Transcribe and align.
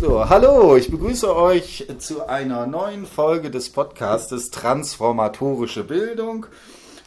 So, 0.00 0.28
hallo, 0.28 0.76
ich 0.76 0.92
begrüße 0.92 1.34
euch 1.34 1.88
zu 1.98 2.28
einer 2.28 2.68
neuen 2.68 3.04
Folge 3.04 3.50
des 3.50 3.70
Podcastes 3.70 4.52
Transformatorische 4.52 5.82
Bildung. 5.82 6.46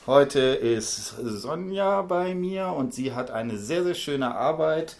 Heute 0.05 0.41
ist 0.41 1.15
Sonja 1.23 2.01
bei 2.01 2.35
mir 2.35 2.67
und 2.67 2.93
sie 2.93 3.13
hat 3.13 3.31
eine 3.31 3.57
sehr, 3.57 3.85
sehr 3.85 3.93
schöne 3.93 4.35
Arbeit 4.35 4.97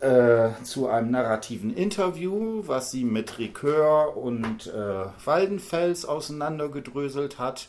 äh, 0.00 0.48
zu 0.64 0.88
einem 0.88 1.12
narrativen 1.12 1.72
Interview, 1.72 2.64
was 2.66 2.90
sie 2.90 3.04
mit 3.04 3.34
Ricœur 3.38 4.16
und 4.16 4.66
äh, 4.66 5.04
Waldenfels 5.24 6.06
auseinandergedröselt 6.06 7.38
hat. 7.38 7.68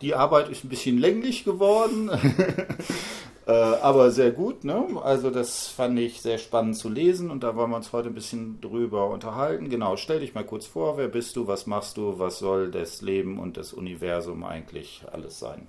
Die 0.00 0.14
Arbeit 0.14 0.48
ist 0.48 0.64
ein 0.64 0.70
bisschen 0.70 0.96
länglich 0.96 1.44
geworden, 1.44 2.10
äh, 3.46 3.52
aber 3.52 4.10
sehr 4.10 4.32
gut. 4.32 4.64
Ne? 4.64 4.86
Also 5.02 5.30
das 5.30 5.68
fand 5.68 5.98
ich 5.98 6.20
sehr 6.20 6.38
spannend 6.38 6.76
zu 6.76 6.88
lesen 6.88 7.30
und 7.30 7.44
da 7.44 7.54
wollen 7.54 7.70
wir 7.70 7.76
uns 7.76 7.92
heute 7.92 8.08
ein 8.08 8.14
bisschen 8.14 8.60
drüber 8.60 9.08
unterhalten. 9.08 9.70
Genau, 9.70 9.96
stell 9.96 10.20
dich 10.20 10.34
mal 10.34 10.44
kurz 10.44 10.66
vor, 10.66 10.98
wer 10.98 11.08
bist 11.08 11.36
du, 11.36 11.46
was 11.46 11.66
machst 11.66 11.96
du, 11.96 12.18
was 12.18 12.40
soll 12.40 12.72
das 12.72 13.02
Leben 13.02 13.38
und 13.38 13.56
das 13.56 13.72
Universum 13.72 14.42
eigentlich 14.42 15.04
alles 15.12 15.38
sein? 15.38 15.68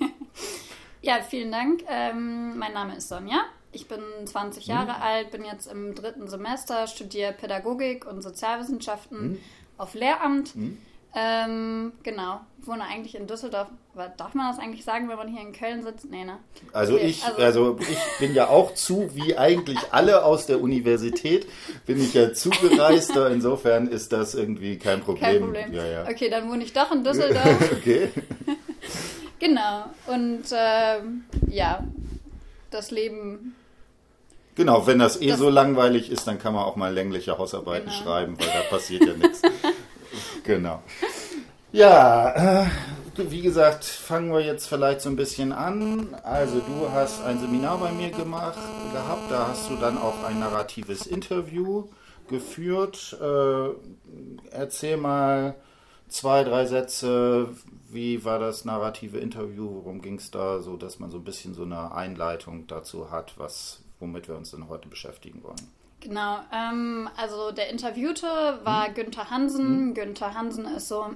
ja, 1.02 1.20
vielen 1.22 1.52
Dank. 1.52 1.84
Ähm, 1.88 2.58
mein 2.58 2.72
Name 2.72 2.96
ist 2.96 3.08
Sonja. 3.08 3.44
Ich 3.72 3.86
bin 3.86 4.00
20 4.24 4.66
Jahre 4.66 4.96
mhm. 4.96 5.02
alt, 5.02 5.30
bin 5.30 5.44
jetzt 5.44 5.70
im 5.70 5.94
dritten 5.94 6.26
Semester, 6.26 6.88
studiere 6.88 7.32
Pädagogik 7.32 8.04
und 8.04 8.20
Sozialwissenschaften 8.20 9.32
mhm. 9.32 9.38
auf 9.78 9.94
Lehramt. 9.94 10.56
Mhm. 10.56 10.78
Ähm, 11.14 11.92
genau, 12.02 12.40
wohne 12.58 12.82
eigentlich 12.82 13.14
in 13.14 13.28
Düsseldorf. 13.28 13.68
Darf 13.94 14.34
man 14.34 14.50
das 14.50 14.62
eigentlich 14.62 14.84
sagen, 14.84 15.08
wenn 15.08 15.16
man 15.16 15.26
hier 15.26 15.40
in 15.40 15.52
Köln 15.52 15.82
sitzt? 15.82 16.08
Nee, 16.10 16.24
ne? 16.24 16.38
Also, 16.72 16.94
okay, 16.94 17.06
ich, 17.06 17.24
also, 17.24 17.42
also 17.42 17.78
ich 17.80 17.98
bin 18.20 18.34
ja 18.34 18.48
auch 18.48 18.74
zu, 18.74 19.10
wie 19.14 19.36
eigentlich 19.36 19.78
alle 19.90 20.24
aus 20.24 20.46
der 20.46 20.60
Universität, 20.60 21.48
bin 21.86 22.00
ich 22.00 22.14
ja 22.14 22.32
zugereister. 22.32 23.30
Insofern 23.32 23.88
ist 23.88 24.12
das 24.12 24.34
irgendwie 24.34 24.78
kein 24.78 25.00
Problem. 25.00 25.22
Kein 25.22 25.40
Problem. 25.40 25.72
Ja, 25.72 25.84
ja. 25.84 26.08
Okay, 26.08 26.30
dann 26.30 26.48
wohne 26.48 26.62
ich 26.62 26.72
doch 26.72 26.92
in 26.92 27.02
Düsseldorf. 27.02 27.72
okay. 27.72 28.10
genau. 29.40 29.86
Und 30.06 30.44
ähm, 30.52 31.24
ja, 31.48 31.84
das 32.70 32.92
Leben 32.92 33.56
Genau, 34.54 34.86
wenn 34.86 34.98
das 34.98 35.20
eh 35.20 35.28
das 35.28 35.38
so 35.38 35.48
langweilig 35.48 36.10
ist, 36.10 36.26
dann 36.26 36.38
kann 36.38 36.52
man 36.52 36.64
auch 36.64 36.76
mal 36.76 36.92
längliche 36.92 37.38
Hausarbeiten 37.38 37.88
genau. 37.88 38.02
schreiben, 38.02 38.36
weil 38.38 38.48
da 38.48 38.60
passiert 38.68 39.06
ja 39.06 39.14
nichts. 39.14 39.42
Genau. 40.44 40.82
Ja, 41.72 42.64
äh, 42.64 42.66
wie 43.28 43.42
gesagt, 43.42 43.84
fangen 43.84 44.32
wir 44.32 44.40
jetzt 44.40 44.66
vielleicht 44.66 45.00
so 45.00 45.08
ein 45.10 45.16
bisschen 45.16 45.52
an. 45.52 46.14
Also 46.22 46.60
du 46.60 46.90
hast 46.90 47.22
ein 47.22 47.38
Seminar 47.38 47.78
bei 47.78 47.92
mir 47.92 48.10
gemacht, 48.10 48.58
gehabt, 48.92 49.30
da 49.30 49.48
hast 49.48 49.68
du 49.68 49.76
dann 49.76 49.98
auch 49.98 50.24
ein 50.24 50.40
narratives 50.40 51.06
Interview 51.06 51.88
geführt. 52.28 53.16
Äh, 53.20 53.70
erzähl 54.50 54.96
mal 54.96 55.56
zwei, 56.08 56.44
drei 56.44 56.66
Sätze, 56.66 57.48
wie 57.88 58.24
war 58.24 58.38
das 58.38 58.64
narrative 58.64 59.18
Interview, 59.18 59.68
worum 59.68 60.00
ging 60.00 60.16
es 60.16 60.30
da, 60.30 60.60
so 60.60 60.76
dass 60.76 60.98
man 60.98 61.10
so 61.10 61.18
ein 61.18 61.24
bisschen 61.24 61.54
so 61.54 61.64
eine 61.64 61.92
Einleitung 61.92 62.66
dazu 62.66 63.10
hat, 63.10 63.34
was, 63.38 63.82
womit 63.98 64.28
wir 64.28 64.36
uns 64.36 64.52
denn 64.52 64.68
heute 64.68 64.88
beschäftigen 64.88 65.42
wollen. 65.42 65.70
Genau, 66.00 66.38
ähm, 66.52 67.10
also 67.16 67.52
der 67.52 67.68
Interviewte 67.68 68.26
war 68.64 68.86
hm. 68.86 68.94
Günther 68.94 69.30
Hansen. 69.30 69.66
Hm. 69.66 69.94
Günther 69.94 70.34
Hansen 70.34 70.64
ist 70.64 70.88
so 70.88 71.10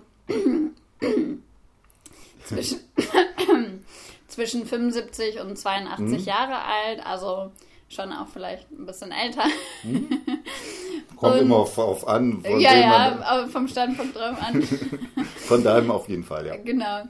zwischen, 2.44 2.80
zwischen 4.28 4.66
75 4.66 5.40
und 5.40 5.58
82 5.58 6.18
hm. 6.18 6.24
Jahre 6.24 6.62
alt, 6.62 7.04
also 7.04 7.50
schon 7.88 8.12
auch 8.12 8.28
vielleicht 8.28 8.70
ein 8.70 8.86
bisschen 8.86 9.12
älter. 9.12 9.44
Hm. 9.82 10.08
Kommt 11.16 11.34
und, 11.34 11.40
immer 11.40 11.56
auf, 11.56 11.78
auf 11.78 12.08
an. 12.08 12.42
ja, 12.58 12.74
ja, 12.74 13.18
aber 13.24 13.48
vom 13.48 13.68
Standpunkt 13.68 14.16
drauf 14.16 14.36
an. 14.40 14.62
Von 15.36 15.62
daheim 15.62 15.90
auf 15.90 16.08
jeden 16.08 16.24
Fall, 16.24 16.46
ja. 16.46 16.56
Genau. 16.56 17.02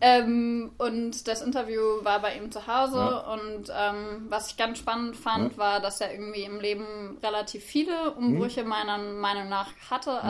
Ähm, 0.00 0.72
und 0.76 1.26
das 1.26 1.40
Interview 1.40 1.80
war 2.02 2.20
bei 2.20 2.36
ihm 2.36 2.52
zu 2.52 2.66
Hause 2.66 2.96
ja. 2.96 3.32
und 3.32 3.72
ähm, 3.74 4.26
was 4.28 4.50
ich 4.50 4.58
ganz 4.58 4.78
spannend 4.78 5.16
fand, 5.16 5.52
ja. 5.52 5.58
war, 5.58 5.80
dass 5.80 6.02
er 6.02 6.12
irgendwie 6.12 6.42
im 6.42 6.60
Leben 6.60 7.16
relativ 7.22 7.64
viele 7.64 8.12
Umbrüche 8.12 8.62
mhm. 8.62 8.68
meiner 8.68 8.98
Meinung 8.98 9.48
nach 9.48 9.70
hatte. 9.88 10.20
Mhm. 10.22 10.28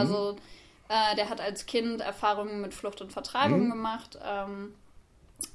Äh, 0.89 1.17
der 1.17 1.29
hat 1.29 1.41
als 1.41 1.67
Kind 1.67 2.01
Erfahrungen 2.01 2.61
mit 2.61 2.75
Flucht 2.75 3.01
und 3.01 3.13
Vertreibung 3.13 3.67
mhm. 3.67 3.71
gemacht, 3.71 4.19
ähm, 4.25 4.75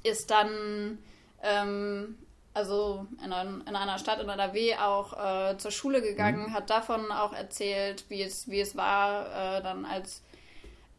ist 0.04 0.30
dann 0.30 0.98
ähm, 1.42 2.18
also 2.54 3.08
in, 3.24 3.32
ein, 3.32 3.64
in, 3.68 3.76
einer 3.76 3.98
Stadt 3.98 4.22
in 4.22 4.28
NRW 4.28 4.76
auch 4.76 5.52
äh, 5.52 5.58
zur 5.58 5.72
Schule 5.72 6.02
gegangen, 6.02 6.48
mhm. 6.48 6.54
hat 6.54 6.70
davon 6.70 7.12
auch 7.12 7.34
erzählt, 7.34 8.06
wie 8.10 8.22
es, 8.22 8.50
wie 8.50 8.60
es 8.60 8.76
war, 8.76 9.58
äh, 9.58 9.64
dann 9.64 9.86
als 9.86 10.22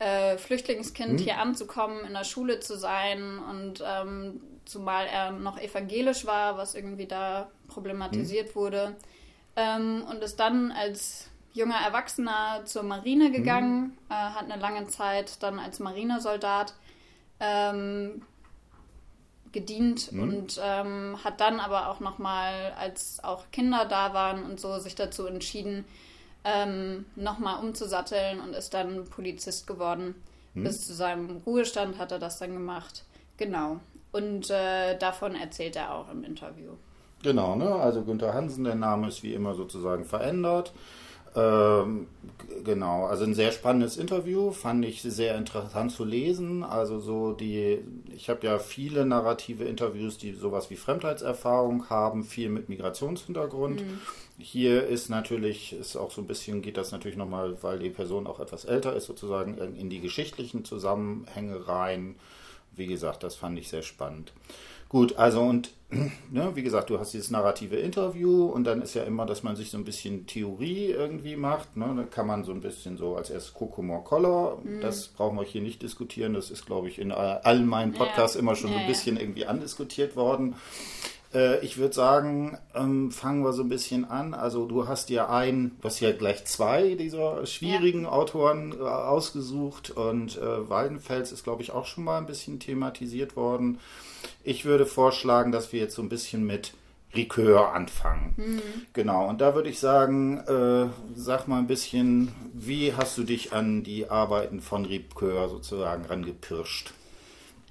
äh, 0.02 0.36
Flüchtlingskind 0.36 1.10
hm. 1.10 1.18
hier 1.18 1.38
anzukommen, 1.38 2.04
in 2.04 2.14
der 2.14 2.24
Schule 2.24 2.58
zu 2.58 2.76
sein 2.76 3.38
und 3.38 3.84
ähm, 3.86 4.40
zumal 4.64 5.06
er 5.06 5.30
noch 5.30 5.60
evangelisch 5.60 6.26
war, 6.26 6.56
was 6.56 6.74
irgendwie 6.74 7.06
da 7.06 7.50
problematisiert 7.68 8.48
hm. 8.48 8.54
wurde. 8.56 8.96
Ähm, 9.54 10.04
und 10.10 10.22
ist 10.24 10.40
dann 10.40 10.72
als 10.72 11.28
junger 11.52 11.80
Erwachsener 11.84 12.62
zur 12.64 12.82
Marine 12.82 13.26
hm. 13.26 13.32
gegangen, 13.32 13.82
hm. 13.82 13.92
äh, 14.10 14.14
hat 14.14 14.50
eine 14.50 14.60
lange 14.60 14.86
Zeit 14.88 15.42
dann 15.42 15.58
als 15.58 15.78
Marinesoldat 15.78 16.74
ähm, 17.40 18.22
gedient 19.52 20.10
hm. 20.10 20.22
und 20.22 20.60
ähm, 20.62 21.18
hat 21.22 21.40
dann 21.40 21.60
aber 21.60 21.88
auch 21.88 22.00
nochmal, 22.00 22.72
als 22.78 23.22
auch 23.22 23.44
Kinder 23.52 23.84
da 23.84 24.14
waren 24.14 24.44
und 24.44 24.58
so, 24.58 24.78
sich 24.78 24.94
dazu 24.94 25.26
entschieden, 25.26 25.84
ähm, 26.44 27.04
nochmal 27.14 27.62
umzusatteln 27.62 28.40
und 28.40 28.54
ist 28.54 28.74
dann 28.74 29.04
Polizist 29.04 29.66
geworden. 29.66 30.14
Hm. 30.54 30.64
Bis 30.64 30.86
zu 30.86 30.94
seinem 30.94 31.42
Ruhestand 31.46 31.98
hat 31.98 32.12
er 32.12 32.18
das 32.18 32.38
dann 32.38 32.52
gemacht. 32.52 33.04
Genau. 33.36 33.80
Und 34.10 34.50
äh, 34.50 34.96
davon 34.98 35.34
erzählt 35.34 35.76
er 35.76 35.94
auch 35.94 36.10
im 36.10 36.24
Interview. 36.24 36.72
Genau, 37.22 37.56
ne? 37.56 37.74
Also 37.76 38.02
Günther 38.02 38.34
Hansen, 38.34 38.64
der 38.64 38.74
Name 38.74 39.08
ist 39.08 39.22
wie 39.22 39.32
immer 39.32 39.54
sozusagen 39.54 40.04
verändert. 40.04 40.72
Ähm, 41.34 42.08
genau, 42.64 43.06
also 43.06 43.24
ein 43.24 43.34
sehr 43.34 43.52
spannendes 43.52 43.96
Interview, 43.96 44.50
fand 44.50 44.84
ich 44.84 45.02
sehr 45.02 45.36
interessant 45.36 45.92
zu 45.92 46.04
lesen. 46.04 46.62
Also 46.62 47.00
so 47.00 47.32
die, 47.32 47.78
ich 48.14 48.28
habe 48.28 48.46
ja 48.46 48.58
viele 48.58 49.06
narrative 49.06 49.64
Interviews, 49.64 50.18
die 50.18 50.32
sowas 50.32 50.70
wie 50.70 50.76
Fremdheitserfahrung 50.76 51.88
haben, 51.88 52.24
viel 52.24 52.48
mit 52.48 52.68
Migrationshintergrund. 52.68 53.80
Mhm. 53.80 54.00
Hier 54.38 54.86
ist 54.86 55.08
natürlich, 55.08 55.72
ist 55.72 55.96
auch 55.96 56.10
so 56.10 56.20
ein 56.20 56.26
bisschen, 56.26 56.62
geht 56.62 56.76
das 56.76 56.92
natürlich 56.92 57.16
nochmal, 57.16 57.62
weil 57.62 57.78
die 57.78 57.90
Person 57.90 58.26
auch 58.26 58.40
etwas 58.40 58.64
älter 58.64 58.94
ist, 58.94 59.06
sozusagen 59.06 59.56
in 59.58 59.88
die 59.88 60.00
geschichtlichen 60.00 60.64
Zusammenhänge 60.64 61.68
rein. 61.68 62.16
Wie 62.74 62.86
gesagt, 62.86 63.22
das 63.22 63.36
fand 63.36 63.58
ich 63.58 63.68
sehr 63.68 63.82
spannend. 63.82 64.32
Gut, 64.92 65.16
also 65.16 65.40
und 65.40 65.70
ne, 66.30 66.52
wie 66.54 66.62
gesagt, 66.62 66.90
du 66.90 66.98
hast 66.98 67.14
dieses 67.14 67.30
narrative 67.30 67.76
Interview 67.76 68.44
und 68.44 68.64
dann 68.64 68.82
ist 68.82 68.92
ja 68.92 69.04
immer, 69.04 69.24
dass 69.24 69.42
man 69.42 69.56
sich 69.56 69.70
so 69.70 69.78
ein 69.78 69.84
bisschen 69.84 70.26
Theorie 70.26 70.90
irgendwie 70.90 71.34
macht. 71.34 71.78
Ne? 71.78 71.94
Da 71.96 72.02
kann 72.02 72.26
man 72.26 72.44
so 72.44 72.52
ein 72.52 72.60
bisschen 72.60 72.98
so 72.98 73.16
als 73.16 73.30
erstes 73.30 73.54
Kokomor 73.54 74.04
Collar, 74.04 74.58
mhm. 74.62 74.82
das 74.82 75.08
brauchen 75.08 75.38
wir 75.38 75.44
hier 75.44 75.62
nicht 75.62 75.80
diskutieren. 75.80 76.34
Das 76.34 76.50
ist, 76.50 76.66
glaube 76.66 76.88
ich, 76.88 76.98
in 76.98 77.10
allen 77.10 77.66
meinen 77.66 77.94
Podcasts 77.94 78.34
ja. 78.34 78.40
immer 78.40 78.54
schon 78.54 78.70
ja, 78.70 78.76
so 78.76 78.80
ein 78.82 78.86
bisschen 78.86 79.16
ja. 79.16 79.22
irgendwie 79.22 79.46
andiskutiert 79.46 80.14
worden. 80.14 80.56
Äh, 81.32 81.64
ich 81.64 81.78
würde 81.78 81.94
sagen, 81.94 82.58
ähm, 82.74 83.10
fangen 83.10 83.44
wir 83.44 83.54
so 83.54 83.62
ein 83.62 83.70
bisschen 83.70 84.04
an. 84.04 84.34
Also 84.34 84.66
du 84.66 84.88
hast 84.88 85.08
ja 85.08 85.30
ein, 85.30 85.72
du 85.80 85.88
hast 85.88 86.00
ja 86.00 86.12
gleich 86.12 86.44
zwei 86.44 86.96
dieser 86.96 87.46
schwierigen 87.46 88.04
Autoren 88.04 88.74
äh, 88.78 88.82
ausgesucht 88.82 89.90
und 89.90 90.36
äh, 90.36 90.68
Waldenfels 90.68 91.32
ist, 91.32 91.44
glaube 91.44 91.62
ich, 91.62 91.72
auch 91.72 91.86
schon 91.86 92.04
mal 92.04 92.18
ein 92.18 92.26
bisschen 92.26 92.60
thematisiert 92.60 93.36
worden. 93.36 93.78
Ich 94.44 94.64
würde 94.64 94.86
vorschlagen, 94.86 95.52
dass 95.52 95.72
wir 95.72 95.80
jetzt 95.80 95.94
so 95.94 96.02
ein 96.02 96.08
bisschen 96.08 96.46
mit 96.46 96.72
Ricœur 97.14 97.72
anfangen. 97.72 98.34
Mhm. 98.36 98.62
Genau, 98.92 99.28
und 99.28 99.40
da 99.40 99.54
würde 99.54 99.68
ich 99.68 99.78
sagen, 99.78 100.38
äh, 100.38 100.88
sag 101.14 101.46
mal 101.46 101.58
ein 101.58 101.66
bisschen, 101.66 102.32
wie 102.54 102.94
hast 102.94 103.18
du 103.18 103.24
dich 103.24 103.52
an 103.52 103.82
die 103.82 104.08
Arbeiten 104.08 104.60
von 104.60 104.86
Ricœur 104.86 105.48
sozusagen 105.48 106.06
rangepirscht? 106.06 106.92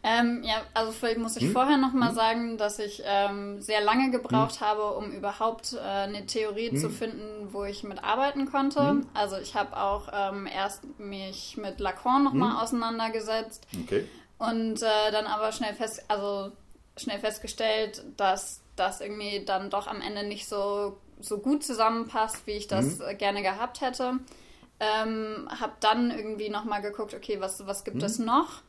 Ähm, 0.04 0.42
ja, 0.44 0.56
also 0.74 0.92
vielleicht 0.92 1.20
muss 1.20 1.38
ich 1.38 1.44
hm? 1.44 1.52
vorher 1.52 1.78
noch 1.78 1.94
mal 1.94 2.10
hm? 2.10 2.16
sagen, 2.16 2.58
dass 2.58 2.80
ich 2.80 3.04
ähm, 3.06 3.62
sehr 3.62 3.82
lange 3.82 4.10
gebraucht 4.10 4.60
hm? 4.60 4.66
habe, 4.66 4.94
um 4.94 5.12
überhaupt 5.12 5.74
äh, 5.74 5.80
eine 5.80 6.26
Theorie 6.26 6.72
hm? 6.72 6.78
zu 6.78 6.90
finden, 6.90 7.50
wo 7.52 7.66
ich 7.66 7.84
mit 7.84 8.04
arbeiten 8.04 8.48
konnte. 8.48 8.80
Hm? 8.80 9.06
Also 9.14 9.38
ich 9.38 9.54
habe 9.56 9.78
auch 9.78 10.10
ähm, 10.12 10.48
erst 10.48 11.00
mich 11.00 11.56
mit 11.58 11.80
Lacan 11.80 12.24
noch 12.24 12.34
mal 12.34 12.54
hm? 12.54 12.58
auseinandergesetzt 12.58 13.68
okay. 13.84 14.08
Und 14.42 14.82
äh, 14.82 15.12
dann 15.12 15.28
aber 15.28 15.52
schnell 15.52 15.76
fest, 15.76 16.04
also 16.08 16.52
schnell 16.98 17.20
festgestellt, 17.20 18.04
dass 18.18 18.62
das 18.76 19.00
irgendwie 19.00 19.46
dann 19.46 19.70
doch 19.70 19.88
am 19.88 20.02
Ende 20.02 20.24
nicht 20.24 20.48
so 20.48 20.98
so 21.20 21.38
gut 21.38 21.64
zusammenpasst, 21.64 22.48
wie 22.48 22.54
ich 22.54 22.68
das 22.68 23.00
äh, 23.00 23.14
gerne 23.14 23.44
gehabt 23.44 23.82
hätte. 23.82 24.14
Ähm, 24.80 25.48
habe 25.48 25.74
dann 25.80 26.10
irgendwie 26.10 26.50
noch 26.50 26.66
mal 26.66 26.80
geguckt, 26.80 27.14
okay, 27.14 27.40
was 27.40 27.68
was 27.68 27.84
gibt 27.84 28.02
es 28.02 28.18
noch? 28.18 28.64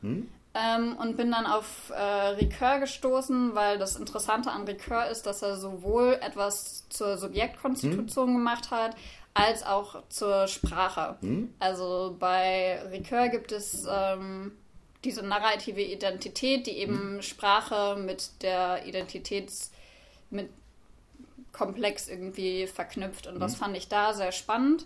Ähm, 0.53 0.95
und 0.97 1.17
bin 1.17 1.31
dann 1.31 1.47
auf 1.47 1.89
äh, 1.89 1.99
Ricoeur 1.99 2.79
gestoßen, 2.79 3.55
weil 3.55 3.79
das 3.79 3.95
Interessante 3.95 4.51
an 4.51 4.65
Ricoeur 4.65 5.07
ist, 5.07 5.25
dass 5.25 5.41
er 5.41 5.57
sowohl 5.57 6.19
etwas 6.21 6.87
zur 6.89 7.17
Subjektkonstitution 7.17 8.27
hm. 8.27 8.35
gemacht 8.35 8.69
hat, 8.69 8.95
als 9.33 9.65
auch 9.65 10.07
zur 10.09 10.47
Sprache. 10.47 11.17
Mhm. 11.21 11.51
Also 11.57 12.15
bei 12.19 12.79
Ricoeur 12.91 13.29
gibt 13.29 13.51
es 13.51 13.87
ähm, 13.89 14.51
diese 15.03 15.23
narrative 15.23 15.81
Identität, 15.81 16.67
die 16.67 16.77
eben 16.77 17.15
mhm. 17.15 17.21
Sprache 17.21 17.97
mit 17.97 18.41
der 18.41 18.85
Identitäts 18.85 19.71
mit 20.29 20.49
Komplex 21.51 22.07
irgendwie 22.07 22.67
verknüpft 22.67 23.27
und 23.27 23.35
mhm. 23.35 23.39
das 23.39 23.55
fand 23.55 23.77
ich 23.77 23.87
da 23.87 24.13
sehr 24.13 24.31
spannend. 24.31 24.85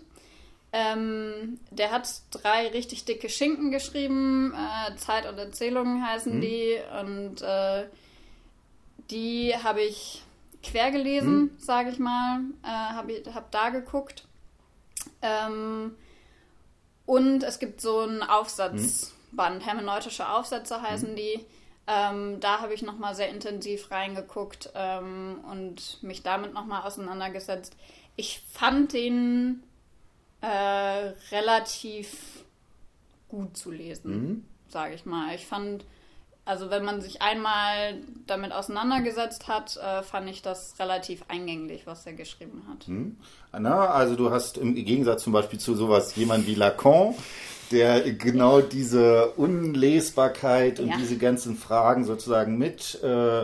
Ähm, 0.70 1.58
der 1.70 1.90
hat 1.90 2.08
drei 2.30 2.68
richtig 2.68 3.06
dicke 3.06 3.30
Schinken 3.30 3.70
geschrieben, 3.70 4.52
äh, 4.54 4.96
Zeit 4.96 5.26
und 5.26 5.38
Erzählungen 5.38 6.06
heißen 6.06 6.36
mhm. 6.36 6.40
die 6.42 6.76
und 7.00 7.40
äh, 7.40 7.86
die 9.10 9.54
habe 9.56 9.80
ich 9.80 10.22
quer 10.62 10.90
gelesen, 10.90 11.40
mhm. 11.40 11.50
sage 11.58 11.90
ich 11.90 11.98
mal, 11.98 12.40
äh, 12.62 12.66
habe 12.66 13.22
hab 13.34 13.50
da 13.50 13.70
geguckt. 13.70 14.24
Ähm, 15.22 15.96
und 17.06 17.42
es 17.42 17.58
gibt 17.58 17.80
so 17.80 18.00
einen 18.00 18.22
Aufsatzband, 19.28 19.66
hermeneutische 19.66 20.28
Aufsätze 20.28 20.82
heißen 20.82 21.12
mhm. 21.12 21.16
die. 21.16 21.40
Ähm, 21.86 22.40
da 22.40 22.60
habe 22.60 22.74
ich 22.74 22.82
nochmal 22.82 23.14
sehr 23.14 23.30
intensiv 23.30 23.90
reingeguckt 23.90 24.70
ähm, 24.74 25.42
und 25.50 26.02
mich 26.02 26.22
damit 26.22 26.52
nochmal 26.52 26.82
auseinandergesetzt. 26.82 27.74
Ich 28.16 28.42
fand 28.52 28.92
den 28.92 29.62
äh, 30.40 31.12
relativ 31.30 32.44
gut 33.28 33.56
zu 33.56 33.70
lesen, 33.70 34.10
mhm. 34.10 34.44
sage 34.68 34.94
ich 34.94 35.06
mal. 35.06 35.34
Ich 35.34 35.46
fand, 35.46 35.84
also 36.48 36.70
wenn 36.70 36.82
man 36.82 37.02
sich 37.02 37.20
einmal 37.20 37.96
damit 38.26 38.52
auseinandergesetzt 38.52 39.48
hat, 39.48 39.76
äh, 39.76 40.02
fand 40.02 40.30
ich 40.30 40.40
das 40.40 40.76
relativ 40.78 41.22
eingänglich, 41.28 41.86
was 41.86 42.06
er 42.06 42.14
geschrieben 42.14 42.62
hat. 42.70 42.88
Mhm. 42.88 43.18
Na, 43.52 43.90
also 43.90 44.16
du 44.16 44.30
hast 44.30 44.56
im 44.56 44.74
Gegensatz 44.74 45.24
zum 45.24 45.34
Beispiel 45.34 45.58
zu 45.58 45.74
sowas 45.74 46.16
jemand 46.16 46.46
wie 46.46 46.54
Lacan, 46.54 47.14
der 47.70 48.00
genau 48.14 48.62
diese 48.62 49.32
Unlesbarkeit 49.36 50.80
und 50.80 50.88
ja. 50.88 50.96
diese 50.96 51.18
ganzen 51.18 51.54
Fragen 51.54 52.04
sozusagen 52.04 52.56
mit 52.56 52.98
äh, 53.02 53.42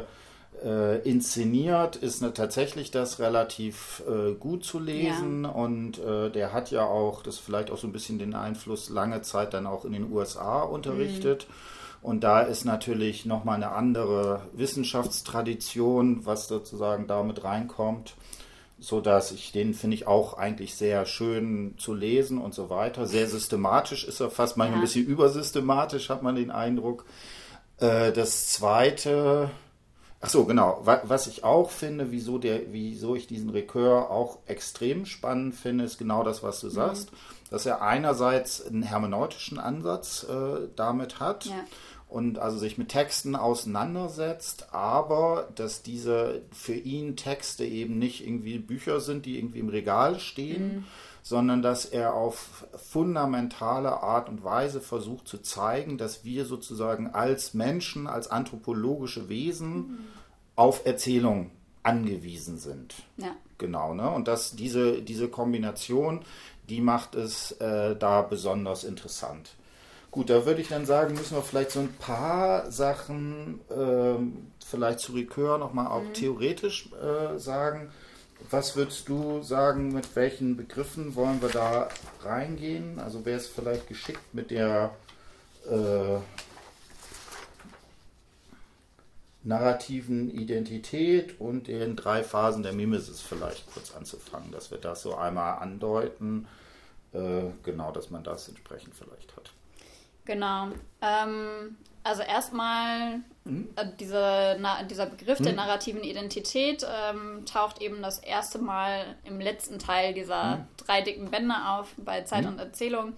äh, 0.65 0.99
inszeniert, 1.07 1.97
ist 1.97 2.23
ne, 2.23 2.33
tatsächlich 2.33 2.91
das 2.91 3.19
relativ 3.19 4.03
äh, 4.09 4.33
gut 4.33 4.65
zu 4.65 4.79
lesen 4.79 5.45
ja. 5.45 5.51
und 5.51 5.99
äh, 5.99 6.31
der 6.31 6.55
hat 6.55 6.71
ja 6.71 6.87
auch, 6.87 7.23
das 7.23 7.37
vielleicht 7.37 7.71
auch 7.71 7.77
so 7.77 7.87
ein 7.87 7.93
bisschen 7.93 8.19
den 8.19 8.35
Einfluss, 8.35 8.89
lange 8.89 9.21
Zeit 9.21 9.53
dann 9.53 9.67
auch 9.67 9.85
in 9.85 9.93
den 9.93 10.11
USA 10.11 10.63
unterrichtet. 10.63 11.47
Mhm. 11.47 11.75
Und 12.05 12.23
da 12.23 12.43
ist 12.43 12.65
natürlich 12.65 13.25
nochmal 13.25 13.57
eine 13.57 13.73
andere 13.73 14.43
Wissenschaftstradition, 14.53 16.25
was 16.27 16.47
sozusagen 16.47 17.07
damit 17.07 17.43
reinkommt 17.43 18.15
so 18.79 19.01
dass 19.01 19.33
ich 19.33 19.53
den 19.53 19.75
finde 19.75 19.97
ich 19.97 20.07
auch 20.07 20.35
eigentlich 20.35 20.75
sehr 20.75 21.07
schön 21.07 21.75
zu 21.79 21.95
lesen 21.95 22.39
und 22.39 22.55
so 22.55 22.71
weiter. 22.71 23.07
Sehr 23.07 23.27
systematisch 23.27 24.05
ist 24.05 24.21
er 24.21 24.31
fast, 24.31 24.57
manchmal 24.57 24.79
ja. 24.79 24.83
ein 24.83 24.87
bisschen 24.87 25.07
übersystematisch 25.07 26.11
hat 26.11 26.23
man 26.23 26.35
den 26.35 26.51
Eindruck. 26.51 27.05
Äh, 27.79 28.13
das 28.13 28.49
zweite, 28.49 29.51
ach 30.21 30.29
so 30.29 30.45
genau, 30.45 30.83
was 30.85 31.27
ich 31.27 31.45
auch 31.45 31.71
finde, 31.71 32.11
wieso 32.11 32.39
der, 32.39 32.73
wieso 32.73 33.15
ich 33.15 33.27
diesen 33.27 33.51
Rekör 33.51 34.11
auch 34.11 34.39
extrem 34.47 35.07
spannend 35.07 35.55
finde, 35.55 35.85
ist 35.85 35.99
genau 35.99 36.23
das, 36.23 36.43
was 36.43 36.61
du 36.61 36.67
mhm. 36.67 36.73
sagst, 36.73 37.11
dass 37.51 37.67
er 37.67 37.81
einerseits 37.81 38.67
einen 38.67 38.83
hermeneutischen 38.83 39.59
Ansatz 39.59 40.27
äh, 40.29 40.69
damit 40.77 41.21
hat. 41.21 41.47
Ja 41.47 41.65
und 42.15 42.39
also 42.39 42.59
sich 42.59 42.79
mit 42.79 42.91
Texten 42.91 43.35
auseinandersetzt, 43.35 44.73
aber 44.73 45.49
dass 45.57 45.83
diese 45.83 46.43
für 46.53 46.75
ihn 46.77 47.17
Texte 47.17 47.65
eben 47.65 47.99
nicht 47.99 48.25
irgendwie 48.25 48.61
Bücher 48.61 49.01
sind, 49.01 49.27
die 49.27 49.37
irgendwie 49.37 49.59
im 49.59 49.69
Regal 49.69 50.21
stehen, 50.21 50.77
mhm. 50.77 50.85
sondern 51.25 51.61
dass 51.61 51.85
er 51.87 52.15
auf 52.15 52.69
fundamentale 52.77 54.01
Art 54.01 54.29
und 54.29 54.45
Weise 54.45 54.81
versucht 54.81 55.27
zu 55.27 55.39
zeigen, 55.39 55.99
dass 55.99 56.25
wir 56.25 56.45
sozusagen 56.45 57.09
als 57.09 57.53
Menschen, 57.53 58.07
als 58.07 58.31
anthropologische 58.31 59.29
Wesen 59.29 59.77
mhm. 59.77 59.99
auf 60.55 60.87
Erzählung 60.87 61.51
angewiesen 61.83 62.59
sind. 62.59 62.95
Ja. 63.17 63.35
Genau, 63.59 63.93
ne? 63.93 64.09
Und 64.09 64.29
dass 64.29 64.55
diese, 64.55 65.03
diese 65.03 65.27
Kombination, 65.27 66.21
die 66.69 66.81
macht 66.81 67.17
es 67.17 67.51
äh, 67.61 67.97
da 67.97 68.23
besonders 68.23 68.85
interessant. 68.85 69.51
Gut, 70.15 70.31
da 70.31 70.47
würde 70.47 70.61
ich 70.61 70.69
dann 70.69 70.87
sagen, 70.87 71.15
müssen 71.15 71.35
wir 71.35 71.43
vielleicht 71.43 71.73
so 71.73 71.81
ein 71.81 71.93
paar 71.93 72.71
Sachen 72.71 73.61
ähm, 73.69 74.53
vielleicht 74.65 75.01
zu 75.01 75.13
Ricœur 75.13 75.59
nochmal 75.59 75.89
auch 75.89 76.05
mhm. 76.05 76.15
theoretisch 76.15 76.89
äh, 76.93 77.37
sagen. 77.37 77.91
Was 78.49 78.77
würdest 78.77 79.09
du 79.09 79.43
sagen, 79.43 79.93
mit 79.93 80.15
welchen 80.15 80.57
Begriffen 80.57 81.17
wollen 81.17 81.43
wir 81.43 81.49
da 81.49 81.89
reingehen? 82.23 83.01
Also 83.01 83.25
wäre 83.25 83.39
es 83.39 83.49
vielleicht 83.49 83.89
geschickt 83.89 84.21
mit 84.33 84.53
der 84.53 84.95
äh, 85.69 86.21
narrativen 89.43 90.31
Identität 90.31 91.41
und 91.41 91.67
den 91.67 91.97
drei 91.97 92.23
Phasen 92.23 92.63
der 92.63 92.73
Mimesis 92.73 93.21
vielleicht 93.21 93.67
kurz 93.75 93.93
anzufangen, 93.93 94.53
dass 94.53 94.71
wir 94.71 94.79
das 94.79 95.03
so 95.03 95.17
einmal 95.17 95.59
andeuten, 95.59 96.47
äh, 97.13 97.47
genau, 97.65 97.91
dass 97.91 98.11
man 98.11 98.23
das 98.23 98.49
entsprechend 98.49 98.95
vielleicht 98.95 99.37
hat. 99.37 99.51
Genau. 100.25 100.69
Ähm, 101.01 101.77
also 102.03 102.23
erstmal 102.23 103.21
mhm. 103.45 103.69
äh, 103.77 103.87
diese, 103.99 104.57
na, 104.61 104.83
dieser 104.83 105.07
Begriff 105.07 105.41
mhm. 105.41 105.45
der 105.45 105.53
narrativen 105.55 106.03
Identität 106.03 106.87
ähm, 106.87 107.45
taucht 107.47 107.81
eben 107.81 108.03
das 108.03 108.19
erste 108.19 108.59
Mal 108.59 109.17
im 109.25 109.41
letzten 109.41 109.79
Teil 109.79 110.15
dieser 110.15 110.57
mhm. 110.57 110.65
drei 110.77 111.01
dicken 111.01 111.31
Bände 111.31 111.55
auf 111.67 111.95
bei 111.97 112.23
Zeit 112.23 112.43
mhm. 112.43 112.51
und 112.51 112.59
Erzählung. 112.59 113.15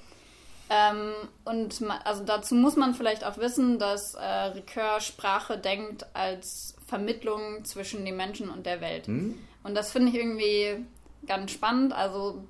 Ähm, 0.69 1.13
und 1.45 1.83
also 2.05 2.25
dazu 2.25 2.55
muss 2.55 2.77
man 2.77 2.95
vielleicht 2.95 3.25
auch 3.25 3.39
wissen, 3.39 3.79
dass 3.79 4.15
äh, 4.15 4.25
Ricoeur 4.25 5.01
Sprache 5.01 5.59
denkt 5.59 6.07
als 6.15 6.77
Vermittlung 6.87 7.65
zwischen 7.65 8.05
den 8.05 8.17
Menschen 8.17 8.51
und 8.51 8.67
der 8.67 8.81
Welt. 8.81 9.09
Mhm. 9.09 9.39
Und 9.63 9.75
das 9.75 9.93
finde 9.93 10.11
ich 10.11 10.17
irgendwie 10.17 10.85
ganz 11.27 11.51
spannend. 11.51 11.93
Also 11.93 12.45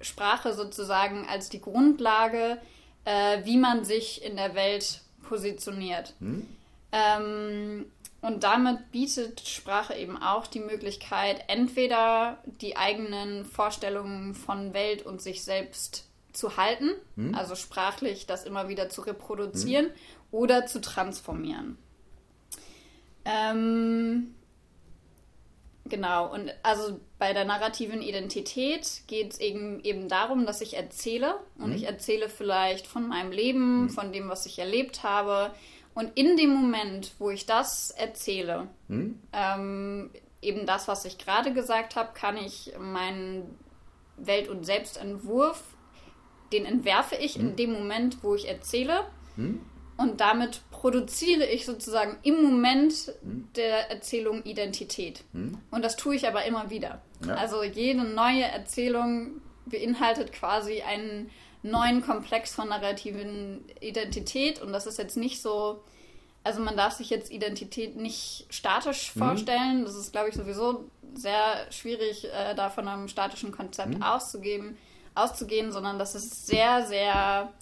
Sprache 0.00 0.54
sozusagen 0.54 1.26
als 1.28 1.48
die 1.48 1.60
Grundlage 1.60 2.58
äh, 3.04 3.44
wie 3.44 3.56
man 3.56 3.84
sich 3.84 4.24
in 4.24 4.36
der 4.36 4.54
Welt 4.54 5.00
positioniert. 5.22 6.14
Hm? 6.20 6.46
Ähm, 6.92 7.86
und 8.20 8.44
damit 8.44 8.92
bietet 8.92 9.40
Sprache 9.40 9.94
eben 9.94 10.16
auch 10.16 10.46
die 10.46 10.60
Möglichkeit, 10.60 11.44
entweder 11.48 12.38
die 12.60 12.76
eigenen 12.76 13.44
Vorstellungen 13.44 14.34
von 14.34 14.74
Welt 14.74 15.04
und 15.04 15.20
sich 15.20 15.42
selbst 15.42 16.06
zu 16.32 16.56
halten, 16.56 16.90
hm? 17.16 17.34
also 17.34 17.54
sprachlich 17.56 18.26
das 18.26 18.44
immer 18.44 18.68
wieder 18.68 18.88
zu 18.88 19.02
reproduzieren 19.02 19.86
hm? 19.86 19.92
oder 20.30 20.66
zu 20.66 20.80
transformieren. 20.80 21.78
Ähm, 23.24 24.34
Genau, 25.84 26.32
und 26.32 26.52
also 26.62 27.00
bei 27.22 27.32
der 27.32 27.44
narrativen 27.44 28.02
Identität 28.02 29.02
geht 29.06 29.34
es 29.34 29.38
eben, 29.38 29.78
eben 29.84 30.08
darum, 30.08 30.44
dass 30.44 30.60
ich 30.60 30.74
erzähle 30.74 31.36
und 31.56 31.68
mhm. 31.68 31.76
ich 31.76 31.84
erzähle 31.84 32.28
vielleicht 32.28 32.88
von 32.88 33.06
meinem 33.06 33.30
Leben, 33.30 33.82
mhm. 33.82 33.90
von 33.90 34.12
dem, 34.12 34.28
was 34.28 34.44
ich 34.44 34.58
erlebt 34.58 35.04
habe. 35.04 35.54
Und 35.94 36.10
in 36.18 36.36
dem 36.36 36.50
Moment, 36.50 37.12
wo 37.20 37.30
ich 37.30 37.46
das 37.46 37.92
erzähle, 37.92 38.66
mhm. 38.88 39.20
ähm, 39.32 40.10
eben 40.40 40.66
das, 40.66 40.88
was 40.88 41.04
ich 41.04 41.16
gerade 41.16 41.52
gesagt 41.52 41.94
habe, 41.94 42.08
kann 42.12 42.36
ich 42.36 42.72
meinen 42.80 43.56
Welt- 44.16 44.48
und 44.48 44.64
Selbstentwurf, 44.64 45.62
den 46.52 46.64
entwerfe 46.66 47.14
ich 47.14 47.38
in 47.38 47.52
mhm. 47.52 47.56
dem 47.56 47.72
Moment, 47.72 48.24
wo 48.24 48.34
ich 48.34 48.48
erzähle. 48.48 49.04
Und 50.02 50.20
damit 50.20 50.60
produziere 50.72 51.46
ich 51.46 51.64
sozusagen 51.64 52.18
im 52.24 52.42
Moment 52.42 52.92
hm. 53.22 53.48
der 53.54 53.88
Erzählung 53.90 54.42
Identität. 54.42 55.22
Hm. 55.32 55.58
Und 55.70 55.84
das 55.84 55.96
tue 55.96 56.16
ich 56.16 56.26
aber 56.26 56.44
immer 56.44 56.70
wieder. 56.70 57.00
Ja. 57.24 57.34
Also 57.34 57.62
jede 57.62 58.02
neue 58.02 58.42
Erzählung 58.42 59.40
beinhaltet 59.66 60.32
quasi 60.32 60.82
einen 60.82 61.30
neuen 61.62 62.02
Komplex 62.02 62.52
von 62.52 62.68
narrativen 62.68 63.64
Identität. 63.80 64.60
Und 64.60 64.72
das 64.72 64.86
ist 64.86 64.98
jetzt 64.98 65.16
nicht 65.16 65.40
so, 65.40 65.84
also 66.42 66.60
man 66.60 66.76
darf 66.76 66.94
sich 66.94 67.08
jetzt 67.10 67.30
Identität 67.30 67.94
nicht 67.94 68.46
statisch 68.50 69.14
mhm. 69.14 69.20
vorstellen. 69.20 69.84
Das 69.84 69.94
ist, 69.94 70.10
glaube 70.10 70.30
ich, 70.30 70.34
sowieso 70.34 70.84
sehr 71.14 71.70
schwierig, 71.70 72.24
äh, 72.24 72.56
da 72.56 72.70
von 72.70 72.88
einem 72.88 73.06
statischen 73.06 73.52
Konzept 73.52 73.94
mhm. 73.94 74.02
auszugeben, 74.02 74.76
auszugehen, 75.14 75.70
sondern 75.70 76.00
das 76.00 76.16
ist 76.16 76.48
sehr, 76.48 76.86
sehr 76.86 77.52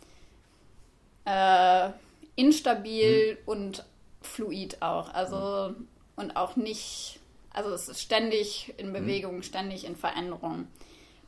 äh, 1.26 1.90
instabil 2.36 3.34
mhm. 3.34 3.38
und 3.46 3.84
fluid 4.22 4.78
auch. 4.80 5.12
Also 5.14 5.70
mhm. 5.70 5.88
und 6.16 6.36
auch 6.36 6.56
nicht, 6.56 7.20
also 7.52 7.70
es 7.70 7.88
ist 7.88 8.00
ständig 8.00 8.74
in 8.76 8.86
hm. 8.86 8.92
Bewegung, 8.92 9.36
mhm. 9.36 9.42
ständig 9.42 9.84
in 9.84 9.96
Veränderung. 9.96 10.66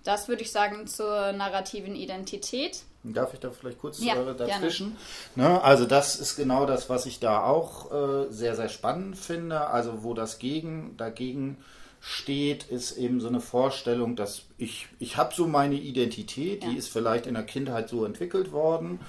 Das 0.05 0.29
würde 0.29 0.43
ich 0.43 0.51
sagen 0.51 0.87
zur 0.87 1.33
narrativen 1.33 1.95
Identität. 1.95 2.83
Darf 3.05 3.35
ich 3.35 3.41
da 3.41 3.51
vielleicht 3.51 3.79
kurz 3.79 4.03
ja, 4.03 4.15
äh, 4.15 4.35
dazwischen? 4.35 4.97
Ne, 5.37 5.63
also 5.63 5.87
das 5.87 6.17
ist 6.17 6.37
genau 6.37 6.67
das, 6.67 6.89
was 6.89 7.07
ich 7.07 7.21
da 7.21 7.45
auch 7.45 7.93
äh, 7.93 8.31
sehr, 8.31 8.57
sehr 8.57 8.69
spannend 8.69 9.17
finde. 9.17 9.69
Also 9.69 10.03
wo 10.03 10.15
das 10.15 10.39
gegen, 10.39 10.97
dagegen 10.97 11.59
steht, 12.01 12.65
ist 12.65 12.97
eben 12.97 13.21
so 13.21 13.29
eine 13.29 13.41
Vorstellung, 13.41 14.17
dass 14.17 14.43
ich, 14.59 14.89
ich 14.99 15.17
habe 15.17 15.35
so 15.35 15.47
meine 15.47 15.77
Identität, 15.77 16.65
ja. 16.65 16.71
die 16.71 16.77
ist 16.77 16.89
vielleicht 16.89 17.27
in 17.27 17.35
der 17.35 17.45
Kindheit 17.45 17.89
so 17.89 18.05
entwickelt 18.05 18.51
worden 18.51 19.01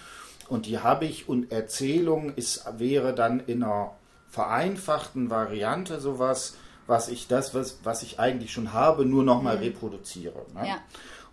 und 0.53 0.67
die 0.67 0.77
habe 0.77 1.05
ich 1.05 1.27
und 1.27 1.51
Erzählung 1.51 2.33
ist, 2.35 2.63
wäre 2.77 3.15
dann 3.15 3.39
in 3.39 3.63
einer 3.63 3.95
vereinfachten 4.29 5.31
Variante 5.31 5.99
sowas, 5.99 6.55
was 6.85 7.09
ich 7.09 7.27
das, 7.27 7.55
was, 7.55 7.79
was 7.83 8.03
ich 8.03 8.19
eigentlich 8.19 8.53
schon 8.53 8.71
habe, 8.71 9.03
nur 9.03 9.23
nochmal 9.23 9.57
mhm. 9.57 9.63
reproduziere. 9.63 10.45
Ne? 10.53 10.67
Ja. 10.67 10.77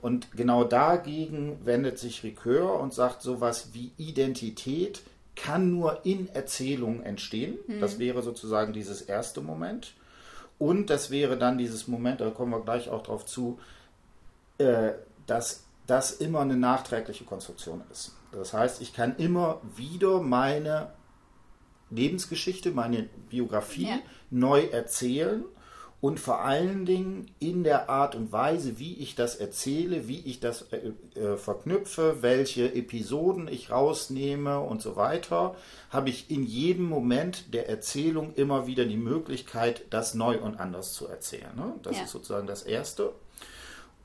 Und 0.01 0.33
genau 0.33 0.65
dagegen 0.65 1.59
wendet 1.65 1.99
sich 1.99 2.23
Ricoeur 2.23 2.81
und 2.81 2.95
sagt 2.95 3.21
sowas 3.21 3.71
wie 3.75 3.93
Identität 3.99 5.03
kann 5.37 5.71
nur 5.71 6.05
in 6.07 6.29
Erzählung 6.35 7.03
entstehen. 7.03 7.59
Mhm. 7.67 7.81
Das 7.81 7.99
wäre 7.99 8.23
sozusagen 8.23 8.73
dieses 8.73 9.03
erste 9.03 9.43
Moment. 9.43 9.93
Und 10.59 10.89
das 10.89 11.11
wäre 11.11 11.37
dann 11.37 11.59
dieses 11.59 11.89
Moment, 11.89 12.23
da 12.23 12.31
kommen 12.31 12.53
wir 12.53 12.61
gleich 12.61 12.89
auch 12.89 13.03
drauf 13.03 13.27
zu, 13.27 13.59
äh, 14.57 14.93
dass 15.27 15.65
das 15.87 16.13
immer 16.13 16.41
eine 16.41 16.57
nachträgliche 16.57 17.25
Konstruktion 17.25 17.83
ist. 17.93 18.13
Das 18.33 18.53
heißt, 18.53 18.81
ich 18.81 18.93
kann 18.93 19.17
immer 19.17 19.61
wieder 19.77 20.21
meine 20.21 20.93
Lebensgeschichte, 21.91 22.71
meine 22.71 23.09
Biografie 23.29 23.89
ja. 23.89 23.99
neu 24.31 24.63
erzählen 24.67 25.45
und 26.01 26.19
vor 26.19 26.41
allen 26.41 26.87
Dingen 26.87 27.31
in 27.41 27.63
der 27.63 27.91
Art 27.91 28.15
und 28.15 28.33
Weise, 28.33 28.79
wie 28.79 28.95
ich 28.95 29.17
das 29.17 29.37
erzähle, 29.37 30.09
wie 30.09 30.21
ich 30.21 30.41
das 30.41 30.63
äh, 30.73 30.93
äh, 31.19 31.37
verknüpfe, 31.37 32.23
welche 32.23 32.75
Episoden 32.75 33.49
ich 33.49 33.71
rausnehme 33.71 34.61
und 34.61 34.81
so 34.81 34.97
weiter, 34.97 35.57
habe 35.91 36.09
ich 36.09 36.31
in 36.31 36.45
jedem 36.45 36.87
Moment 36.87 37.53
der 37.53 37.69
Erzählung 37.69 38.33
immer 38.35 38.67
wieder 38.67 38.87
die 38.87 38.97
Möglichkeit, 38.97 39.85
das 39.91 40.15
neu 40.15 40.41
und 40.41 40.59
anders 40.59 40.95
zu 40.95 41.07
erzählen. 41.07 41.55
Ne? 41.55 41.75
Das 41.83 41.99
ja. 41.99 42.05
ist 42.05 42.11
sozusagen 42.11 42.47
das 42.47 42.63
Erste. 42.63 43.13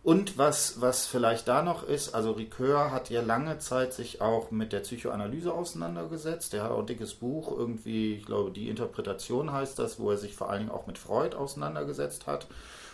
Und 0.05 0.37
was, 0.37 0.81
was 0.81 1.07
vielleicht 1.07 1.47
da 1.47 1.63
noch 1.63 1.81
ist, 1.81 2.13
also 2.13 2.33
Ricoeur 2.33 2.91
hat 2.91 3.09
ja 3.09 3.23
lange 3.23 3.57
Zeit 3.57 3.91
sich 3.91 4.21
auch 4.21 4.51
mit 4.51 4.71
der 4.71 4.81
Psychoanalyse 4.81 5.51
auseinandergesetzt. 5.51 6.53
Der 6.53 6.61
hat 6.61 6.69
auch 6.69 6.81
ein 6.81 6.85
dickes 6.85 7.15
Buch, 7.15 7.51
irgendwie, 7.51 8.13
ich 8.13 8.25
glaube, 8.27 8.51
die 8.51 8.69
Interpretation 8.69 9.51
heißt 9.51 9.79
das, 9.79 9.99
wo 9.99 10.11
er 10.11 10.17
sich 10.17 10.35
vor 10.35 10.51
allen 10.51 10.59
Dingen 10.59 10.71
auch 10.71 10.85
mit 10.85 10.99
Freud 10.99 11.35
auseinandergesetzt 11.35 12.27
hat. 12.27 12.45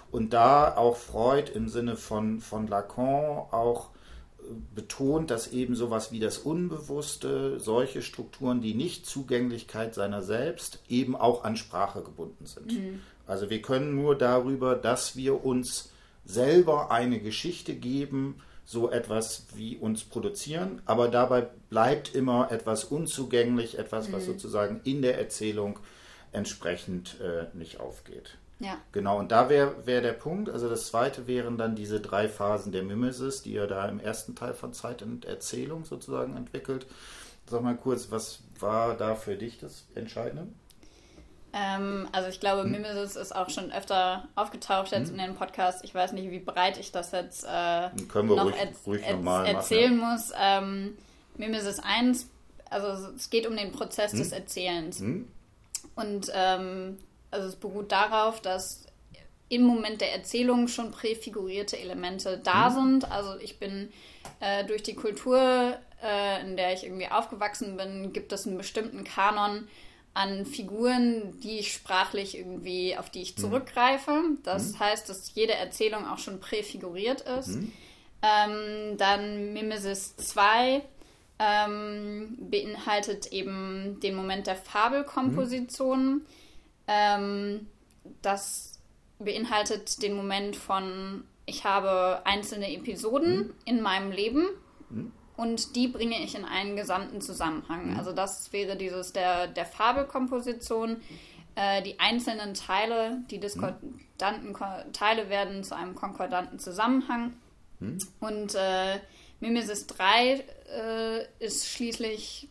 Und 0.09 0.31
da 0.31 0.77
auch 0.77 0.95
Freud 0.95 1.51
im 1.53 1.67
Sinne 1.67 1.97
von, 1.97 2.39
von 2.39 2.67
Lacan 2.67 3.45
auch 3.51 3.89
äh, 4.39 4.43
betont, 4.73 5.31
dass 5.31 5.51
eben 5.51 5.75
sowas 5.75 6.13
wie 6.13 6.21
das 6.21 6.37
Unbewusste, 6.37 7.59
solche 7.59 8.03
Strukturen, 8.03 8.61
die 8.61 8.73
Nicht-Zugänglichkeit 8.73 9.93
seiner 9.93 10.21
selbst, 10.21 10.79
eben 10.87 11.17
auch 11.17 11.43
an 11.43 11.57
Sprache 11.57 12.03
gebunden 12.03 12.45
sind. 12.45 12.71
Mhm. 12.71 13.01
Also 13.27 13.49
wir 13.49 13.61
können 13.61 13.97
nur 13.97 14.17
darüber, 14.17 14.75
dass 14.75 15.17
wir 15.17 15.43
uns 15.43 15.90
selber 16.31 16.91
eine 16.91 17.19
Geschichte 17.19 17.75
geben, 17.75 18.41
so 18.65 18.89
etwas 18.89 19.47
wie 19.55 19.75
uns 19.75 20.03
produzieren, 20.03 20.81
aber 20.85 21.09
dabei 21.09 21.47
bleibt 21.69 22.15
immer 22.15 22.51
etwas 22.51 22.85
unzugänglich, 22.85 23.77
etwas, 23.77 24.11
was 24.11 24.23
mhm. 24.23 24.33
sozusagen 24.33 24.81
in 24.83 25.01
der 25.01 25.17
Erzählung 25.17 25.79
entsprechend 26.31 27.19
äh, 27.19 27.55
nicht 27.57 27.79
aufgeht. 27.79 28.37
Ja. 28.59 28.77
Genau, 28.91 29.17
und 29.17 29.31
da 29.31 29.49
wäre 29.49 29.87
wär 29.87 30.01
der 30.01 30.13
Punkt. 30.13 30.49
Also 30.49 30.69
das 30.69 30.87
zweite 30.87 31.25
wären 31.25 31.57
dann 31.57 31.75
diese 31.75 31.99
drei 31.99 32.29
Phasen 32.29 32.71
der 32.71 32.83
Mimesis, 32.83 33.41
die 33.41 33.55
er 33.55 33.67
da 33.67 33.89
im 33.89 33.99
ersten 33.99 34.35
Teil 34.35 34.53
von 34.53 34.71
Zeit 34.71 35.01
und 35.01 35.25
Erzählung 35.25 35.83
sozusagen 35.83 36.37
entwickelt. 36.37 36.85
Sag 37.47 37.63
mal 37.63 37.75
kurz, 37.75 38.11
was 38.11 38.39
war 38.59 38.95
da 38.95 39.15
für 39.15 39.35
dich 39.35 39.57
das 39.57 39.85
Entscheidende? 39.95 40.47
Ähm, 41.53 42.07
also 42.11 42.29
ich 42.29 42.39
glaube, 42.39 42.63
hm. 42.63 42.71
Mimesis 42.71 43.15
ist 43.15 43.35
auch 43.35 43.49
schon 43.49 43.71
öfter 43.71 44.27
aufgetaucht 44.35 44.91
jetzt 44.91 45.09
hm. 45.09 45.19
in 45.19 45.25
den 45.25 45.35
Podcast. 45.35 45.83
Ich 45.83 45.93
weiß 45.93 46.13
nicht, 46.13 46.31
wie 46.31 46.39
breit 46.39 46.77
ich 46.77 46.91
das 46.91 47.11
jetzt 47.11 47.43
äh, 47.43 47.89
noch 47.89 48.45
ruhig, 48.45 48.55
er 48.55 48.71
ruhig 48.85 49.03
er 49.03 49.45
erzählen 49.45 49.97
machen, 49.97 50.01
ja. 50.01 50.13
muss. 50.13 50.31
Ähm, 50.39 50.97
Mimesis 51.37 51.79
1, 51.79 52.27
also 52.69 53.09
es 53.15 53.29
geht 53.29 53.47
um 53.47 53.55
den 53.55 53.71
Prozess 53.71 54.13
hm. 54.13 54.19
des 54.19 54.31
Erzählens. 54.31 54.99
Hm. 54.99 55.27
Und 55.95 56.31
ähm, 56.33 56.97
also 57.31 57.47
es 57.47 57.55
beruht 57.55 57.91
darauf, 57.91 58.41
dass 58.41 58.85
im 59.49 59.63
Moment 59.63 59.99
der 59.99 60.13
Erzählung 60.13 60.69
schon 60.69 60.91
präfigurierte 60.91 61.77
Elemente 61.77 62.39
da 62.41 62.67
hm. 62.67 62.99
sind. 62.99 63.11
Also 63.11 63.37
ich 63.39 63.59
bin 63.59 63.91
äh, 64.39 64.63
durch 64.65 64.83
die 64.83 64.95
Kultur, 64.95 65.77
äh, 66.01 66.41
in 66.41 66.55
der 66.55 66.73
ich 66.73 66.85
irgendwie 66.85 67.09
aufgewachsen 67.09 67.75
bin, 67.75 68.13
gibt 68.13 68.31
es 68.31 68.47
einen 68.47 68.57
bestimmten 68.57 69.03
Kanon, 69.03 69.67
an 70.13 70.45
Figuren, 70.45 71.39
die 71.39 71.59
ich 71.59 71.73
sprachlich 71.73 72.37
irgendwie, 72.37 72.97
auf 72.97 73.09
die 73.09 73.21
ich 73.21 73.35
mhm. 73.37 73.41
zurückgreife. 73.41 74.21
Das 74.43 74.73
mhm. 74.73 74.79
heißt, 74.79 75.09
dass 75.09 75.33
jede 75.35 75.53
Erzählung 75.53 76.05
auch 76.05 76.17
schon 76.17 76.39
präfiguriert 76.39 77.21
ist. 77.21 77.55
Mhm. 77.55 77.71
Ähm, 78.21 78.97
dann 78.97 79.53
Mimesis 79.53 80.15
2 80.17 80.83
ähm, 81.39 82.37
beinhaltet 82.39 83.27
eben 83.27 83.99
den 84.01 84.15
Moment 84.15 84.47
der 84.47 84.55
Fabelkomposition. 84.55 86.13
Mhm. 86.15 86.25
Ähm, 86.87 87.67
das 88.21 88.79
beinhaltet 89.17 90.01
den 90.03 90.13
Moment 90.13 90.55
von, 90.55 91.23
ich 91.45 91.63
habe 91.63 92.21
einzelne 92.25 92.71
Episoden 92.71 93.37
mhm. 93.37 93.53
in 93.65 93.81
meinem 93.81 94.11
Leben 94.11 94.47
mhm 94.89 95.11
und 95.41 95.75
die 95.75 95.87
bringe 95.87 96.23
ich 96.23 96.35
in 96.35 96.45
einen 96.45 96.75
gesamten 96.75 97.19
Zusammenhang. 97.19 97.93
Mhm. 97.93 97.97
Also 97.97 98.11
das 98.11 98.53
wäre 98.53 98.75
dieses 98.75 99.11
der, 99.11 99.47
der 99.47 99.65
Fabelkomposition. 99.65 100.97
Äh, 101.55 101.81
die 101.81 101.99
einzelnen 101.99 102.53
Teile, 102.53 103.23
die 103.31 103.39
diskordanten 103.39 104.55
Teile 104.93 105.29
werden 105.29 105.63
zu 105.63 105.75
einem 105.75 105.95
konkordanten 105.95 106.59
Zusammenhang. 106.59 107.33
Mhm. 107.79 107.97
Und 108.19 108.53
äh, 108.53 108.99
Mimesis 109.39 109.87
3 109.87 110.33
äh, 110.33 111.25
ist 111.39 111.67
schließlich 111.67 112.47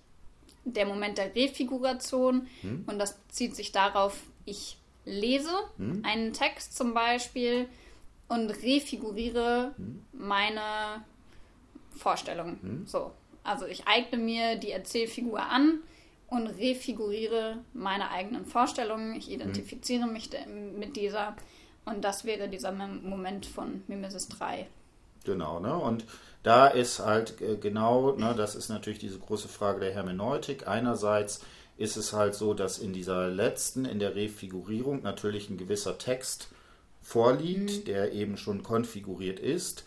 der 0.64 0.86
Moment 0.86 1.16
der 1.16 1.32
Refiguration 1.32 2.48
mhm. 2.62 2.84
und 2.88 2.98
das 2.98 3.16
bezieht 3.18 3.54
sich 3.54 3.70
darauf, 3.70 4.20
ich 4.46 4.78
lese 5.04 5.54
mhm. 5.78 6.02
einen 6.04 6.32
Text 6.32 6.76
zum 6.76 6.92
Beispiel 6.92 7.68
und 8.26 8.50
refiguriere 8.50 9.74
mhm. 9.78 10.04
meine 10.12 11.04
Vorstellung. 12.00 12.58
Mhm. 12.62 12.86
So. 12.86 13.12
Also 13.42 13.66
ich 13.66 13.86
eigne 13.86 14.18
mir 14.18 14.56
die 14.56 14.70
Erzählfigur 14.70 15.40
an 15.40 15.80
und 16.28 16.46
refiguriere 16.46 17.58
meine 17.72 18.10
eigenen 18.10 18.44
Vorstellungen. 18.44 19.14
Ich 19.16 19.30
identifiziere 19.30 20.06
mhm. 20.06 20.12
mich 20.12 20.30
mit 20.76 20.96
dieser. 20.96 21.36
Und 21.84 22.04
das 22.04 22.24
wäre 22.24 22.48
dieser 22.48 22.72
Moment 22.72 23.46
von 23.46 23.82
Mimesis 23.88 24.28
3. 24.28 24.66
Genau, 25.24 25.60
ne? 25.60 25.76
Und 25.76 26.04
da 26.42 26.68
ist 26.68 27.00
halt 27.00 27.40
äh, 27.40 27.56
genau, 27.56 28.12
ne, 28.12 28.34
das 28.36 28.54
ist 28.54 28.68
natürlich 28.68 28.98
diese 28.98 29.18
große 29.18 29.48
Frage 29.48 29.80
der 29.80 29.92
Hermeneutik. 29.92 30.66
Einerseits 30.66 31.42
ist 31.76 31.96
es 31.96 32.12
halt 32.12 32.34
so, 32.34 32.54
dass 32.54 32.78
in 32.78 32.92
dieser 32.92 33.28
letzten, 33.28 33.84
in 33.84 33.98
der 33.98 34.14
Refigurierung 34.14 35.02
natürlich 35.02 35.50
ein 35.50 35.56
gewisser 35.56 35.98
Text 35.98 36.48
vorliegt, 37.02 37.70
mhm. 37.70 37.84
der 37.84 38.12
eben 38.12 38.36
schon 38.36 38.62
konfiguriert 38.62 39.40
ist. 39.40 39.84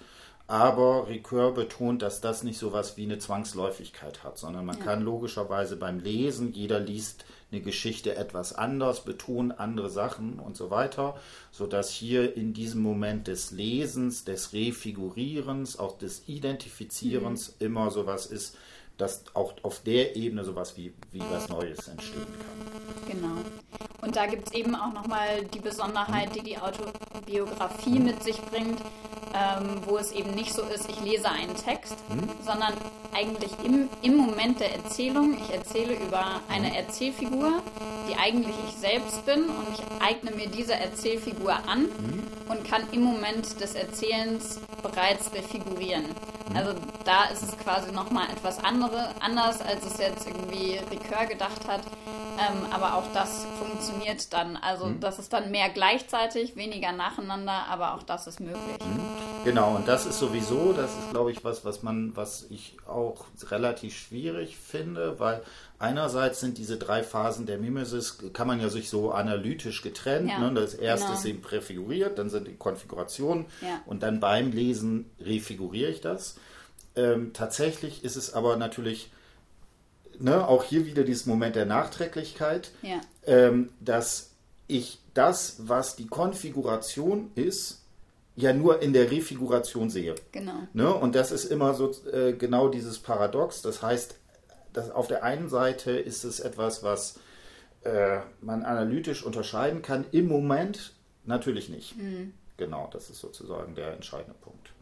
Aber 0.48 1.08
Ricoeur 1.08 1.54
betont, 1.54 2.02
dass 2.02 2.20
das 2.20 2.44
nicht 2.44 2.58
so 2.58 2.74
was 2.74 2.98
wie 2.98 3.04
eine 3.04 3.18
Zwangsläufigkeit 3.18 4.24
hat, 4.24 4.38
sondern 4.38 4.66
man 4.66 4.78
ja. 4.78 4.84
kann 4.84 5.02
logischerweise 5.02 5.78
beim 5.78 6.00
Lesen, 6.00 6.52
jeder 6.52 6.80
liest 6.80 7.26
eine 7.52 7.62
Geschichte 7.62 8.16
etwas 8.16 8.54
anders, 8.54 9.06
betont 9.06 9.60
andere 9.60 9.90
Sachen 9.90 10.40
und 10.40 10.58
so 10.58 10.70
weiter, 10.70 11.16
sodass 11.52 11.92
hier 11.92 12.36
in 12.36 12.54
diesem 12.54 12.82
Moment 12.82 13.28
des 13.28 13.52
Lesens, 13.52 14.26
des 14.26 14.54
Refigurierens, 14.54 15.80
auch 15.80 15.98
des 15.98 16.28
Identifizierens 16.28 17.56
mhm. 17.60 17.66
immer 17.66 17.92
sowas 17.92 18.26
ist, 18.26 18.58
dass 18.98 19.24
auch 19.34 19.54
auf 19.64 19.82
der 19.82 20.16
Ebene 20.16 20.44
sowas 20.44 20.78
wie, 20.78 20.94
wie 21.12 21.22
was 21.32 21.50
Neues 21.50 21.88
entstehen 21.88 22.26
kann. 22.26 23.12
Genau. 23.12 23.42
Und 24.02 24.16
da 24.16 24.26
gibt 24.26 24.48
es 24.48 24.54
eben 24.54 24.76
auch 24.76 24.94
nochmal 24.94 25.46
die 25.54 25.60
Besonderheit, 25.60 26.36
die 26.36 26.42
die 26.42 26.58
Autobiografie 26.58 28.00
mit 28.00 28.22
sich 28.22 28.40
bringt, 28.42 28.80
ähm, 29.34 29.82
wo 29.86 29.98
es 29.98 30.12
eben 30.12 30.32
nicht 30.32 30.54
so 30.54 30.62
ist, 30.64 30.88
ich 30.90 31.02
lese 31.02 31.30
einen 31.30 31.56
Text, 31.56 31.96
mhm. 32.10 32.30
sondern 32.46 32.74
eigentlich 33.14 33.52
im, 33.64 33.90
im 34.02 34.18
Moment 34.18 34.60
der 34.60 34.74
Erzählung, 34.76 35.38
ich 35.40 35.54
erzähle 35.54 35.96
über 35.96 36.42
eine 36.50 36.76
Erzählfigur, 36.76 37.62
die 38.08 38.16
eigentlich 38.16 38.56
ich 38.68 38.76
selbst 38.76 39.26
bin 39.26 39.46
und 39.46 39.68
ich 39.74 40.06
eigne 40.06 40.32
mir 40.32 40.48
diese 40.48 40.74
Erzählfigur 40.74 41.54
an 41.68 41.84
mhm. 41.84 42.24
und 42.50 42.64
kann 42.66 42.84
im 42.92 43.02
Moment 43.02 43.60
des 43.60 43.76
Erzählens 43.76 44.60
bereits 44.82 45.34
refigurieren. 45.34 46.06
Mhm. 46.50 46.56
Also 46.56 46.74
da 47.06 47.26
ist 47.26 47.44
es 47.44 47.58
quasi 47.58 47.92
nochmal 47.92 48.28
etwas 48.32 48.64
andere, 48.84 49.10
anders, 49.22 49.62
als 49.62 49.86
es 49.86 49.98
jetzt 49.98 50.28
irgendwie 50.28 50.80
Ricoeur 50.92 51.25
gedacht 51.25 51.68
hat. 51.68 51.82
Ähm, 52.36 52.72
aber 52.72 52.96
auch 52.96 53.06
das 53.13 53.46
funktioniert 53.60 54.34
dann. 54.34 54.58
Also 54.58 54.86
mhm. 54.86 55.00
das 55.00 55.20
ist 55.20 55.32
dann 55.34 55.52
mehr 55.52 55.70
gleichzeitig, 55.70 56.56
weniger 56.56 56.92
nacheinander, 56.92 57.68
aber 57.70 57.94
auch 57.94 58.04
das 58.04 58.28
ist 58.28 58.40
möglich. 58.40 58.80
Mhm. 58.80 59.44
Genau, 59.44 59.75
und 59.75 59.88
das 59.88 60.06
ist 60.06 60.20
sowieso, 60.20 60.74
das 60.74 60.90
ist, 60.92 61.12
glaube 61.12 61.32
ich, 61.32 61.44
was, 61.44 61.66
was 61.66 61.84
man, 61.84 62.16
was 62.16 62.48
ich 62.50 62.78
auch 62.88 63.25
relativ 63.50 63.96
schwierig 63.96 64.58
finde, 64.58 65.20
weil 65.20 65.42
einerseits 65.80 66.40
sind 66.40 66.58
diese 66.58 66.78
drei 66.78 67.04
Phasen 67.04 67.46
der 67.46 67.58
Mimesis, 67.58 68.18
kann 68.32 68.48
man 68.48 68.62
ja 68.62 68.70
sich 68.70 68.90
so 68.90 69.12
analytisch 69.12 69.82
getrennt. 69.82 70.30
Ja, 70.30 70.40
ne? 70.40 70.54
Das 70.54 70.74
erste 70.74 71.08
genau. 71.08 71.20
ist 71.20 71.25
eben 71.25 71.42
präfiguriert, 71.42 72.18
dann 72.18 72.30
sind 72.30 72.48
die 72.48 72.56
Konfigurationen 72.56 73.46
ja. 73.62 73.82
und 73.86 74.02
dann 74.02 74.20
beim 74.20 74.52
Lesen 74.52 75.12
refiguriere 75.20 75.92
ich 75.92 76.02
das. 76.02 76.38
Ähm, 76.96 77.34
tatsächlich 77.34 78.04
ist 78.04 78.16
es 78.16 78.34
aber 78.34 78.58
natürlich 78.58 79.12
ne, 80.20 80.48
auch 80.48 80.64
hier 80.64 80.86
wieder 80.86 81.04
dieses 81.04 81.26
Moment 81.26 81.56
der 81.56 81.66
Nachträglichkeit, 81.66 82.72
ja. 82.82 83.02
ähm, 83.26 83.70
dass 83.80 84.32
ich 84.68 85.00
das, 85.14 85.56
was 85.68 85.96
die 85.96 86.08
Konfiguration 86.08 87.32
ist, 87.36 87.82
ja 88.36 88.54
nur 88.54 88.82
in 88.82 88.94
der 88.94 89.12
Refiguration 89.12 89.90
sehe. 89.90 90.16
Genau. 90.32 90.68
Ne? 90.74 90.92
Und 90.94 91.16
das 91.16 91.32
ist 91.32 91.46
immer 91.46 91.74
so 91.74 91.92
äh, 92.12 92.34
genau 92.34 92.68
dieses 92.68 93.00
Paradox. 93.00 93.62
Das 93.62 93.82
heißt, 93.82 94.16
dass 94.74 94.90
auf 94.90 95.08
der 95.08 95.24
einen 95.24 95.50
Seite 95.50 95.92
ist 95.92 96.24
es 96.24 96.40
etwas, 96.40 96.82
was 96.82 97.20
äh, 97.84 98.20
man 98.42 98.64
analytisch 98.64 99.24
unterscheiden 99.24 99.82
kann. 99.82 100.06
Im 100.12 100.28
Moment 100.28 100.94
natürlich 101.26 101.70
nicht. 101.70 101.98
Mhm. 101.98 102.34
Genau, 102.58 102.90
das 102.92 103.10
ist 103.10 103.20
sozusagen 103.20 103.76
der 103.76 103.94
entscheidende 103.94 104.38
Punkt. 104.40 104.73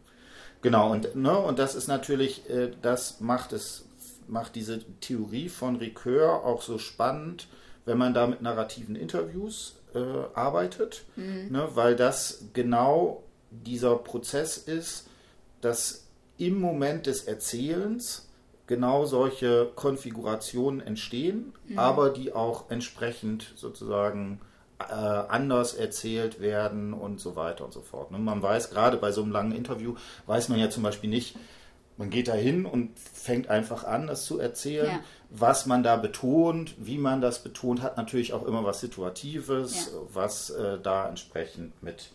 Genau, 0.62 0.92
und, 0.92 1.16
ne, 1.16 1.36
und 1.36 1.58
das 1.58 1.74
ist 1.74 1.88
natürlich, 1.88 2.48
äh, 2.48 2.70
das 2.80 3.20
macht 3.20 3.52
es, 3.52 3.84
macht 4.28 4.54
diese 4.54 4.80
Theorie 5.00 5.48
von 5.48 5.76
Ricoeur 5.76 6.44
auch 6.44 6.62
so 6.62 6.78
spannend, 6.78 7.48
wenn 7.84 7.98
man 7.98 8.14
da 8.14 8.28
mit 8.28 8.42
narrativen 8.42 8.94
Interviews 8.94 9.76
äh, 9.94 9.98
arbeitet, 10.34 11.04
mhm. 11.16 11.48
ne, 11.50 11.68
weil 11.74 11.96
das 11.96 12.44
genau 12.52 13.24
dieser 13.50 13.96
Prozess 13.96 14.56
ist, 14.56 15.08
dass 15.60 16.06
im 16.38 16.60
Moment 16.60 17.06
des 17.06 17.24
Erzählens 17.24 18.28
genau 18.66 19.04
solche 19.04 19.70
Konfigurationen 19.74 20.80
entstehen, 20.80 21.52
mhm. 21.66 21.78
aber 21.78 22.10
die 22.10 22.32
auch 22.32 22.70
entsprechend 22.70 23.52
sozusagen 23.56 24.40
äh, 24.90 25.32
anders 25.32 25.74
erzählt 25.74 26.40
werden 26.40 26.92
und 26.92 27.20
so 27.20 27.36
weiter 27.36 27.64
und 27.64 27.72
so 27.72 27.80
fort. 27.80 28.10
Ne? 28.10 28.18
Man 28.18 28.42
weiß 28.42 28.70
gerade 28.70 28.96
bei 28.96 29.12
so 29.12 29.22
einem 29.22 29.32
langen 29.32 29.52
Interview, 29.52 29.94
weiß 30.26 30.48
man 30.48 30.58
ja 30.58 30.70
zum 30.70 30.82
Beispiel 30.82 31.10
nicht, 31.10 31.36
man 31.96 32.10
geht 32.10 32.28
da 32.28 32.34
hin 32.34 32.66
und 32.66 32.98
fängt 32.98 33.48
einfach 33.48 33.84
an, 33.84 34.06
das 34.06 34.24
zu 34.24 34.38
erzählen. 34.38 34.86
Ja. 34.86 35.00
Was 35.30 35.66
man 35.66 35.82
da 35.82 35.96
betont, 35.96 36.74
wie 36.78 36.98
man 36.98 37.20
das 37.20 37.42
betont, 37.42 37.82
hat 37.82 37.96
natürlich 37.96 38.32
auch 38.32 38.44
immer 38.44 38.64
was 38.64 38.80
Situatives, 38.80 39.86
ja. 39.86 39.98
was 40.12 40.50
äh, 40.50 40.78
da 40.82 41.08
entsprechend 41.08 41.82
mit 41.82 42.10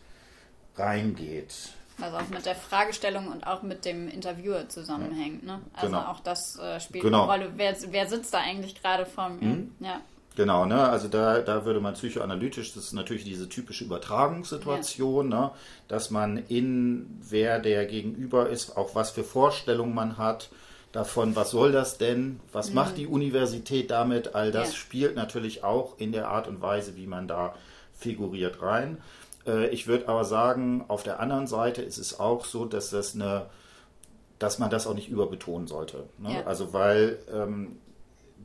reingeht. 0.76 1.70
Also 2.00 2.18
auch 2.18 2.30
mit 2.30 2.46
der 2.46 2.56
Fragestellung 2.56 3.28
und 3.28 3.48
auch 3.48 3.64
mit 3.64 3.86
dem 3.86 4.08
Interviewer 4.08 4.70
zusammenhängt. 4.70 5.44
Ne? 5.44 5.62
Also 5.74 5.88
genau. 5.88 6.12
auch 6.12 6.20
das 6.20 6.60
äh, 6.60 6.80
spielt 6.80 7.04
genau. 7.04 7.24
eine 7.24 7.32
Rolle. 7.32 7.54
Wer, 7.56 7.76
wer 7.90 8.08
sitzt 8.08 8.34
da 8.34 8.40
eigentlich 8.40 8.80
gerade 8.82 9.06
vor 9.06 9.30
mir? 9.30 9.48
Mhm. 9.48 9.76
Ja. 9.80 10.02
Genau, 10.38 10.66
ne? 10.66 10.88
also 10.88 11.08
da, 11.08 11.40
da 11.40 11.66
würde 11.66 11.80
man 11.80 11.96
psychoanalytisch, 11.96 12.76
das 12.76 12.84
ist 12.84 12.94
natürlich 12.94 13.24
diese 13.24 13.50
typische 13.50 13.84
Übertragungssituation, 13.84 15.32
ja. 15.32 15.42
ne? 15.42 15.52
dass 15.88 16.12
man 16.12 16.38
in 16.38 17.08
wer 17.28 17.58
der 17.58 17.88
Gegenüber 17.88 18.48
ist, 18.48 18.78
auch 18.78 18.94
was 18.94 19.10
für 19.10 19.24
Vorstellungen 19.24 19.96
man 19.96 20.20
hat, 20.20 20.50
davon, 20.92 21.36
was 21.36 21.50
soll 21.50 21.72
das 21.72 21.98
denn, 21.98 22.40
was 22.52 22.70
mhm. 22.70 22.76
macht 22.76 22.98
die 22.98 23.08
Universität 23.08 23.90
damit, 23.90 24.36
all 24.36 24.52
das 24.52 24.70
ja. 24.70 24.76
spielt 24.76 25.16
natürlich 25.16 25.64
auch 25.64 25.98
in 25.98 26.12
der 26.12 26.28
Art 26.28 26.48
und 26.48 26.62
Weise, 26.62 26.96
wie 26.96 27.08
man 27.08 27.28
da 27.28 27.56
figuriert 27.96 28.62
rein. 28.62 29.00
Äh, 29.48 29.70
ich 29.70 29.88
würde 29.88 30.08
aber 30.08 30.24
sagen, 30.24 30.86
auf 30.88 31.02
der 31.02 31.20
anderen 31.20 31.48
Seite 31.48 31.82
ist 31.82 31.98
es 31.98 32.20
auch 32.20 32.46
so, 32.46 32.66
dass 32.66 32.92
das 32.92 33.16
eine, 33.16 33.48
dass 34.38 34.60
man 34.60 34.70
das 34.70 34.86
auch 34.86 34.94
nicht 34.94 35.10
überbetonen 35.10 35.66
sollte. 35.66 36.04
Ne? 36.20 36.32
Ja. 36.32 36.46
Also 36.46 36.74
weil 36.74 37.18
ähm, 37.34 37.80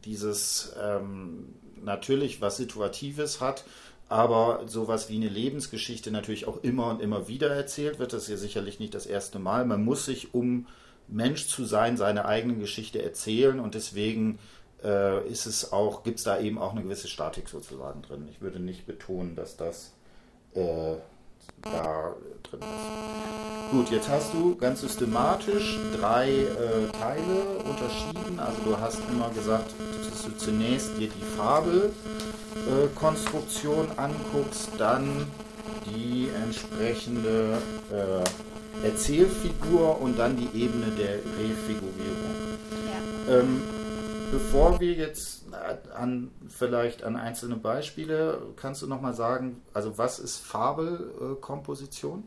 dieses 0.06 0.74
ähm, 0.82 1.52
natürlich 1.82 2.40
was 2.40 2.56
Situatives 2.56 3.40
hat, 3.40 3.64
aber 4.08 4.62
sowas 4.66 5.08
wie 5.08 5.16
eine 5.16 5.28
Lebensgeschichte 5.28 6.10
natürlich 6.10 6.46
auch 6.46 6.62
immer 6.62 6.88
und 6.88 7.00
immer 7.00 7.28
wieder 7.28 7.50
erzählt 7.50 7.98
wird. 7.98 8.12
Das 8.12 8.24
ist 8.24 8.28
ja 8.28 8.36
sicherlich 8.36 8.78
nicht 8.78 8.94
das 8.94 9.06
erste 9.06 9.38
Mal. 9.38 9.64
Man 9.64 9.84
muss 9.84 10.04
sich, 10.04 10.34
um 10.34 10.66
Mensch 11.08 11.48
zu 11.48 11.64
sein, 11.64 11.96
seine 11.96 12.26
eigene 12.26 12.56
Geschichte 12.56 13.02
erzählen 13.02 13.60
und 13.60 13.74
deswegen 13.74 14.38
äh, 14.82 15.26
ist 15.28 15.46
es 15.46 15.72
auch, 15.72 16.02
gibt 16.02 16.18
es 16.18 16.24
da 16.24 16.40
eben 16.40 16.58
auch 16.58 16.72
eine 16.72 16.82
gewisse 16.82 17.08
Statik 17.08 17.48
sozusagen 17.48 18.02
drin. 18.02 18.28
Ich 18.30 18.40
würde 18.40 18.60
nicht 18.60 18.86
betonen, 18.86 19.34
dass 19.34 19.56
das 19.56 19.92
äh, 20.54 20.96
da 21.64 22.14
drin 22.42 22.60
ist. 22.60 23.72
Gut, 23.72 23.90
jetzt 23.90 24.08
hast 24.08 24.32
du 24.34 24.54
ganz 24.56 24.82
systematisch 24.82 25.80
drei 25.98 26.28
äh, 26.30 26.88
Teile 26.98 27.58
unterschieden. 27.64 28.38
Also 28.38 28.58
du 28.64 28.78
hast 28.78 28.98
immer 29.10 29.30
gesagt, 29.30 29.72
dass 30.10 30.24
du 30.24 30.36
zunächst 30.36 30.90
dir 30.98 31.08
die 31.08 31.24
Fabelkonstruktion 31.38 33.88
äh, 33.88 33.98
anguckst, 33.98 34.68
dann 34.76 35.26
die 35.86 36.28
entsprechende 36.44 37.56
äh, 37.90 38.22
Erzählfigur 38.86 39.98
und 40.00 40.18
dann 40.18 40.36
die 40.36 40.50
Ebene 40.54 40.88
der 40.98 41.14
Refigurierung. 41.38 42.58
Ja. 43.26 43.38
Ähm, 43.38 43.62
bevor 44.32 44.80
wir 44.80 44.94
jetzt 44.94 45.44
an 45.94 46.30
vielleicht 46.48 47.04
an 47.04 47.16
einzelne 47.16 47.56
Beispiele, 47.56 48.42
kannst 48.56 48.82
du 48.82 48.86
noch 48.86 49.00
mal 49.00 49.14
sagen, 49.14 49.62
also 49.74 49.98
was 49.98 50.18
ist 50.18 50.38
Fabelkomposition? 50.38 52.24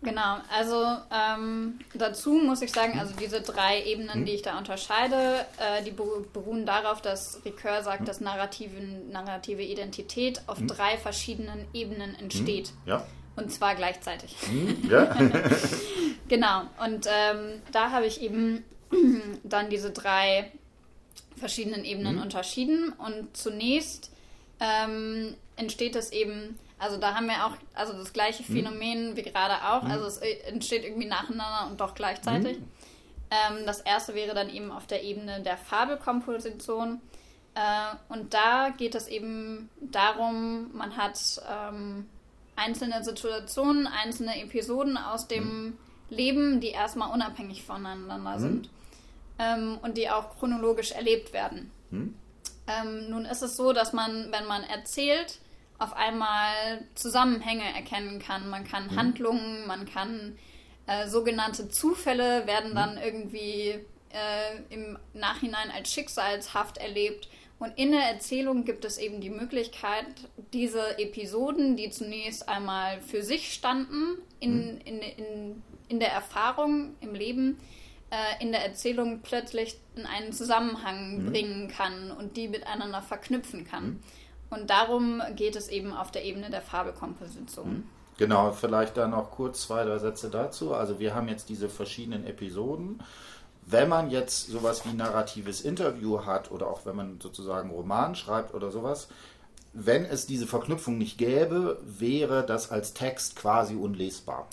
Genau, 0.00 0.36
also 0.56 0.84
ähm, 1.12 1.80
dazu 1.94 2.34
muss 2.34 2.62
ich 2.62 2.70
sagen, 2.70 3.00
also 3.00 3.14
diese 3.20 3.40
drei 3.40 3.82
Ebenen, 3.82 4.14
hm? 4.14 4.24
die 4.26 4.32
ich 4.32 4.42
da 4.42 4.56
unterscheide, 4.56 5.44
äh, 5.58 5.82
die 5.84 5.90
beruhen 5.90 6.66
darauf, 6.66 7.02
dass 7.02 7.40
Ricoeur 7.44 7.82
sagt, 7.82 8.00
hm? 8.00 8.06
dass 8.06 8.20
narrative, 8.20 8.80
narrative 9.10 9.62
Identität 9.62 10.42
auf 10.46 10.58
drei 10.66 10.98
verschiedenen 10.98 11.66
Ebenen 11.72 12.14
entsteht. 12.14 12.70
Ja. 12.86 13.04
Und 13.34 13.52
zwar 13.52 13.74
gleichzeitig. 13.74 14.36
Ja. 14.88 15.16
genau, 16.28 16.62
und 16.84 17.06
ähm, 17.08 17.60
da 17.72 17.90
habe 17.90 18.06
ich 18.06 18.22
eben 18.22 18.62
dann 19.42 19.68
diese 19.68 19.90
drei 19.90 20.52
verschiedenen 21.38 21.84
Ebenen 21.84 22.16
mhm. 22.16 22.22
unterschieden. 22.22 22.92
Und 22.92 23.36
zunächst 23.36 24.10
ähm, 24.60 25.34
entsteht 25.56 25.96
es 25.96 26.12
eben, 26.12 26.58
also 26.78 26.98
da 26.98 27.14
haben 27.14 27.26
wir 27.26 27.46
auch 27.46 27.56
also 27.74 27.92
das 27.92 28.12
gleiche 28.12 28.42
mhm. 28.42 28.56
Phänomen 28.56 29.10
mhm. 29.10 29.16
wie 29.16 29.22
gerade 29.22 29.54
auch. 29.70 29.82
Mhm. 29.82 29.90
Also 29.90 30.06
es 30.06 30.18
äh, 30.18 30.38
entsteht 30.46 30.84
irgendwie 30.84 31.08
nacheinander 31.08 31.68
und 31.70 31.80
doch 31.80 31.94
gleichzeitig. 31.94 32.58
Mhm. 32.58 32.64
Ähm, 33.30 33.66
das 33.66 33.80
erste 33.80 34.14
wäre 34.14 34.34
dann 34.34 34.50
eben 34.50 34.70
auf 34.70 34.86
der 34.86 35.02
Ebene 35.02 35.40
der 35.42 35.56
Fabelkomposition. 35.56 37.00
Äh, 37.54 38.12
und 38.12 38.34
da 38.34 38.70
geht 38.70 38.94
es 38.94 39.08
eben 39.08 39.68
darum, 39.80 40.70
man 40.74 40.96
hat 40.96 41.18
ähm, 41.50 42.08
einzelne 42.56 43.04
Situationen, 43.04 43.86
einzelne 43.86 44.40
Episoden 44.42 44.96
aus 44.96 45.28
dem 45.28 45.44
mhm. 45.44 45.78
Leben, 46.10 46.60
die 46.60 46.68
erstmal 46.68 47.12
unabhängig 47.12 47.64
voneinander 47.64 48.38
sind 48.38 48.70
ähm, 49.38 49.78
und 49.82 49.96
die 49.96 50.10
auch 50.10 50.38
chronologisch 50.38 50.92
erlebt 50.92 51.32
werden. 51.32 51.70
Hm? 51.90 52.14
Ähm, 52.66 53.10
nun 53.10 53.24
ist 53.24 53.42
es 53.42 53.56
so, 53.56 53.72
dass 53.72 53.92
man, 53.92 54.30
wenn 54.30 54.46
man 54.46 54.62
erzählt, 54.62 55.38
auf 55.78 55.94
einmal 55.94 56.84
Zusammenhänge 56.94 57.64
erkennen 57.74 58.18
kann. 58.18 58.48
Man 58.50 58.64
kann 58.64 58.90
hm. 58.90 58.96
Handlungen, 58.96 59.66
man 59.66 59.86
kann 59.86 60.36
äh, 60.86 61.08
sogenannte 61.08 61.68
Zufälle 61.68 62.46
werden 62.46 62.74
dann 62.74 62.96
hm. 62.96 63.02
irgendwie 63.02 63.78
äh, 64.10 64.56
im 64.70 64.98
Nachhinein 65.14 65.70
als 65.70 65.92
schicksalshaft 65.92 66.78
erlebt. 66.78 67.28
Und 67.60 67.76
in 67.76 67.90
der 67.90 68.02
Erzählung 68.02 68.64
gibt 68.64 68.84
es 68.84 68.98
eben 68.98 69.20
die 69.20 69.30
Möglichkeit, 69.30 70.06
diese 70.52 70.98
Episoden, 70.98 71.76
die 71.76 71.90
zunächst 71.90 72.48
einmal 72.48 73.00
für 73.00 73.22
sich 73.22 73.52
standen, 73.52 74.18
in, 74.40 74.52
hm. 74.52 74.80
in, 74.84 74.98
in, 75.00 75.62
in 75.88 76.00
der 76.00 76.12
Erfahrung 76.12 76.96
im 77.00 77.14
Leben, 77.14 77.58
äh, 78.10 78.42
in 78.42 78.52
der 78.52 78.64
Erzählung 78.64 79.20
plötzlich 79.22 79.78
in 79.96 80.06
einen 80.06 80.32
Zusammenhang 80.32 81.18
mhm. 81.18 81.26
bringen 81.32 81.68
kann 81.68 82.10
und 82.10 82.36
die 82.36 82.48
miteinander 82.48 83.02
verknüpfen 83.02 83.66
kann. 83.66 83.84
Mhm. 83.84 84.00
Und 84.50 84.70
darum 84.70 85.22
geht 85.36 85.56
es 85.56 85.68
eben 85.68 85.92
auf 85.92 86.10
der 86.10 86.24
Ebene 86.24 86.50
der 86.50 86.62
Fabelkomposition. 86.62 87.68
Mhm. 87.68 87.84
Genau, 88.16 88.50
vielleicht 88.52 88.96
dann 88.96 89.10
noch 89.10 89.30
kurz 89.30 89.62
zwei, 89.62 89.84
drei 89.84 89.98
Sätze 89.98 90.28
dazu. 90.28 90.74
Also 90.74 90.98
wir 90.98 91.14
haben 91.14 91.28
jetzt 91.28 91.48
diese 91.48 91.68
verschiedenen 91.68 92.26
Episoden. 92.26 93.00
Wenn 93.64 93.88
man 93.88 94.10
jetzt 94.10 94.48
sowas 94.48 94.84
wie 94.86 94.94
narratives 94.94 95.60
Interview 95.60 96.24
hat 96.24 96.50
oder 96.50 96.66
auch 96.66 96.84
wenn 96.84 96.96
man 96.96 97.20
sozusagen 97.20 97.70
Roman 97.70 98.16
schreibt 98.16 98.54
oder 98.54 98.70
sowas, 98.70 99.08
wenn 99.72 100.04
es 100.04 100.26
diese 100.26 100.46
Verknüpfung 100.46 100.98
nicht 100.98 101.18
gäbe, 101.18 101.78
wäre 101.84 102.44
das 102.44 102.70
als 102.70 102.94
Text 102.94 103.36
quasi 103.36 103.76
unlesbar. 103.76 104.48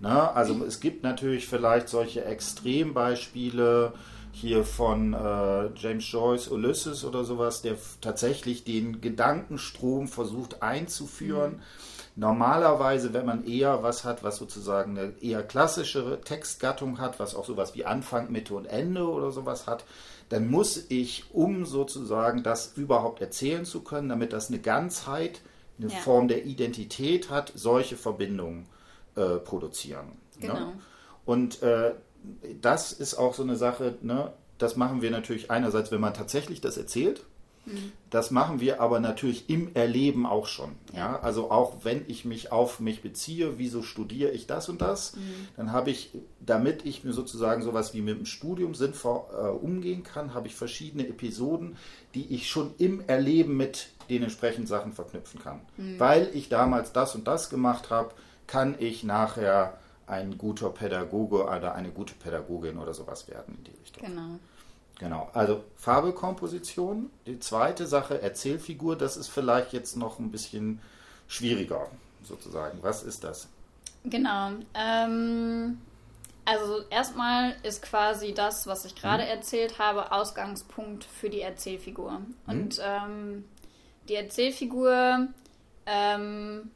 Na, 0.00 0.32
also 0.32 0.64
es 0.64 0.80
gibt 0.80 1.02
natürlich 1.02 1.46
vielleicht 1.46 1.90
solche 1.90 2.24
Extrembeispiele 2.24 3.92
hier 4.32 4.64
von 4.64 5.12
äh, 5.12 5.70
James 5.76 6.10
Joyce 6.10 6.48
Ulysses 6.48 7.04
oder 7.04 7.24
sowas, 7.24 7.60
der 7.60 7.76
tatsächlich 8.00 8.64
den 8.64 9.02
Gedankenstrom 9.02 10.08
versucht 10.08 10.62
einzuführen. 10.62 11.52
Mhm. 11.52 11.60
Normalerweise, 12.16 13.12
wenn 13.12 13.26
man 13.26 13.44
eher 13.46 13.82
was 13.82 14.04
hat, 14.04 14.22
was 14.24 14.36
sozusagen 14.36 14.98
eine 14.98 15.12
eher 15.20 15.42
klassischere 15.42 16.20
Textgattung 16.22 16.98
hat, 16.98 17.20
was 17.20 17.34
auch 17.34 17.44
sowas 17.44 17.74
wie 17.74 17.84
Anfang, 17.84 18.32
Mitte 18.32 18.54
und 18.54 18.66
Ende 18.66 19.06
oder 19.06 19.30
sowas 19.30 19.66
hat, 19.66 19.84
dann 20.30 20.50
muss 20.50 20.86
ich, 20.88 21.24
um 21.32 21.66
sozusagen 21.66 22.42
das 22.42 22.72
überhaupt 22.76 23.20
erzählen 23.20 23.64
zu 23.64 23.82
können, 23.82 24.08
damit 24.08 24.32
das 24.32 24.48
eine 24.48 24.60
Ganzheit, 24.60 25.40
eine 25.78 25.90
ja. 25.90 25.98
Form 25.98 26.28
der 26.28 26.46
Identität 26.46 27.30
hat, 27.30 27.52
solche 27.54 27.96
Verbindungen 27.96 28.66
äh, 29.20 29.38
produzieren. 29.38 30.06
Ne? 30.38 30.48
Genau. 30.48 30.54
Ne? 30.54 30.72
Und 31.24 31.62
äh, 31.62 31.92
das 32.60 32.92
ist 32.92 33.14
auch 33.14 33.34
so 33.34 33.42
eine 33.42 33.56
Sache, 33.56 33.96
ne? 34.02 34.32
das 34.58 34.76
machen 34.76 35.02
wir 35.02 35.10
natürlich 35.10 35.50
einerseits, 35.50 35.90
wenn 35.90 36.00
man 36.00 36.14
tatsächlich 36.14 36.60
das 36.60 36.76
erzählt, 36.76 37.24
das 38.08 38.30
machen 38.30 38.60
wir 38.60 38.80
aber 38.80 39.00
natürlich 39.00 39.48
im 39.48 39.74
Erleben 39.74 40.26
auch 40.26 40.46
schon. 40.46 40.72
Ja? 40.92 41.20
Also 41.20 41.50
auch 41.50 41.84
wenn 41.84 42.04
ich 42.08 42.24
mich 42.24 42.52
auf 42.52 42.80
mich 42.80 43.02
beziehe, 43.02 43.58
wieso 43.58 43.82
studiere 43.82 44.30
ich 44.30 44.46
das 44.46 44.68
und 44.68 44.80
das, 44.80 45.14
mhm. 45.14 45.20
dann 45.56 45.72
habe 45.72 45.90
ich, 45.90 46.10
damit 46.40 46.84
ich 46.84 47.04
mir 47.04 47.12
sozusagen 47.12 47.62
sowas 47.62 47.94
wie 47.94 48.00
mit 48.00 48.18
dem 48.18 48.26
Studium 48.26 48.74
sinnvoll 48.74 49.22
äh, 49.32 49.48
umgehen 49.48 50.02
kann, 50.02 50.34
habe 50.34 50.48
ich 50.48 50.54
verschiedene 50.54 51.06
Episoden, 51.06 51.76
die 52.14 52.34
ich 52.34 52.48
schon 52.48 52.74
im 52.78 53.02
Erleben 53.06 53.56
mit 53.56 53.88
den 54.08 54.22
entsprechenden 54.22 54.66
Sachen 54.66 54.92
verknüpfen 54.92 55.40
kann. 55.40 55.60
Mhm. 55.76 56.00
Weil 56.00 56.30
ich 56.34 56.48
damals 56.48 56.92
das 56.92 57.14
und 57.14 57.28
das 57.28 57.50
gemacht 57.50 57.90
habe, 57.90 58.14
kann 58.50 58.74
ich 58.80 59.04
nachher 59.04 59.78
ein 60.08 60.36
guter 60.36 60.70
Pädagoge 60.70 61.44
oder 61.44 61.74
eine 61.76 61.90
gute 61.90 62.14
Pädagogin 62.14 62.78
oder 62.78 62.92
sowas 62.94 63.28
werden 63.28 63.54
in 63.58 63.64
die 63.64 63.80
Richtung. 63.80 64.04
Genau. 64.04 64.38
Genau, 64.98 65.30
also 65.32 65.62
Farbelkomposition. 65.76 67.10
Die 67.26 67.38
zweite 67.38 67.86
Sache, 67.86 68.20
Erzählfigur, 68.20 68.96
das 68.96 69.16
ist 69.16 69.28
vielleicht 69.28 69.72
jetzt 69.72 69.96
noch 69.96 70.18
ein 70.18 70.32
bisschen 70.32 70.80
schwieriger, 71.28 71.86
sozusagen. 72.22 72.82
Was 72.82 73.04
ist 73.04 73.22
das? 73.22 73.48
Genau. 74.04 74.50
Ähm, 74.74 75.78
also 76.44 76.82
erstmal 76.90 77.54
ist 77.62 77.82
quasi 77.82 78.34
das, 78.34 78.66
was 78.66 78.84
ich 78.84 78.96
gerade 78.96 79.22
hm. 79.22 79.30
erzählt 79.30 79.78
habe, 79.78 80.10
Ausgangspunkt 80.10 81.04
für 81.04 81.30
die 81.30 81.40
Erzählfigur. 81.40 82.14
Hm. 82.14 82.26
Und 82.46 82.80
ähm, 82.84 83.44
die 84.08 84.16
Erzählfigur 84.16 85.28
ähm, 85.86 86.70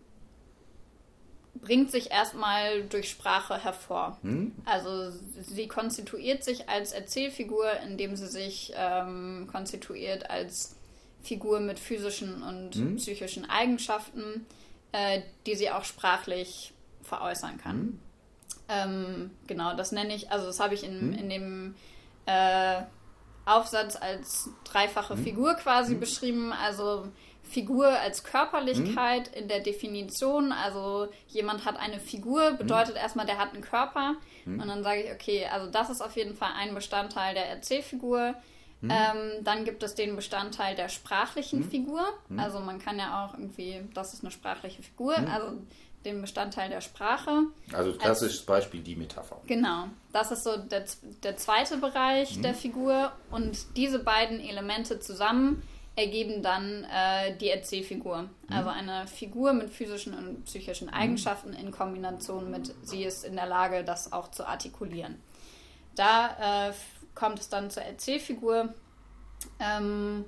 bringt 1.65 1.91
sich 1.91 2.11
erstmal 2.11 2.83
durch 2.85 3.11
Sprache 3.11 3.63
hervor. 3.63 4.19
Hm? 4.23 4.53
Also 4.65 5.11
sie 5.41 5.67
konstituiert 5.67 6.45
sich 6.45 6.69
als 6.69 6.93
Erzählfigur, 6.93 7.69
indem 7.87 8.17
sie 8.17 8.29
sich 8.29 8.73
ähm, 8.77 9.49
konstituiert 9.51 10.31
als 10.31 10.77
Figur 11.23 11.61
mit 11.61 11.79
physischen 11.79 12.43
und 12.43 12.75
hm? 12.75 12.97
psychischen 12.97 13.49
Eigenschaften, 13.49 14.47
äh, 14.93 15.23
die 15.47 15.55
sie 15.55 15.71
auch 15.71 15.85
sprachlich 15.85 16.73
veräußern 17.03 17.59
kann. 17.59 17.77
Hm? 17.77 18.01
Ähm, 18.69 19.31
genau, 19.47 19.75
das 19.75 19.93
nenne 19.93 20.15
ich, 20.15 20.31
also 20.31 20.47
das 20.47 20.61
habe 20.61 20.75
ich 20.75 20.85
in, 20.85 21.01
hm? 21.01 21.13
in 21.15 21.29
dem 21.31 21.75
äh, 22.27 22.83
Aufsatz 23.47 23.97
als 23.97 24.51
dreifache 24.65 25.17
hm? 25.17 25.25
Figur 25.25 25.55
quasi 25.55 25.95
hm? 25.95 26.01
beschrieben. 26.01 26.53
Also 26.53 27.09
Figur 27.45 27.87
als 27.87 28.25
Körperlichkeit 28.25 29.31
mhm. 29.31 29.43
in 29.43 29.49
der 29.49 29.61
Definition. 29.61 30.51
Also 30.53 31.09
jemand 31.29 31.65
hat 31.65 31.79
eine 31.79 32.01
Figur, 32.01 32.53
mhm. 32.53 32.57
bedeutet 32.59 32.95
mhm. 32.95 33.01
erstmal, 33.01 33.27
der 33.27 33.39
hat 33.39 33.53
einen 33.53 33.63
Körper. 33.63 34.15
Mhm. 34.45 34.61
Und 34.61 34.69
dann 34.69 34.83
sage 34.83 35.03
ich, 35.03 35.13
okay, 35.13 35.47
also 35.47 35.71
das 35.71 35.91
ist 35.91 36.01
auf 36.01 36.17
jeden 36.17 36.35
Fall 36.35 36.51
ein 36.57 36.75
Bestandteil 36.75 37.35
der 37.35 37.49
Erzählfigur. 37.49 38.35
Mhm. 38.81 38.91
Ähm, 38.91 39.31
dann 39.45 39.65
gibt 39.65 39.83
es 39.83 39.95
den 39.95 40.17
Bestandteil 40.17 40.75
der 40.75 40.89
sprachlichen 40.89 41.61
mhm. 41.61 41.71
Figur. 41.71 42.03
Also 42.37 42.61
man 42.61 42.79
kann 42.79 42.99
ja 42.99 43.25
auch 43.25 43.35
irgendwie, 43.35 43.83
das 43.95 44.15
ist 44.15 44.23
eine 44.23 44.31
sprachliche 44.31 44.83
Figur, 44.83 45.17
also 45.17 45.59
den 46.05 46.21
Bestandteil 46.21 46.69
der 46.69 46.81
Sprache. 46.81 47.45
Also 47.73 47.93
klassisches 47.95 48.39
Als, 48.41 48.47
Beispiel 48.47 48.81
die 48.83 48.95
Metapher. 48.95 49.41
Genau, 49.47 49.87
das 50.13 50.33
ist 50.33 50.45
so 50.45 50.57
der, 50.57 50.85
der 51.23 51.37
zweite 51.37 51.79
Bereich 51.79 52.41
der 52.41 52.55
Figur. 52.55 53.13
Und 53.31 53.77
diese 53.77 53.99
beiden 53.99 54.41
Elemente 54.41 55.01
zusammen 55.01 55.63
ergeben 55.97 56.43
dann 56.43 56.85
äh, 56.85 57.37
die 57.37 57.51
Erzählfigur. 57.51 58.23
Mhm. 58.23 58.29
Also 58.49 58.71
eine 58.71 59.07
Figur 59.07 59.53
mit 59.53 59.71
physischen 59.71 60.15
und 60.15 60.45
psychischen 60.45 60.89
mhm. 60.89 60.95
Eigenschaften 60.95 61.53
in 61.53 61.71
Kombination 61.71 62.51
mit, 62.51 62.75
sie 62.83 63.05
ist 63.05 63.25
in 63.25 63.37
der 63.37 63.47
Lage, 63.47 63.85
das 63.85 64.13
auch 64.13 64.31
zu 64.31 64.47
artikulieren. 64.47 65.21
Da 65.95 66.69
äh, 66.69 66.73
kommt 67.15 67.39
es 67.39 67.49
dann 67.49 67.71
zur 67.71 67.85
Erzählfigur. 67.85 68.75
Ähm, 69.61 70.25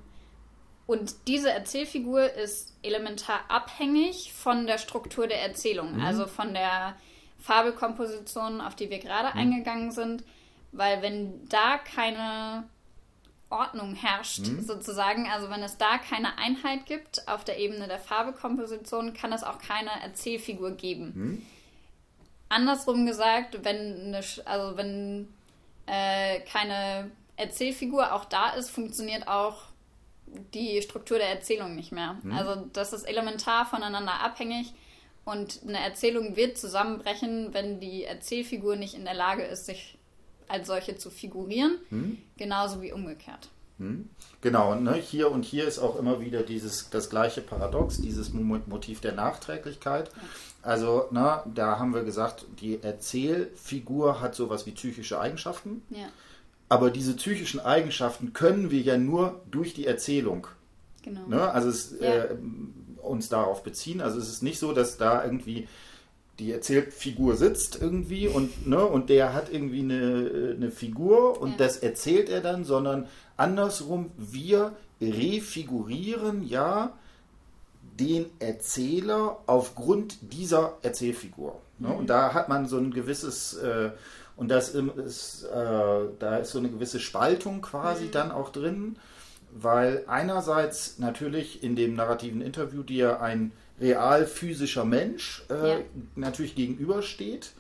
und 0.87 1.27
diese 1.27 1.51
Erzählfigur 1.51 2.33
ist 2.33 2.77
elementar 2.83 3.41
abhängig 3.49 4.33
von 4.33 4.69
der 4.69 4.79
Struktur 4.79 5.27
der 5.27 5.43
Erzählung, 5.43 5.97
mhm. 5.97 6.05
also 6.05 6.27
von 6.27 6.55
der 6.55 6.95
Fabelkomposition, 7.41 8.61
auf 8.61 8.77
die 8.77 8.89
wir 8.91 9.01
gerade 9.01 9.35
mhm. 9.35 9.41
eingegangen 9.41 9.91
sind. 9.91 10.23
Weil 10.71 11.03
wenn 11.03 11.49
da 11.49 11.79
keine 11.79 12.69
Ordnung 13.49 13.95
herrscht, 13.95 14.47
mhm. 14.47 14.63
sozusagen. 14.63 15.29
Also 15.31 15.51
wenn 15.51 15.63
es 15.63 15.77
da 15.79 15.99
keine 15.99 16.37
Einheit 16.39 16.87
gibt 16.87 17.29
auf 17.29 17.45
der 17.45 17.59
Ebene 17.59 17.87
der 17.87 17.99
Farbekomposition, 17.99 19.15
kann 19.15 19.33
es 19.33 19.45
auch 19.45 19.59
keine 19.59 19.91
Erzählfigur 20.03 20.73
geben. 20.73 21.13
Mhm. 21.15 21.47
Andersrum 22.49 23.07
gesagt, 23.07 23.65
wenn, 23.65 24.15
eine, 24.15 24.21
also 24.45 24.77
wenn 24.77 25.29
äh, 25.87 26.41
keine 26.41 27.11
Erzählfigur 27.37 28.13
auch 28.13 28.25
da 28.25 28.51
ist, 28.51 28.71
funktioniert 28.71 29.29
auch 29.29 29.63
die 30.55 30.83
Struktur 30.83 31.19
der 31.19 31.29
Erzählung 31.29 31.77
nicht 31.77 31.93
mehr. 31.93 32.17
Mhm. 32.23 32.33
Also 32.33 32.67
das 32.73 32.93
ist 32.93 33.05
elementar 33.05 33.67
voneinander 33.67 34.21
abhängig 34.21 34.73
und 35.25 35.61
eine 35.67 35.81
Erzählung 35.81 36.37
wird 36.37 36.59
zusammenbrechen, 36.59 37.53
wenn 37.53 37.81
die 37.81 38.05
Erzählfigur 38.05 38.77
nicht 38.77 38.95
in 38.95 39.05
der 39.05 39.15
Lage 39.15 39.43
ist, 39.43 39.67
sich 39.67 39.96
als 40.49 40.67
solche 40.67 40.97
zu 40.97 41.11
figurieren, 41.11 41.79
hm? 41.91 42.19
genauso 42.37 42.83
wie 42.83 42.93
umgekehrt. 42.93 43.49
Hm? 43.79 44.09
Genau, 44.41 44.75
ne? 44.75 44.95
hier 44.95 45.31
und 45.31 45.45
hier 45.45 45.67
ist 45.67 45.79
auch 45.79 45.99
immer 45.99 46.21
wieder 46.21 46.43
dieses 46.43 46.89
das 46.91 47.11
gleiche 47.11 47.43
Paradox, 47.43 48.01
dieses 48.01 48.33
Motiv 48.33 49.01
der 49.01 49.13
Nachträglichkeit. 49.13 50.11
Also, 50.63 51.07
ne, 51.11 51.43
da 51.55 51.79
haben 51.79 51.95
wir 51.95 52.03
gesagt, 52.03 52.47
die 52.61 52.83
Erzählfigur 52.83 54.21
hat 54.21 54.35
sowas 54.35 54.67
wie 54.67 54.73
psychische 54.73 55.21
Eigenschaften. 55.21 55.83
Ja. 55.91 56.09
Aber 56.69 56.91
diese 56.91 57.15
psychischen 57.15 57.61
Eigenschaften 57.61 58.33
können 58.33 58.71
wir 58.71 58.81
ja 58.81 58.97
nur 58.97 59.43
durch 59.51 59.75
die 59.75 59.87
Erzählung. 59.87 60.49
Genau. 61.03 61.27
Ne? 61.29 61.41
Also 61.53 61.69
es, 61.69 61.95
ja. 62.01 62.25
äh, 62.25 62.37
uns 63.01 63.29
darauf 63.29 63.63
beziehen. 63.63 64.01
Also 64.01 64.19
es 64.19 64.29
ist 64.29 64.43
nicht 64.43 64.59
so, 64.59 64.73
dass 64.73 64.97
da 64.97 65.23
irgendwie 65.25 65.69
die 66.39 66.53
Erzählfigur 66.53 67.37
sitzt 67.37 67.81
irgendwie 67.81 68.29
und, 68.29 68.67
ne, 68.67 68.85
und 68.85 69.09
der 69.09 69.33
hat 69.33 69.51
irgendwie 69.51 69.81
eine, 69.81 70.55
eine 70.57 70.71
Figur 70.71 71.41
und 71.41 71.53
ja. 71.53 71.57
das 71.59 71.79
erzählt 71.79 72.29
er 72.29 72.41
dann, 72.41 72.65
sondern 72.65 73.09
andersrum, 73.37 74.11
wir 74.19 74.73
refigurieren 75.01 76.47
ja 76.47 76.93
den 77.99 78.27
Erzähler 78.39 79.39
aufgrund 79.47 80.19
dieser 80.33 80.75
Erzählfigur. 80.83 81.61
Ne? 81.79 81.89
Mhm. 81.89 81.95
Und 81.95 82.11
da 82.11 82.35
hat 82.35 82.49
man 82.49 82.67
so 82.67 82.77
ein 82.79 82.93
gewisses, 82.93 83.55
äh, 83.55 83.91
und 84.37 84.49
das 84.49 84.71
ist, 84.71 85.45
äh, 85.45 86.01
da 86.19 86.37
ist 86.37 86.51
so 86.51 86.59
eine 86.59 86.69
gewisse 86.69 87.01
Spaltung 87.01 87.63
quasi 87.63 88.07
mhm. 88.07 88.11
dann 88.11 88.31
auch 88.31 88.51
drin, 88.51 88.97
weil 89.59 90.05
einerseits 90.07 90.99
natürlich 90.99 91.63
in 91.63 91.77
dem 91.77 91.95
narrativen 91.95 92.43
Interview 92.43 92.83
dir 92.83 93.23
ein 93.23 93.53
real 93.81 94.27
physischer 94.27 94.85
Mensch 94.85 95.45
äh, 95.51 95.69
ja. 95.69 95.79
natürlich 96.15 96.55
gegenübersteht. 96.55 97.53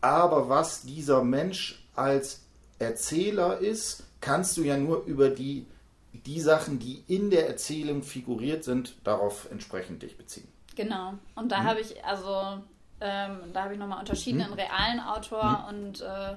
Aber 0.00 0.48
was 0.48 0.82
dieser 0.82 1.24
Mensch 1.24 1.82
als 1.94 2.42
Erzähler 2.78 3.58
ist, 3.58 4.04
kannst 4.20 4.56
du 4.56 4.62
ja 4.62 4.76
nur 4.76 5.04
über 5.04 5.30
die, 5.30 5.66
die 6.12 6.40
Sachen, 6.40 6.78
die 6.78 7.02
in 7.08 7.30
der 7.30 7.48
Erzählung 7.48 8.02
figuriert 8.02 8.64
sind, 8.64 8.96
darauf 9.04 9.50
entsprechend 9.50 10.02
dich 10.02 10.18
beziehen. 10.18 10.48
Genau. 10.76 11.14
Und 11.34 11.52
da 11.52 11.60
mhm. 11.60 11.64
habe 11.64 11.80
ich 11.80 12.04
also 12.04 12.62
ähm, 13.00 13.52
da 13.52 13.64
habe 13.64 13.74
ich 13.74 13.78
nochmal 13.78 14.00
unterschieden 14.00 14.38
mhm. 14.38 14.46
in 14.46 14.52
realen 14.54 15.00
Autor 15.00 15.66
mhm. 15.70 15.76
und 15.76 16.00
äh, 16.00 16.36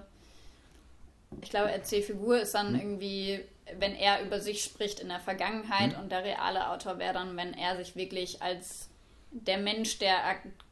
ich 1.41 1.49
glaube, 1.49 1.71
Erzählfigur 1.71 2.39
ist 2.39 2.53
dann 2.55 2.73
mhm. 2.73 2.79
irgendwie, 2.79 3.39
wenn 3.79 3.95
er 3.95 4.25
über 4.25 4.39
sich 4.39 4.63
spricht 4.63 4.99
in 4.99 5.09
der 5.09 5.19
Vergangenheit 5.19 5.93
mhm. 5.93 6.03
und 6.03 6.11
der 6.11 6.23
reale 6.23 6.69
Autor 6.69 6.99
wäre 6.99 7.13
dann, 7.13 7.37
wenn 7.37 7.53
er 7.53 7.77
sich 7.77 7.95
wirklich 7.95 8.41
als 8.41 8.89
der 9.31 9.57
Mensch, 9.57 9.99
der 9.99 10.17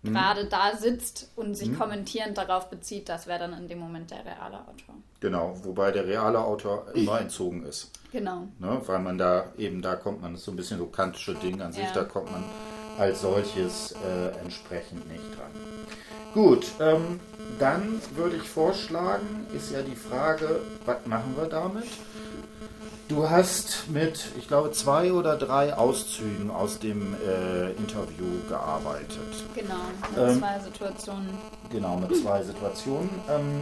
mhm. 0.02 0.14
gerade 0.14 0.46
da 0.46 0.76
sitzt 0.76 1.32
und 1.36 1.56
sich 1.56 1.70
mhm. 1.70 1.80
kommentierend 1.80 2.38
darauf 2.38 2.70
bezieht, 2.70 3.10
das 3.10 3.28
wäre 3.28 3.40
dann 3.40 3.54
in 3.54 3.68
dem 3.68 3.80
Moment 3.80 4.12
der 4.12 4.26
reale 4.26 4.60
Autor. 4.60 4.96
Genau, 5.20 5.56
wobei 5.64 5.92
der 5.92 6.06
reale 6.06 6.40
Autor 6.40 6.88
immer 6.94 7.20
entzogen 7.20 7.64
ist. 7.64 7.92
Genau. 8.12 8.48
Ne, 8.60 8.82
weil 8.86 9.00
man 9.00 9.18
da 9.18 9.52
eben, 9.58 9.82
da 9.82 9.96
kommt 9.96 10.22
man, 10.22 10.32
das 10.32 10.42
ist 10.42 10.46
so 10.46 10.52
ein 10.52 10.58
bisschen 10.58 10.78
so 10.78 10.86
kantische 10.88 11.36
Ding 11.36 11.62
an 11.62 11.72
sich, 11.72 11.84
ja. 11.84 11.94
da 11.94 12.04
kommt 12.04 12.32
man 12.32 12.44
als 12.98 13.22
solches 13.22 13.92
äh, 13.92 14.40
entsprechend 14.42 15.10
nicht 15.12 15.24
dran. 15.38 15.52
Gut, 16.34 16.68
ähm, 16.80 17.20
dann 17.60 18.02
würde 18.16 18.38
ich 18.38 18.44
vorschlagen, 18.44 19.48
ist 19.56 19.72
ja 19.72 19.82
die 19.82 19.96
Frage, 19.96 20.62
was 20.86 21.06
machen 21.06 21.36
wir 21.38 21.48
damit? 21.48 21.86
Du 23.08 23.30
hast 23.30 23.88
mit, 23.90 24.32
ich 24.36 24.48
glaube, 24.48 24.72
zwei 24.72 25.14
oder 25.14 25.38
drei 25.38 25.76
Auszügen 25.76 26.50
aus 26.50 26.80
dem 26.80 27.14
äh, 27.14 27.72
Interview 27.74 28.26
gearbeitet. 28.50 29.46
Genau, 29.54 29.76
mit 30.10 30.18
ähm, 30.18 30.40
zwei 30.40 30.60
Situationen. 30.60 31.30
Genau, 31.70 31.98
mit 31.98 32.16
zwei 32.16 32.42
Situationen. 32.42 33.10
Ähm, 33.30 33.62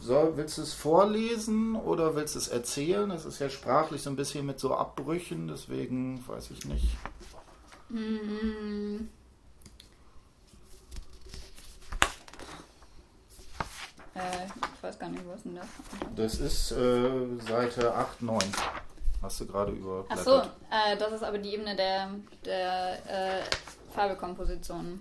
so, 0.00 0.32
willst 0.36 0.58
du 0.58 0.62
es 0.62 0.72
vorlesen 0.72 1.74
oder 1.74 2.14
willst 2.14 2.36
du 2.36 2.38
es 2.38 2.48
erzählen? 2.48 3.10
Es 3.10 3.24
ist 3.24 3.40
ja 3.40 3.50
sprachlich 3.50 4.02
so 4.02 4.10
ein 4.10 4.16
bisschen 4.16 4.46
mit 4.46 4.60
so 4.60 4.74
Abbrüchen, 4.74 5.48
deswegen 5.48 6.22
weiß 6.28 6.50
ich 6.52 6.64
nicht. 6.64 6.96
Mhm. 7.88 9.08
Äh, 14.14 14.46
ich 14.76 14.82
weiß 14.82 14.98
gar 14.98 15.08
nicht, 15.08 15.24
wo 15.26 15.32
ist 15.32 15.44
denn 15.44 15.56
das? 15.56 15.66
Das 16.14 16.34
ist 16.38 16.72
äh, 16.72 17.38
Seite 17.48 17.94
8, 17.94 18.22
9. 18.22 18.38
Hast 19.22 19.40
du 19.40 19.46
gerade 19.46 19.72
über. 19.72 20.04
Achso, 20.08 20.40
äh, 20.40 20.96
das 20.98 21.12
ist 21.12 21.22
aber 21.22 21.38
die 21.38 21.54
Ebene 21.54 21.76
der, 21.76 22.10
der 22.44 23.38
äh, 23.38 23.42
Farbelkomposition. 23.94 25.00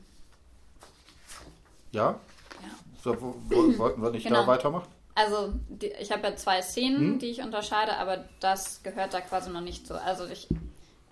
Ja? 1.92 2.20
Ja. 2.62 2.70
So, 3.04 3.20
wo, 3.20 3.36
wo, 3.50 3.78
wollten 3.80 4.02
wir 4.02 4.12
nicht 4.12 4.28
genau. 4.28 4.42
da 4.42 4.48
weitermachen? 4.48 4.88
Also, 5.16 5.54
die, 5.68 5.88
ich 5.88 6.12
habe 6.12 6.28
ja 6.28 6.36
zwei 6.36 6.62
Szenen, 6.62 7.00
hm? 7.00 7.20
die 7.20 7.32
ich 7.32 7.42
unterscheide, 7.42 7.98
aber 7.98 8.26
das 8.40 8.82
gehört 8.84 9.14
da 9.14 9.22
quasi 9.22 9.50
noch 9.50 9.62
nicht 9.62 9.88
so. 9.88 9.96
Also, 9.96 10.26
ich 10.28 10.48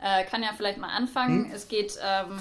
äh, 0.02 0.24
kann 0.26 0.42
ja 0.42 0.50
vielleicht 0.56 0.78
mal 0.78 0.96
anfangen. 0.96 1.46
Hm? 1.46 1.52
Es 1.52 1.68
geht, 1.68 1.98
ähm, 2.02 2.40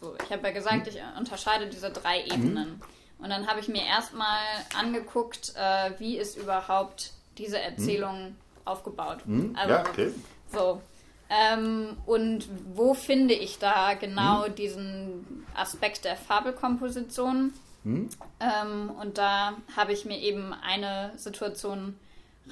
so, 0.00 0.14
ich 0.22 0.30
habe 0.30 0.46
ja 0.46 0.54
gesagt, 0.54 0.86
hm? 0.86 0.94
ich 0.94 1.18
unterscheide 1.18 1.66
diese 1.68 1.90
drei 1.90 2.22
Ebenen. 2.24 2.80
Hm? 3.18 3.24
Und 3.24 3.30
dann 3.30 3.46
habe 3.46 3.60
ich 3.60 3.68
mir 3.68 3.84
erstmal 3.84 4.38
angeguckt, 4.78 5.54
äh, 5.56 5.90
wie 5.98 6.16
ist 6.16 6.36
überhaupt 6.36 7.12
diese 7.38 7.60
Erzählung 7.60 8.16
hm? 8.16 8.36
aufgebaut. 8.64 9.18
Hm? 9.26 9.54
Also, 9.56 9.74
ja, 9.74 9.84
okay. 9.88 10.10
So. 10.52 10.80
Ähm, 11.28 11.96
und 12.06 12.48
wo 12.74 12.94
finde 12.94 13.34
ich 13.34 13.58
da 13.58 13.94
genau 13.94 14.46
hm? 14.46 14.54
diesen 14.54 15.46
Aspekt 15.54 16.04
der 16.04 16.16
Fabelkomposition? 16.16 17.52
Hm? 17.82 18.08
Ähm, 18.40 18.90
und 18.90 19.18
da 19.18 19.54
habe 19.76 19.92
ich 19.92 20.04
mir 20.04 20.18
eben 20.18 20.52
eine 20.52 21.12
Situation 21.16 21.98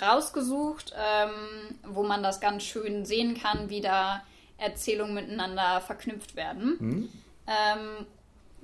rausgesucht, 0.00 0.92
ähm, 0.96 1.78
wo 1.86 2.02
man 2.02 2.22
das 2.22 2.40
ganz 2.40 2.64
schön 2.64 3.04
sehen 3.04 3.40
kann, 3.40 3.70
wie 3.70 3.80
da 3.80 4.22
Erzählungen 4.58 5.14
miteinander 5.14 5.80
verknüpft 5.80 6.36
werden. 6.36 6.76
Hm? 6.78 7.08
Ähm, 7.46 8.06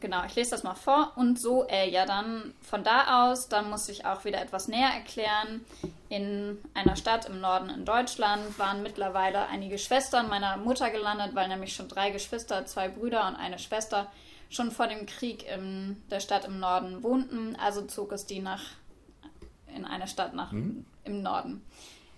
Genau, 0.01 0.25
ich 0.25 0.35
lese 0.35 0.53
das 0.53 0.63
mal 0.63 0.75
vor. 0.75 1.13
Und 1.17 1.39
so, 1.39 1.67
äh, 1.69 1.89
ja, 1.91 2.07
dann 2.07 2.55
von 2.63 2.83
da 2.83 3.25
aus, 3.25 3.49
dann 3.49 3.69
muss 3.69 3.89
ich 3.89 4.07
auch 4.07 4.25
wieder 4.25 4.41
etwas 4.41 4.67
näher 4.67 4.89
erklären. 4.89 5.65
In 6.09 6.59
einer 6.75 6.97
Stadt 6.97 7.27
im 7.27 7.41
Norden 7.41 7.69
in 7.69 7.85
Deutschland 7.85 8.59
waren 8.59 8.83
mittlerweile 8.83 9.47
einige 9.49 9.79
Schwestern 9.79 10.29
meiner 10.29 10.57
Mutter 10.57 10.91
gelandet, 10.91 11.35
weil 11.35 11.49
nämlich 11.49 11.75
schon 11.75 11.89
drei 11.89 12.11
Geschwister, 12.11 12.65
zwei 12.67 12.89
Brüder 12.89 13.29
und 13.29 13.37
eine 13.37 13.59
Schwester 13.59 14.11
schon 14.49 14.71
vor 14.71 14.87
dem 14.87 15.07
Krieg 15.07 15.47
in 15.47 16.03
der 16.11 16.21
Stadt 16.21 16.45
im 16.47 16.59
Norden 16.59 17.03
wohnten. 17.03 17.57
Also 17.57 17.83
zog 17.83 18.13
es 18.13 18.27
die 18.27 18.41
nach 18.41 18.63
in 19.75 19.85
eine 19.85 20.09
Stadt 20.09 20.35
nach 20.35 20.51
mhm. 20.51 20.85
im 21.05 21.23
Norden. 21.23 21.65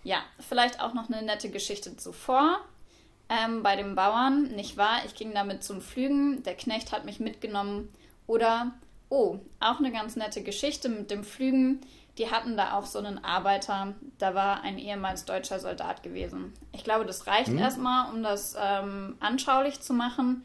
Ja, 0.05 0.19
vielleicht 0.41 0.81
auch 0.81 0.95
noch 0.95 1.11
eine 1.11 1.23
nette 1.23 1.51
Geschichte 1.51 1.97
zuvor 1.97 2.61
ähm, 3.33 3.63
bei 3.63 3.77
den 3.77 3.95
Bauern, 3.95 4.49
nicht 4.49 4.77
wahr? 4.77 4.99
Ich 5.07 5.15
ging 5.15 5.33
damit 5.33 5.65
zum 5.65 5.81
Flügen, 5.81 6.43
der 6.43 6.55
Knecht 6.55 6.93
hat 6.93 7.05
mich 7.05 7.21
mitgenommen. 7.21 7.93
Oder, 8.27 8.73
oh, 9.09 9.39
auch 9.61 9.79
eine 9.79 9.93
ganz 9.93 10.17
nette 10.17 10.43
Geschichte 10.43 10.89
mit 10.89 11.11
dem 11.11 11.25
Flügen. 11.25 11.81
Die 12.19 12.31
hatten 12.31 12.57
da 12.59 12.75
auch 12.75 12.85
so 12.85 12.99
einen 12.99 13.25
Arbeiter, 13.25 13.95
da 14.19 14.35
war 14.35 14.63
ein 14.63 14.79
ehemals 14.79 15.25
deutscher 15.25 15.61
Soldat 15.61 16.03
gewesen. 16.03 16.53
Ich 16.73 16.85
glaube, 16.85 17.07
das 17.07 17.27
reicht 17.27 17.49
mhm. 17.49 17.59
erstmal, 17.59 18.13
um 18.13 18.23
das 18.23 18.55
ähm, 18.61 19.17
anschaulich 19.21 19.81
zu 19.81 19.95
machen. 19.95 20.45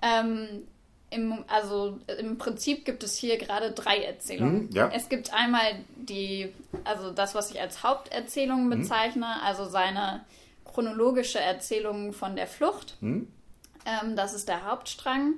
Ähm, 0.00 0.62
im, 1.10 1.44
also 1.48 1.98
im 2.18 2.38
Prinzip 2.38 2.84
gibt 2.84 3.02
es 3.02 3.16
hier 3.16 3.36
gerade 3.36 3.72
drei 3.72 3.98
Erzählungen. 3.98 4.66
Mhm, 4.66 4.70
ja. 4.72 4.90
Es 4.94 5.08
gibt 5.08 5.34
einmal 5.34 5.80
die, 5.96 6.52
also 6.84 7.10
das, 7.10 7.34
was 7.34 7.50
ich 7.50 7.60
als 7.60 7.82
Haupterzählung 7.82 8.66
mhm. 8.66 8.70
bezeichne, 8.70 9.26
mhm. 9.26 9.44
also 9.46 9.64
seine 9.64 10.24
chronologische 10.72 11.40
Erzählung 11.40 12.12
von 12.12 12.36
der 12.36 12.46
Flucht. 12.46 12.96
Hm? 13.00 13.28
Ähm, 13.84 14.16
das 14.16 14.34
ist 14.34 14.48
der 14.48 14.66
Hauptstrang. 14.66 15.34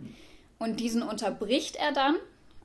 Und 0.59 0.81
diesen 0.81 1.03
unterbricht 1.03 1.77
er 1.77 1.93
dann 1.93 2.17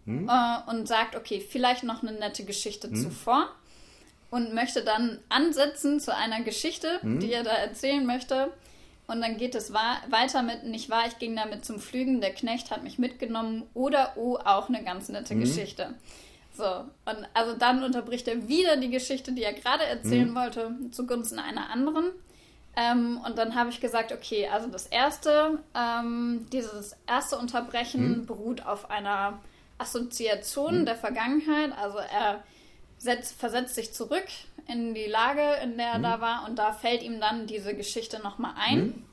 hm? 0.05 0.29
äh, 0.29 0.71
und 0.71 0.87
sagt, 0.87 1.15
okay, 1.15 1.39
vielleicht 1.41 1.83
noch 1.83 2.03
eine 2.03 2.13
nette 2.13 2.43
Geschichte 2.43 2.87
hm? 2.87 2.95
zuvor. 2.95 3.49
Und 4.31 4.53
möchte 4.53 4.83
dann 4.83 5.19
ansetzen 5.29 5.99
zu 5.99 6.15
einer 6.15 6.41
Geschichte, 6.41 7.01
hm? 7.01 7.19
die 7.19 7.33
er 7.33 7.43
da 7.43 7.51
erzählen 7.51 8.05
möchte. 8.05 8.51
Und 9.07 9.21
dann 9.21 9.37
geht 9.37 9.55
es 9.55 9.73
weiter 9.73 10.43
mit, 10.43 10.65
nicht 10.65 10.91
wahr, 10.91 11.05
ich 11.07 11.17
ging 11.17 11.35
damit 11.35 11.65
zum 11.65 11.79
Flügen, 11.79 12.21
der 12.21 12.31
Knecht 12.31 12.69
hat 12.69 12.83
mich 12.83 12.99
mitgenommen 12.99 13.63
oder, 13.73 14.13
oh, 14.17 14.37
auch 14.37 14.69
eine 14.69 14.83
ganz 14.83 15.09
nette 15.09 15.33
hm? 15.33 15.39
Geschichte. 15.39 15.95
So, 16.55 16.65
und 16.65 17.27
also 17.33 17.55
dann 17.57 17.83
unterbricht 17.83 18.27
er 18.27 18.47
wieder 18.47 18.77
die 18.77 18.91
Geschichte, 18.91 19.31
die 19.31 19.43
er 19.43 19.53
gerade 19.53 19.83
erzählen 19.83 20.27
hm? 20.27 20.35
wollte, 20.35 20.75
zugunsten 20.91 21.39
einer 21.39 21.71
anderen. 21.71 22.11
Ähm, 22.79 23.19
und 23.25 23.37
dann 23.37 23.55
habe 23.55 23.69
ich 23.69 23.81
gesagt, 23.81 24.13
okay, 24.13 24.47
also 24.47 24.67
das 24.67 24.87
erste, 24.87 25.59
ähm, 25.75 26.47
dieses 26.53 26.95
erste 27.07 27.37
Unterbrechen 27.37 28.15
hm. 28.15 28.25
beruht 28.25 28.65
auf 28.65 28.89
einer 28.89 29.39
Assoziation 29.77 30.77
hm. 30.79 30.85
der 30.85 30.95
Vergangenheit. 30.95 31.71
Also 31.77 31.97
er 31.97 32.41
setzt, 32.97 33.37
versetzt 33.37 33.75
sich 33.75 33.93
zurück 33.93 34.27
in 34.67 34.93
die 34.93 35.07
Lage, 35.07 35.41
in 35.61 35.77
der 35.77 35.87
er 35.87 35.93
hm. 35.95 36.03
da 36.03 36.21
war, 36.21 36.47
und 36.47 36.57
da 36.57 36.71
fällt 36.71 37.03
ihm 37.03 37.19
dann 37.19 37.47
diese 37.47 37.75
Geschichte 37.75 38.21
nochmal 38.21 38.53
ein. 38.57 38.77
Hm. 38.77 39.05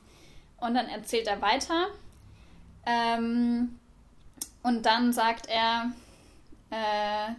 Und 0.59 0.73
dann 0.75 0.87
erzählt 0.87 1.27
er 1.27 1.41
weiter. 1.41 1.87
Ähm, 2.85 3.79
und 4.63 4.85
dann 4.85 5.11
sagt 5.11 5.47
er, 5.49 5.91
äh, 6.69 7.33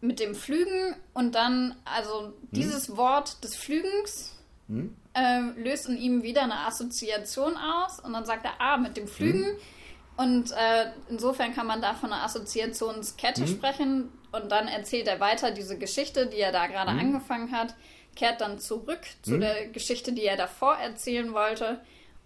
mit 0.00 0.20
dem 0.20 0.34
Flügen 0.34 0.94
und 1.12 1.34
dann, 1.34 1.74
also 1.84 2.28
hm. 2.28 2.34
dieses 2.52 2.96
Wort 2.96 3.42
des 3.44 3.54
Flügens 3.56 4.36
hm? 4.68 4.96
äh, 5.14 5.40
löst 5.60 5.88
in 5.88 5.96
ihm 5.96 6.22
wieder 6.22 6.42
eine 6.42 6.66
Assoziation 6.66 7.56
aus 7.56 8.00
und 8.00 8.12
dann 8.12 8.24
sagt 8.24 8.44
er, 8.44 8.60
ah, 8.60 8.76
mit 8.76 8.96
dem 8.96 9.06
Flügen. 9.06 9.44
Hm? 9.44 9.56
Und 10.16 10.52
äh, 10.52 10.90
insofern 11.08 11.54
kann 11.54 11.66
man 11.66 11.80
da 11.80 11.94
von 11.94 12.12
einer 12.12 12.22
Assoziationskette 12.24 13.42
hm? 13.42 13.48
sprechen 13.48 14.08
und 14.32 14.50
dann 14.50 14.68
erzählt 14.68 15.06
er 15.06 15.20
weiter 15.20 15.50
diese 15.50 15.78
Geschichte, 15.78 16.26
die 16.26 16.38
er 16.38 16.52
da 16.52 16.66
gerade 16.66 16.92
hm? 16.92 16.98
angefangen 16.98 17.52
hat, 17.52 17.74
kehrt 18.16 18.40
dann 18.40 18.58
zurück 18.58 19.00
zu 19.22 19.32
hm? 19.32 19.40
der 19.40 19.68
Geschichte, 19.68 20.12
die 20.12 20.24
er 20.24 20.36
davor 20.36 20.76
erzählen 20.76 21.32
wollte 21.32 21.80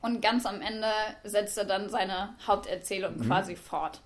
und 0.05 0.21
ganz 0.21 0.45
am 0.45 0.61
Ende 0.61 0.89
setzt 1.25 1.57
er 1.57 1.65
dann 1.65 1.89
seine 1.89 2.35
Haupterzählung 2.47 3.21
quasi 3.27 3.57
fort. 3.57 4.03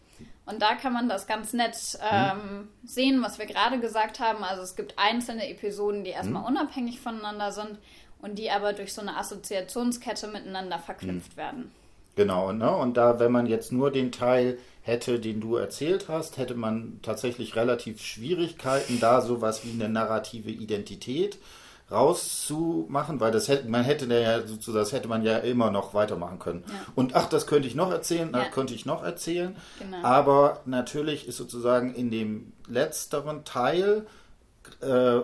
Und 0.48 0.62
da 0.62 0.76
kann 0.76 0.94
man 0.94 1.10
das 1.10 1.26
ganz 1.26 1.52
nett 1.52 1.76
ähm, 2.10 2.68
sehen, 2.82 3.22
was 3.22 3.38
wir 3.38 3.44
gerade 3.44 3.78
gesagt 3.80 4.18
haben. 4.18 4.42
Also 4.42 4.62
es 4.62 4.76
gibt 4.76 4.94
einzelne 4.96 5.48
Episoden, 5.50 6.04
die 6.04 6.10
erstmal 6.10 6.42
mhm. 6.42 6.48
unabhängig 6.48 7.00
voneinander 7.00 7.52
sind 7.52 7.78
und 8.22 8.38
die 8.38 8.50
aber 8.50 8.72
durch 8.72 8.94
so 8.94 9.02
eine 9.02 9.18
Assoziationskette 9.18 10.26
miteinander 10.28 10.78
verknüpft 10.78 11.32
mhm. 11.32 11.36
werden. 11.36 11.72
Genau, 12.16 12.52
ne? 12.52 12.74
und 12.74 12.96
da, 12.96 13.20
wenn 13.20 13.30
man 13.30 13.46
jetzt 13.46 13.72
nur 13.72 13.92
den 13.92 14.10
Teil 14.10 14.58
hätte, 14.82 15.20
den 15.20 15.40
du 15.40 15.56
erzählt 15.56 16.06
hast, 16.08 16.38
hätte 16.38 16.54
man 16.54 16.98
tatsächlich 17.02 17.54
relativ 17.54 18.02
Schwierigkeiten, 18.02 18.98
da 18.98 19.20
sowas 19.20 19.64
wie 19.64 19.70
eine 19.70 19.88
narrative 19.88 20.50
Identität 20.50 21.38
rauszumachen, 21.90 23.20
weil 23.20 23.32
das 23.32 23.48
hätte, 23.48 23.68
man 23.68 23.82
hätte 23.82 24.06
ja 24.06 24.46
sozusagen, 24.46 24.78
das 24.78 24.92
hätte 24.92 25.08
man 25.08 25.22
ja 25.22 25.38
immer 25.38 25.70
noch 25.70 25.94
weitermachen 25.94 26.38
können. 26.38 26.64
Ja. 26.66 26.74
Und 26.94 27.14
ach, 27.14 27.28
das 27.28 27.46
könnte 27.46 27.66
ich 27.66 27.74
noch 27.74 27.90
erzählen, 27.90 28.30
ja. 28.32 28.40
das 28.44 28.50
könnte 28.52 28.74
ich 28.74 28.84
noch 28.84 29.02
erzählen. 29.02 29.56
Genau. 29.78 30.02
Aber 30.02 30.60
natürlich 30.66 31.26
ist 31.26 31.36
sozusagen 31.36 31.94
in 31.94 32.10
dem 32.10 32.52
letzteren 32.66 33.44
Teil 33.44 34.06
äh, 34.80 35.20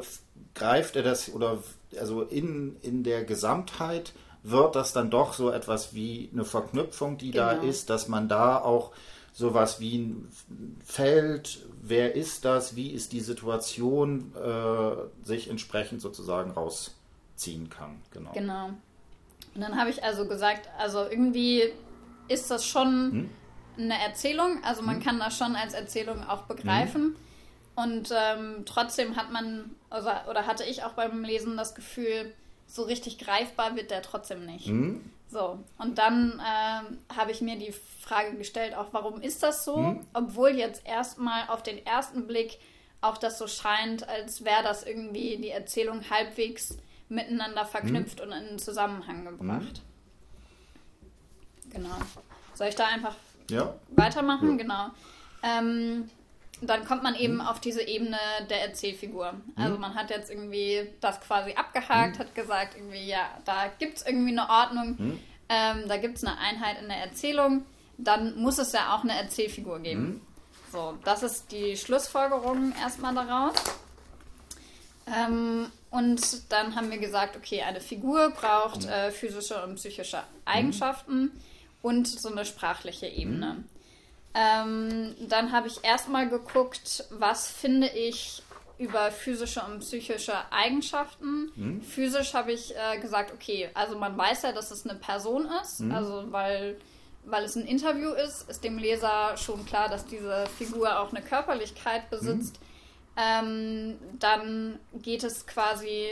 greift 0.55 0.97
er 0.97 1.03
das 1.03 1.33
oder 1.33 1.59
also 1.99 2.23
in, 2.23 2.77
in 2.83 3.03
der 3.03 3.25
Gesamtheit 3.25 4.13
wird 4.43 4.77
das 4.77 4.93
dann 4.93 5.11
doch 5.11 5.33
so 5.33 5.51
etwas 5.51 5.95
wie 5.95 6.31
eine 6.33 6.45
Verknüpfung, 6.45 7.19
die 7.19 7.31
genau. 7.31 7.47
da 7.47 7.53
ist, 7.53 7.91
dass 7.91 8.09
man 8.09 8.29
da 8.29 8.59
auch 8.59 8.93
sowas 9.33 9.81
wie 9.81 9.99
ein 9.99 10.29
Feld, 10.85 11.59
wer 11.87 12.15
ist 12.15 12.45
das, 12.45 12.77
wie 12.77 12.91
ist 12.91 13.13
die 13.13 13.21
Situation, 13.21 14.33
äh, 14.35 15.27
sich 15.27 15.49
entsprechend 15.49 16.01
sozusagen 16.01 16.51
rausziehen 16.51 17.69
kann. 17.69 18.01
Genau. 18.11 18.33
Genau. 18.33 18.67
Und 19.55 19.61
dann 19.61 19.79
habe 19.79 19.91
ich 19.91 20.03
also 20.03 20.27
gesagt, 20.27 20.69
also 20.79 21.07
irgendwie 21.09 21.63
ist 22.29 22.51
das 22.51 22.67
schon 22.67 23.13
hm? 23.13 23.31
eine 23.77 24.01
Erzählung, 24.03 24.65
also 24.65 24.83
man 24.83 24.97
hm? 24.97 25.03
kann 25.03 25.19
das 25.19 25.37
schon 25.37 25.55
als 25.57 25.75
Erzählung 25.75 26.27
auch 26.27 26.43
begreifen. 26.43 27.03
Hm? 27.03 27.17
Und 27.77 28.13
ähm, 28.17 28.63
trotzdem 28.65 29.17
hat 29.17 29.33
man, 29.33 29.75
also, 29.91 30.09
oder 30.31 30.47
hatte 30.47 30.65
ich 30.65 30.85
auch 30.85 30.93
beim 30.93 31.23
Lesen 31.25 31.57
das 31.57 31.75
Gefühl, 31.75 32.33
so 32.67 32.83
richtig 32.83 33.19
greifbar 33.19 33.77
wird 33.77 33.91
der 33.91 34.01
trotzdem 34.01 34.47
nicht. 34.47 34.69
So, 35.29 35.59
und 35.79 35.99
dann 35.99 36.39
äh, 36.39 37.15
habe 37.15 37.33
ich 37.33 37.41
mir 37.41 37.59
die 37.59 37.73
Frage 37.73 38.37
gestellt, 38.37 38.75
auch 38.75 38.93
warum 38.93 39.21
ist 39.21 39.43
das 39.43 39.65
so? 39.65 39.77
Hm? 39.77 40.07
Obwohl 40.13 40.51
jetzt 40.51 40.87
erstmal 40.87 41.49
auf 41.49 41.63
den 41.63 41.85
ersten 41.85 42.27
Blick 42.27 42.59
auch 43.01 43.19
das 43.19 43.39
so 43.39 43.47
scheint, 43.47 44.09
als 44.09 44.45
wäre 44.45 44.63
das 44.63 44.85
irgendwie 44.85 45.37
die 45.37 45.51
Erzählung 45.51 46.09
halbwegs 46.09 46.79
miteinander 47.09 47.67
verknüpft 47.67 48.19
mhm. 48.19 48.25
und 48.25 48.33
in 48.33 48.59
Zusammenhang 48.59 49.25
gebracht. 49.25 49.83
Mhm. 51.65 51.71
Genau. 51.71 51.97
Soll 52.55 52.69
ich 52.69 52.77
da 52.77 52.87
einfach 52.87 53.17
ja. 53.51 53.75
weitermachen? 53.89 54.51
Ja. 54.53 54.57
Genau. 54.57 54.91
Ähm, 55.43 56.11
dann 56.67 56.85
kommt 56.85 57.03
man 57.03 57.15
eben 57.15 57.35
mhm. 57.35 57.41
auf 57.41 57.61
diese 57.61 57.83
Ebene 57.83 58.19
der 58.51 58.63
Erzählfigur. 58.63 59.35
Also 59.57 59.75
mhm. 59.75 59.81
man 59.81 59.95
hat 59.95 60.11
jetzt 60.11 60.31
irgendwie 60.31 60.89
das 61.01 61.21
quasi 61.21 61.55
abgehakt, 61.55 62.17
mhm. 62.17 62.19
hat 62.21 62.35
gesagt, 62.35 62.77
irgendwie, 62.77 63.07
ja, 63.07 63.31
da 63.45 63.71
gibt 63.79 63.99
es 63.99 64.07
irgendwie 64.07 64.33
eine 64.33 64.49
Ordnung, 64.49 65.21
ähm, 65.49 65.89
da 65.89 65.97
gibt 65.97 66.19
es 66.19 66.25
eine 66.25 66.39
Einheit 66.39 66.81
in 66.81 66.89
der 66.89 66.99
Erzählung, 66.99 67.65
dann 67.99 68.37
muss 68.37 68.59
es 68.59 68.73
ja 68.73 68.95
auch 68.95 69.03
eine 69.03 69.17
Erzählfigur 69.17 69.81
geben. 69.81 70.21
So, 70.73 70.99
das 71.05 71.23
ist 71.23 71.53
die 71.53 71.77
Schlussfolgerung 71.77 72.73
erstmal 72.81 73.15
daraus. 73.15 73.55
Ähm, 75.07 75.71
und 75.91 76.51
dann 76.51 76.75
haben 76.75 76.91
wir 76.91 76.99
gesagt, 76.99 77.37
okay, 77.37 77.63
eine 77.63 77.81
Figur 77.81 78.31
braucht 78.31 78.85
äh, 78.87 79.13
physische 79.13 79.63
und 79.63 79.77
psychische 79.77 80.25
Eigenschaften 80.45 81.31
und 81.83 82.09
so 82.09 82.31
eine 82.31 82.45
sprachliche 82.45 83.07
Ebene. 83.07 83.63
Ähm, 84.35 85.15
dann 85.29 85.53
habe 85.53 85.69
ich 85.69 85.85
erstmal 85.85 86.29
geguckt, 86.29 87.05
was 87.11 87.49
finde 87.49 87.89
ich 87.89 88.43
über 88.79 89.13
physische 89.13 89.63
und 89.63 89.81
psychische 89.81 90.35
Eigenschaften. 90.51 91.53
Mhm. 91.55 91.83
Physisch 91.83 92.35
habe 92.35 92.53
ich 92.53 92.75
äh, 92.75 92.99
gesagt, 92.99 93.33
okay, 93.33 93.71
also 93.75 93.97
man 93.97 94.19
weiß 94.19 94.43
ja, 94.43 94.53
dass 94.53 94.71
es 94.73 94.85
eine 94.85 94.99
Person 94.99 95.49
ist, 95.63 95.81
mhm. 95.81 95.93
also 95.93 96.25
weil, 96.33 96.77
weil 97.25 97.45
es 97.45 97.55
ein 97.55 97.67
Interview 97.67 98.11
ist, 98.11 98.51
ist 98.51 98.65
dem 98.65 98.79
Leser 98.79 99.37
schon 99.37 99.65
klar, 99.65 99.89
dass 99.89 100.05
diese 100.07 100.47
Figur 100.59 100.99
auch 100.99 101.13
eine 101.13 101.23
Körperlichkeit 101.23 102.11
besitzt. 102.11 102.59
Mhm. 102.61 102.65
Ähm, 103.17 103.99
dann 104.19 104.81
geht 104.95 105.23
es 105.23 105.47
quasi 105.47 106.09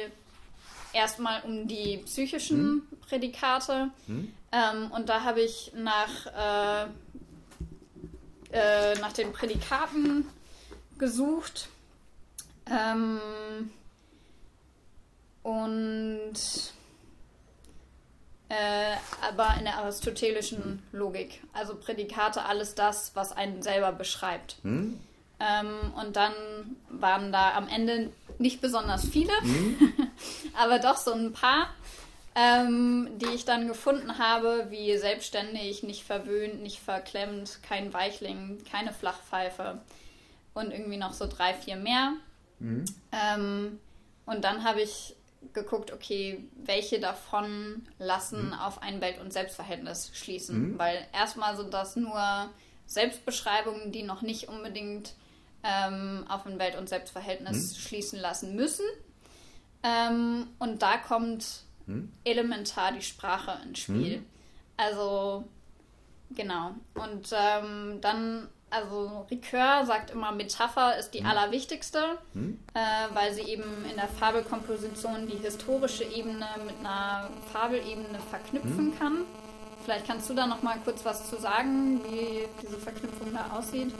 erstmal 0.93 1.43
um 1.43 1.67
die 1.67 1.99
psychischen 2.05 2.75
mhm. 2.75 2.83
Prädikate. 3.09 3.91
Mhm. 4.07 4.33
Ähm, 4.53 4.93
und 4.93 5.09
da 5.09 5.25
habe 5.25 5.41
ich 5.41 5.73
nach 5.75 6.27
äh, 6.27 6.87
äh, 8.53 8.95
nach 9.01 9.13
den 9.13 9.33
Prädikaten 9.33 10.27
gesucht. 10.99 11.69
Ähm, 12.71 13.21
und 15.43 16.35
äh, 18.49 18.97
aber 19.27 19.57
in 19.59 19.65
der 19.65 19.79
aristotelischen 19.79 20.83
Logik. 20.93 21.43
Also 21.53 21.75
Prädikate, 21.75 22.45
alles 22.45 22.75
das, 22.75 23.13
was 23.15 23.33
einen 23.33 23.63
selber 23.63 23.93
beschreibt. 23.93 24.57
Hm? 24.63 25.01
Ähm, 25.41 25.93
und 26.01 26.17
dann 26.17 26.33
waren 26.91 27.33
da 27.33 27.55
am 27.55 27.67
Ende 27.67 28.13
nicht 28.39 28.61
besonders 28.61 29.07
viele, 29.07 29.33
hm? 29.41 29.93
aber 30.55 30.79
doch 30.79 30.97
so 30.97 31.13
ein 31.13 31.33
paar 31.33 31.69
ähm, 32.35 33.09
die 33.19 33.35
ich 33.35 33.45
dann 33.45 33.69
gefunden 33.69 34.19
habe, 34.19 34.67
wie 34.71 34.97
selbstständig, 34.97 35.83
nicht 35.83 36.05
verwöhnt, 36.05 36.63
nicht 36.63 36.81
verklemmt, 36.81 37.59
kein 37.63 37.93
Weichling, 37.93 38.63
keine 38.71 38.93
Flachpfeife 38.93 39.81
und 40.55 40.71
irgendwie 40.71 40.97
noch 40.97 41.13
so 41.13 41.27
drei, 41.27 41.55
vier 41.55 41.77
mehr. 41.77 42.15
Mhm. 42.59 42.85
Ähm, 43.13 43.81
und 44.25 44.45
dann 44.45 44.65
habe 44.65 44.81
ich 44.81 45.15
geguckt, 45.53 45.93
okay, 45.93 46.45
welche 46.57 47.01
davon 47.01 47.87
lassen 47.99 48.49
mhm. 48.49 48.55
auf 48.55 48.81
ein 48.81 49.01
Welt- 49.01 49.21
und 49.21 49.33
Selbstverhältnis 49.33 50.11
schließen. 50.15 50.73
Mhm. 50.73 50.79
Weil 50.79 51.07
erstmal 51.13 51.57
sind 51.57 51.75
das 51.75 51.97
nur 51.97 52.49
Selbstbeschreibungen, 52.87 53.93
die 53.93 54.03
noch 54.03 54.23
nicht 54.23 54.49
unbedingt 54.49 55.15
ähm, 55.65 56.25
auf 56.29 56.47
ein 56.47 56.59
Welt- 56.59 56.77
und 56.77 56.89
Selbstverhältnis 56.89 57.73
mhm. 57.73 57.81
schließen 57.81 58.19
lassen 58.19 58.55
müssen. 58.55 58.87
Ähm, 59.83 60.49
und 60.59 60.83
da 60.83 60.97
kommt 60.97 61.65
hm? 61.93 62.13
elementar 62.25 62.93
die 62.93 63.03
Sprache 63.03 63.59
ins 63.67 63.81
Spiel. 63.81 64.17
Hm? 64.17 64.27
Also, 64.77 65.45
genau. 66.35 66.73
Und 66.95 67.31
ähm, 67.33 67.99
dann, 68.01 68.49
also 68.71 69.27
Ricoeur 69.31 69.85
sagt 69.85 70.11
immer, 70.11 70.33
Metapher 70.33 70.97
ist 70.99 71.11
die 71.13 71.21
hm? 71.21 71.27
allerwichtigste, 71.27 72.19
hm? 72.33 72.59
äh, 72.75 73.15
weil 73.15 73.35
sie 73.35 73.43
eben 73.43 73.85
in 73.89 73.97
der 73.97 74.09
Fabelkomposition 74.09 75.27
die 75.27 75.37
historische 75.37 76.05
Ebene 76.05 76.47
mit 76.65 76.75
einer 76.81 77.31
Fabelebene 77.53 78.19
verknüpfen 78.31 78.93
hm? 78.93 78.99
kann. 78.99 79.19
Vielleicht 79.85 80.07
kannst 80.07 80.31
du 80.31 80.35
da 80.35 80.47
noch 80.47 80.63
mal 80.63 80.79
kurz 80.85 81.05
was 81.05 81.29
zu 81.29 81.41
sagen, 81.41 82.01
wie 82.05 82.47
diese 82.63 82.79
Verknüpfung 82.79 83.33
da 83.35 83.59
aussieht. 83.59 83.93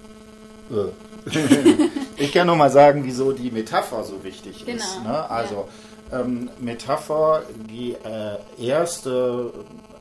Äh. 0.71 0.93
ich 2.17 2.33
kann 2.33 2.47
nur 2.47 2.55
mal 2.55 2.71
sagen, 2.71 3.05
wieso 3.05 3.33
die 3.33 3.51
Metapher 3.51 4.05
so 4.05 4.23
wichtig 4.23 4.65
genau. 4.65 4.77
ist. 4.77 5.03
Ne? 5.03 5.29
Also 5.29 5.55
ja 5.55 5.92
ähm, 6.13 6.51
Metapher, 6.61 7.43
die 7.69 7.93
äh, 7.93 8.39
erste 8.59 9.53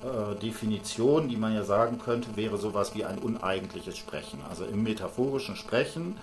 äh, 0.03 0.35
Definition, 0.39 1.29
die 1.29 1.37
man 1.37 1.53
ja 1.55 1.63
sagen 1.63 1.99
könnte, 1.99 2.35
wäre 2.35 2.57
sowas 2.57 2.93
wie 2.95 3.05
ein 3.05 3.17
uneigentliches 3.17 3.97
Sprechen. 3.97 4.39
Also 4.49 4.65
im 4.65 4.83
metaphorischen 4.83 5.55
Sprechen 5.55 6.17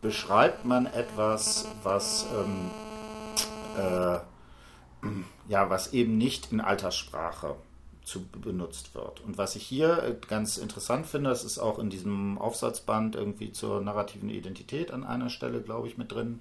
beschreibt 0.00 0.64
man 0.64 0.86
etwas, 0.86 1.68
was 1.82 2.26
ähm, 2.34 2.70
äh, 3.76 4.18
ja, 5.48 5.70
was 5.70 5.92
eben 5.92 6.18
nicht 6.18 6.52
in 6.52 6.60
Alterssprache 6.60 7.56
zu 8.02 8.26
benutzt 8.26 8.94
wird. 8.94 9.20
Und 9.20 9.38
was 9.38 9.54
ich 9.54 9.62
hier 9.62 10.02
äh, 10.02 10.14
ganz 10.28 10.56
interessant 10.56 11.06
finde, 11.06 11.30
das 11.30 11.44
ist 11.44 11.58
auch 11.58 11.78
in 11.78 11.90
diesem 11.90 12.38
Aufsatzband 12.38 13.16
irgendwie 13.16 13.52
zur 13.52 13.80
narrativen 13.80 14.30
Identität 14.30 14.90
an 14.90 15.04
einer 15.04 15.28
Stelle, 15.28 15.60
glaube 15.60 15.88
ich, 15.88 15.98
mit 15.98 16.10
drin. 16.10 16.40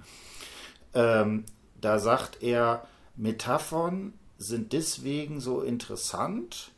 Ähm, 0.94 1.44
da 1.82 2.00
sagt 2.00 2.42
er, 2.42 2.88
Metaphern 3.16 4.14
sind 4.38 4.74
deswegen 4.74 5.40
so 5.40 5.62
interessant, 5.62 6.72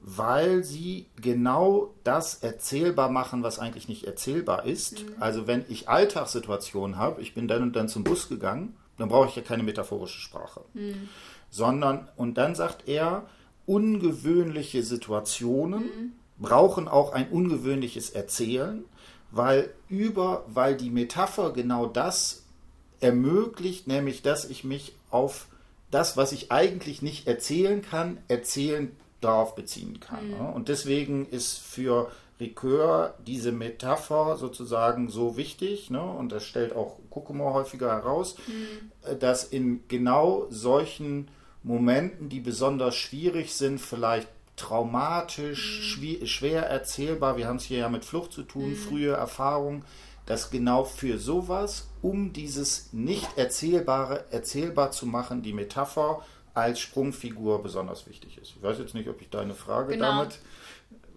weil 0.00 0.64
sie 0.64 1.06
genau 1.20 1.94
das 2.04 2.36
erzählbar 2.36 3.10
machen, 3.10 3.42
was 3.42 3.58
eigentlich 3.58 3.88
nicht 3.88 4.04
erzählbar 4.04 4.64
ist. 4.64 5.04
Mhm. 5.04 5.14
Also 5.20 5.46
wenn 5.46 5.64
ich 5.68 5.88
Alltagssituationen 5.88 6.96
habe, 6.96 7.20
ich 7.20 7.34
bin 7.34 7.48
dann 7.48 7.62
und 7.62 7.76
dann 7.76 7.88
zum 7.88 8.04
Bus 8.04 8.28
gegangen, 8.28 8.76
dann 8.96 9.08
brauche 9.08 9.28
ich 9.28 9.36
ja 9.36 9.42
keine 9.42 9.62
metaphorische 9.62 10.20
Sprache. 10.20 10.62
Mhm. 10.72 11.08
Sondern, 11.50 12.08
und 12.16 12.38
dann 12.38 12.54
sagt 12.54 12.88
er, 12.88 13.26
ungewöhnliche 13.66 14.82
Situationen 14.82 15.82
mhm. 15.82 16.12
brauchen 16.38 16.88
auch 16.88 17.12
ein 17.12 17.28
ungewöhnliches 17.28 18.10
Erzählen, 18.10 18.84
weil 19.30 19.70
über, 19.88 20.44
weil 20.48 20.76
die 20.76 20.90
Metapher 20.90 21.52
genau 21.52 21.86
das 21.86 22.39
ermöglicht, 23.00 23.86
nämlich 23.86 24.22
dass 24.22 24.44
ich 24.44 24.64
mich 24.64 24.94
auf 25.10 25.46
das, 25.90 26.16
was 26.16 26.32
ich 26.32 26.52
eigentlich 26.52 27.02
nicht 27.02 27.26
erzählen 27.26 27.82
kann, 27.82 28.18
erzählen 28.28 28.92
darauf 29.20 29.54
beziehen 29.54 30.00
kann. 30.00 30.30
Mhm. 30.30 30.46
Und 30.54 30.68
deswegen 30.68 31.26
ist 31.28 31.58
für 31.58 32.10
Ricoeur 32.38 33.14
diese 33.26 33.52
Metapher 33.52 34.36
sozusagen 34.36 35.08
so 35.08 35.36
wichtig, 35.36 35.90
ne? 35.90 36.02
und 36.02 36.32
das 36.32 36.44
stellt 36.44 36.74
auch 36.74 36.98
Kokomo 37.10 37.52
häufiger 37.52 37.90
heraus, 37.90 38.36
mhm. 38.46 39.18
dass 39.18 39.44
in 39.44 39.86
genau 39.88 40.46
solchen 40.48 41.28
Momenten, 41.62 42.30
die 42.30 42.40
besonders 42.40 42.96
schwierig 42.96 43.54
sind, 43.54 43.78
vielleicht 43.78 44.28
traumatisch, 44.56 45.98
mhm. 46.00 46.26
schwer 46.26 46.62
erzählbar, 46.66 47.36
wir 47.36 47.46
haben 47.46 47.56
es 47.56 47.64
hier 47.64 47.78
ja 47.78 47.88
mit 47.88 48.04
Flucht 48.04 48.32
zu 48.32 48.42
tun, 48.42 48.70
mhm. 48.70 48.76
frühe 48.76 49.12
Erfahrungen, 49.12 49.84
dass 50.30 50.48
genau 50.48 50.84
für 50.84 51.18
sowas, 51.18 51.88
um 52.02 52.32
dieses 52.32 52.92
nicht 52.92 53.36
erzählbare 53.36 54.26
erzählbar 54.30 54.92
zu 54.92 55.04
machen, 55.04 55.42
die 55.42 55.52
Metapher 55.52 56.24
als 56.54 56.78
Sprungfigur 56.78 57.64
besonders 57.64 58.06
wichtig 58.06 58.38
ist. 58.38 58.52
Ich 58.56 58.62
weiß 58.62 58.78
jetzt 58.78 58.94
nicht, 58.94 59.08
ob 59.08 59.20
ich 59.20 59.28
deine 59.28 59.54
Frage 59.54 59.94
genau. 59.94 60.18
damit 60.18 60.38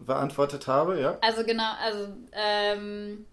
beantwortet 0.04 0.66
habe, 0.66 1.00
ja? 1.00 1.20
Also 1.22 1.44
genau, 1.44 1.74
also 1.80 2.08
ähm, 2.32 3.28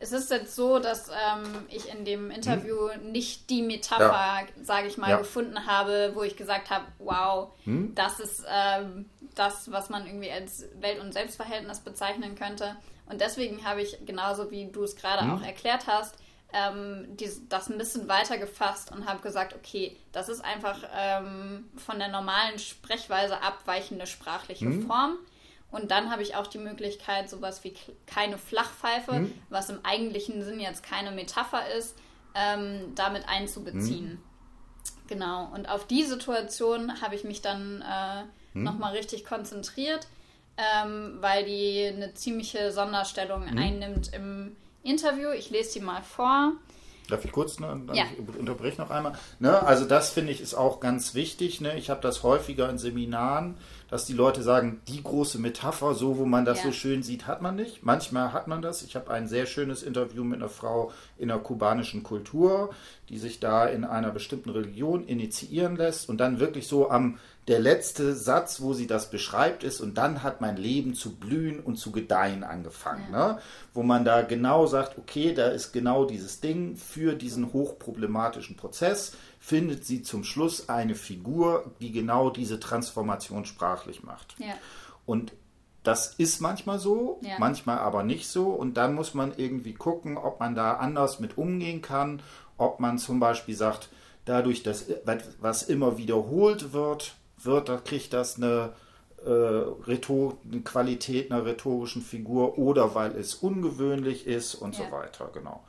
es 0.00 0.10
ist 0.10 0.32
jetzt 0.32 0.56
so, 0.56 0.80
dass 0.80 1.10
ähm, 1.10 1.44
ich 1.68 1.88
in 1.88 2.04
dem 2.04 2.32
Interview 2.32 2.90
hm? 2.90 3.12
nicht 3.12 3.50
die 3.50 3.62
Metapher, 3.62 4.02
ja. 4.10 4.46
sage 4.64 4.88
ich 4.88 4.98
mal, 4.98 5.10
ja. 5.10 5.18
gefunden 5.18 5.64
habe, 5.64 6.10
wo 6.14 6.24
ich 6.24 6.36
gesagt 6.36 6.70
habe, 6.70 6.86
wow, 6.98 7.52
hm? 7.62 7.94
das 7.94 8.18
ist 8.18 8.44
ähm, 8.52 9.08
das, 9.36 9.70
was 9.70 9.90
man 9.90 10.08
irgendwie 10.08 10.32
als 10.32 10.66
Welt- 10.80 11.00
und 11.00 11.12
Selbstverhältnis 11.12 11.78
bezeichnen 11.78 12.34
könnte. 12.34 12.74
Und 13.06 13.20
deswegen 13.20 13.64
habe 13.64 13.82
ich, 13.82 13.98
genauso 14.06 14.50
wie 14.50 14.66
du 14.66 14.84
es 14.84 14.96
gerade 14.96 15.24
mhm. 15.24 15.32
auch 15.32 15.42
erklärt 15.42 15.86
hast, 15.86 16.14
ähm, 16.52 17.16
die, 17.16 17.30
das 17.48 17.70
ein 17.70 17.78
bisschen 17.78 18.08
weiter 18.08 18.38
gefasst 18.38 18.92
und 18.92 19.06
habe 19.06 19.22
gesagt, 19.22 19.54
okay, 19.54 19.96
das 20.12 20.28
ist 20.28 20.44
einfach 20.44 20.78
ähm, 20.94 21.68
von 21.76 21.98
der 21.98 22.08
normalen 22.08 22.58
Sprechweise 22.58 23.40
abweichende 23.40 24.06
sprachliche 24.06 24.66
mhm. 24.66 24.86
Form. 24.86 25.16
Und 25.70 25.90
dann 25.90 26.10
habe 26.10 26.22
ich 26.22 26.36
auch 26.36 26.46
die 26.46 26.58
Möglichkeit, 26.58 27.30
sowas 27.30 27.64
wie 27.64 27.74
keine 28.06 28.36
Flachpfeife, 28.36 29.20
mhm. 29.20 29.32
was 29.48 29.70
im 29.70 29.82
eigentlichen 29.84 30.44
Sinn 30.44 30.60
jetzt 30.60 30.82
keine 30.82 31.10
Metapher 31.10 31.66
ist, 31.74 31.96
ähm, 32.34 32.94
damit 32.94 33.26
einzubeziehen. 33.26 34.10
Mhm. 34.10 34.22
Genau. 35.08 35.50
Und 35.54 35.68
auf 35.68 35.86
die 35.86 36.04
Situation 36.04 37.00
habe 37.00 37.14
ich 37.14 37.24
mich 37.24 37.40
dann 37.40 37.82
äh, 37.82 38.24
mhm. 38.52 38.64
nochmal 38.64 38.94
richtig 38.94 39.24
konzentriert 39.24 40.06
ähm, 40.56 41.18
weil 41.20 41.44
die 41.44 41.92
eine 41.94 42.14
ziemliche 42.14 42.72
Sonderstellung 42.72 43.50
mhm. 43.50 43.58
einnimmt 43.58 44.12
im 44.14 44.56
Interview. 44.82 45.30
Ich 45.30 45.50
lese 45.50 45.78
die 45.78 45.84
mal 45.84 46.02
vor. 46.02 46.52
Darf 47.08 47.24
ich 47.24 47.32
kurz, 47.32 47.58
ne, 47.58 47.80
ja. 47.92 48.04
ich 48.12 48.38
unterbreche 48.38 48.80
noch 48.80 48.90
einmal. 48.90 49.12
Ne, 49.40 49.60
also 49.62 49.84
das 49.84 50.10
finde 50.10 50.32
ich 50.32 50.40
ist 50.40 50.54
auch 50.54 50.78
ganz 50.80 51.14
wichtig. 51.14 51.60
Ne? 51.60 51.76
Ich 51.76 51.90
habe 51.90 52.00
das 52.00 52.22
häufiger 52.22 52.70
in 52.70 52.78
Seminaren, 52.78 53.56
dass 53.90 54.06
die 54.06 54.12
Leute 54.12 54.42
sagen, 54.42 54.80
die 54.88 55.02
große 55.02 55.38
Metapher, 55.38 55.94
so 55.94 56.16
wo 56.16 56.24
man 56.24 56.44
das 56.44 56.58
ja. 56.58 56.64
so 56.64 56.72
schön 56.72 57.02
sieht, 57.02 57.26
hat 57.26 57.42
man 57.42 57.56
nicht. 57.56 57.82
Manchmal 57.82 58.32
hat 58.32 58.46
man 58.46 58.62
das. 58.62 58.82
Ich 58.82 58.94
habe 58.94 59.10
ein 59.10 59.26
sehr 59.26 59.46
schönes 59.46 59.82
Interview 59.82 60.22
mit 60.22 60.38
einer 60.38 60.48
Frau 60.48 60.92
in 61.18 61.28
der 61.28 61.38
kubanischen 61.38 62.02
Kultur, 62.02 62.70
die 63.08 63.18
sich 63.18 63.40
da 63.40 63.66
in 63.66 63.84
einer 63.84 64.10
bestimmten 64.10 64.50
Religion 64.50 65.04
initiieren 65.04 65.76
lässt 65.76 66.08
und 66.08 66.18
dann 66.18 66.38
wirklich 66.40 66.68
so 66.68 66.88
am 66.88 67.18
der 67.48 67.58
letzte 67.58 68.14
Satz, 68.14 68.60
wo 68.60 68.72
sie 68.72 68.86
das 68.86 69.10
beschreibt, 69.10 69.64
ist, 69.64 69.80
und 69.80 69.98
dann 69.98 70.22
hat 70.22 70.40
mein 70.40 70.56
Leben 70.56 70.94
zu 70.94 71.16
blühen 71.16 71.58
und 71.58 71.76
zu 71.76 71.90
gedeihen 71.90 72.44
angefangen. 72.44 73.08
Ja. 73.12 73.34
Ne? 73.34 73.38
Wo 73.74 73.82
man 73.82 74.04
da 74.04 74.22
genau 74.22 74.66
sagt, 74.66 74.96
okay, 74.96 75.34
da 75.34 75.48
ist 75.48 75.72
genau 75.72 76.04
dieses 76.04 76.40
Ding 76.40 76.76
für 76.76 77.14
diesen 77.14 77.52
hochproblematischen 77.52 78.56
Prozess, 78.56 79.14
findet 79.40 79.84
sie 79.84 80.02
zum 80.02 80.22
Schluss 80.22 80.68
eine 80.68 80.94
Figur, 80.94 81.72
die 81.80 81.90
genau 81.90 82.30
diese 82.30 82.60
Transformation 82.60 83.44
sprachlich 83.44 84.04
macht. 84.04 84.36
Ja. 84.38 84.54
Und 85.04 85.32
das 85.82 86.14
ist 86.14 86.40
manchmal 86.40 86.78
so, 86.78 87.18
ja. 87.22 87.34
manchmal 87.40 87.78
aber 87.78 88.04
nicht 88.04 88.28
so. 88.28 88.50
Und 88.50 88.76
dann 88.76 88.94
muss 88.94 89.14
man 89.14 89.32
irgendwie 89.36 89.74
gucken, 89.74 90.16
ob 90.16 90.38
man 90.38 90.54
da 90.54 90.74
anders 90.74 91.18
mit 91.18 91.36
umgehen 91.36 91.82
kann, 91.82 92.22
ob 92.56 92.78
man 92.78 92.98
zum 92.98 93.18
Beispiel 93.18 93.56
sagt, 93.56 93.88
dadurch, 94.26 94.62
dass 94.62 94.86
was 95.40 95.64
immer 95.64 95.98
wiederholt 95.98 96.72
wird, 96.72 97.16
wird, 97.44 97.68
da 97.68 97.76
kriegt 97.76 98.12
das 98.12 98.36
eine, 98.36 98.72
äh, 99.24 99.30
Rhetor 99.30 100.38
eine 100.50 100.62
Qualität 100.62 101.30
einer 101.30 101.44
rhetorischen 101.44 102.02
Figur 102.02 102.58
oder 102.58 102.94
weil 102.94 103.12
es 103.16 103.34
ungewöhnlich 103.34 104.26
ist 104.26 104.54
und 104.54 104.78
ja. 104.78 104.84
so 104.84 104.92
weiter, 104.92 105.30
genau. 105.32 105.62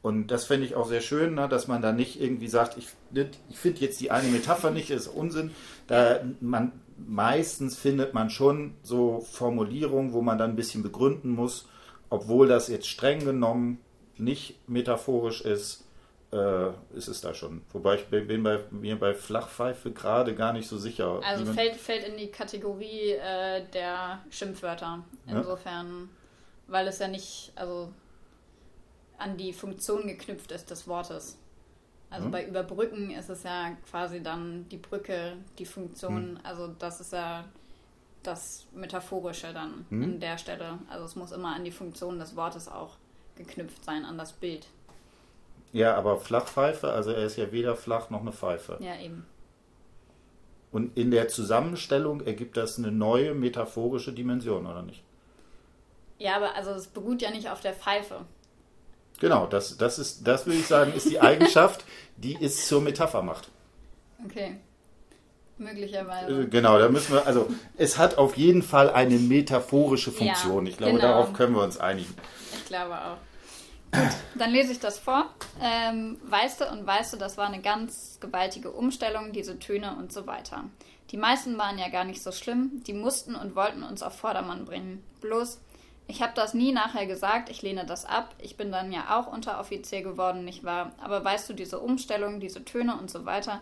Und 0.00 0.28
das 0.28 0.44
fände 0.44 0.64
ich 0.64 0.76
auch 0.76 0.86
sehr 0.86 1.00
schön, 1.00 1.34
ne, 1.34 1.48
dass 1.48 1.66
man 1.66 1.82
da 1.82 1.92
nicht 1.92 2.20
irgendwie 2.20 2.48
sagt, 2.48 2.78
ich, 2.78 2.88
ich 3.50 3.58
finde 3.58 3.80
jetzt 3.80 4.00
die 4.00 4.10
eine 4.10 4.28
Metapher 4.28 4.70
nicht, 4.70 4.90
ist 4.90 5.08
Unsinn. 5.08 5.50
Da 5.88 6.20
man 6.40 6.72
meistens 6.96 7.76
findet 7.76 8.14
man 8.14 8.30
schon 8.30 8.74
so 8.82 9.20
Formulierungen, 9.20 10.12
wo 10.12 10.22
man 10.22 10.38
dann 10.38 10.50
ein 10.50 10.56
bisschen 10.56 10.82
begründen 10.82 11.30
muss, 11.30 11.68
obwohl 12.10 12.48
das 12.48 12.68
jetzt 12.68 12.86
streng 12.86 13.24
genommen 13.24 13.78
nicht 14.16 14.68
metaphorisch 14.68 15.40
ist, 15.42 15.84
äh, 16.32 16.68
ist 16.94 17.08
es 17.08 17.20
da 17.20 17.32
schon. 17.32 17.62
Wobei 17.72 17.96
ich 17.96 18.06
bin 18.06 18.42
bei 18.42 18.60
mir 18.70 18.98
bei 18.98 19.14
Flachpfeife 19.14 19.92
gerade 19.92 20.34
gar 20.34 20.52
nicht 20.52 20.68
so 20.68 20.76
sicher. 20.76 21.20
Also 21.24 21.46
fällt, 21.46 21.76
fällt 21.76 22.06
in 22.06 22.16
die 22.16 22.28
Kategorie 22.28 23.12
äh, 23.12 23.64
der 23.72 24.20
Schimpfwörter. 24.30 25.04
Insofern, 25.26 25.86
ja? 25.86 26.72
weil 26.72 26.88
es 26.88 26.98
ja 26.98 27.08
nicht 27.08 27.52
also 27.54 27.92
an 29.16 29.36
die 29.36 29.52
Funktion 29.52 30.06
geknüpft 30.06 30.52
ist 30.52 30.70
des 30.70 30.86
Wortes. 30.86 31.38
Also 32.10 32.26
hm. 32.26 32.32
bei 32.32 32.46
Überbrücken 32.46 33.10
ist 33.10 33.28
es 33.28 33.42
ja 33.42 33.76
quasi 33.90 34.22
dann 34.22 34.68
die 34.68 34.78
Brücke, 34.78 35.36
die 35.58 35.66
Funktion, 35.66 36.36
hm. 36.36 36.40
also 36.42 36.68
das 36.68 37.00
ist 37.00 37.12
ja 37.12 37.44
das 38.22 38.66
Metaphorische 38.74 39.52
dann 39.52 39.86
hm. 39.88 40.02
an 40.02 40.20
der 40.20 40.38
Stelle. 40.38 40.78
Also 40.88 41.04
es 41.04 41.16
muss 41.16 41.32
immer 41.32 41.54
an 41.54 41.64
die 41.64 41.70
Funktion 41.70 42.18
des 42.18 42.36
Wortes 42.36 42.68
auch 42.68 42.96
geknüpft 43.36 43.84
sein, 43.84 44.04
an 44.04 44.18
das 44.18 44.32
Bild. 44.32 44.66
Ja, 45.72 45.94
aber 45.96 46.18
Flachpfeife, 46.18 46.90
also 46.90 47.10
er 47.10 47.24
ist 47.24 47.36
ja 47.36 47.52
weder 47.52 47.76
flach 47.76 48.10
noch 48.10 48.20
eine 48.20 48.32
Pfeife. 48.32 48.78
Ja, 48.80 48.96
eben. 49.00 49.26
Und 50.70 50.96
in 50.96 51.10
der 51.10 51.28
Zusammenstellung 51.28 52.20
ergibt 52.20 52.56
das 52.56 52.78
eine 52.78 52.92
neue 52.92 53.34
metaphorische 53.34 54.12
Dimension, 54.12 54.66
oder 54.66 54.82
nicht? 54.82 55.02
Ja, 56.18 56.36
aber 56.36 56.54
also 56.54 56.70
es 56.72 56.88
beruht 56.88 57.22
ja 57.22 57.30
nicht 57.30 57.48
auf 57.48 57.60
der 57.60 57.72
Pfeife. 57.72 58.24
Genau, 59.20 59.46
das, 59.46 59.76
das 59.76 59.98
ist, 59.98 60.26
das 60.26 60.46
würde 60.46 60.58
ich 60.58 60.66
sagen, 60.66 60.92
ist 60.94 61.08
die 61.08 61.20
Eigenschaft, 61.20 61.84
die 62.16 62.36
es 62.40 62.66
zur 62.66 62.80
Metapher 62.80 63.22
macht. 63.22 63.50
Okay. 64.24 64.56
Möglicherweise. 65.58 66.42
Äh, 66.42 66.46
genau, 66.46 66.78
da 66.78 66.88
müssen 66.88 67.14
wir, 67.14 67.26
also 67.26 67.48
es 67.76 67.98
hat 67.98 68.16
auf 68.16 68.36
jeden 68.36 68.62
Fall 68.62 68.90
eine 68.90 69.16
metaphorische 69.16 70.12
Funktion. 70.12 70.66
Ja, 70.66 70.70
ich 70.70 70.76
glaube, 70.76 70.94
genau. 70.94 71.08
darauf 71.08 71.32
können 71.32 71.54
wir 71.54 71.62
uns 71.62 71.78
einigen. 71.78 72.14
Ich 72.52 72.66
glaube 72.66 72.94
auch. 72.94 73.16
Gut, 73.92 74.10
dann 74.34 74.50
lese 74.50 74.72
ich 74.72 74.80
das 74.80 74.98
vor. 74.98 75.30
Ähm, 75.62 76.18
weißt 76.24 76.60
du 76.60 76.70
und 76.70 76.86
weißt 76.86 77.12
du, 77.12 77.16
das 77.16 77.36
war 77.36 77.46
eine 77.46 77.62
ganz 77.62 78.18
gewaltige 78.20 78.70
Umstellung, 78.70 79.32
diese 79.32 79.58
Töne 79.58 79.96
und 79.96 80.12
so 80.12 80.26
weiter. 80.26 80.64
Die 81.10 81.16
meisten 81.16 81.56
waren 81.56 81.78
ja 81.78 81.88
gar 81.88 82.04
nicht 82.04 82.22
so 82.22 82.32
schlimm, 82.32 82.82
die 82.86 82.92
mussten 82.92 83.34
und 83.34 83.56
wollten 83.56 83.82
uns 83.82 84.02
auf 84.02 84.18
Vordermann 84.18 84.66
bringen. 84.66 85.02
Bloß, 85.22 85.58
ich 86.06 86.22
habe 86.22 86.32
das 86.34 86.54
nie 86.54 86.72
nachher 86.72 87.06
gesagt, 87.06 87.48
ich 87.48 87.62
lehne 87.62 87.86
das 87.86 88.04
ab, 88.04 88.34
ich 88.40 88.56
bin 88.56 88.70
dann 88.70 88.92
ja 88.92 89.18
auch 89.18 89.26
Unteroffizier 89.32 90.02
geworden, 90.02 90.44
nicht 90.44 90.64
wahr? 90.64 90.92
Aber 91.02 91.24
weißt 91.24 91.48
du, 91.48 91.54
diese 91.54 91.80
Umstellung, 91.80 92.40
diese 92.40 92.64
Töne 92.64 92.98
und 92.98 93.10
so 93.10 93.24
weiter, 93.24 93.60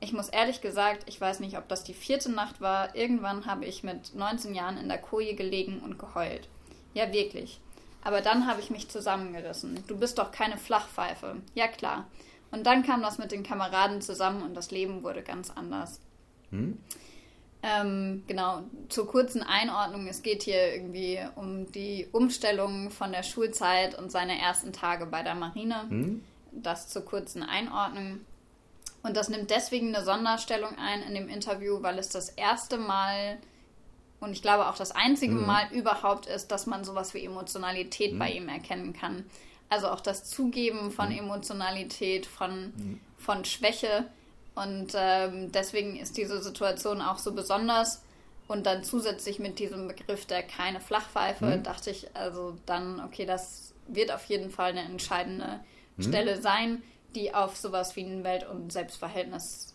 ich 0.00 0.12
muss 0.12 0.28
ehrlich 0.28 0.60
gesagt, 0.60 1.04
ich 1.06 1.20
weiß 1.20 1.40
nicht, 1.40 1.58
ob 1.58 1.68
das 1.68 1.84
die 1.84 1.94
vierte 1.94 2.30
Nacht 2.30 2.60
war, 2.60 2.94
irgendwann 2.94 3.46
habe 3.46 3.64
ich 3.64 3.82
mit 3.82 4.14
19 4.14 4.54
Jahren 4.54 4.76
in 4.78 4.88
der 4.88 4.98
Koje 4.98 5.34
gelegen 5.34 5.80
und 5.80 5.98
geheult. 5.98 6.48
Ja, 6.94 7.12
wirklich. 7.12 7.60
Aber 8.02 8.20
dann 8.20 8.46
habe 8.46 8.60
ich 8.60 8.70
mich 8.70 8.88
zusammengerissen. 8.88 9.82
Du 9.86 9.98
bist 9.98 10.18
doch 10.18 10.30
keine 10.32 10.56
Flachpfeife. 10.56 11.36
Ja 11.54 11.68
klar. 11.68 12.06
Und 12.50 12.66
dann 12.66 12.82
kam 12.82 13.02
das 13.02 13.18
mit 13.18 13.32
den 13.32 13.42
Kameraden 13.42 14.00
zusammen 14.00 14.42
und 14.42 14.54
das 14.54 14.70
Leben 14.70 15.02
wurde 15.02 15.22
ganz 15.22 15.50
anders. 15.50 16.00
Hm? 16.50 16.78
Ähm, 17.62 18.22
genau, 18.26 18.62
zur 18.88 19.08
kurzen 19.08 19.42
Einordnung, 19.42 20.06
es 20.06 20.22
geht 20.22 20.44
hier 20.44 20.74
irgendwie 20.74 21.18
um 21.34 21.70
die 21.72 22.06
Umstellung 22.12 22.90
von 22.90 23.10
der 23.10 23.24
Schulzeit 23.24 23.98
und 23.98 24.12
seine 24.12 24.40
ersten 24.40 24.72
Tage 24.72 25.06
bei 25.06 25.22
der 25.22 25.34
Marine. 25.34 25.82
Hm? 25.88 26.24
Das 26.52 26.88
zur 26.88 27.04
kurzen 27.04 27.42
Einordnung. 27.42 28.20
Und 29.02 29.16
das 29.16 29.28
nimmt 29.28 29.50
deswegen 29.50 29.94
eine 29.94 30.04
Sonderstellung 30.04 30.76
ein 30.78 31.02
in 31.02 31.14
dem 31.14 31.28
Interview, 31.28 31.82
weil 31.82 31.98
es 31.98 32.08
das 32.08 32.30
erste 32.30 32.78
Mal 32.78 33.38
und 34.20 34.32
ich 34.32 34.42
glaube 34.42 34.68
auch 34.68 34.76
das 34.76 34.90
einzige 34.92 35.34
mhm. 35.34 35.46
Mal 35.46 35.68
überhaupt 35.72 36.26
ist, 36.26 36.48
dass 36.48 36.66
man 36.66 36.84
sowas 36.84 37.14
wie 37.14 37.24
Emotionalität 37.24 38.14
mhm. 38.14 38.18
bei 38.18 38.30
ihm 38.30 38.48
erkennen 38.48 38.92
kann. 38.92 39.24
Also 39.68 39.88
auch 39.88 40.00
das 40.00 40.24
Zugeben 40.24 40.90
von 40.90 41.10
mhm. 41.10 41.18
Emotionalität, 41.18 42.26
von, 42.26 42.72
mhm. 42.76 43.00
von 43.16 43.44
Schwäche. 43.44 44.06
Und 44.54 44.92
ähm, 44.94 45.52
deswegen 45.52 45.96
ist 45.96 46.16
diese 46.16 46.42
Situation 46.42 47.00
auch 47.00 47.18
so 47.18 47.32
besonders. 47.32 48.02
Und 48.48 48.66
dann 48.66 48.82
zusätzlich 48.82 49.38
mit 49.38 49.58
diesem 49.58 49.88
Begriff 49.88 50.24
der 50.24 50.42
keine 50.42 50.80
Flachpfeife, 50.80 51.44
mhm. 51.44 51.62
dachte 51.62 51.90
ich 51.90 52.16
also 52.16 52.56
dann, 52.66 53.00
okay, 53.00 53.26
das 53.26 53.74
wird 53.86 54.10
auf 54.10 54.24
jeden 54.24 54.50
Fall 54.50 54.70
eine 54.70 54.82
entscheidende 54.82 55.60
mhm. 55.96 56.02
Stelle 56.02 56.40
sein, 56.40 56.82
die 57.14 57.34
auf 57.34 57.56
sowas 57.56 57.94
wie 57.94 58.02
ein 58.02 58.24
Welt- 58.24 58.48
und 58.48 58.72
Selbstverhältnis 58.72 59.74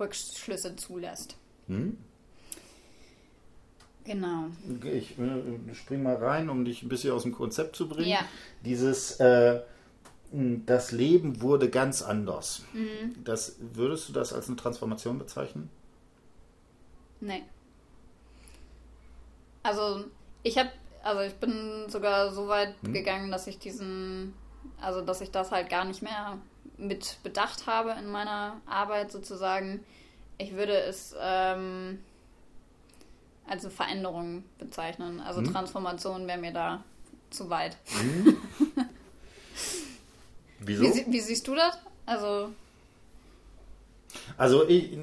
Rückschlüsse 0.00 0.76
zulässt. 0.76 1.36
Genau. 4.08 4.46
Ich 4.84 5.18
äh, 5.18 5.74
spring 5.74 6.02
mal 6.02 6.16
rein, 6.16 6.48
um 6.48 6.64
dich 6.64 6.82
ein 6.82 6.88
bisschen 6.88 7.12
aus 7.12 7.24
dem 7.24 7.32
Konzept 7.32 7.76
zu 7.76 7.90
bringen. 7.90 8.08
Ja. 8.08 8.20
Dieses, 8.64 9.20
äh, 9.20 9.60
das 10.32 10.92
Leben 10.92 11.42
wurde 11.42 11.68
ganz 11.68 12.00
anders. 12.00 12.62
Mhm. 12.72 13.22
Das, 13.22 13.56
würdest 13.60 14.08
du 14.08 14.14
das 14.14 14.32
als 14.32 14.48
eine 14.48 14.56
Transformation 14.56 15.18
bezeichnen? 15.18 15.68
Nee. 17.20 17.42
Also 19.62 20.06
ich 20.42 20.56
habe, 20.56 20.70
also 21.02 21.20
ich 21.20 21.34
bin 21.34 21.84
sogar 21.88 22.32
so 22.32 22.48
weit 22.48 22.82
mhm. 22.82 22.94
gegangen, 22.94 23.30
dass 23.30 23.46
ich 23.46 23.58
diesen, 23.58 24.32
also 24.80 25.02
dass 25.02 25.20
ich 25.20 25.30
das 25.30 25.50
halt 25.50 25.68
gar 25.68 25.84
nicht 25.84 26.00
mehr 26.00 26.38
mit 26.78 27.18
bedacht 27.22 27.66
habe 27.66 27.94
in 28.00 28.10
meiner 28.10 28.58
Arbeit 28.64 29.12
sozusagen. 29.12 29.84
Ich 30.38 30.54
würde 30.54 30.78
es 30.78 31.14
ähm, 31.20 31.98
als 33.48 33.66
Veränderung 33.66 34.44
bezeichnen. 34.58 35.20
Also 35.20 35.40
hm. 35.40 35.52
Transformation 35.52 36.26
wäre 36.26 36.38
mir 36.38 36.52
da 36.52 36.84
zu 37.30 37.50
weit. 37.50 37.76
Hm. 37.86 38.36
Wieso? 40.60 40.82
Wie, 40.82 41.12
wie, 41.12 41.20
siehst 41.20 41.46
du 41.46 41.54
das? 41.54 41.78
Also. 42.06 42.50
Also 44.36 44.66
ich, 44.68 44.96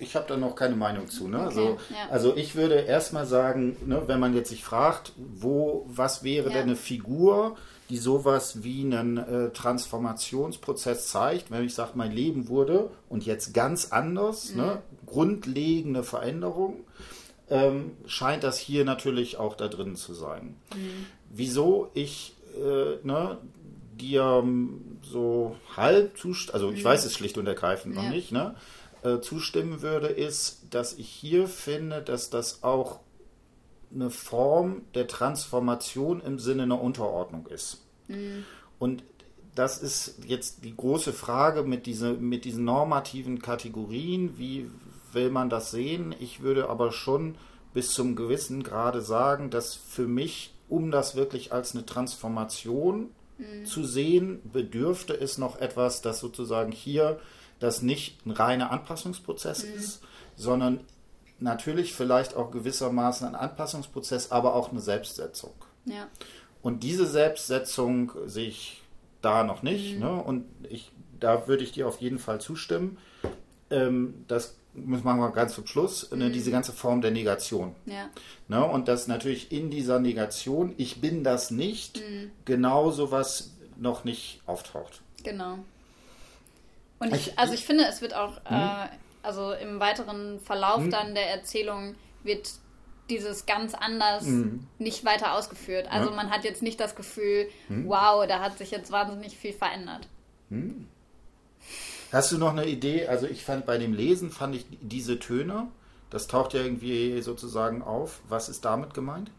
ich 0.00 0.14
habe 0.16 0.26
da 0.28 0.36
noch 0.36 0.54
keine 0.54 0.76
Meinung 0.76 1.08
zu. 1.08 1.28
Ne? 1.28 1.38
Okay, 1.38 1.46
also, 1.46 1.78
ja. 1.90 2.10
also 2.10 2.36
ich 2.36 2.54
würde 2.54 2.74
erstmal 2.74 3.26
sagen, 3.26 3.76
ne, 3.84 4.02
wenn 4.06 4.20
man 4.20 4.34
jetzt 4.34 4.50
sich 4.50 4.64
fragt, 4.64 5.12
wo, 5.16 5.84
was 5.88 6.22
wäre 6.22 6.48
ja. 6.48 6.54
denn 6.54 6.64
eine 6.64 6.76
Figur, 6.76 7.56
die 7.90 7.96
sowas 7.98 8.62
wie 8.62 8.82
einen 8.82 9.18
äh, 9.18 9.50
Transformationsprozess 9.50 11.08
zeigt, 11.08 11.50
wenn 11.50 11.64
ich 11.64 11.74
sage, 11.74 11.92
mein 11.94 12.12
Leben 12.12 12.48
wurde 12.48 12.90
und 13.08 13.26
jetzt 13.26 13.52
ganz 13.52 13.92
anders, 13.92 14.54
ne? 14.54 14.62
mhm. 14.62 14.68
ne, 14.68 14.82
grundlegende 15.06 16.02
Veränderung, 16.02 16.84
ähm, 17.50 17.92
scheint 18.06 18.44
das 18.44 18.58
hier 18.58 18.84
natürlich 18.84 19.36
auch 19.36 19.54
da 19.54 19.68
drin 19.68 19.96
zu 19.96 20.14
sein. 20.14 20.56
Mhm. 20.74 21.06
Wieso 21.30 21.90
ich 21.94 22.34
äh, 22.56 23.06
ne, 23.06 23.38
dir 23.96 24.40
ähm, 24.42 24.98
so 25.02 25.56
halb 25.76 26.16
zustimmen, 26.16 26.54
also 26.54 26.70
ich 26.70 26.80
mhm. 26.80 26.88
weiß 26.88 27.04
es 27.04 27.14
schlicht 27.14 27.38
und 27.38 27.46
ergreifend 27.46 27.96
ja. 27.96 28.02
noch 28.02 28.10
nicht, 28.10 28.32
ne, 28.32 28.54
äh, 29.02 29.20
zustimmen 29.20 29.82
würde, 29.82 30.08
ist, 30.08 30.62
dass 30.70 30.94
ich 30.94 31.08
hier 31.08 31.46
finde, 31.48 32.02
dass 32.02 32.30
das 32.30 32.62
auch 32.62 33.00
eine 33.94 34.10
Form 34.10 34.82
der 34.94 35.06
Transformation 35.06 36.20
im 36.20 36.38
Sinne 36.38 36.64
einer 36.64 36.80
Unterordnung 36.80 37.46
ist. 37.46 37.82
Mhm. 38.08 38.44
Und 38.78 39.04
das 39.54 39.78
ist 39.78 40.18
jetzt 40.26 40.64
die 40.64 40.76
große 40.76 41.12
Frage 41.12 41.62
mit, 41.62 41.86
diese, 41.86 42.14
mit 42.14 42.44
diesen 42.44 42.64
normativen 42.64 43.40
Kategorien. 43.40 44.36
Wie 44.36 44.68
will 45.14 45.30
man 45.30 45.50
das 45.50 45.70
sehen? 45.70 46.14
Ich 46.18 46.42
würde 46.42 46.68
aber 46.68 46.92
schon 46.92 47.36
bis 47.72 47.90
zum 47.90 48.16
gewissen 48.16 48.62
Grade 48.62 49.00
sagen, 49.00 49.50
dass 49.50 49.74
für 49.74 50.06
mich, 50.06 50.54
um 50.68 50.90
das 50.90 51.16
wirklich 51.16 51.52
als 51.52 51.74
eine 51.74 51.84
Transformation 51.84 53.10
mhm. 53.38 53.66
zu 53.66 53.84
sehen, 53.84 54.40
bedürfte 54.52 55.14
es 55.14 55.38
noch 55.38 55.58
etwas, 55.60 56.02
das 56.02 56.20
sozusagen 56.20 56.72
hier 56.72 57.18
das 57.58 57.82
nicht 57.82 58.24
ein 58.26 58.30
reiner 58.30 58.70
Anpassungsprozess 58.70 59.64
mhm. 59.64 59.74
ist, 59.74 60.02
sondern 60.36 60.80
natürlich 61.40 61.94
vielleicht 61.94 62.36
auch 62.36 62.50
gewissermaßen 62.50 63.26
ein 63.26 63.34
Anpassungsprozess, 63.34 64.30
aber 64.30 64.54
auch 64.54 64.70
eine 64.70 64.80
Selbstsetzung. 64.80 65.52
Ja. 65.84 66.08
Und 66.62 66.82
diese 66.82 67.06
Selbstsetzung 67.06 68.12
sehe 68.26 68.48
ich 68.48 68.82
da 69.20 69.44
noch 69.44 69.62
nicht. 69.62 69.94
Mhm. 69.94 70.00
Ne? 70.00 70.22
Und 70.22 70.44
ich, 70.68 70.92
da 71.20 71.46
würde 71.48 71.64
ich 71.64 71.72
dir 71.72 71.88
auf 71.88 72.00
jeden 72.00 72.18
Fall 72.18 72.40
zustimmen. 72.40 72.98
Ähm, 73.70 74.24
das 74.28 74.56
muss 74.74 75.04
man 75.04 75.18
mal 75.18 75.30
ganz 75.30 75.54
zum 75.54 75.66
Schluss, 75.66 76.10
ne, 76.12 76.28
mhm. 76.28 76.32
diese 76.32 76.50
ganze 76.50 76.72
Form 76.72 77.00
der 77.00 77.10
Negation. 77.10 77.74
Ja. 77.86 78.08
Ne? 78.48 78.64
Und 78.64 78.88
dass 78.88 79.06
natürlich 79.06 79.52
in 79.52 79.70
dieser 79.70 80.00
Negation, 80.00 80.74
ich 80.76 81.00
bin 81.00 81.24
das 81.24 81.50
nicht, 81.50 81.98
mhm. 81.98 82.30
genau 82.44 82.90
sowas 82.90 83.52
noch 83.76 84.04
nicht 84.04 84.40
auftaucht. 84.46 85.02
Genau. 85.22 85.58
Und 86.98 87.14
ich, 87.14 87.28
ich 87.28 87.38
also 87.38 87.54
ich 87.54 87.64
finde, 87.64 87.84
es 87.86 88.00
wird 88.00 88.14
auch, 88.14 88.40
mhm. 88.50 88.56
äh, 88.56 88.88
also 89.22 89.52
im 89.52 89.80
weiteren 89.80 90.40
Verlauf 90.40 90.80
mhm. 90.80 90.90
dann 90.90 91.14
der 91.14 91.30
Erzählung 91.30 91.94
wird 92.22 92.50
dieses 93.10 93.46
ganz 93.46 93.74
anders 93.74 94.24
mhm. 94.24 94.66
nicht 94.78 95.04
weiter 95.04 95.34
ausgeführt. 95.34 95.88
Also 95.90 96.10
ja. 96.10 96.16
man 96.16 96.30
hat 96.30 96.44
jetzt 96.44 96.62
nicht 96.62 96.80
das 96.80 96.96
Gefühl, 96.96 97.48
mhm. 97.68 97.86
wow, 97.86 98.26
da 98.26 98.40
hat 98.40 98.58
sich 98.58 98.70
jetzt 98.70 98.90
wahnsinnig 98.90 99.36
viel 99.36 99.52
verändert. 99.52 100.08
Mhm. 100.48 100.88
Hast 102.14 102.30
du 102.30 102.38
noch 102.38 102.52
eine 102.52 102.66
Idee? 102.66 103.08
Also 103.08 103.26
ich 103.26 103.44
fand 103.44 103.66
bei 103.66 103.76
dem 103.76 103.92
Lesen 103.92 104.30
fand 104.30 104.54
ich 104.54 104.66
diese 104.80 105.18
Töne, 105.18 105.66
das 106.10 106.28
taucht 106.28 106.54
ja 106.54 106.60
irgendwie 106.60 107.20
sozusagen 107.22 107.82
auf. 107.82 108.20
Was 108.28 108.48
ist 108.48 108.64
damit 108.64 108.94
gemeint? 108.94 109.32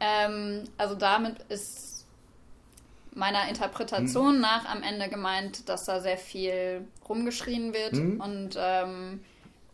Ähm, 0.00 0.64
also 0.78 0.94
damit 0.94 1.36
ist 1.50 2.06
meiner 3.12 3.46
Interpretation 3.46 4.36
mhm. 4.36 4.40
nach 4.40 4.64
am 4.64 4.82
Ende 4.82 5.10
gemeint, 5.10 5.68
dass 5.68 5.84
da 5.84 6.00
sehr 6.00 6.16
viel 6.16 6.88
rumgeschrien 7.06 7.74
wird 7.74 7.92
mhm. 7.92 8.20
und 8.20 8.56
ähm, 8.58 9.20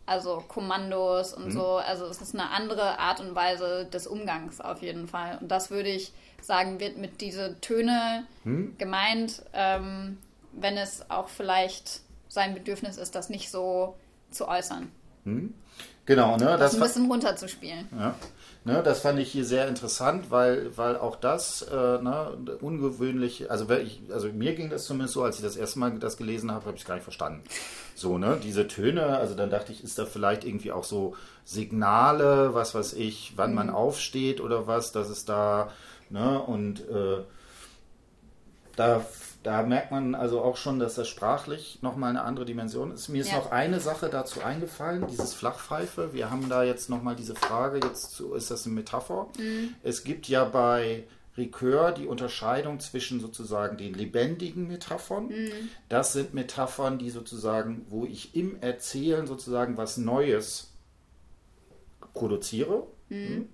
also 0.05 0.43
Kommandos 0.45 1.33
und 1.33 1.45
mhm. 1.45 1.51
so. 1.51 1.65
Also 1.77 2.05
es 2.05 2.21
ist 2.21 2.33
eine 2.33 2.49
andere 2.49 2.99
Art 2.99 3.21
und 3.21 3.33
Weise 3.33 3.85
des 3.85 4.07
Umgangs 4.07 4.59
auf 4.59 4.81
jeden 4.81 5.07
Fall. 5.07 5.37
Und 5.39 5.47
das 5.47 5.71
würde 5.71 5.89
ich 5.89 6.11
sagen, 6.41 6.81
wird 6.81 6.97
mit 6.97 7.21
diese 7.21 7.61
Töne 7.61 8.25
mhm. 8.43 8.77
gemeint, 8.77 9.41
ähm, 9.53 10.17
wenn 10.51 10.75
es 10.75 11.09
auch 11.09 11.29
vielleicht 11.29 12.01
sein 12.31 12.53
Bedürfnis 12.53 12.95
ist, 12.95 13.13
das 13.13 13.29
nicht 13.29 13.51
so 13.51 13.95
zu 14.31 14.47
äußern. 14.47 14.89
Mhm. 15.25 15.53
Genau, 16.05 16.37
ne? 16.37 16.45
Das, 16.45 16.59
das 16.59 16.75
ein 16.75 16.79
bisschen 16.79 17.11
runterzuspielen. 17.11 17.89
Ja. 17.97 18.15
Ne, 18.63 18.81
das 18.83 18.99
fand 18.99 19.19
ich 19.19 19.31
hier 19.31 19.43
sehr 19.43 19.67
interessant, 19.67 20.29
weil, 20.29 20.77
weil 20.77 20.95
auch 20.95 21.15
das 21.15 21.63
äh, 21.63 21.75
ne, 21.75 22.37
ungewöhnlich, 22.61 23.49
also, 23.49 23.67
ich, 23.71 24.01
also 24.11 24.27
mir 24.29 24.53
ging 24.53 24.69
das 24.69 24.85
zumindest 24.85 25.15
so, 25.15 25.23
als 25.23 25.37
ich 25.37 25.43
das 25.43 25.55
erste 25.55 25.79
Mal 25.79 25.97
das 25.97 26.15
gelesen 26.15 26.51
habe, 26.51 26.65
habe 26.67 26.75
ich 26.75 26.83
es 26.83 26.87
gar 26.87 26.93
nicht 26.93 27.03
verstanden. 27.03 27.43
So, 27.95 28.19
ne, 28.19 28.39
diese 28.41 28.67
Töne, 28.67 29.17
also 29.17 29.33
dann 29.33 29.49
dachte 29.49 29.71
ich, 29.71 29.83
ist 29.83 29.97
da 29.97 30.05
vielleicht 30.05 30.45
irgendwie 30.45 30.71
auch 30.71 30.83
so 30.83 31.15
Signale, 31.43 32.53
was 32.53 32.75
weiß 32.75 32.93
ich, 32.93 33.33
wann 33.35 33.49
mhm. 33.49 33.55
man 33.55 33.69
aufsteht 33.71 34.41
oder 34.41 34.67
was, 34.67 34.91
dass 34.91 35.09
es 35.09 35.25
da, 35.25 35.71
ne, 36.09 36.39
und 36.39 36.87
äh, 36.87 37.23
da 38.75 39.03
da 39.43 39.63
merkt 39.63 39.91
man 39.91 40.13
also 40.13 40.41
auch 40.41 40.55
schon, 40.55 40.79
dass 40.79 40.95
das 40.95 41.07
sprachlich 41.07 41.79
nochmal 41.81 42.11
eine 42.11 42.23
andere 42.23 42.45
Dimension 42.45 42.91
ist. 42.91 43.09
Mir 43.09 43.21
ist 43.21 43.31
ja. 43.31 43.37
noch 43.37 43.51
eine 43.51 43.79
Sache 43.79 44.09
dazu 44.09 44.41
eingefallen, 44.41 45.07
dieses 45.07 45.33
Flachpfeife. 45.33 46.13
Wir 46.13 46.29
haben 46.29 46.47
da 46.47 46.63
jetzt 46.63 46.89
nochmal 46.89 47.15
diese 47.15 47.33
Frage, 47.33 47.79
jetzt 47.83 48.19
ist 48.19 48.51
das 48.51 48.65
eine 48.65 48.75
Metapher? 48.75 49.27
Mhm. 49.39 49.73
Es 49.81 50.03
gibt 50.03 50.27
ja 50.27 50.43
bei 50.45 51.05
Ricoeur 51.37 51.91
die 51.91 52.05
Unterscheidung 52.05 52.79
zwischen 52.79 53.19
sozusagen 53.19 53.77
den 53.77 53.95
lebendigen 53.95 54.67
Metaphern. 54.67 55.27
Mhm. 55.27 55.69
Das 55.89 56.13
sind 56.13 56.35
Metaphern, 56.35 56.99
die 56.99 57.09
sozusagen, 57.09 57.85
wo 57.89 58.05
ich 58.05 58.35
im 58.35 58.61
Erzählen 58.61 59.25
sozusagen 59.25 59.75
was 59.75 59.97
Neues 59.97 60.71
produziere. 62.13 62.85
Mhm. 63.09 63.49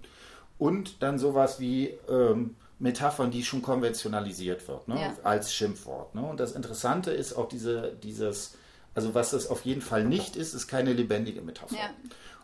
Und 0.57 1.01
dann 1.03 1.19
sowas 1.19 1.59
wie 1.59 1.93
ähm, 2.09 2.55
Metaphern, 2.79 3.31
die 3.31 3.43
schon 3.43 3.61
konventionalisiert 3.61 4.67
wird, 4.67 4.87
ne? 4.87 4.99
Ja. 4.99 5.13
als 5.23 5.53
Schimpfwort. 5.53 6.13
Ne? 6.13 6.21
Und 6.21 6.39
das 6.39 6.51
Interessante 6.51 7.11
ist 7.11 7.33
auch 7.33 7.47
diese, 7.47 7.93
dieses, 8.03 8.55
also 8.93 9.15
was 9.15 9.31
das 9.31 9.47
auf 9.47 9.65
jeden 9.65 9.81
Fall 9.81 10.03
nicht 10.03 10.35
ist, 10.35 10.53
ist 10.53 10.67
keine 10.67 10.93
lebendige 10.93 11.41
Metapher. 11.41 11.75
Ja. 11.75 11.89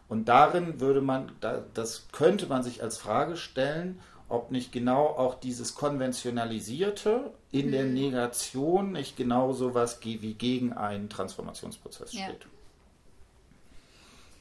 Und 0.09 0.25
darin 0.25 0.79
würde 0.79 1.01
man, 1.01 1.31
das 1.73 2.07
könnte 2.11 2.47
man 2.47 2.63
sich 2.63 2.83
als 2.83 2.97
Frage 2.97 3.37
stellen, 3.37 3.99
ob 4.27 4.51
nicht 4.51 4.71
genau 4.71 5.07
auch 5.07 5.35
dieses 5.35 5.75
Konventionalisierte 5.75 7.31
in 7.51 7.67
mhm. 7.67 7.71
der 7.71 7.83
Negation 7.85 8.93
nicht 8.93 9.15
genau 9.15 9.53
so 9.53 9.75
was 9.75 10.03
wie 10.03 10.33
gegen 10.33 10.73
einen 10.73 11.09
Transformationsprozess 11.09 12.09
steht. 12.09 12.19
Ja. 12.19 12.35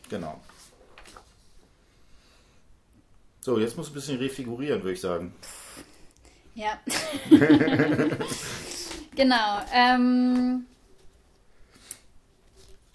Genau. 0.09 0.41
So, 3.41 3.59
jetzt 3.59 3.77
muss 3.77 3.89
ein 3.89 3.95
bisschen 3.95 4.19
refigurieren, 4.19 4.83
würde 4.83 4.93
ich 4.93 5.01
sagen. 5.01 5.35
Ja. 6.55 6.79
genau. 9.15 9.61
Ähm, 9.73 10.67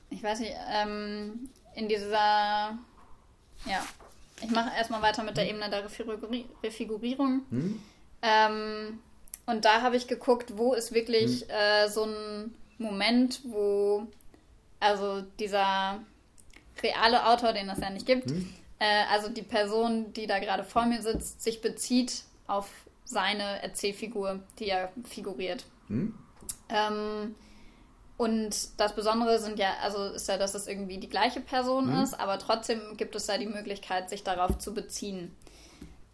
ich 0.10 0.22
weiß 0.24 0.39
nicht, 0.39 0.53
ähm, 0.72 1.49
in 1.76 1.88
dieser, 1.88 2.78
ja, 3.66 3.86
ich 4.41 4.51
mache 4.51 4.76
erstmal 4.76 5.01
weiter 5.01 5.24
mit 5.24 5.38
der 5.38 5.45
hm? 5.45 5.49
Ebene 5.51 5.70
der 5.70 5.84
Refigurierung. 6.64 7.41
Hm? 7.49 7.82
Ähm, 8.22 8.99
und 9.45 9.66
da 9.66 9.82
habe 9.82 9.95
ich 9.95 10.08
geguckt, 10.08 10.58
wo 10.58 10.74
ist 10.74 10.93
wirklich 10.93 11.41
hm? 11.41 11.49
äh, 11.49 11.89
so 11.89 12.03
ein 12.05 12.53
Moment, 12.78 13.41
wo 13.45 14.08
also 14.80 15.22
dieser 15.39 15.99
reale 16.84 17.26
Autor, 17.26 17.53
den 17.53 17.70
es 17.70 17.80
ja 17.80 17.89
nicht 17.89 18.05
gibt, 18.05 18.30
hm? 18.30 18.53
äh, 18.80 19.03
also 19.12 19.30
die 19.30 19.41
Person, 19.41 20.14
die 20.14 20.28
da 20.28 20.39
gerade 20.39 20.64
vor 20.64 20.86
mir 20.86 21.01
sitzt, 21.01 21.41
sich 21.41 21.62
bezieht 21.62 22.24
auf 22.45 22.70
seine 23.08 23.64
Erzählfigur, 23.64 24.41
die 24.60 24.70
er 24.70 24.91
figuriert. 25.05 25.66
Hm? 25.88 26.14
Ähm, 26.70 27.36
und 28.18 28.80
das 28.80 28.95
Besondere 28.95 29.39
sind 29.39 29.60
ja, 29.60 29.76
also 29.82 30.03
ist 30.03 30.28
ja, 30.28 30.38
dass 30.38 30.55
es 30.55 30.68
irgendwie 30.68 30.97
die 30.97 31.10
gleiche 31.10 31.39
Person 31.39 31.93
hm? 31.93 32.03
ist, 32.03 32.20
aber 32.20 32.39
trotzdem 32.39 32.97
gibt 32.97 33.16
es 33.16 33.28
da 33.28 33.38
die 33.38 33.45
Möglichkeit, 33.45 34.10
sich 34.10 34.24
darauf 34.24 34.58
zu 34.58 34.74
beziehen. 34.74 35.36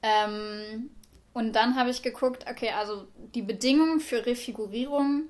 Ähm, 0.02 0.92
und 1.34 1.54
dann 1.54 1.76
habe 1.76 1.90
ich 1.90 2.04
geguckt, 2.04 2.46
okay, 2.50 2.70
also 2.78 3.08
die 3.34 3.42
Bedingung 3.42 4.00
für 4.00 4.26
Refigurierung 4.26 5.24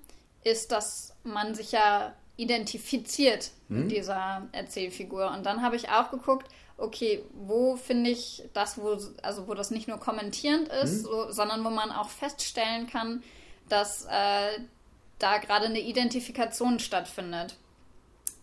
ist, 0.43 0.71
dass 0.71 1.15
man 1.23 1.55
sich 1.55 1.71
ja 1.71 2.13
identifiziert 2.35 3.51
hm? 3.69 3.83
mit 3.83 3.91
dieser 3.91 4.49
Erzählfigur. 4.51 5.31
Und 5.31 5.45
dann 5.45 5.61
habe 5.61 5.77
ich 5.77 5.89
auch 5.89 6.11
geguckt, 6.11 6.47
okay, 6.77 7.23
wo 7.33 7.75
finde 7.75 8.09
ich 8.09 8.43
das, 8.53 8.77
wo, 8.77 8.97
also 9.21 9.47
wo 9.47 9.53
das 9.53 9.71
nicht 9.71 9.87
nur 9.87 9.99
kommentierend 9.99 10.67
ist, 10.69 11.03
mhm. 11.03 11.05
so, 11.05 11.31
sondern 11.31 11.63
wo 11.63 11.69
man 11.69 11.91
auch 11.91 12.09
feststellen 12.09 12.87
kann, 12.87 13.23
dass 13.69 14.05
äh, 14.05 14.59
da 15.19 15.37
gerade 15.37 15.65
eine 15.65 15.79
Identifikation 15.79 16.79
stattfindet. 16.79 17.55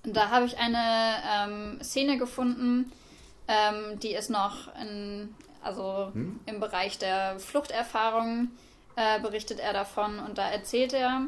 Und 0.05 0.16
da 0.16 0.31
habe 0.31 0.47
ich 0.47 0.59
eine 0.59 1.16
ähm, 1.31 1.78
Szene 1.83 2.18
gefunden, 2.18 2.91
ähm, 3.49 3.99
die 4.01 4.14
ist 4.14 4.31
noch 4.31 4.74
in, 4.81 5.35
also 5.62 6.11
mhm. 6.14 6.41
im 6.47 6.61
Bereich 6.61 6.99
der 6.99 7.39
Fluchterfahrung 7.39 8.49
äh, 8.97 9.20
berichtet 9.20 9.61
er 9.61 9.72
davon 9.72 10.18
und 10.20 10.39
da 10.39 10.49
erzählt 10.49 10.95
er 10.95 11.26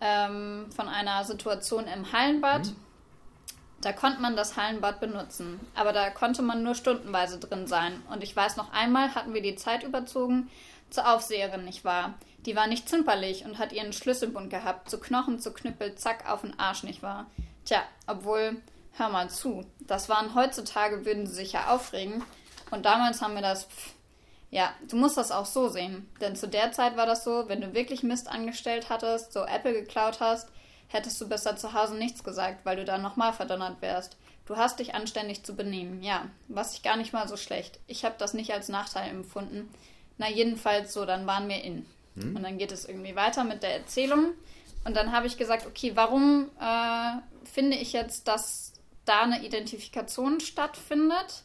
ähm, 0.00 0.66
von 0.74 0.88
einer 0.88 1.24
Situation 1.24 1.86
im 1.86 2.12
Hallenbad. 2.12 2.66
Mhm 2.66 2.76
da 3.82 3.92
konnte 3.92 4.22
man 4.22 4.36
das 4.36 4.56
Hallenbad 4.56 5.00
benutzen, 5.00 5.60
aber 5.74 5.92
da 5.92 6.08
konnte 6.10 6.40
man 6.40 6.62
nur 6.62 6.74
stundenweise 6.74 7.38
drin 7.38 7.66
sein. 7.66 8.00
Und 8.10 8.22
ich 8.22 8.34
weiß 8.34 8.56
noch 8.56 8.72
einmal 8.72 9.14
hatten 9.14 9.34
wir 9.34 9.42
die 9.42 9.56
Zeit 9.56 9.82
überzogen 9.82 10.48
zur 10.88 11.12
Aufseherin, 11.12 11.64
nicht 11.64 11.84
wahr? 11.84 12.14
Die 12.46 12.54
war 12.54 12.68
nicht 12.68 12.88
zimperlich 12.88 13.44
und 13.44 13.58
hat 13.58 13.72
ihren 13.72 13.92
Schlüsselbund 13.92 14.50
gehabt, 14.50 14.88
zu 14.88 14.98
Knochen, 15.00 15.40
zu 15.40 15.52
Knüppel, 15.52 15.96
zack, 15.96 16.30
auf 16.30 16.42
den 16.42 16.58
Arsch, 16.58 16.84
nicht 16.84 17.02
wahr? 17.02 17.26
Tja, 17.64 17.82
obwohl, 18.06 18.56
hör 18.92 19.08
mal 19.08 19.28
zu, 19.30 19.64
das 19.80 20.08
waren 20.08 20.34
heutzutage, 20.34 21.04
würden 21.04 21.26
sie 21.26 21.34
sich 21.34 21.52
ja 21.52 21.74
aufregen. 21.74 22.22
Und 22.70 22.86
damals 22.86 23.20
haben 23.20 23.34
wir 23.34 23.42
das, 23.42 23.64
pff, 23.64 23.94
ja, 24.50 24.72
du 24.88 24.96
musst 24.96 25.16
das 25.16 25.32
auch 25.32 25.46
so 25.46 25.68
sehen. 25.68 26.08
Denn 26.20 26.36
zu 26.36 26.46
der 26.46 26.70
Zeit 26.70 26.96
war 26.96 27.06
das 27.06 27.24
so, 27.24 27.48
wenn 27.48 27.60
du 27.60 27.74
wirklich 27.74 28.02
Mist 28.02 28.28
angestellt 28.28 28.90
hattest, 28.90 29.32
so 29.32 29.44
Apple 29.44 29.72
geklaut 29.72 30.20
hast, 30.20 30.51
hättest 30.92 31.20
du 31.20 31.28
besser 31.28 31.56
zu 31.56 31.72
Hause 31.72 31.94
nichts 31.94 32.24
gesagt, 32.24 32.64
weil 32.64 32.76
du 32.76 32.84
dann 32.84 33.02
nochmal 33.02 33.32
verdonnert 33.32 33.80
wärst. 33.80 34.16
Du 34.46 34.56
hast 34.56 34.78
dich 34.78 34.94
anständig 34.94 35.44
zu 35.44 35.54
benehmen, 35.54 36.02
ja, 36.02 36.28
was 36.48 36.74
ich 36.74 36.82
gar 36.82 36.96
nicht 36.96 37.12
mal 37.12 37.28
so 37.28 37.36
schlecht. 37.36 37.78
Ich 37.86 38.04
habe 38.04 38.16
das 38.18 38.34
nicht 38.34 38.52
als 38.52 38.68
Nachteil 38.68 39.10
empfunden. 39.10 39.70
Na, 40.18 40.28
jedenfalls 40.28 40.92
so, 40.92 41.04
dann 41.06 41.26
waren 41.26 41.48
wir 41.48 41.62
in. 41.62 41.86
Hm? 42.16 42.36
Und 42.36 42.42
dann 42.42 42.58
geht 42.58 42.72
es 42.72 42.86
irgendwie 42.86 43.16
weiter 43.16 43.44
mit 43.44 43.62
der 43.62 43.74
Erzählung. 43.74 44.32
und 44.84 44.96
dann 44.96 45.12
habe 45.12 45.26
ich 45.26 45.38
gesagt, 45.38 45.66
okay, 45.66 45.92
warum 45.94 46.50
äh, 46.60 47.46
finde 47.46 47.76
ich 47.76 47.92
jetzt, 47.92 48.28
dass 48.28 48.72
da 49.04 49.22
eine 49.22 49.44
Identifikation 49.44 50.40
stattfindet? 50.40 51.44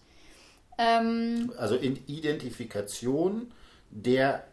Ähm, 0.77 1.53
also 1.57 1.75
in 1.75 1.97
Identifikation 2.07 3.51
der 3.89 4.43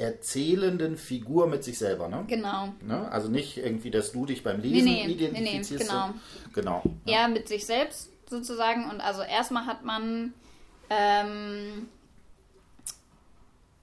erzählenden 0.00 0.96
Figur 0.96 1.46
mit 1.46 1.62
sich 1.62 1.78
selber, 1.78 2.08
ne? 2.08 2.24
Genau. 2.26 2.74
Ne? 2.82 3.10
Also 3.12 3.28
nicht 3.28 3.58
irgendwie, 3.58 3.90
dass 3.90 4.12
du 4.12 4.26
dich 4.26 4.42
beim 4.42 4.60
Lesen 4.60 4.86
nee, 4.86 5.06
nee, 5.06 5.12
identifizierst. 5.12 5.70
Nee, 5.70 5.98
nee, 5.98 6.12
genau. 6.54 6.80
genau. 6.80 6.82
Ja. 7.04 7.22
Er 7.22 7.28
mit 7.28 7.48
sich 7.48 7.66
selbst 7.66 8.10
sozusagen. 8.28 8.88
Und 8.88 9.00
also 9.00 9.22
erstmal 9.22 9.66
hat 9.66 9.84
man, 9.84 10.32
ähm, 10.88 11.88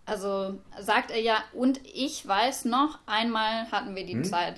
also 0.06 0.58
sagt 0.80 1.12
er 1.12 1.22
ja, 1.22 1.44
und 1.54 1.80
ich 1.86 2.28
weiß 2.28 2.66
noch, 2.66 3.00
einmal 3.06 3.72
hatten 3.72 3.96
wir 3.96 4.06
die 4.06 4.14
hm? 4.14 4.24
Zeit. 4.24 4.56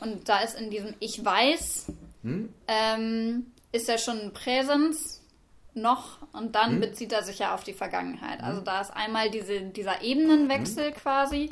Und 0.00 0.28
da 0.28 0.40
ist 0.40 0.58
in 0.58 0.70
diesem 0.70 0.94
Ich 1.00 1.24
weiß, 1.24 1.86
hm? 2.22 2.48
ähm, 2.68 3.46
ist 3.72 3.88
ja 3.88 3.98
schon 3.98 4.20
ein 4.20 4.32
Präsens 4.32 5.19
noch 5.74 6.18
und 6.32 6.54
dann 6.54 6.72
hm? 6.72 6.80
bezieht 6.80 7.12
er 7.12 7.22
sich 7.22 7.38
ja 7.38 7.54
auf 7.54 7.64
die 7.64 7.72
Vergangenheit. 7.72 8.42
Also 8.42 8.58
hm? 8.58 8.64
da 8.64 8.80
ist 8.80 8.90
einmal 8.90 9.30
diese, 9.30 9.60
dieser 9.60 10.02
Ebenenwechsel 10.02 10.86
hm? 10.86 10.94
quasi 10.94 11.50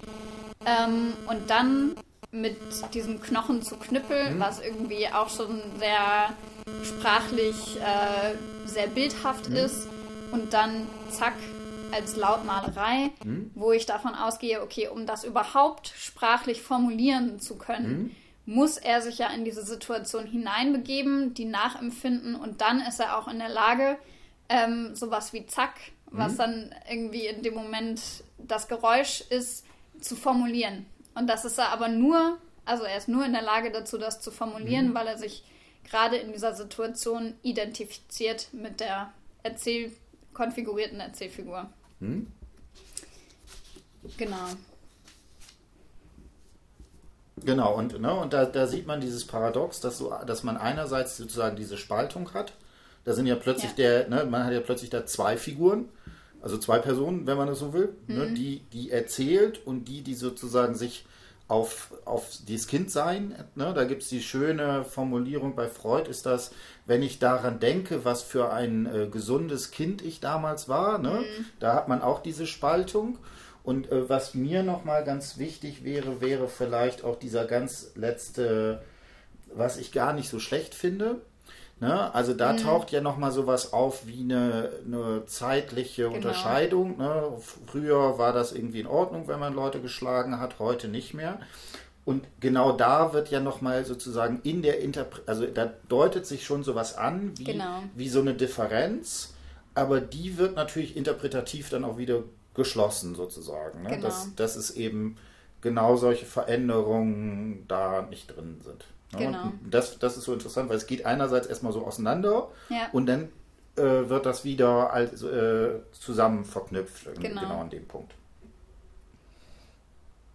ähm, 0.66 1.12
und 1.28 1.50
dann 1.50 1.94
mit 2.30 2.56
diesem 2.94 3.20
Knochen 3.22 3.62
zu 3.62 3.76
Knüppel, 3.76 4.30
hm? 4.30 4.40
was 4.40 4.60
irgendwie 4.60 5.08
auch 5.08 5.30
schon 5.30 5.60
sehr 5.78 6.34
sprachlich 6.84 7.76
äh, 7.76 8.34
sehr 8.66 8.86
bildhaft 8.88 9.46
hm? 9.46 9.56
ist 9.56 9.88
und 10.32 10.52
dann 10.52 10.86
zack 11.10 11.34
als 11.90 12.16
Lautmalerei, 12.16 13.10
hm? 13.22 13.50
wo 13.54 13.72
ich 13.72 13.86
davon 13.86 14.14
ausgehe, 14.14 14.62
okay, 14.62 14.88
um 14.88 15.06
das 15.06 15.24
überhaupt 15.24 15.92
sprachlich 15.96 16.60
formulieren 16.60 17.40
zu 17.40 17.56
können, 17.56 18.14
muss 18.48 18.78
er 18.78 19.02
sich 19.02 19.18
ja 19.18 19.28
in 19.28 19.44
diese 19.44 19.62
Situation 19.62 20.24
hineinbegeben, 20.24 21.34
die 21.34 21.44
nachempfinden 21.44 22.34
und 22.34 22.62
dann 22.62 22.80
ist 22.80 22.98
er 22.98 23.18
auch 23.18 23.28
in 23.28 23.38
der 23.38 23.50
Lage, 23.50 23.98
ähm, 24.48 24.96
sowas 24.96 25.34
wie 25.34 25.44
Zack, 25.44 25.74
was 26.06 26.32
mhm. 26.32 26.38
dann 26.38 26.74
irgendwie 26.90 27.26
in 27.26 27.42
dem 27.42 27.52
Moment 27.52 28.00
das 28.38 28.66
Geräusch 28.66 29.20
ist, 29.28 29.66
zu 30.00 30.16
formulieren. 30.16 30.86
Und 31.14 31.26
das 31.26 31.44
ist 31.44 31.58
er 31.58 31.68
aber 31.68 31.88
nur, 31.88 32.38
also 32.64 32.84
er 32.84 32.96
ist 32.96 33.08
nur 33.08 33.26
in 33.26 33.34
der 33.34 33.42
Lage 33.42 33.70
dazu, 33.70 33.98
das 33.98 34.22
zu 34.22 34.30
formulieren, 34.30 34.88
mhm. 34.88 34.94
weil 34.94 35.08
er 35.08 35.18
sich 35.18 35.44
gerade 35.84 36.16
in 36.16 36.32
dieser 36.32 36.54
Situation 36.54 37.34
identifiziert 37.42 38.48
mit 38.52 38.80
der 38.80 39.12
Erzähl 39.42 39.92
konfigurierten 40.32 41.00
Erzählfigur. 41.00 41.70
Mhm. 42.00 42.32
Genau. 44.16 44.46
Genau, 47.44 47.74
und, 47.74 48.00
ne, 48.00 48.14
und 48.14 48.32
da, 48.32 48.44
da 48.44 48.66
sieht 48.66 48.86
man 48.86 49.00
dieses 49.00 49.26
Paradox, 49.26 49.80
dass, 49.80 49.98
so, 49.98 50.12
dass 50.26 50.42
man 50.42 50.56
einerseits 50.56 51.16
sozusagen 51.16 51.56
diese 51.56 51.76
Spaltung 51.76 52.32
hat, 52.34 52.52
da 53.04 53.12
sind 53.12 53.26
ja 53.26 53.36
plötzlich 53.36 53.70
ja. 53.72 54.04
der, 54.04 54.08
ne, 54.08 54.24
man 54.24 54.44
hat 54.44 54.52
ja 54.52 54.60
plötzlich 54.60 54.90
da 54.90 55.06
zwei 55.06 55.36
Figuren, 55.36 55.88
also 56.40 56.58
zwei 56.58 56.78
Personen, 56.78 57.26
wenn 57.26 57.36
man 57.36 57.48
das 57.48 57.58
so 57.58 57.72
will, 57.72 57.94
ne, 58.06 58.14
mhm. 58.14 58.20
ne, 58.20 58.34
die, 58.34 58.60
die 58.72 58.90
erzählt 58.90 59.66
und 59.66 59.86
die, 59.86 60.02
die 60.02 60.14
sozusagen 60.14 60.74
sich 60.74 61.04
auf, 61.48 61.94
auf 62.04 62.28
dieses 62.46 62.66
Kindsein, 62.66 63.34
ne, 63.54 63.72
da 63.74 63.84
gibt 63.84 64.02
es 64.02 64.08
die 64.10 64.22
schöne 64.22 64.84
Formulierung 64.84 65.56
bei 65.56 65.68
Freud, 65.68 66.08
ist 66.10 66.26
das, 66.26 66.52
wenn 66.84 67.02
ich 67.02 67.18
daran 67.18 67.58
denke, 67.58 68.04
was 68.04 68.22
für 68.22 68.52
ein 68.52 68.86
äh, 68.86 69.08
gesundes 69.08 69.70
Kind 69.70 70.02
ich 70.02 70.20
damals 70.20 70.68
war, 70.68 70.98
ne, 70.98 71.20
mhm. 71.20 71.44
da 71.58 71.74
hat 71.74 71.88
man 71.88 72.02
auch 72.02 72.22
diese 72.22 72.46
Spaltung. 72.46 73.18
Und 73.62 73.90
äh, 73.92 74.08
was 74.08 74.34
mir 74.34 74.62
nochmal 74.62 75.04
ganz 75.04 75.38
wichtig 75.38 75.84
wäre, 75.84 76.20
wäre 76.20 76.48
vielleicht 76.48 77.04
auch 77.04 77.18
dieser 77.18 77.44
ganz 77.44 77.92
letzte, 77.94 78.82
was 79.52 79.76
ich 79.76 79.92
gar 79.92 80.12
nicht 80.12 80.28
so 80.28 80.38
schlecht 80.38 80.74
finde, 80.74 81.20
Ne? 81.80 82.12
Also 82.12 82.34
da 82.34 82.52
mhm. 82.52 82.58
taucht 82.58 82.90
ja 82.90 83.00
nochmal 83.00 83.30
sowas 83.30 83.72
auf 83.72 84.06
wie 84.06 84.22
eine, 84.22 84.70
eine 84.84 85.26
zeitliche 85.26 86.04
genau. 86.04 86.16
Unterscheidung. 86.16 86.98
Ne? 86.98 87.32
Früher 87.66 88.18
war 88.18 88.32
das 88.32 88.52
irgendwie 88.52 88.80
in 88.80 88.86
Ordnung, 88.86 89.28
wenn 89.28 89.38
man 89.38 89.54
Leute 89.54 89.80
geschlagen 89.80 90.40
hat, 90.40 90.58
heute 90.58 90.88
nicht 90.88 91.14
mehr. 91.14 91.38
Und 92.04 92.24
genau 92.40 92.72
da 92.72 93.12
wird 93.12 93.30
ja 93.30 93.38
nochmal 93.38 93.84
sozusagen 93.84 94.40
in 94.42 94.62
der 94.62 94.80
Interpretation, 94.80 95.28
also 95.28 95.46
da 95.46 95.72
deutet 95.88 96.26
sich 96.26 96.44
schon 96.44 96.64
sowas 96.64 96.96
an, 96.96 97.32
wie, 97.36 97.44
genau. 97.44 97.82
wie 97.94 98.08
so 98.08 98.20
eine 98.20 98.34
Differenz, 98.34 99.34
aber 99.74 100.00
die 100.00 100.38
wird 100.38 100.56
natürlich 100.56 100.96
interpretativ 100.96 101.68
dann 101.68 101.84
auch 101.84 101.98
wieder 101.98 102.22
geschlossen 102.58 103.14
sozusagen. 103.14 103.82
Ne? 103.82 103.88
Genau. 103.88 104.02
Dass, 104.02 104.34
dass 104.34 104.56
es 104.56 104.72
eben 104.72 105.16
genau 105.62 105.96
solche 105.96 106.26
Veränderungen 106.26 107.64
da 107.68 108.02
nicht 108.02 108.36
drin 108.36 108.60
sind. 108.62 108.84
Genau. 109.16 109.52
Das, 109.70 109.98
das 109.98 110.18
ist 110.18 110.24
so 110.24 110.34
interessant, 110.34 110.68
weil 110.68 110.76
es 110.76 110.86
geht 110.86 111.06
einerseits 111.06 111.46
erstmal 111.46 111.72
so 111.72 111.86
auseinander 111.86 112.48
ja. 112.68 112.88
und 112.92 113.06
dann 113.06 113.28
äh, 113.76 114.08
wird 114.08 114.26
das 114.26 114.44
wieder 114.44 114.92
als, 114.92 115.22
äh, 115.22 115.80
zusammen 115.92 116.44
verknüpft, 116.44 117.06
genau. 117.18 117.40
genau 117.40 117.60
an 117.60 117.70
dem 117.70 117.88
Punkt. 117.88 118.12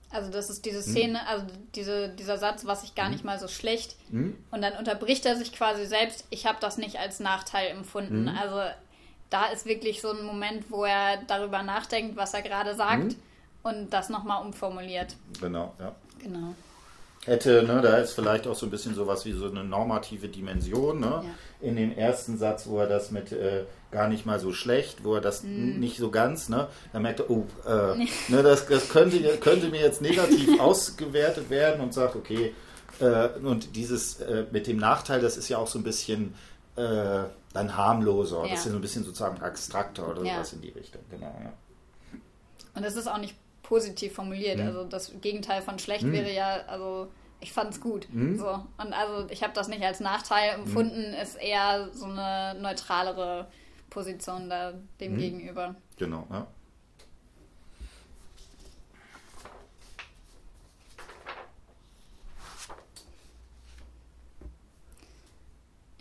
Also 0.09 0.31
das 0.31 0.49
ist 0.49 0.65
diese 0.65 0.83
hm. 0.83 0.91
Szene, 0.91 1.19
hm. 1.19 1.27
also 1.27 1.45
diese, 1.75 2.09
dieser 2.09 2.37
Satz, 2.37 2.65
was 2.65 2.83
ich 2.83 2.95
gar 2.95 3.05
hm. 3.05 3.13
nicht 3.13 3.23
mal 3.23 3.39
so 3.39 3.47
schlecht. 3.47 3.95
Hm. 4.09 4.35
Und 4.49 4.61
dann 4.61 4.73
unterbricht 4.77 5.25
er 5.25 5.35
sich 5.35 5.51
quasi 5.53 5.85
selbst, 5.85 6.25
ich 6.29 6.45
habe 6.45 6.57
das 6.61 6.77
nicht 6.77 6.97
als 6.97 7.19
Nachteil 7.19 7.69
empfunden. 7.69 8.29
Hm. 8.29 8.37
Also 8.37 8.61
da 9.29 9.47
ist 9.47 9.65
wirklich 9.65 10.01
so 10.01 10.11
ein 10.11 10.23
Moment, 10.23 10.69
wo 10.69 10.85
er 10.85 11.17
darüber 11.27 11.63
nachdenkt, 11.63 12.15
was 12.15 12.33
er 12.33 12.41
gerade 12.41 12.75
sagt 12.75 13.13
hm. 13.13 13.15
und 13.63 13.89
das 13.91 14.09
nochmal 14.09 14.45
umformuliert. 14.45 15.15
Genau, 15.39 15.73
ja. 15.79 15.95
Genau 16.19 16.53
hätte, 17.25 17.63
ne, 17.63 17.81
da 17.81 17.97
ist 17.97 18.13
vielleicht 18.13 18.47
auch 18.47 18.55
so 18.55 18.65
ein 18.65 18.69
bisschen 18.69 18.95
sowas 18.95 19.25
wie 19.25 19.31
so 19.31 19.49
eine 19.49 19.63
normative 19.63 20.27
Dimension, 20.27 20.99
ne? 20.99 21.23
Ja. 21.23 21.67
In 21.67 21.75
dem 21.77 21.95
ersten 21.95 22.37
Satz, 22.37 22.67
wo 22.67 22.79
er 22.79 22.87
das 22.87 23.11
mit 23.11 23.31
äh, 23.31 23.63
gar 23.91 24.09
nicht 24.09 24.25
mal 24.25 24.39
so 24.39 24.51
schlecht, 24.51 25.03
wo 25.03 25.15
er 25.15 25.21
das 25.21 25.43
mm. 25.43 25.79
nicht 25.79 25.97
so 25.97 26.11
ganz, 26.11 26.49
ne, 26.49 26.67
da 26.91 26.99
merkt 26.99 27.21
er, 27.21 27.29
oh, 27.29 27.45
äh, 27.65 27.95
ne, 28.27 28.43
das, 28.43 28.67
das 28.67 28.89
könnte, 28.89 29.19
könnte 29.37 29.69
mir 29.69 29.81
jetzt 29.81 30.01
negativ 30.01 30.59
ausgewertet 30.59 31.49
werden 31.49 31.81
und 31.81 31.93
sagt, 31.93 32.15
okay, 32.15 32.53
äh, 32.99 33.29
und 33.39 33.75
dieses 33.75 34.19
äh, 34.19 34.45
mit 34.51 34.67
dem 34.67 34.77
Nachteil, 34.77 35.21
das 35.21 35.37
ist 35.37 35.47
ja 35.47 35.57
auch 35.57 35.67
so 35.67 35.79
ein 35.79 35.83
bisschen 35.83 36.33
äh, 36.75 37.23
dann 37.53 37.77
harmloser, 37.77 38.43
ja. 38.43 38.49
das 38.49 38.59
ist 38.59 38.65
ja 38.65 38.71
so 38.71 38.77
ein 38.77 38.81
bisschen 38.81 39.03
sozusagen 39.03 39.41
abstrakter 39.41 40.09
oder 40.09 40.23
ja. 40.23 40.35
sowas 40.35 40.53
in 40.53 40.61
die 40.61 40.69
Richtung, 40.69 41.01
genau, 41.09 41.35
ja. 41.43 41.53
Und 42.75 42.83
das 42.83 42.95
ist 42.95 43.07
auch 43.07 43.19
nicht 43.19 43.35
positiv 43.61 44.13
formuliert. 44.13 44.59
Mhm. 44.59 44.67
Also 44.67 44.83
das 44.83 45.11
Gegenteil 45.21 45.61
von 45.61 45.79
schlecht 45.79 46.03
mhm. 46.03 46.13
wäre 46.13 46.33
ja, 46.33 46.61
also 46.67 47.11
ich 47.39 47.51
fand 47.53 47.71
es 47.71 47.81
gut. 47.81 48.07
Mhm. 48.11 48.37
So. 48.37 48.47
Und 48.77 48.93
also 48.93 49.27
ich 49.29 49.43
habe 49.43 49.53
das 49.53 49.67
nicht 49.67 49.83
als 49.83 49.99
Nachteil 49.99 50.57
mhm. 50.57 50.63
empfunden, 50.63 51.13
ist 51.13 51.35
eher 51.35 51.89
so 51.93 52.05
eine 52.05 52.59
neutralere 52.59 53.47
Position 53.89 54.49
da 54.49 54.73
dem 54.99 55.13
mhm. 55.13 55.17
gegenüber. 55.17 55.75
Genau, 55.97 56.27
ja. 56.31 56.47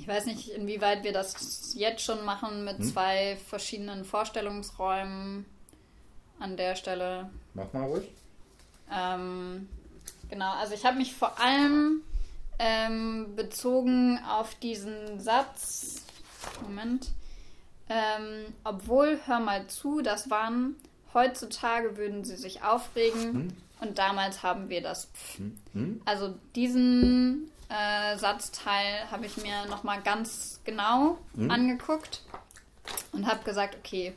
Ich 0.02 0.08
weiß 0.08 0.26
nicht, 0.26 0.48
inwieweit 0.48 1.04
wir 1.04 1.12
das 1.12 1.74
jetzt 1.76 2.02
schon 2.02 2.24
machen 2.24 2.64
mit 2.64 2.78
hm? 2.78 2.84
zwei 2.86 3.38
verschiedenen 3.48 4.04
Vorstellungsräumen 4.04 5.46
an 6.40 6.56
der 6.56 6.74
Stelle. 6.74 7.30
Mach 7.54 7.72
mal 7.72 7.84
ruhig. 7.84 8.08
Ähm, 8.92 9.68
genau, 10.28 10.54
also 10.54 10.74
ich 10.74 10.84
habe 10.84 10.96
mich 10.96 11.14
vor 11.14 11.38
allem 11.38 12.02
ähm, 12.58 13.36
bezogen 13.36 14.18
auf 14.28 14.56
diesen 14.56 15.20
Satz. 15.20 16.02
Moment. 16.62 17.12
Ähm, 17.88 18.52
obwohl, 18.64 19.20
hör 19.26 19.38
mal 19.38 19.68
zu, 19.68 20.02
das 20.02 20.30
waren, 20.30 20.74
heutzutage 21.14 21.96
würden 21.96 22.24
sie 22.24 22.34
sich 22.34 22.64
aufregen 22.64 23.22
hm? 23.22 23.48
und 23.80 23.98
damals 23.98 24.42
haben 24.42 24.68
wir 24.68 24.82
das. 24.82 25.06
Hm? 25.36 25.56
Hm? 25.74 26.02
Also 26.06 26.34
diesen 26.56 27.51
äh, 27.72 28.18
Satzteil 28.18 29.10
habe 29.10 29.26
ich 29.26 29.36
mir 29.36 29.64
nochmal 29.66 30.02
ganz 30.02 30.60
genau 30.64 31.18
hm? 31.34 31.50
angeguckt 31.50 32.22
und 33.12 33.26
habe 33.26 33.42
gesagt, 33.44 33.76
okay, 33.76 34.12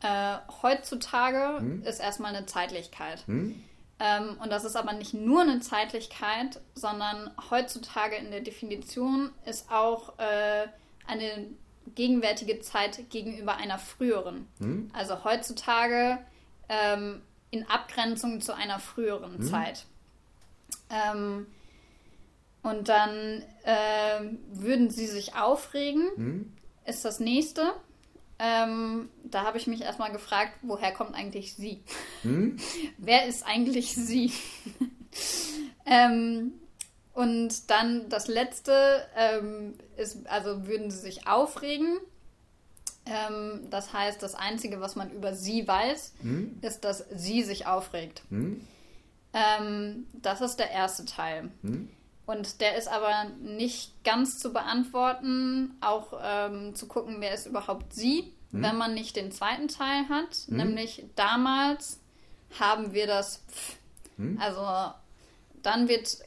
äh, 0.00 0.36
heutzutage 0.62 1.58
hm? 1.58 1.82
ist 1.82 2.00
erstmal 2.00 2.34
eine 2.34 2.46
Zeitlichkeit. 2.46 3.26
Hm? 3.26 3.62
Ähm, 4.00 4.36
und 4.42 4.50
das 4.50 4.64
ist 4.64 4.76
aber 4.76 4.92
nicht 4.92 5.14
nur 5.14 5.42
eine 5.42 5.60
Zeitlichkeit, 5.60 6.60
sondern 6.74 7.30
heutzutage 7.50 8.16
in 8.16 8.30
der 8.30 8.40
Definition 8.40 9.30
ist 9.44 9.70
auch 9.70 10.18
äh, 10.18 10.66
eine 11.06 11.46
gegenwärtige 11.94 12.60
Zeit 12.60 13.10
gegenüber 13.10 13.56
einer 13.56 13.78
früheren. 13.78 14.48
Hm? 14.58 14.90
Also 14.94 15.24
heutzutage 15.24 16.18
ähm, 16.68 17.20
in 17.50 17.68
Abgrenzung 17.68 18.40
zu 18.40 18.54
einer 18.54 18.78
früheren 18.78 19.38
hm? 19.38 19.42
Zeit. 19.42 19.84
Ähm, 20.90 21.46
und 22.64 22.88
dann 22.88 23.42
äh, 23.62 24.20
würden 24.52 24.90
sie 24.90 25.06
sich 25.06 25.36
aufregen, 25.36 26.02
hm? 26.16 26.52
ist 26.86 27.04
das 27.04 27.20
nächste. 27.20 27.72
Ähm, 28.38 29.08
da 29.22 29.44
habe 29.44 29.58
ich 29.58 29.68
mich 29.68 29.82
erstmal 29.82 30.10
gefragt, 30.10 30.52
woher 30.62 30.92
kommt 30.92 31.14
eigentlich 31.14 31.54
sie? 31.54 31.84
Hm? 32.22 32.56
Wer 32.98 33.26
ist 33.26 33.46
eigentlich 33.46 33.94
sie? 33.94 34.32
Ähm, 35.86 36.54
und 37.12 37.70
dann 37.70 38.08
das 38.08 38.26
letzte 38.26 39.06
ähm, 39.16 39.74
ist, 39.96 40.26
also 40.26 40.66
würden 40.66 40.90
sie 40.90 40.98
sich 40.98 41.26
aufregen. 41.28 41.98
Ähm, 43.06 43.68
das 43.70 43.92
heißt, 43.92 44.22
das 44.22 44.34
Einzige, 44.34 44.80
was 44.80 44.96
man 44.96 45.10
über 45.12 45.34
sie 45.34 45.68
weiß, 45.68 46.14
Hm? 46.22 46.58
ist, 46.62 46.84
dass 46.84 47.04
sie 47.14 47.42
sich 47.42 47.66
aufregt. 47.66 48.22
Hm? 48.30 48.66
Ähm, 49.34 50.06
das 50.14 50.40
ist 50.40 50.56
der 50.56 50.70
erste 50.70 51.04
Teil. 51.04 51.50
Hm? 52.26 52.34
Und 52.34 52.60
der 52.60 52.76
ist 52.76 52.88
aber 52.88 53.24
nicht 53.42 54.04
ganz 54.04 54.38
zu 54.38 54.52
beantworten, 54.52 55.76
auch 55.80 56.18
ähm, 56.22 56.74
zu 56.74 56.86
gucken, 56.86 57.16
wer 57.20 57.34
ist 57.34 57.46
überhaupt 57.46 57.92
sie, 57.92 58.32
wenn 58.50 58.76
man 58.76 58.94
nicht 58.94 59.16
den 59.16 59.32
zweiten 59.32 59.68
Teil 59.68 60.08
hat. 60.08 60.44
Nämlich 60.46 61.04
damals 61.16 61.98
haben 62.58 62.92
wir 62.92 63.06
das 63.06 63.42
Pf. 63.50 63.76
Also 64.40 64.92
dann 65.62 65.88
wird 65.88 66.18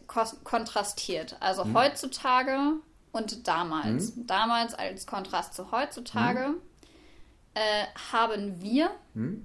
kontrastiert. 0.43 1.37
Also 1.39 1.63
heutzutage 1.73 2.73
und 3.11 3.47
damals. 3.47 4.13
Damals 4.27 4.73
als 4.73 5.07
Kontrast 5.07 5.53
zu 5.53 5.71
heutzutage 5.71 6.55
äh, 7.53 7.85
haben 8.11 8.61
wir, 8.61 8.91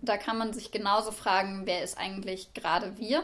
da 0.03 0.17
kann 0.17 0.37
man 0.39 0.53
sich 0.53 0.71
genauso 0.73 1.13
fragen, 1.13 1.63
wer 1.67 1.83
ist 1.85 1.97
eigentlich 1.99 2.53
gerade 2.53 2.99
wir. 2.99 3.23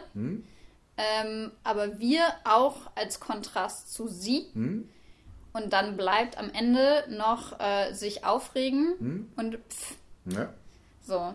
Hm? 0.99 1.05
Ähm, 1.27 1.53
aber 1.65 1.99
wir 1.99 2.23
auch 2.45 2.77
als 2.95 3.21
Kontrast 3.21 3.93
zu 3.95 4.09
sie. 4.09 4.47
Hm? 4.53 4.89
Und 5.53 5.73
dann 5.73 5.97
bleibt 5.97 6.37
am 6.39 6.51
Ende 6.51 7.05
noch 7.09 7.59
äh, 7.61 7.93
sich 7.93 8.25
aufregen 8.25 8.95
Hm? 8.99 9.33
und 9.37 9.55
pff, 9.71 9.95
Ja. 10.27 10.49
so. 11.03 11.35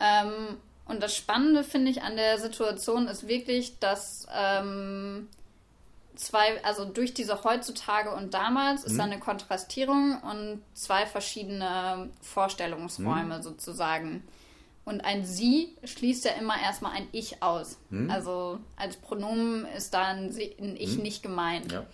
Ähm, 0.00 0.56
und 0.86 1.02
das 1.02 1.14
Spannende 1.16 1.64
finde 1.64 1.90
ich 1.90 2.02
an 2.02 2.16
der 2.16 2.38
Situation 2.38 3.08
ist 3.08 3.26
wirklich, 3.28 3.78
dass 3.78 4.26
ähm, 4.34 5.28
zwei, 6.14 6.62
also 6.64 6.84
durch 6.84 7.14
diese 7.14 7.42
heutzutage 7.44 8.10
und 8.10 8.34
damals 8.34 8.84
ist 8.84 8.98
da 8.98 9.04
eine 9.04 9.18
Kontrastierung 9.18 10.20
und 10.22 10.62
zwei 10.74 11.06
verschiedene 11.06 12.10
Vorstellungsräume 12.20 13.42
sozusagen. 13.42 14.24
Und 14.84 15.00
ein 15.02 15.24
Sie 15.24 15.74
schließt 15.84 16.26
ja 16.26 16.32
immer 16.32 16.60
erstmal 16.60 16.92
ein 16.92 17.08
Ich 17.12 17.42
aus. 17.42 17.78
Also 18.10 18.58
als 18.76 18.96
Pronomen 18.96 19.64
ist 19.66 19.94
da 19.94 20.08
ein, 20.08 20.30
Sie, 20.32 20.54
ein 20.60 20.76
Ich 20.76 20.98
nicht 20.98 21.22
gemeint. 21.22 21.72
Ja. 21.72 21.86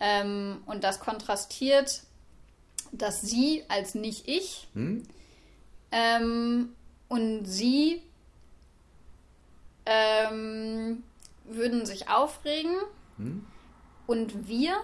Ähm, 0.00 0.62
und 0.66 0.82
das 0.82 0.98
kontrastiert 1.00 2.02
das 2.92 3.22
Sie 3.22 3.64
als 3.68 3.94
nicht 3.94 4.28
ich 4.28 4.68
Hm? 4.74 5.02
ähm, 5.90 6.74
und 7.08 7.46
Sie 7.46 8.02
ähm, 9.86 11.02
würden 11.44 11.86
sich 11.86 12.08
aufregen 12.08 12.76
Hm? 13.16 13.44
und 14.06 14.46
wir 14.46 14.76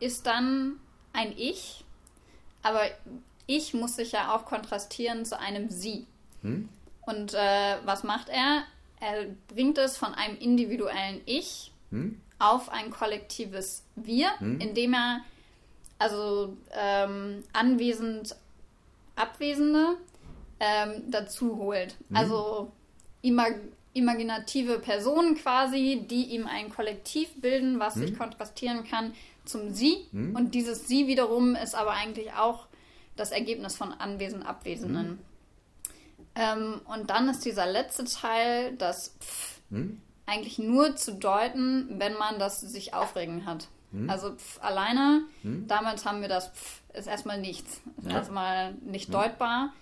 ist 0.00 0.26
dann 0.26 0.78
ein 1.12 1.32
Ich, 1.36 1.84
aber 2.62 2.82
ich 3.46 3.72
muss 3.74 3.96
sich 3.96 4.12
ja 4.12 4.34
auch 4.34 4.44
kontrastieren 4.44 5.24
zu 5.24 5.38
einem 5.38 5.70
Sie. 5.70 6.06
Hm? 6.42 6.68
Und 7.02 7.34
äh, 7.34 7.76
was 7.84 8.04
macht 8.04 8.28
er? 8.28 8.64
Er 9.00 9.26
bringt 9.48 9.78
es 9.78 9.96
von 9.96 10.14
einem 10.14 10.36
individuellen 10.38 11.20
Ich 11.26 11.72
Hm? 11.90 12.20
auf 12.38 12.70
ein 12.70 12.90
kollektives 12.90 13.82
Wir, 13.96 14.28
indem 14.60 14.94
er 14.94 15.20
also 15.98 16.56
ähm, 16.72 17.42
anwesend 17.52 18.36
Abwesende 19.16 19.96
ähm, 20.60 21.02
dazu 21.10 21.56
holt. 21.56 21.96
Also 22.12 22.70
imag 23.22 23.54
imaginative 23.94 24.78
Personen 24.78 25.34
quasi, 25.34 26.04
die 26.08 26.26
ihm 26.26 26.46
ein 26.46 26.68
Kollektiv 26.68 27.40
bilden, 27.40 27.80
was 27.80 27.94
sich 27.94 28.16
kontrastieren 28.16 28.84
kann 28.84 29.12
zum 29.44 29.72
Sie. 29.72 30.06
Und 30.34 30.54
dieses 30.54 30.86
Sie 30.86 31.08
wiederum 31.08 31.56
ist 31.56 31.74
aber 31.74 31.92
eigentlich 31.92 32.32
auch 32.34 32.66
das 33.16 33.32
Ergebnis 33.32 33.76
von 33.76 33.92
anwesend 33.92 34.46
Abwesenden. 34.46 35.18
Ähm, 36.38 36.80
und 36.84 37.10
dann 37.10 37.28
ist 37.28 37.44
dieser 37.44 37.66
letzte 37.66 38.04
Teil, 38.04 38.74
das 38.76 39.14
Pf, 39.20 39.60
Hm? 39.70 40.00
eigentlich 40.24 40.58
nur 40.58 40.96
zu 40.96 41.12
deuten, 41.14 41.98
wenn 41.98 42.14
man 42.14 42.38
das 42.38 42.60
sich 42.60 42.94
aufregen 42.94 43.44
hat. 43.46 43.68
Also 44.06 44.34
pf, 44.36 44.58
alleine, 44.62 45.22
damals 45.66 46.04
haben 46.04 46.20
wir 46.20 46.28
das 46.28 46.48
pf, 46.50 46.80
ist 46.94 47.06
erstmal 47.08 47.40
nichts. 47.40 47.80
Ist 47.98 48.08
Ja. 48.08 48.16
erstmal 48.18 48.72
nicht 48.82 49.12
deutbar, 49.12 49.72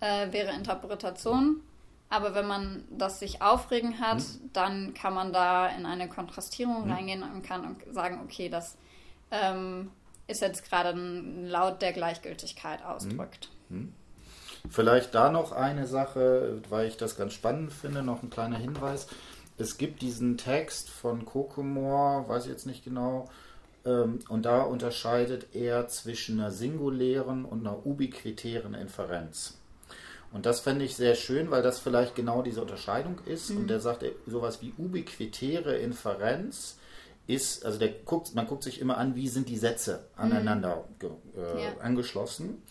äh, 0.00 0.30
wäre 0.32 0.52
Interpretation. 0.52 1.60
Aber 2.08 2.36
wenn 2.36 2.46
man 2.46 2.84
das 2.90 3.18
sich 3.18 3.42
aufregen 3.42 3.98
hat, 4.00 4.22
dann 4.52 4.94
kann 4.94 5.12
man 5.14 5.32
da 5.32 5.66
in 5.68 5.84
eine 5.86 6.08
Kontrastierung 6.08 6.88
reingehen 6.88 7.24
und 7.24 7.42
kann 7.42 7.64
und 7.64 7.82
sagen, 7.92 8.20
okay, 8.24 8.48
das 8.48 8.76
ähm, 9.32 9.90
ist 10.28 10.40
jetzt 10.40 10.68
gerade 10.68 10.90
ein 10.90 11.48
Laut 11.48 11.82
der 11.82 11.92
Gleichgültigkeit 11.92 12.84
ausdrückt. 12.84 13.50
Vielleicht 14.70 15.14
da 15.14 15.30
noch 15.30 15.52
eine 15.52 15.86
Sache, 15.86 16.60
weil 16.68 16.88
ich 16.88 16.96
das 16.96 17.16
ganz 17.16 17.32
spannend 17.32 17.72
finde, 17.72 18.02
noch 18.02 18.22
ein 18.22 18.30
kleiner 18.30 18.56
Hinweis. 18.58 19.06
Es 19.58 19.78
gibt 19.78 20.02
diesen 20.02 20.36
Text 20.36 20.90
von 20.90 21.24
Kokomor, 21.24 22.28
weiß 22.28 22.44
ich 22.44 22.50
jetzt 22.50 22.66
nicht 22.66 22.84
genau, 22.84 23.28
ähm, 23.84 24.18
und 24.28 24.44
da 24.44 24.62
unterscheidet 24.62 25.54
er 25.54 25.88
zwischen 25.88 26.40
einer 26.40 26.50
singulären 26.50 27.44
und 27.44 27.60
einer 27.60 27.86
ubiquitären 27.86 28.74
Inferenz. 28.74 29.58
Und 30.32 30.44
das 30.44 30.60
fände 30.60 30.84
ich 30.84 30.96
sehr 30.96 31.14
schön, 31.14 31.50
weil 31.50 31.62
das 31.62 31.78
vielleicht 31.78 32.14
genau 32.14 32.42
diese 32.42 32.60
Unterscheidung 32.60 33.20
ist. 33.26 33.50
Und 33.50 33.68
der 33.68 33.80
sagt, 33.80 34.04
sowas 34.26 34.60
wie 34.60 34.74
ubiquitäre 34.76 35.76
Inferenz 35.76 36.76
ist, 37.26 37.64
also 37.64 37.78
der 37.78 37.88
guckt, 37.90 38.34
man 38.34 38.46
guckt 38.46 38.64
sich 38.64 38.80
immer 38.80 38.98
an, 38.98 39.14
wie 39.14 39.28
sind 39.28 39.48
die 39.48 39.56
Sätze 39.56 40.04
aneinander 40.16 40.84
ge, 40.98 41.10
äh, 41.36 41.64
Ja. 41.64 41.76
angeschlossen. 41.80 42.62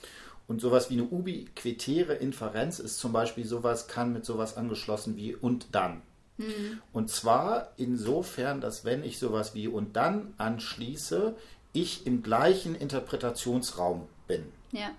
Und 0.48 0.62
sowas 0.62 0.89
wie 0.89 0.93
eine 0.93 1.06
ubiquitäre 1.06 2.14
Inferenz 2.14 2.80
ist 2.80 3.00
zum 3.00 3.12
Beispiel 3.12 3.46
sowas, 3.46 3.88
kann 3.88 4.14
mit 4.14 4.26
sowas 4.26 4.58
angeschlossen 4.58 5.16
wie 5.16 5.36
und 5.36 5.68
dann. 5.72 6.02
Und 6.91 7.10
zwar 7.10 7.72
insofern, 7.78 8.62
dass 8.62 8.86
wenn 8.86 9.04
ich 9.04 9.20
sowas 9.20 9.56
wie 9.56 9.68
und 9.68 9.96
dann 9.96 10.34
anschließe, 10.38 11.36
ich 11.74 12.06
im 12.06 12.24
gleichen 12.24 12.76
Interpretationsraum 12.76 14.08
bin. 14.28 14.43
Ja, 14.72 14.91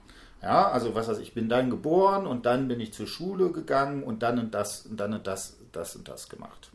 Ja, 0.42 0.70
also 0.70 0.94
was 0.94 1.08
weiß 1.08 1.18
ich, 1.18 1.34
bin 1.34 1.48
dann 1.48 1.70
geboren 1.70 2.26
und 2.26 2.46
dann 2.46 2.68
bin 2.68 2.80
ich 2.80 2.92
zur 2.92 3.06
Schule 3.06 3.50
gegangen 3.50 4.02
und 4.02 4.22
dann 4.22 4.38
und 4.38 4.54
das 4.54 4.86
und 4.86 4.98
dann 4.98 5.14
und 5.14 5.26
das, 5.26 5.56
das 5.72 5.96
und 5.96 6.08
das 6.08 6.28
gemacht. 6.28 6.70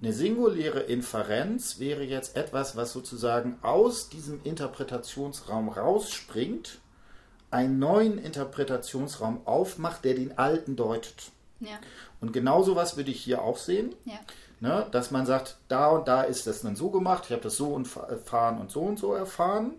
Eine 0.00 0.12
singuläre 0.12 0.80
Inferenz 0.80 1.78
wäre 1.80 2.04
jetzt 2.04 2.36
etwas, 2.36 2.76
was 2.76 2.92
sozusagen 2.92 3.58
aus 3.62 4.08
diesem 4.08 4.40
Interpretationsraum 4.44 5.68
rausspringt, 5.68 6.78
einen 7.50 7.78
neuen 7.78 8.18
Interpretationsraum 8.18 9.46
aufmacht, 9.46 10.04
der 10.04 10.14
den 10.14 10.36
alten 10.38 10.76
deutet. 10.76 11.30
ja, 11.60 11.78
Und 12.20 12.32
genau 12.32 12.62
sowas 12.62 12.96
würde 12.96 13.10
ich 13.10 13.20
hier 13.20 13.42
auch 13.42 13.56
sehen. 13.56 13.94
ja. 14.04 14.18
Ne, 14.60 14.86
dass 14.90 15.12
man 15.12 15.24
sagt, 15.24 15.56
da 15.68 15.86
und 15.90 16.08
da 16.08 16.22
ist 16.22 16.48
das 16.48 16.62
dann 16.62 16.74
so 16.74 16.90
gemacht, 16.90 17.22
ich 17.26 17.30
habe 17.30 17.42
das 17.42 17.54
so 17.54 17.68
und 17.68 17.88
erfahren 17.96 18.58
und 18.58 18.72
so 18.72 18.80
und 18.80 18.98
so 18.98 19.14
erfahren. 19.14 19.70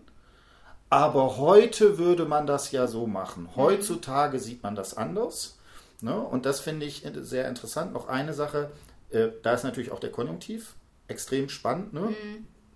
Aber 0.88 1.36
heute 1.36 1.98
würde 1.98 2.24
man 2.24 2.46
das 2.46 2.72
ja 2.72 2.86
so 2.86 3.06
machen. 3.06 3.50
Heutzutage 3.56 4.38
sieht 4.38 4.62
man 4.62 4.74
das 4.74 4.96
anders. 4.96 5.58
Ne? 6.00 6.18
Und 6.18 6.46
das 6.46 6.60
finde 6.60 6.86
ich 6.86 7.06
sehr 7.20 7.46
interessant. 7.46 7.92
Noch 7.92 8.08
eine 8.08 8.32
Sache, 8.32 8.70
äh, 9.10 9.28
da 9.42 9.52
ist 9.52 9.64
natürlich 9.64 9.92
auch 9.92 10.00
der 10.00 10.12
Konjunktiv 10.12 10.74
extrem 11.08 11.50
spannend, 11.50 11.92
ne? 11.92 12.14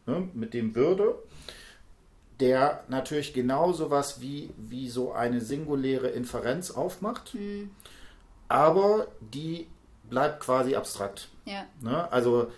Ne? 0.04 0.28
mit 0.34 0.52
dem 0.52 0.74
Würde, 0.74 1.14
der 2.40 2.82
natürlich 2.88 3.32
genau 3.32 3.72
sowas 3.72 4.20
wie, 4.20 4.50
wie 4.56 4.88
so 4.88 5.12
eine 5.12 5.40
singuläre 5.40 6.08
Inferenz 6.08 6.70
aufmacht, 6.70 7.36
aber 8.48 9.06
die 9.20 9.66
bleibt 10.08 10.40
quasi 10.40 10.74
abstrakt. 10.74 11.28
ja. 11.44 11.64
Ne? 11.80 12.10
Also 12.12 12.48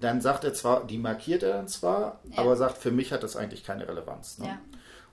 dann 0.00 0.20
sagt 0.20 0.42
er 0.42 0.52
zwar, 0.52 0.84
die 0.84 0.98
markiert 0.98 1.44
er 1.44 1.52
dann 1.52 1.68
zwar, 1.68 2.18
Ja. 2.32 2.38
aber 2.38 2.56
sagt, 2.56 2.76
für 2.78 2.90
mich 2.90 3.12
hat 3.12 3.22
das 3.22 3.36
eigentlich 3.36 3.62
keine 3.62 3.86
Relevanz. 3.86 4.38
Ne? 4.38 4.46
Ja. 4.48 4.58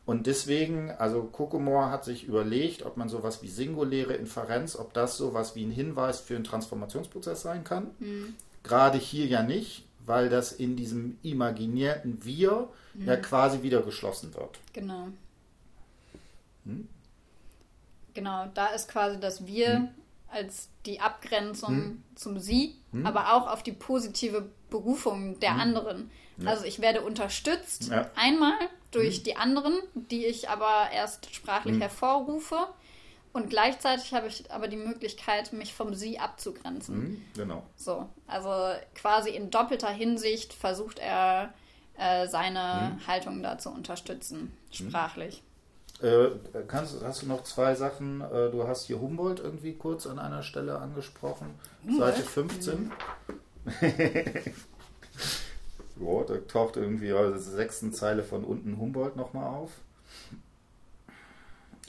Und 0.03 0.25
deswegen, 0.25 0.89
also 0.89 1.21
Kokomor 1.25 1.91
hat 1.91 2.05
sich 2.05 2.23
überlegt, 2.23 2.83
ob 2.83 2.97
man 2.97 3.07
sowas 3.07 3.43
wie 3.43 3.47
singuläre 3.47 4.13
Inferenz, 4.13 4.75
ob 4.75 4.93
das 4.93 5.15
sowas 5.15 5.53
wie 5.55 5.63
ein 5.63 5.69
Hinweis 5.69 6.19
für 6.21 6.33
einen 6.35 6.43
Transformationsprozess 6.43 7.43
sein 7.43 7.63
kann. 7.63 7.91
Gerade 8.63 8.97
hier 8.97 9.27
ja 9.27 9.43
nicht, 9.43 9.85
weil 10.05 10.29
das 10.29 10.51
in 10.51 10.75
diesem 10.75 11.17
imaginierten 11.23 12.23
Wir 12.23 12.69
ja 13.05 13.15
quasi 13.17 13.61
wieder 13.63 13.81
geschlossen 13.81 14.33
wird. 14.35 14.59
Genau. 14.73 15.07
Hm? 16.65 16.87
Genau, 18.13 18.47
da 18.53 18.67
ist 18.67 18.89
quasi 18.89 19.19
das 19.19 19.45
Wir 19.45 19.75
Hm. 19.75 19.87
als 20.29 20.69
die 20.85 20.99
Abgrenzung 20.99 22.03
zum 22.15 22.39
Sie, 22.39 22.75
aber 23.03 23.33
auch 23.33 23.47
auf 23.47 23.63
die 23.63 23.71
positive 23.73 24.49
Berufung 24.69 25.39
der 25.39 25.53
anderen. 25.55 26.09
Also 26.45 26.65
ich 26.65 26.79
werde 26.81 27.01
unterstützt, 27.01 27.89
Ja. 27.89 28.09
einmal 28.15 28.53
durch 28.91 29.21
die 29.23 29.35
anderen, 29.35 29.73
die 29.93 30.25
ich 30.25 30.49
aber 30.49 30.89
erst 30.91 31.33
sprachlich 31.35 31.79
hervorrufe. 31.79 32.67
Und 33.33 33.49
gleichzeitig 33.49 34.13
habe 34.13 34.27
ich 34.27 34.51
aber 34.51 34.67
die 34.67 34.77
Möglichkeit, 34.77 35.53
mich 35.53 35.73
vom 35.73 35.93
Sie 35.93 36.19
abzugrenzen. 36.19 36.99
Mhm, 36.99 37.21
genau. 37.35 37.63
So, 37.77 38.09
also 38.27 38.75
quasi 38.93 39.29
in 39.29 39.49
doppelter 39.49 39.89
Hinsicht 39.89 40.53
versucht 40.53 40.99
er 40.99 41.53
äh, 41.97 42.27
seine 42.27 42.97
mhm. 42.97 43.07
Haltung 43.07 43.41
da 43.41 43.57
zu 43.57 43.69
unterstützen, 43.69 44.51
sprachlich. 44.71 45.43
Äh, 46.01 46.29
kannst, 46.67 47.03
hast 47.03 47.21
du 47.21 47.27
noch 47.27 47.43
zwei 47.43 47.75
Sachen? 47.75 48.21
Äh, 48.21 48.49
du 48.49 48.67
hast 48.67 48.87
hier 48.87 48.99
Humboldt 48.99 49.39
irgendwie 49.39 49.73
kurz 49.73 50.07
an 50.07 50.17
einer 50.19 50.41
Stelle 50.41 50.79
angesprochen. 50.79 51.53
Humboldt? 51.85 52.15
Seite 52.15 52.27
15. 52.27 52.91
ja, 55.99 56.23
da 56.27 56.37
taucht 56.47 56.75
irgendwie 56.77 57.11
also 57.13 57.31
der 57.31 57.39
sechsten 57.39 57.93
Zeile 57.93 58.23
von 58.23 58.43
unten 58.43 58.77
Humboldt 58.77 59.15
nochmal 59.15 59.47
auf. 59.47 59.71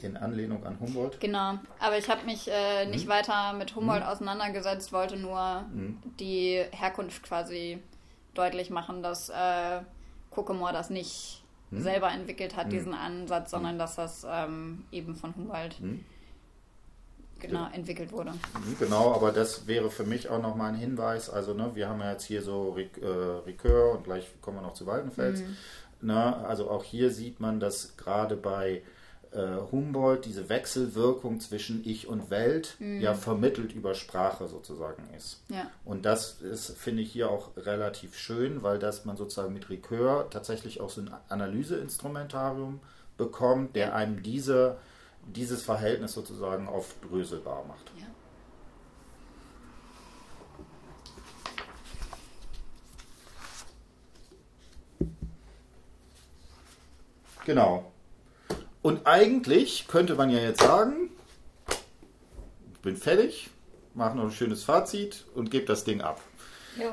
In 0.02 0.16
Anlehnung 0.16 0.64
an 0.66 0.78
Humboldt. 0.80 1.20
Genau, 1.20 1.58
aber 1.78 1.96
ich 1.96 2.08
habe 2.08 2.24
mich 2.24 2.48
äh, 2.50 2.86
nicht 2.86 3.04
hm. 3.04 3.10
weiter 3.10 3.52
mit 3.52 3.76
Humboldt 3.76 4.02
hm. 4.02 4.08
auseinandergesetzt, 4.08 4.92
wollte 4.92 5.16
nur 5.16 5.64
hm. 5.72 5.98
die 6.18 6.62
Herkunft 6.72 7.22
quasi 7.22 7.78
deutlich 8.34 8.70
machen, 8.70 9.02
dass 9.02 9.28
äh, 9.28 9.80
Kokomor 10.30 10.72
das 10.72 10.90
nicht 10.90 11.42
hm. 11.70 11.82
selber 11.82 12.10
entwickelt 12.10 12.56
hat, 12.56 12.64
hm. 12.64 12.70
diesen 12.70 12.94
Ansatz, 12.94 13.50
sondern 13.50 13.78
dass 13.78 13.96
das 13.96 14.26
ähm, 14.28 14.84
eben 14.90 15.14
von 15.14 15.36
Humboldt 15.36 15.74
hm. 15.78 16.04
genau 17.38 17.68
entwickelt 17.72 18.10
wurde. 18.10 18.32
Genau, 18.80 19.14
aber 19.14 19.30
das 19.30 19.66
wäre 19.66 19.90
für 19.90 20.04
mich 20.04 20.28
auch 20.28 20.42
nochmal 20.42 20.72
ein 20.72 20.78
Hinweis. 20.78 21.30
Also, 21.30 21.54
ne, 21.54 21.70
wir 21.74 21.88
haben 21.88 22.00
ja 22.00 22.12
jetzt 22.12 22.24
hier 22.24 22.42
so 22.42 22.76
äh, 22.76 23.00
Ricœur 23.00 23.92
und 23.96 24.04
gleich 24.04 24.28
kommen 24.40 24.56
wir 24.56 24.62
noch 24.62 24.74
zu 24.74 24.86
Waldenfels. 24.86 25.42
Ne, 26.00 26.36
also 26.44 26.68
auch 26.68 26.82
hier 26.82 27.10
sieht 27.10 27.38
man, 27.38 27.60
dass 27.60 27.96
gerade 27.96 28.36
bei 28.36 28.78
äh, 28.78 28.82
Humboldt 29.34 30.26
diese 30.26 30.48
Wechselwirkung 30.48 31.40
zwischen 31.40 31.86
Ich 31.86 32.06
und 32.06 32.30
Welt 32.30 32.76
mhm. 32.78 33.00
ja 33.00 33.14
vermittelt 33.14 33.72
über 33.72 33.94
Sprache 33.94 34.46
sozusagen 34.46 35.08
ist. 35.16 35.42
Ja. 35.48 35.70
Und 35.84 36.04
das 36.04 36.42
ist, 36.42 36.76
finde 36.76 37.02
ich, 37.02 37.12
hier 37.12 37.30
auch 37.30 37.56
relativ 37.56 38.16
schön, 38.16 38.62
weil 38.62 38.78
das 38.78 39.04
man 39.04 39.16
sozusagen 39.16 39.54
mit 39.54 39.66
Ricœur 39.66 40.28
tatsächlich 40.28 40.80
auch 40.80 40.90
so 40.90 41.00
ein 41.00 41.10
Analyseinstrumentarium 41.28 42.80
bekommt, 43.16 43.74
der 43.74 43.94
einem 43.94 44.22
diese, 44.22 44.76
dieses 45.26 45.62
Verhältnis 45.62 46.12
sozusagen 46.12 46.68
aufdröselbar 46.68 47.64
macht. 47.64 47.90
Ja. 47.98 48.06
Genau. 57.44 57.91
Und 58.82 59.06
eigentlich 59.06 59.86
könnte 59.86 60.14
man 60.16 60.30
ja 60.30 60.40
jetzt 60.40 60.60
sagen, 60.60 61.10
ich 62.74 62.80
bin 62.80 62.96
fertig, 62.96 63.48
mache 63.94 64.16
noch 64.16 64.24
ein 64.24 64.32
schönes 64.32 64.64
Fazit 64.64 65.24
und 65.34 65.50
gebe 65.50 65.66
das 65.66 65.84
Ding 65.84 66.00
ab. 66.00 66.20
Jo. 66.76 66.92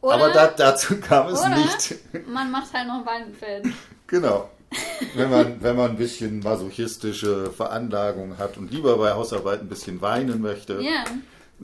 Oder, 0.00 0.14
Aber 0.14 0.28
da, 0.32 0.46
dazu 0.48 1.00
kam 1.00 1.28
es 1.28 1.44
nicht. 1.46 2.28
Man 2.28 2.50
macht 2.50 2.72
halt 2.72 2.86
noch 2.86 2.96
einen 2.96 3.06
Weidenfeld. 3.06 3.66
Genau. 4.06 4.50
Wenn 5.14 5.30
man, 5.30 5.62
wenn 5.62 5.76
man 5.76 5.92
ein 5.92 5.96
bisschen 5.96 6.40
masochistische 6.40 7.50
Veranlagung 7.50 8.36
hat 8.36 8.58
und 8.58 8.70
lieber 8.70 8.98
bei 8.98 9.12
Hausarbeit 9.12 9.60
ein 9.60 9.68
bisschen 9.68 10.02
weinen 10.02 10.42
möchte, 10.42 10.80
ja. 10.82 11.04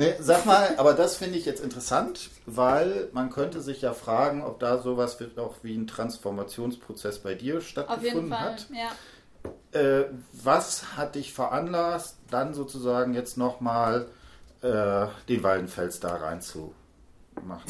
Nee, 0.01 0.15
sag 0.19 0.47
mal, 0.47 0.77
aber 0.79 0.95
das 0.95 1.19
finde 1.19 1.37
ich 1.37 1.45
jetzt 1.45 1.63
interessant, 1.63 2.31
weil 2.47 3.11
man 3.13 3.29
könnte 3.29 3.61
sich 3.61 3.83
ja 3.83 3.93
fragen, 3.93 4.43
ob 4.43 4.59
da 4.59 4.79
sowas 4.79 5.19
auch 5.37 5.57
wie 5.63 5.77
ein 5.77 5.87
Transformationsprozess 5.87 7.19
bei 7.19 7.35
dir 7.35 7.61
stattgefunden 7.61 8.41
hat. 8.41 8.67
Ja. 8.71 9.79
Äh, 9.79 10.07
was 10.33 10.97
hat 10.97 11.17
dich 11.17 11.35
veranlasst, 11.35 12.17
dann 12.31 12.55
sozusagen 12.55 13.13
jetzt 13.13 13.37
nochmal 13.37 14.09
äh, 14.63 15.07
den 15.29 15.43
Waldenfels 15.43 16.01
da 16.01 16.17
reinzumachen? 16.17 16.73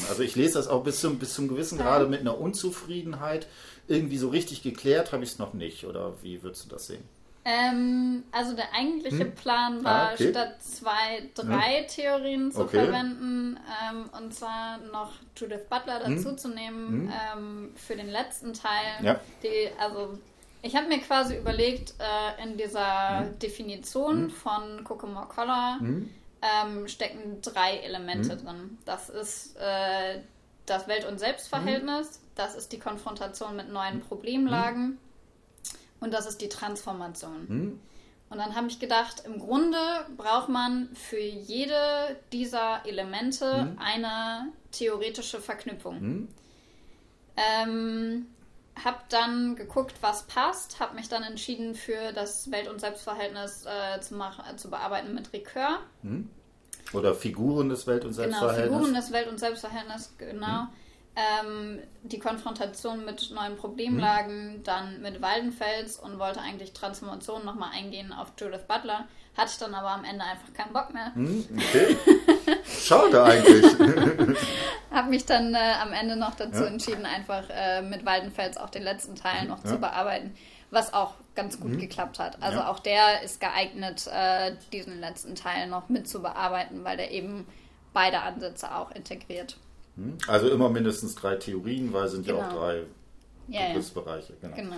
Also 0.07 0.23
ich 0.23 0.37
lese 0.37 0.53
das 0.53 0.69
auch 0.69 0.85
bis 0.85 1.01
zum, 1.01 1.19
bis 1.19 1.33
zum 1.33 1.49
gewissen. 1.49 1.79
Grade 1.79 2.07
mit 2.07 2.21
einer 2.21 2.39
Unzufriedenheit. 2.39 3.47
Irgendwie 3.89 4.17
so 4.17 4.29
richtig 4.29 4.63
geklärt 4.63 5.11
habe 5.11 5.25
ich 5.25 5.31
es 5.31 5.37
noch 5.37 5.53
nicht. 5.53 5.85
Oder 5.85 6.13
wie 6.21 6.41
würdest 6.43 6.63
du 6.63 6.69
das 6.69 6.87
sehen? 6.87 7.03
Ähm, 7.43 8.23
also 8.31 8.55
der 8.55 8.71
eigentliche 8.73 9.23
hm? 9.23 9.35
Plan 9.35 9.83
war, 9.83 10.09
ah, 10.09 10.13
okay. 10.13 10.29
statt 10.29 10.61
zwei, 10.61 11.29
drei 11.33 11.81
hm? 11.81 11.87
Theorien 11.87 12.51
zu 12.51 12.61
okay. 12.61 12.83
verwenden 12.83 13.59
ähm, 13.89 14.09
und 14.15 14.33
zwar 14.33 14.77
noch 14.91 15.13
Judith 15.35 15.67
Butler 15.67 16.05
hm? 16.05 16.15
dazu 16.15 16.35
zu 16.35 16.49
nehmen 16.49 17.09
hm? 17.09 17.13
ähm, 17.35 17.71
für 17.75 17.95
den 17.95 18.09
letzten 18.09 18.53
Teil. 18.53 19.03
Ja. 19.03 19.19
Die, 19.41 19.71
also 19.79 20.19
ich 20.61 20.75
habe 20.75 20.87
mir 20.87 20.99
quasi 20.99 21.35
überlegt, 21.35 21.95
äh, 21.97 22.43
in 22.43 22.57
dieser 22.57 23.21
hm? 23.21 23.39
Definition 23.39 24.17
hm? 24.23 24.29
von 24.29 24.83
Kokomo 24.83 25.25
Collar 25.25 25.79
ähm, 25.81 26.87
stecken 26.87 27.41
drei 27.41 27.77
Elemente 27.77 28.37
drin. 28.37 28.77
Das 28.85 29.09
ist 29.09 29.55
äh, 29.57 30.19
das 30.67 30.87
Welt- 30.87 31.07
und 31.07 31.19
Selbstverhältnis, 31.19 32.21
das 32.35 32.53
ist 32.53 32.71
die 32.71 32.79
Konfrontation 32.79 33.55
mit 33.55 33.69
neuen 33.69 34.01
Problemlagen 34.01 34.99
und 36.01 36.13
das 36.13 36.25
ist 36.25 36.41
die 36.41 36.49
Transformation. 36.49 37.47
Hm. 37.47 37.79
Und 38.29 38.37
dann 38.37 38.55
habe 38.55 38.67
ich 38.67 38.79
gedacht, 38.79 39.23
im 39.25 39.39
Grunde 39.39 39.77
braucht 40.17 40.49
man 40.49 40.89
für 40.95 41.19
jede 41.19 42.17
dieser 42.31 42.85
Elemente 42.85 43.61
hm. 43.61 43.77
eine 43.77 44.51
theoretische 44.71 45.39
Verknüpfung. 45.39 45.99
Hm. 45.99 46.27
Ähm, 47.37 48.25
habe 48.83 48.97
dann 49.09 49.55
geguckt, 49.55 49.95
was 50.01 50.23
passt, 50.23 50.79
habe 50.79 50.95
mich 50.95 51.07
dann 51.07 51.23
entschieden 51.23 51.75
für 51.75 52.13
das 52.13 52.49
Welt- 52.51 52.69
und 52.69 52.79
Selbstverhältnis 52.79 53.65
äh, 53.65 53.99
zu, 54.01 54.15
machen, 54.15 54.43
äh, 54.49 54.55
zu 54.55 54.69
bearbeiten 54.69 55.13
mit 55.13 55.29
Ricœur. 55.29 55.77
Hm. 56.01 56.29
Oder 56.93 57.13
Figuren 57.13 57.69
des 57.69 57.85
Welt- 57.85 58.05
und 58.05 58.13
Selbstverhältnisses. 58.13 58.69
Genau, 58.69 58.77
Figuren 58.79 58.93
des 58.95 59.11
Welt- 59.11 59.27
und 59.27 59.39
Selbstverhältnisses, 59.39 60.13
genau. 60.17 60.61
Hm 60.61 60.67
ähm, 61.15 61.79
die 62.03 62.19
Konfrontation 62.19 63.03
mit 63.03 63.31
neuen 63.31 63.57
Problemlagen, 63.57 64.57
mhm. 64.57 64.63
dann 64.63 65.01
mit 65.01 65.21
Waldenfels 65.21 65.97
und 65.97 66.19
wollte 66.19 66.39
eigentlich 66.39 66.71
Transformation 66.73 67.43
nochmal 67.43 67.71
eingehen 67.73 68.13
auf 68.13 68.33
Judith 68.39 68.65
Butler. 68.67 69.07
Hatte 69.35 69.51
ich 69.51 69.57
dann 69.57 69.73
aber 69.73 69.91
am 69.91 70.03
Ende 70.03 70.23
einfach 70.23 70.53
keinen 70.53 70.73
Bock 70.73 70.93
mehr. 70.93 71.11
Mhm, 71.15 71.47
okay. 71.57 71.97
Schade 72.65 73.23
eigentlich. 73.23 73.65
Habe 74.91 75.09
mich 75.09 75.25
dann 75.25 75.53
äh, 75.53 75.73
am 75.81 75.93
Ende 75.93 76.15
noch 76.15 76.35
dazu 76.35 76.63
ja. 76.63 76.67
entschieden, 76.67 77.05
einfach 77.05 77.43
äh, 77.49 77.81
mit 77.81 78.05
Waldenfels 78.05 78.57
auch 78.57 78.69
den 78.69 78.83
letzten 78.83 79.15
Teil 79.15 79.47
noch 79.47 79.63
ja. 79.63 79.69
zu 79.69 79.77
bearbeiten, 79.77 80.35
was 80.69 80.93
auch 80.93 81.13
ganz 81.35 81.59
gut 81.59 81.71
mhm. 81.71 81.79
geklappt 81.79 82.19
hat. 82.19 82.41
Also 82.41 82.59
ja. 82.59 82.69
auch 82.69 82.79
der 82.79 83.21
ist 83.23 83.39
geeignet, 83.39 84.07
äh, 84.07 84.53
diesen 84.73 84.99
letzten 84.99 85.35
Teil 85.35 85.67
noch 85.67 85.87
mit 85.87 86.09
zu 86.09 86.21
bearbeiten, 86.21 86.83
weil 86.83 86.97
der 86.97 87.11
eben 87.11 87.47
beide 87.93 88.21
Ansätze 88.21 88.73
auch 88.73 88.91
integriert. 88.91 89.57
Hm? 89.95 90.17
Also 90.27 90.49
immer 90.49 90.69
mindestens 90.69 91.15
drei 91.15 91.35
Theorien, 91.35 91.91
weil 91.93 92.05
es 92.05 92.11
sind 92.11 92.25
genau. 92.25 92.39
ja 92.39 92.45
auch 92.45 92.49
genau. 92.49 92.61
drei 92.61 92.83
ja, 93.47 93.67
Begriffsbereiche. 93.67 94.33
Genau. 94.41 94.55
genau. 94.55 94.75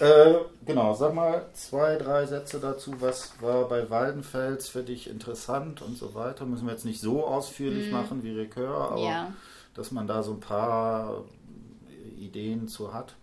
Äh, 0.00 0.34
genau, 0.66 0.94
sag 0.94 1.14
mal 1.14 1.46
zwei, 1.54 1.96
drei 1.96 2.26
Sätze 2.26 2.58
dazu. 2.58 3.00
Was 3.00 3.40
war 3.40 3.68
bei 3.68 3.88
Waldenfels 3.88 4.68
für 4.68 4.82
dich 4.82 5.08
interessant 5.08 5.82
und 5.82 5.96
so 5.96 6.14
weiter? 6.14 6.46
Müssen 6.46 6.66
wir 6.66 6.72
jetzt 6.72 6.84
nicht 6.84 7.00
so 7.00 7.24
ausführlich 7.24 7.86
hm. 7.86 7.92
machen 7.92 8.22
wie 8.24 8.32
Recur, 8.32 8.68
aber 8.68 9.02
ja. 9.02 9.32
dass 9.74 9.92
man 9.92 10.06
da 10.06 10.22
so 10.22 10.32
ein 10.32 10.40
paar 10.40 11.24
Ideen 12.18 12.66
zu 12.66 12.92
hat. 12.92 13.14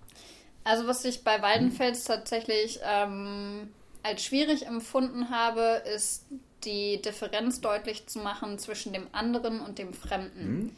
Also 0.63 0.88
was 0.88 1.03
ich 1.05 1.24
bei 1.24 1.41
Waldenfels 1.41 2.07
hm. 2.07 2.16
tatsächlich 2.16 2.80
ähm, 2.84 3.70
als 4.01 4.24
schwierig 4.24 4.66
empfunden 4.66 5.30
habe, 5.30 5.84
ist 5.93 6.26
die 6.66 7.01
Differenz 7.01 7.61
deutlich 7.61 8.07
zu 8.07 8.20
machen 8.20 8.59
zwischen 8.59 8.93
dem 8.93 9.07
anderen 9.11 9.61
und 9.61 9.78
dem 9.78 9.93
Fremden. 9.93 10.47
Mhm. 10.47 10.76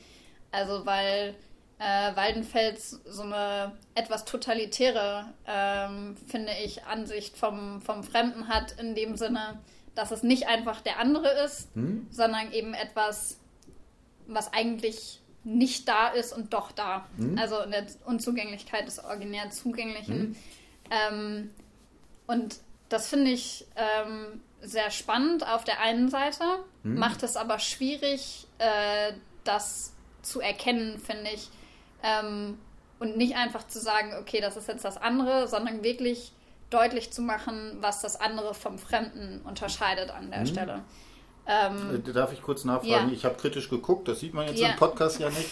Also 0.52 0.86
weil 0.86 1.36
äh, 1.80 2.16
Waldenfels 2.16 3.02
so 3.06 3.24
eine 3.24 3.74
etwas 3.96 4.26
totalitäre, 4.26 5.26
ähm, 5.46 6.16
finde 6.28 6.52
ich, 6.64 6.84
Ansicht 6.86 7.38
vom, 7.38 7.82
vom 7.82 8.04
Fremden 8.04 8.48
hat, 8.48 8.74
in 8.80 8.96
dem 8.96 9.16
Sinne, 9.16 9.60
dass 9.96 10.12
es 10.12 10.24
nicht 10.24 10.48
einfach 10.48 10.82
der 10.82 11.00
andere 11.00 11.30
ist, 11.46 11.76
mhm. 11.76 12.08
sondern 12.10 12.52
eben 12.52 12.74
etwas, 12.74 13.38
was 14.28 14.52
eigentlich 14.54 15.22
nicht 15.44 15.88
da 15.88 16.10
ist 16.10 16.34
und 16.34 16.54
doch 16.54 16.72
da. 16.72 17.08
Mhm. 17.18 17.38
Also 17.38 17.60
in 17.62 17.72
der 17.72 17.86
Unzugänglichkeit 18.06 18.88
des 18.88 19.04
originär 19.04 19.50
Zugänglichen. 19.50 20.30
Mhm. 20.30 20.36
Ähm, 20.90 21.50
und 22.26 22.58
das 22.90 23.08
finde 23.08 23.32
ich 23.32 23.66
ähm, 23.76 24.42
sehr 24.62 24.92
spannend 24.92 25.48
auf 25.48 25.64
der 25.64 25.82
einen 25.82 26.10
Seite, 26.10 26.44
hm. 26.84 26.96
macht 26.96 27.24
es 27.24 27.38
aber 27.38 27.60
schwierig, 27.60 28.48
äh, 28.58 29.14
das 29.44 29.94
zu 30.22 30.42
erkennen, 30.42 31.00
finde 31.00 31.32
ich. 31.34 31.50
Ähm, 32.04 32.58
und 33.00 33.18
nicht 33.18 33.36
einfach 33.36 33.68
zu 33.68 33.80
sagen, 33.80 34.14
okay, 34.20 34.42
das 34.42 34.58
ist 34.58 34.68
jetzt 34.68 34.84
das 34.84 34.98
andere, 34.98 35.48
sondern 35.48 35.84
wirklich 35.84 36.32
deutlich 36.70 37.12
zu 37.12 37.22
machen, 37.22 37.78
was 37.80 38.02
das 38.02 38.20
andere 38.20 38.54
vom 38.54 38.78
Fremden 38.80 39.42
unterscheidet 39.46 40.10
an 40.10 40.32
der 40.32 40.40
hm. 40.40 40.48
Stelle. 40.48 40.84
Ähm, 41.48 42.04
äh, 42.06 42.12
Darf 42.12 42.34
ich 42.34 42.42
kurz 42.42 42.66
nachfragen? 42.66 43.10
Ja. 43.10 43.14
Ich 43.14 43.24
habe 43.24 43.36
kritisch 43.36 43.70
geguckt, 43.70 44.08
das 44.08 44.20
sieht 44.20 44.34
man 44.34 44.48
jetzt 44.48 44.60
ja. 44.60 44.70
im 44.70 44.76
Podcast 44.76 45.20
ja 45.20 45.30
nicht. 45.30 45.50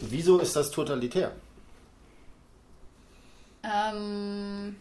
Wieso 0.00 0.38
ist 0.38 0.54
das 0.54 0.70
totalitär? 0.70 1.32
Ähm, 3.64 4.76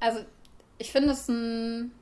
also 0.00 0.24
ich 0.78 0.92
finde 0.92 1.12
es 1.12 1.28
ein, 1.28 1.92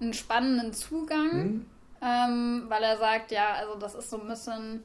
einen 0.00 0.14
spannenden 0.14 0.72
Zugang, 0.72 1.30
hm? 1.30 1.66
ähm, 2.02 2.64
weil 2.68 2.82
er 2.82 2.96
sagt, 2.98 3.30
ja, 3.30 3.54
also 3.54 3.76
das 3.76 3.94
ist 3.94 4.10
so 4.10 4.20
ein 4.20 4.28
bisschen 4.28 4.82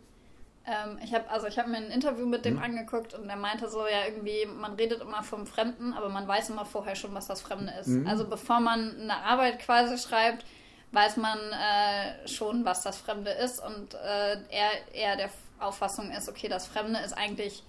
ähm, 0.65 0.97
ich 1.03 1.13
habe 1.13 1.29
also 1.29 1.47
ich 1.47 1.57
mir 1.57 1.77
ein 1.77 1.91
Interview 1.91 2.25
mit 2.25 2.45
dem 2.45 2.55
mhm. 2.55 2.63
angeguckt 2.63 3.13
und 3.13 3.29
er 3.29 3.35
meinte 3.35 3.69
so 3.69 3.85
ja 3.85 4.05
irgendwie 4.07 4.45
man 4.45 4.73
redet 4.75 5.01
immer 5.01 5.21
vom 5.21 5.45
Fremden, 5.45 5.93
aber 5.93 6.07
man 6.07 6.27
weiß 6.27 6.49
immer 6.51 6.65
vorher 6.65 6.95
schon, 6.95 7.13
was 7.13 7.27
das 7.27 7.41
Fremde 7.41 7.73
ist. 7.79 7.87
Mhm. 7.87 8.07
Also 8.07 8.25
bevor 8.27 8.61
man 8.61 8.97
eine 8.97 9.17
Arbeit 9.17 9.59
quasi 9.59 9.97
schreibt, 9.97 10.45
weiß 10.93 11.17
man 11.17 11.37
äh, 11.37 12.27
schon, 12.29 12.63
was 12.63 12.81
das 12.81 12.97
Fremde 12.97 13.31
ist 13.31 13.59
und 13.59 13.93
äh, 13.95 14.37
er 14.49 14.93
eher 14.93 15.17
der 15.17 15.29
Auffassung 15.59 16.11
ist, 16.11 16.29
okay, 16.29 16.47
das 16.47 16.65
Fremde 16.67 16.99
ist 16.99 17.13
eigentlich 17.13 17.63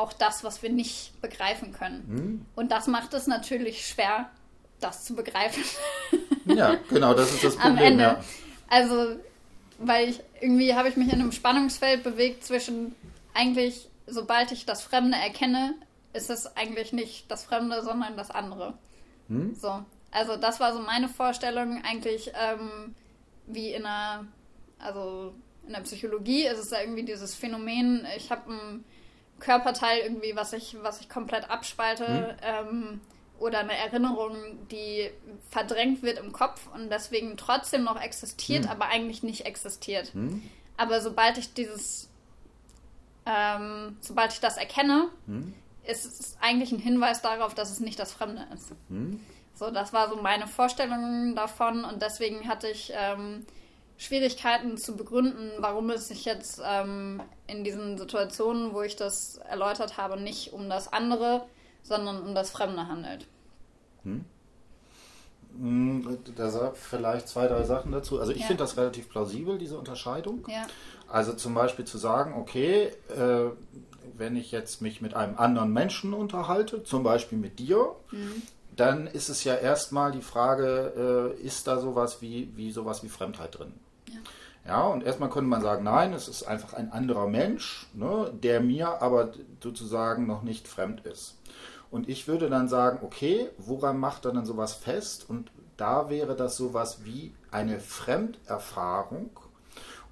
auch 0.00 0.12
das, 0.12 0.44
was 0.44 0.62
wir 0.62 0.70
nicht 0.70 1.20
begreifen 1.20 1.72
können. 1.72 2.04
Mhm. 2.08 2.46
Und 2.56 2.72
das 2.72 2.86
macht 2.86 3.14
es 3.14 3.26
natürlich 3.26 3.86
schwer, 3.86 4.30
das 4.80 5.04
zu 5.04 5.14
begreifen. 5.14 5.62
Ja, 6.46 6.76
genau, 6.88 7.14
das 7.14 7.32
ist 7.32 7.44
das 7.44 7.54
Problem. 7.54 7.76
Am 7.76 7.78
Ende. 7.78 8.02
Ja. 8.02 8.24
Also 8.68 9.18
weil 9.80 10.10
ich 10.10 10.20
irgendwie 10.40 10.74
habe 10.74 10.88
ich 10.88 10.96
mich 10.96 11.08
in 11.08 11.20
einem 11.20 11.32
Spannungsfeld 11.32 12.02
bewegt 12.02 12.44
zwischen 12.44 12.94
eigentlich, 13.34 13.88
sobald 14.06 14.52
ich 14.52 14.66
das 14.66 14.82
Fremde 14.82 15.16
erkenne, 15.16 15.74
ist 16.12 16.28
es 16.28 16.56
eigentlich 16.56 16.92
nicht 16.92 17.30
das 17.30 17.44
Fremde, 17.44 17.82
sondern 17.82 18.16
das 18.16 18.30
andere. 18.30 18.74
Hm? 19.28 19.54
So. 19.54 19.84
Also 20.10 20.36
das 20.36 20.60
war 20.60 20.74
so 20.74 20.80
meine 20.80 21.08
Vorstellung 21.08 21.82
eigentlich, 21.82 22.32
ähm, 22.34 22.94
wie 23.46 23.72
in 23.72 23.86
einer, 23.86 24.26
also 24.78 25.34
in 25.66 25.72
der 25.72 25.80
Psychologie 25.80 26.46
ist 26.46 26.58
es 26.58 26.70
ja 26.70 26.80
irgendwie 26.80 27.04
dieses 27.04 27.34
Phänomen, 27.34 28.06
ich 28.16 28.30
habe 28.30 28.52
ein 28.52 28.84
Körperteil 29.40 30.00
irgendwie, 30.00 30.36
was 30.36 30.52
ich, 30.52 30.76
was 30.82 31.00
ich 31.00 31.08
komplett 31.08 31.50
abspalte. 31.50 32.06
Hm? 32.06 32.36
Ähm, 32.42 33.00
oder 33.40 33.60
eine 33.60 33.76
Erinnerung, 33.76 34.36
die 34.70 35.10
verdrängt 35.48 36.02
wird 36.02 36.18
im 36.18 36.30
Kopf 36.30 36.68
und 36.74 36.90
deswegen 36.90 37.38
trotzdem 37.38 37.84
noch 37.84 38.00
existiert, 38.00 38.64
hm. 38.64 38.70
aber 38.70 38.86
eigentlich 38.86 39.22
nicht 39.22 39.46
existiert. 39.46 40.12
Hm. 40.12 40.42
Aber 40.76 41.00
sobald 41.00 41.38
ich 41.38 41.54
dieses, 41.54 42.10
ähm, 43.24 43.96
sobald 44.00 44.34
ich 44.34 44.40
das 44.40 44.58
erkenne, 44.58 45.08
hm. 45.26 45.54
ist 45.84 46.04
es 46.04 46.36
eigentlich 46.40 46.70
ein 46.70 46.78
Hinweis 46.78 47.22
darauf, 47.22 47.54
dass 47.54 47.70
es 47.70 47.80
nicht 47.80 47.98
das 47.98 48.12
Fremde 48.12 48.46
ist. 48.54 48.72
Hm. 48.88 49.20
So, 49.54 49.70
das 49.70 49.92
war 49.94 50.10
so 50.10 50.16
meine 50.16 50.46
Vorstellung 50.46 51.34
davon 51.34 51.84
und 51.84 52.02
deswegen 52.02 52.46
hatte 52.46 52.68
ich 52.68 52.92
ähm, 52.94 53.46
Schwierigkeiten 54.00 54.78
zu 54.78 54.96
begründen, 54.96 55.50
warum 55.58 55.90
es 55.90 56.08
sich 56.08 56.24
jetzt 56.24 56.62
ähm, 56.64 57.20
in 57.46 57.64
diesen 57.64 57.98
Situationen, 57.98 58.72
wo 58.72 58.80
ich 58.80 58.96
das 58.96 59.36
erläutert 59.46 59.98
habe, 59.98 60.18
nicht 60.18 60.54
um 60.54 60.70
das 60.70 60.90
andere, 60.90 61.44
sondern 61.82 62.22
um 62.22 62.34
das 62.34 62.48
Fremde 62.48 62.88
handelt. 62.88 63.26
Hm? 64.04 64.24
hm 65.58 66.18
da 66.34 66.48
sagt 66.48 66.78
vielleicht 66.78 67.28
zwei, 67.28 67.46
drei 67.46 67.62
Sachen 67.64 67.92
dazu. 67.92 68.18
Also 68.18 68.32
ich 68.32 68.40
ja. 68.40 68.46
finde 68.46 68.64
das 68.64 68.78
relativ 68.78 69.10
plausibel, 69.10 69.58
diese 69.58 69.76
Unterscheidung. 69.76 70.46
Ja. 70.48 70.66
Also 71.06 71.34
zum 71.34 71.52
Beispiel 71.52 71.84
zu 71.84 71.98
sagen, 71.98 72.32
okay, 72.38 72.92
äh, 73.14 73.50
wenn 74.16 74.34
ich 74.34 74.50
jetzt 74.50 74.80
mich 74.80 75.02
mit 75.02 75.12
einem 75.12 75.36
anderen 75.36 75.74
Menschen 75.74 76.14
unterhalte, 76.14 76.84
zum 76.84 77.02
Beispiel 77.02 77.36
mit 77.36 77.58
dir, 77.58 77.94
mhm. 78.12 78.40
dann 78.74 79.06
ist 79.06 79.28
es 79.28 79.44
ja 79.44 79.56
erstmal 79.56 80.10
die 80.10 80.22
Frage, 80.22 81.36
äh, 81.38 81.42
ist 81.42 81.66
da 81.66 81.78
sowas 81.78 82.22
wie, 82.22 82.50
wie 82.56 82.72
sowas 82.72 83.02
wie 83.02 83.10
Fremdheit 83.10 83.58
drin? 83.58 83.74
Ja. 84.12 84.72
ja, 84.72 84.82
und 84.86 85.04
erstmal 85.04 85.30
könnte 85.30 85.48
man 85.48 85.62
sagen, 85.62 85.84
nein, 85.84 86.12
es 86.12 86.28
ist 86.28 86.44
einfach 86.44 86.74
ein 86.74 86.92
anderer 86.92 87.28
Mensch, 87.28 87.88
ne, 87.94 88.32
der 88.42 88.60
mir 88.60 89.02
aber 89.02 89.32
sozusagen 89.62 90.26
noch 90.26 90.42
nicht 90.42 90.68
fremd 90.68 91.06
ist. 91.06 91.38
Und 91.90 92.08
ich 92.08 92.28
würde 92.28 92.48
dann 92.48 92.68
sagen, 92.68 93.00
okay, 93.02 93.48
woran 93.58 93.98
macht 93.98 94.24
er 94.24 94.32
dann 94.32 94.44
sowas 94.44 94.74
fest? 94.74 95.28
Und 95.28 95.50
da 95.76 96.08
wäre 96.08 96.36
das 96.36 96.56
sowas 96.56 97.04
wie 97.04 97.34
eine 97.50 97.80
Fremderfahrung. 97.80 99.30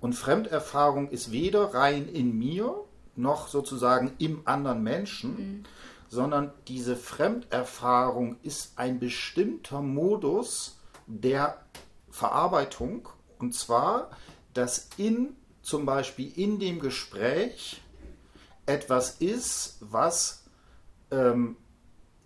Und 0.00 0.14
Fremderfahrung 0.14 1.10
ist 1.10 1.30
weder 1.30 1.74
rein 1.74 2.08
in 2.08 2.36
mir 2.36 2.74
noch 3.16 3.48
sozusagen 3.48 4.12
im 4.18 4.42
anderen 4.44 4.82
Menschen, 4.82 5.30
mhm. 5.30 5.64
sondern 6.08 6.52
diese 6.68 6.96
Fremderfahrung 6.96 8.36
ist 8.42 8.78
ein 8.78 8.98
bestimmter 8.98 9.82
Modus 9.82 10.78
der 11.06 11.58
Verarbeitung. 12.10 13.08
Und 13.38 13.54
zwar, 13.54 14.10
dass 14.54 14.88
in 14.96 15.36
zum 15.62 15.84
Beispiel 15.84 16.32
in 16.36 16.58
dem 16.58 16.80
Gespräch 16.80 17.82
etwas 18.66 19.16
ist, 19.20 19.76
was 19.80 20.44
ähm, 21.10 21.56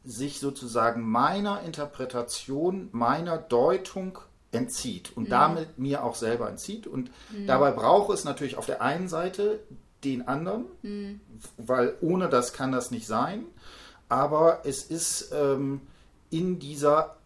sich 0.04 0.40
sozusagen 0.40 1.02
meiner 1.02 1.62
Interpretation, 1.62 2.88
meiner 2.92 3.38
Deutung 3.38 4.18
entzieht 4.50 5.16
und 5.16 5.24
mhm. 5.24 5.30
damit 5.30 5.78
mir 5.78 6.04
auch 6.04 6.14
selber 6.14 6.48
entzieht. 6.48 6.86
Und 6.86 7.10
mhm. 7.30 7.46
dabei 7.46 7.70
braucht 7.70 8.12
es 8.12 8.24
natürlich 8.24 8.56
auf 8.56 8.66
der 8.66 8.82
einen 8.82 9.08
Seite 9.08 9.60
den 10.04 10.26
anderen, 10.28 10.64
mhm. 10.82 11.20
weil 11.56 11.94
ohne 12.00 12.28
das 12.28 12.52
kann 12.52 12.72
das 12.72 12.90
nicht 12.90 13.06
sein. 13.06 13.44
Aber 14.08 14.60
es 14.64 14.84
ist 14.84 15.32
ähm, 15.32 15.80
in, 16.30 16.58
dieser, 16.58 17.16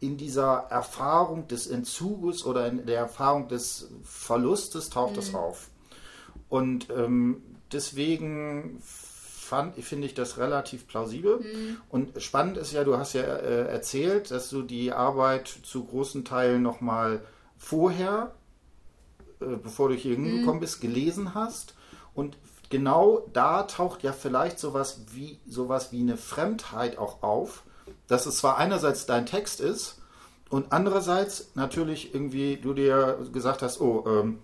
in 0.00 0.16
dieser 0.16 0.66
Erfahrung 0.70 1.48
des 1.48 1.66
Entzuges 1.66 2.44
oder 2.44 2.66
in 2.66 2.86
der 2.86 2.98
Erfahrung 2.98 3.48
des 3.48 3.88
Verlustes 4.02 4.90
taucht 4.90 5.16
mhm. 5.30 5.34
auf. 5.34 5.70
Und 6.48 6.90
ähm, 6.90 7.42
deswegen 7.72 8.80
finde 8.82 10.06
ich 10.06 10.14
das 10.14 10.38
relativ 10.38 10.86
plausibel. 10.88 11.38
Mhm. 11.38 11.76
Und 11.88 12.22
spannend 12.22 12.56
ist 12.56 12.72
ja, 12.72 12.84
du 12.84 12.96
hast 12.96 13.12
ja 13.12 13.22
äh, 13.22 13.68
erzählt, 13.68 14.30
dass 14.30 14.50
du 14.50 14.62
die 14.62 14.92
Arbeit 14.92 15.48
zu 15.48 15.84
großen 15.84 16.24
Teilen 16.24 16.62
nochmal 16.62 17.22
vorher, 17.56 18.34
äh, 19.40 19.56
bevor 19.56 19.88
du 19.88 19.94
hier 19.94 20.14
hingekommen 20.16 20.56
mhm. 20.56 20.60
bist, 20.60 20.80
gelesen 20.80 21.34
hast. 21.34 21.74
Und 22.14 22.36
genau 22.70 23.26
da 23.32 23.62
taucht 23.64 24.02
ja 24.02 24.12
vielleicht 24.12 24.58
sowas 24.58 25.02
wie, 25.12 25.38
sowas 25.48 25.92
wie 25.92 26.00
eine 26.00 26.16
Fremdheit 26.16 26.98
auch 26.98 27.22
auf, 27.22 27.62
dass 28.08 28.26
es 28.26 28.38
zwar 28.38 28.58
einerseits 28.58 29.06
dein 29.06 29.26
Text 29.26 29.60
ist 29.60 30.00
und 30.48 30.72
andererseits 30.72 31.50
natürlich 31.54 32.14
irgendwie 32.14 32.56
du 32.56 32.72
dir 32.72 33.18
gesagt 33.32 33.62
hast, 33.62 33.80
oh, 33.80 34.04
ähm, 34.06 34.38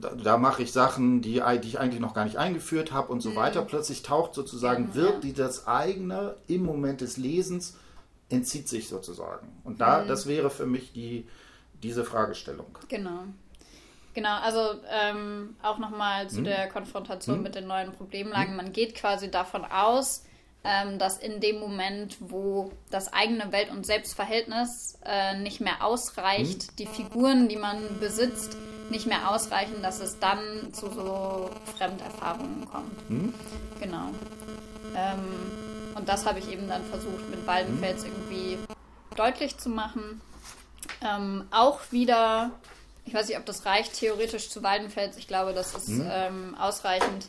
da, 0.00 0.10
da 0.10 0.36
mache 0.36 0.62
ich 0.62 0.72
Sachen, 0.72 1.22
die, 1.22 1.42
die 1.62 1.68
ich 1.68 1.78
eigentlich 1.78 2.00
noch 2.00 2.14
gar 2.14 2.24
nicht 2.24 2.36
eingeführt 2.36 2.92
habe 2.92 3.12
und 3.12 3.20
so 3.20 3.30
mhm. 3.30 3.36
weiter. 3.36 3.62
Plötzlich 3.62 4.02
taucht 4.02 4.34
sozusagen, 4.34 4.88
ja, 4.88 4.94
wird 4.94 5.24
die 5.24 5.32
das 5.32 5.66
eigene 5.66 6.36
im 6.48 6.64
Moment 6.64 7.00
des 7.00 7.16
Lesens, 7.16 7.76
entzieht 8.28 8.68
sich 8.68 8.88
sozusagen. 8.88 9.48
Und 9.64 9.80
da, 9.80 10.02
mhm. 10.02 10.08
das 10.08 10.26
wäre 10.26 10.50
für 10.50 10.66
mich 10.66 10.92
die, 10.92 11.26
diese 11.82 12.04
Fragestellung. 12.04 12.78
Genau. 12.88 13.24
Genau, 14.14 14.38
also 14.38 14.80
ähm, 14.90 15.56
auch 15.62 15.78
nochmal 15.78 16.30
zu 16.30 16.40
mhm. 16.40 16.44
der 16.44 16.68
Konfrontation 16.68 17.36
mhm. 17.36 17.42
mit 17.42 17.54
den 17.54 17.66
neuen 17.66 17.92
Problemlagen. 17.92 18.52
Mhm. 18.52 18.56
Man 18.56 18.72
geht 18.72 18.94
quasi 18.94 19.30
davon 19.30 19.64
aus, 19.64 20.24
ähm, 20.66 20.98
dass 20.98 21.18
in 21.18 21.40
dem 21.40 21.60
Moment, 21.60 22.16
wo 22.18 22.72
das 22.90 23.12
eigene 23.12 23.52
Welt- 23.52 23.70
und 23.70 23.86
Selbstverhältnis 23.86 24.98
äh, 25.04 25.38
nicht 25.38 25.60
mehr 25.60 25.84
ausreicht, 25.84 26.72
mhm. 26.72 26.76
die 26.78 26.86
Figuren, 26.86 27.48
die 27.48 27.56
man 27.56 28.00
besitzt, 28.00 28.56
nicht 28.90 29.06
mehr 29.06 29.30
ausreichen, 29.30 29.80
dass 29.82 30.00
es 30.00 30.18
dann 30.18 30.72
zu 30.72 30.90
so 30.90 31.50
Fremderfahrungen 31.76 32.68
kommt. 32.68 33.10
Mhm. 33.10 33.34
Genau. 33.80 34.08
Ähm, 34.96 35.94
und 35.94 36.08
das 36.08 36.26
habe 36.26 36.40
ich 36.40 36.50
eben 36.50 36.68
dann 36.68 36.84
versucht 36.84 37.30
mit 37.30 37.46
Waldenfels 37.46 38.02
mhm. 38.02 38.10
irgendwie 38.10 38.58
deutlich 39.14 39.58
zu 39.58 39.68
machen. 39.68 40.20
Ähm, 41.00 41.44
auch 41.52 41.80
wieder, 41.90 42.50
ich 43.04 43.14
weiß 43.14 43.28
nicht, 43.28 43.38
ob 43.38 43.46
das 43.46 43.66
reicht 43.66 43.94
theoretisch 43.94 44.50
zu 44.50 44.62
Waldenfels. 44.62 45.16
Ich 45.16 45.28
glaube, 45.28 45.52
das 45.52 45.74
ist 45.74 45.88
mhm. 45.88 46.08
ähm, 46.10 46.56
ausreichend. 46.58 47.28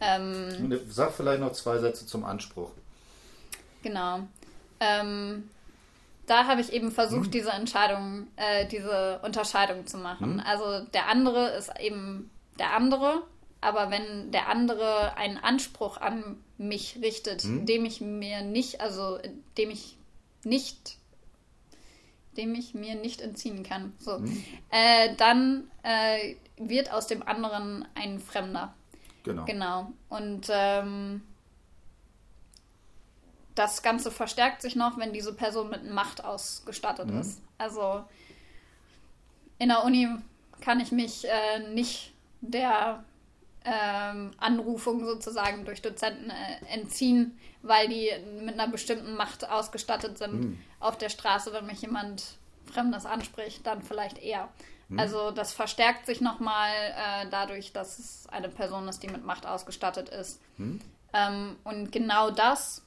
Ähm, 0.00 0.80
Sag 0.88 1.12
vielleicht 1.14 1.40
noch 1.40 1.52
zwei 1.52 1.78
Sätze 1.78 2.06
zum 2.06 2.24
Anspruch. 2.24 2.70
Genau. 3.82 4.20
Ähm, 4.80 5.48
da 6.26 6.46
habe 6.46 6.60
ich 6.60 6.72
eben 6.72 6.90
versucht, 6.90 7.26
hm. 7.26 7.30
diese 7.30 7.50
Entscheidung, 7.50 8.26
äh, 8.36 8.66
diese 8.66 9.20
Unterscheidung 9.22 9.86
zu 9.86 9.98
machen. 9.98 10.40
Hm. 10.40 10.42
Also 10.44 10.84
der 10.92 11.08
andere 11.08 11.50
ist 11.50 11.70
eben 11.80 12.30
der 12.58 12.74
andere, 12.74 13.22
aber 13.60 13.90
wenn 13.90 14.32
der 14.32 14.48
andere 14.48 15.16
einen 15.16 15.38
Anspruch 15.38 15.98
an 15.98 16.36
mich 16.58 16.98
richtet, 17.00 17.42
hm. 17.42 17.64
dem 17.66 17.84
ich 17.84 18.00
mir 18.00 18.42
nicht, 18.42 18.80
also 18.80 19.18
dem 19.56 19.70
ich 19.70 19.96
nicht, 20.42 20.98
dem 22.36 22.54
ich 22.54 22.74
mir 22.74 22.96
nicht 22.96 23.20
entziehen 23.20 23.62
kann, 23.62 23.92
so, 24.00 24.16
hm. 24.16 24.44
äh, 24.70 25.14
dann 25.16 25.70
äh, 25.82 26.34
wird 26.56 26.92
aus 26.92 27.06
dem 27.06 27.22
anderen 27.22 27.86
ein 27.94 28.18
Fremder. 28.18 28.74
Genau. 29.26 29.44
Genau. 29.44 29.92
Und 30.08 30.46
ähm, 30.50 31.20
das 33.56 33.82
Ganze 33.82 34.12
verstärkt 34.12 34.62
sich 34.62 34.76
noch, 34.76 34.98
wenn 34.98 35.12
diese 35.12 35.34
Person 35.34 35.68
mit 35.68 35.90
Macht 35.90 36.24
ausgestattet 36.24 37.10
mhm. 37.10 37.20
ist. 37.20 37.42
Also 37.58 38.04
in 39.58 39.68
der 39.68 39.84
Uni 39.84 40.08
kann 40.60 40.78
ich 40.78 40.92
mich 40.92 41.26
äh, 41.26 41.58
nicht 41.72 42.12
der 42.40 43.02
ähm, 43.64 44.30
Anrufung 44.38 45.04
sozusagen 45.04 45.64
durch 45.64 45.82
Dozenten 45.82 46.30
äh, 46.30 46.72
entziehen, 46.72 47.36
weil 47.62 47.88
die 47.88 48.10
mit 48.44 48.54
einer 48.54 48.68
bestimmten 48.68 49.14
Macht 49.16 49.48
ausgestattet 49.48 50.18
sind 50.18 50.34
mhm. 50.34 50.58
auf 50.78 50.96
der 50.96 51.08
Straße, 51.08 51.52
wenn 51.52 51.66
mich 51.66 51.80
jemand 51.80 52.38
Fremdes 52.72 53.06
anspricht, 53.06 53.66
dann 53.66 53.82
vielleicht 53.82 54.18
eher. 54.18 54.48
Mhm. 54.88 54.98
Also 54.98 55.30
das 55.30 55.52
verstärkt 55.52 56.06
sich 56.06 56.20
nochmal 56.20 56.70
äh, 56.70 57.26
dadurch, 57.30 57.72
dass 57.72 57.98
es 57.98 58.26
eine 58.30 58.48
Person 58.48 58.88
ist, 58.88 59.02
die 59.02 59.08
mit 59.08 59.24
Macht 59.24 59.46
ausgestattet 59.46 60.08
ist. 60.08 60.40
Mhm. 60.58 60.80
Ähm, 61.12 61.56
und 61.64 61.92
genau 61.92 62.30
das, 62.30 62.82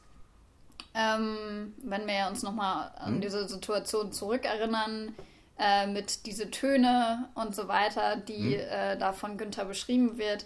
ähm, 0.93 1.73
wenn 1.83 2.07
wir 2.07 2.27
uns 2.29 2.43
nochmal 2.43 2.91
an 2.97 3.15
hm? 3.15 3.21
diese 3.21 3.47
Situation 3.47 4.11
zurückerinnern, 4.11 5.15
äh, 5.57 5.87
mit 5.87 6.25
diese 6.25 6.51
Töne 6.51 7.29
und 7.35 7.55
so 7.55 7.67
weiter, 7.67 8.17
die 8.17 8.55
hm? 8.55 8.69
äh, 8.69 8.97
da 8.97 9.13
von 9.13 9.37
Günther 9.37 9.65
beschrieben 9.65 10.17
wird, 10.17 10.45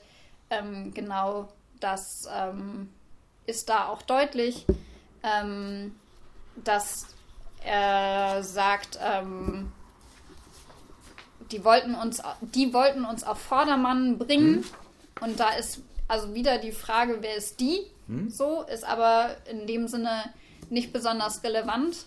ähm, 0.49 0.93
genau 0.93 1.49
das 1.80 2.28
ähm, 2.34 2.89
ist 3.45 3.70
da 3.70 3.88
auch 3.88 4.01
deutlich, 4.01 4.66
ähm, 5.24 5.95
dass 6.56 7.08
er 7.64 8.43
sagt, 8.43 8.99
ähm, 9.01 9.72
die 11.54 11.64
wollten 11.64 11.95
uns, 11.95 12.22
die 12.41 12.74
wollten 12.74 13.06
uns 13.06 13.24
auf 13.24 13.39
Vordermann 13.39 14.18
bringen. 14.18 14.58
Mhm. 14.58 14.66
Und 15.22 15.39
da 15.39 15.49
ist 15.51 15.82
also 16.08 16.34
wieder 16.34 16.58
die 16.58 16.72
Frage, 16.72 17.18
wer 17.22 17.36
ist 17.38 17.60
die? 17.60 17.80
Mhm. 18.08 18.30
So 18.30 18.64
ist 18.64 18.84
aber 18.84 19.38
in 19.49 19.68
dem 19.68 19.88
Sinne 19.88 20.24
nicht 20.70 20.91
besonders 20.91 21.43
relevant, 21.43 22.06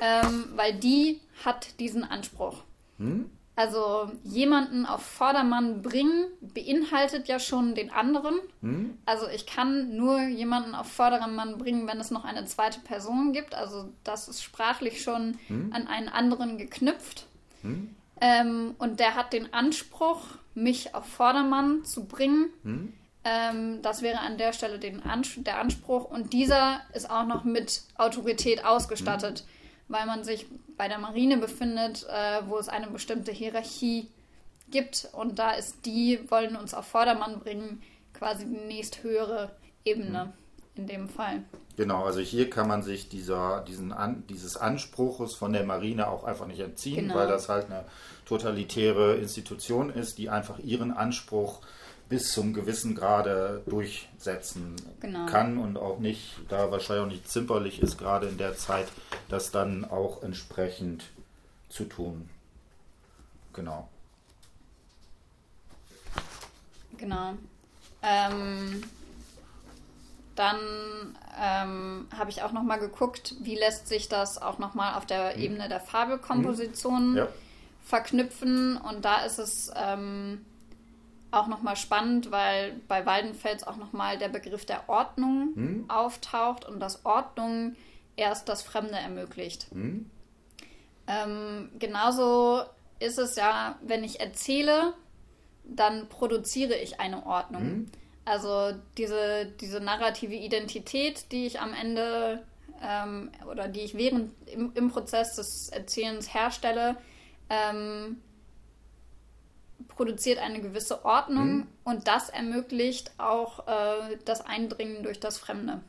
ähm, 0.00 0.46
weil 0.56 0.74
die 0.74 1.20
hat 1.44 1.78
diesen 1.80 2.04
Anspruch. 2.04 2.62
Mhm. 2.98 3.30
Also 3.54 4.10
jemanden 4.24 4.86
auf 4.86 5.02
Vordermann 5.02 5.82
bringen 5.82 6.24
beinhaltet 6.40 7.28
ja 7.28 7.38
schon 7.38 7.74
den 7.74 7.90
anderen. 7.90 8.36
Mhm. 8.62 8.98
Also 9.04 9.28
ich 9.28 9.46
kann 9.46 9.94
nur 9.94 10.22
jemanden 10.22 10.74
auf 10.74 10.90
Vordermann 10.90 11.58
bringen, 11.58 11.86
wenn 11.86 12.00
es 12.00 12.10
noch 12.10 12.24
eine 12.24 12.46
zweite 12.46 12.80
Person 12.80 13.32
gibt. 13.32 13.54
Also 13.54 13.90
das 14.04 14.26
ist 14.26 14.42
sprachlich 14.42 15.02
schon 15.02 15.38
mhm. 15.48 15.70
an 15.72 15.86
einen 15.86 16.08
anderen 16.08 16.56
geknüpft. 16.56 17.26
Mhm. 17.62 17.94
Ähm, 18.22 18.76
und 18.78 19.00
der 19.00 19.16
hat 19.16 19.32
den 19.32 19.52
Anspruch, 19.52 20.20
mich 20.54 20.94
auf 20.94 21.06
Vordermann 21.06 21.84
zu 21.84 22.04
bringen. 22.04 22.50
Mhm. 22.62 22.92
Ähm, 23.24 23.82
das 23.82 24.00
wäre 24.00 24.20
an 24.20 24.38
der 24.38 24.52
Stelle 24.52 24.78
Ans 25.04 25.30
der 25.38 25.58
Anspruch. 25.58 26.04
Und 26.04 26.32
dieser 26.32 26.80
ist 26.94 27.10
auch 27.10 27.26
noch 27.26 27.42
mit 27.42 27.82
Autorität 27.96 28.64
ausgestattet, 28.64 29.42
mhm. 29.44 29.92
weil 29.92 30.06
man 30.06 30.22
sich 30.22 30.46
bei 30.76 30.86
der 30.86 30.98
Marine 30.98 31.36
befindet, 31.36 32.06
äh, 32.08 32.42
wo 32.46 32.58
es 32.58 32.68
eine 32.68 32.86
bestimmte 32.86 33.32
Hierarchie 33.32 34.08
gibt. 34.70 35.08
Und 35.12 35.40
da 35.40 35.52
ist 35.52 35.84
die, 35.84 36.20
wollen 36.30 36.54
uns 36.54 36.74
auf 36.74 36.86
Vordermann 36.86 37.40
bringen, 37.40 37.82
quasi 38.14 38.44
die 38.44 38.66
nächsthöhere 38.68 39.50
Ebene 39.84 40.26
mhm. 40.26 40.32
in 40.76 40.86
dem 40.86 41.08
Fall. 41.08 41.42
Genau, 41.76 42.04
also 42.04 42.20
hier 42.20 42.50
kann 42.50 42.68
man 42.68 42.82
sich 42.82 43.08
dieser, 43.08 43.62
diesen 43.62 43.92
An, 43.92 44.24
dieses 44.28 44.56
Anspruches 44.56 45.34
von 45.34 45.52
der 45.52 45.64
Marine 45.64 46.08
auch 46.08 46.22
einfach 46.22 46.46
nicht 46.46 46.60
entziehen, 46.60 47.08
genau. 47.08 47.14
weil 47.14 47.28
das 47.28 47.48
halt 47.48 47.66
eine 47.66 47.84
totalitäre 48.24 49.16
Institution 49.16 49.90
ist, 49.90 50.18
die 50.18 50.30
einfach 50.30 50.58
ihren 50.58 50.92
Anspruch 50.92 51.60
bis 52.08 52.32
zum 52.32 52.52
gewissen 52.52 52.94
Grade 52.94 53.62
durchsetzen 53.66 54.76
genau. 55.00 55.26
kann 55.26 55.56
und 55.56 55.78
auch 55.78 55.98
nicht, 55.98 56.40
da 56.48 56.70
wahrscheinlich 56.70 57.04
auch 57.04 57.10
nicht 57.10 57.30
zimperlich 57.30 57.80
ist, 57.80 57.96
gerade 57.96 58.28
in 58.28 58.36
der 58.36 58.54
Zeit, 58.56 58.86
das 59.28 59.50
dann 59.50 59.86
auch 59.86 60.22
entsprechend 60.22 61.04
zu 61.70 61.84
tun. 61.84 62.28
Genau. 63.54 63.88
Genau. 66.98 67.34
Ähm, 68.02 68.82
dann 70.34 70.58
ähm, 71.40 72.06
habe 72.16 72.30
ich 72.30 72.42
auch 72.42 72.52
noch 72.52 72.62
mal 72.62 72.78
geguckt, 72.78 73.34
wie 73.40 73.54
lässt 73.54 73.88
sich 73.88 74.08
das 74.08 74.40
auch 74.40 74.58
noch 74.58 74.74
mal 74.74 74.96
auf 74.96 75.06
der 75.06 75.36
mhm. 75.36 75.42
Ebene 75.42 75.68
der 75.68 75.80
Fabelkomposition 75.80 77.12
mhm. 77.12 77.16
ja. 77.16 77.28
Verknüpfen. 77.82 78.76
Und 78.76 79.04
da 79.04 79.24
ist 79.24 79.38
es 79.38 79.70
ähm, 79.76 80.44
auch 81.30 81.46
noch 81.46 81.62
mal 81.62 81.76
spannend, 81.76 82.30
weil 82.30 82.80
bei 82.88 83.06
Waldenfels 83.06 83.66
auch 83.66 83.76
noch 83.76 83.92
mal 83.92 84.18
der 84.18 84.28
Begriff 84.28 84.66
der 84.66 84.88
Ordnung 84.88 85.52
mhm. 85.54 85.84
auftaucht 85.88 86.64
und 86.64 86.80
dass 86.80 87.04
Ordnung 87.04 87.74
erst 88.16 88.48
das 88.48 88.62
Fremde 88.62 88.94
ermöglicht. 88.94 89.74
Mhm. 89.74 90.10
Ähm, 91.06 91.70
genauso 91.78 92.62
ist 93.00 93.18
es 93.18 93.36
ja, 93.36 93.78
wenn 93.82 94.04
ich 94.04 94.20
erzähle, 94.20 94.94
dann 95.64 96.08
produziere 96.08 96.74
ich 96.74 97.00
eine 97.00 97.26
Ordnung. 97.26 97.62
Mhm. 97.62 97.86
Also 98.24 98.72
diese, 98.98 99.46
diese 99.60 99.80
narrative 99.80 100.34
Identität, 100.34 101.32
die 101.32 101.46
ich 101.46 101.60
am 101.60 101.74
Ende 101.74 102.44
ähm, 102.82 103.30
oder 103.50 103.68
die 103.68 103.80
ich 103.80 103.96
während 103.96 104.32
im, 104.46 104.72
im, 104.74 104.90
Prozess 104.90 105.36
des 105.36 105.68
Erzählens 105.70 106.32
herstelle, 106.32 106.96
ähm, 107.52 108.16
produziert 109.88 110.38
eine 110.38 110.60
gewisse 110.60 111.04
Ordnung 111.04 111.56
mhm. 111.56 111.66
und 111.84 112.08
das 112.08 112.30
ermöglicht 112.30 113.12
auch 113.18 113.66
äh, 113.66 114.16
das 114.24 114.44
Eindringen 114.44 115.02
durch 115.02 115.20
das 115.20 115.38
Fremde. 115.38 115.80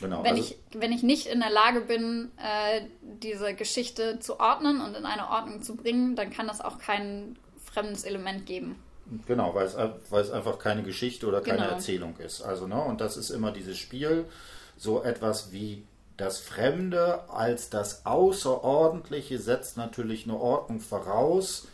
Genau, 0.00 0.24
wenn, 0.24 0.36
also 0.36 0.42
ich, 0.42 0.80
wenn 0.80 0.92
ich 0.92 1.02
nicht 1.02 1.26
in 1.26 1.40
der 1.40 1.50
Lage 1.50 1.82
bin, 1.82 2.30
äh, 2.38 2.82
diese 3.02 3.54
Geschichte 3.54 4.18
zu 4.18 4.40
ordnen 4.40 4.80
und 4.80 4.96
in 4.96 5.04
eine 5.04 5.28
Ordnung 5.28 5.62
zu 5.62 5.76
bringen, 5.76 6.16
dann 6.16 6.30
kann 6.30 6.46
das 6.46 6.62
auch 6.62 6.78
kein 6.78 7.36
fremdes 7.62 8.04
Element 8.04 8.46
geben. 8.46 8.82
Genau, 9.26 9.54
weil 9.54 9.66
es, 9.66 9.76
weil 9.76 10.22
es 10.22 10.30
einfach 10.30 10.58
keine 10.58 10.82
Geschichte 10.82 11.26
oder 11.26 11.40
keine 11.42 11.58
genau. 11.58 11.70
Erzählung 11.70 12.16
ist. 12.18 12.40
Also, 12.40 12.66
ne, 12.66 12.80
und 12.80 13.00
das 13.00 13.16
ist 13.16 13.30
immer 13.30 13.52
dieses 13.52 13.76
Spiel, 13.76 14.24
so 14.76 15.02
etwas 15.02 15.52
wie 15.52 15.84
das 16.20 16.38
Fremde 16.38 17.28
als 17.30 17.70
das 17.70 18.04
Außerordentliche 18.04 19.38
setzt 19.38 19.76
natürlich 19.76 20.24
eine 20.24 20.36
Ordnung 20.36 20.80
voraus, 20.80 21.66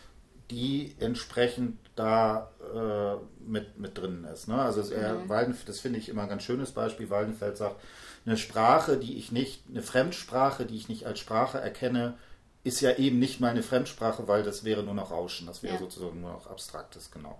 die 0.50 0.94
entsprechend 1.00 1.78
da 1.96 2.50
äh, 2.74 3.16
mit, 3.44 3.78
mit 3.78 3.98
drin 3.98 4.24
ist. 4.32 4.46
Ne? 4.46 4.56
Also 4.56 4.82
er, 4.92 5.14
mhm. 5.14 5.56
Das 5.66 5.80
finde 5.80 5.98
ich 5.98 6.08
immer 6.08 6.22
ein 6.22 6.28
ganz 6.28 6.44
schönes 6.44 6.70
Beispiel. 6.70 7.10
Waldenfeld 7.10 7.56
sagt, 7.56 7.80
eine 8.24 8.36
Sprache, 8.36 8.96
die 8.98 9.18
ich 9.18 9.32
nicht, 9.32 9.64
eine 9.68 9.82
Fremdsprache, 9.82 10.64
die 10.66 10.76
ich 10.76 10.88
nicht 10.88 11.06
als 11.06 11.18
Sprache 11.18 11.60
erkenne, 11.60 12.14
ist 12.62 12.80
ja 12.80 12.92
eben 12.96 13.18
nicht 13.18 13.40
meine 13.40 13.62
Fremdsprache, 13.62 14.28
weil 14.28 14.42
das 14.42 14.64
wäre 14.64 14.82
nur 14.82 14.94
noch 14.94 15.10
Rauschen, 15.10 15.46
das 15.46 15.62
wäre 15.62 15.74
ja. 15.74 15.80
sozusagen 15.80 16.20
nur 16.20 16.32
noch 16.32 16.48
Abstraktes, 16.48 17.10
genau. 17.10 17.38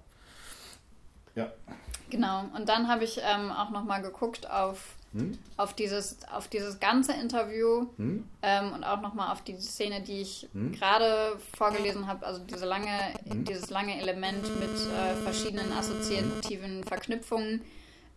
Ja. 1.34 1.52
Genau, 2.10 2.44
und 2.56 2.68
dann 2.68 2.88
habe 2.88 3.04
ich 3.04 3.20
ähm, 3.22 3.50
auch 3.50 3.70
nochmal 3.70 4.00
geguckt 4.02 4.48
auf, 4.48 4.94
hm? 5.16 5.38
auf, 5.56 5.74
dieses, 5.74 6.18
auf 6.32 6.48
dieses 6.48 6.80
ganze 6.80 7.12
Interview 7.12 7.86
hm? 7.96 8.24
ähm, 8.42 8.72
und 8.72 8.84
auch 8.84 9.00
nochmal 9.00 9.32
auf 9.32 9.42
die 9.42 9.56
Szene, 9.58 10.00
die 10.02 10.20
ich 10.20 10.48
hm? 10.52 10.72
gerade 10.72 11.38
vorgelesen 11.56 12.06
habe, 12.06 12.26
also 12.26 12.40
diese 12.44 12.66
lange, 12.66 13.14
hm? 13.28 13.44
dieses 13.44 13.70
lange 13.70 14.00
Element 14.00 14.42
mit 14.60 14.70
äh, 14.70 15.14
verschiedenen 15.22 15.72
assoziativen 15.72 16.84
Verknüpfungen. 16.84 17.62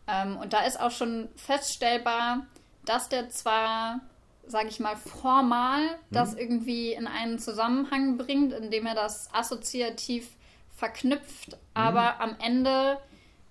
Ähm, 0.08 0.38
und 0.38 0.54
da 0.54 0.66
ist 0.66 0.80
auch 0.80 0.92
schon 0.92 1.30
feststellbar, 1.36 2.46
dass 2.86 3.10
der 3.10 3.30
zwar 3.30 4.02
sage 4.50 4.70
ich 4.70 4.80
mal, 4.80 4.96
formal 4.96 6.00
das 6.10 6.32
hm. 6.32 6.40
irgendwie 6.40 6.94
in 6.94 7.06
einen 7.06 7.38
Zusammenhang 7.38 8.18
bringt, 8.18 8.52
indem 8.52 8.88
er 8.88 8.96
das 8.96 9.32
assoziativ 9.32 10.28
verknüpft, 10.76 11.52
hm. 11.52 11.60
aber 11.76 12.20
am 12.20 12.36
Ende 12.40 12.98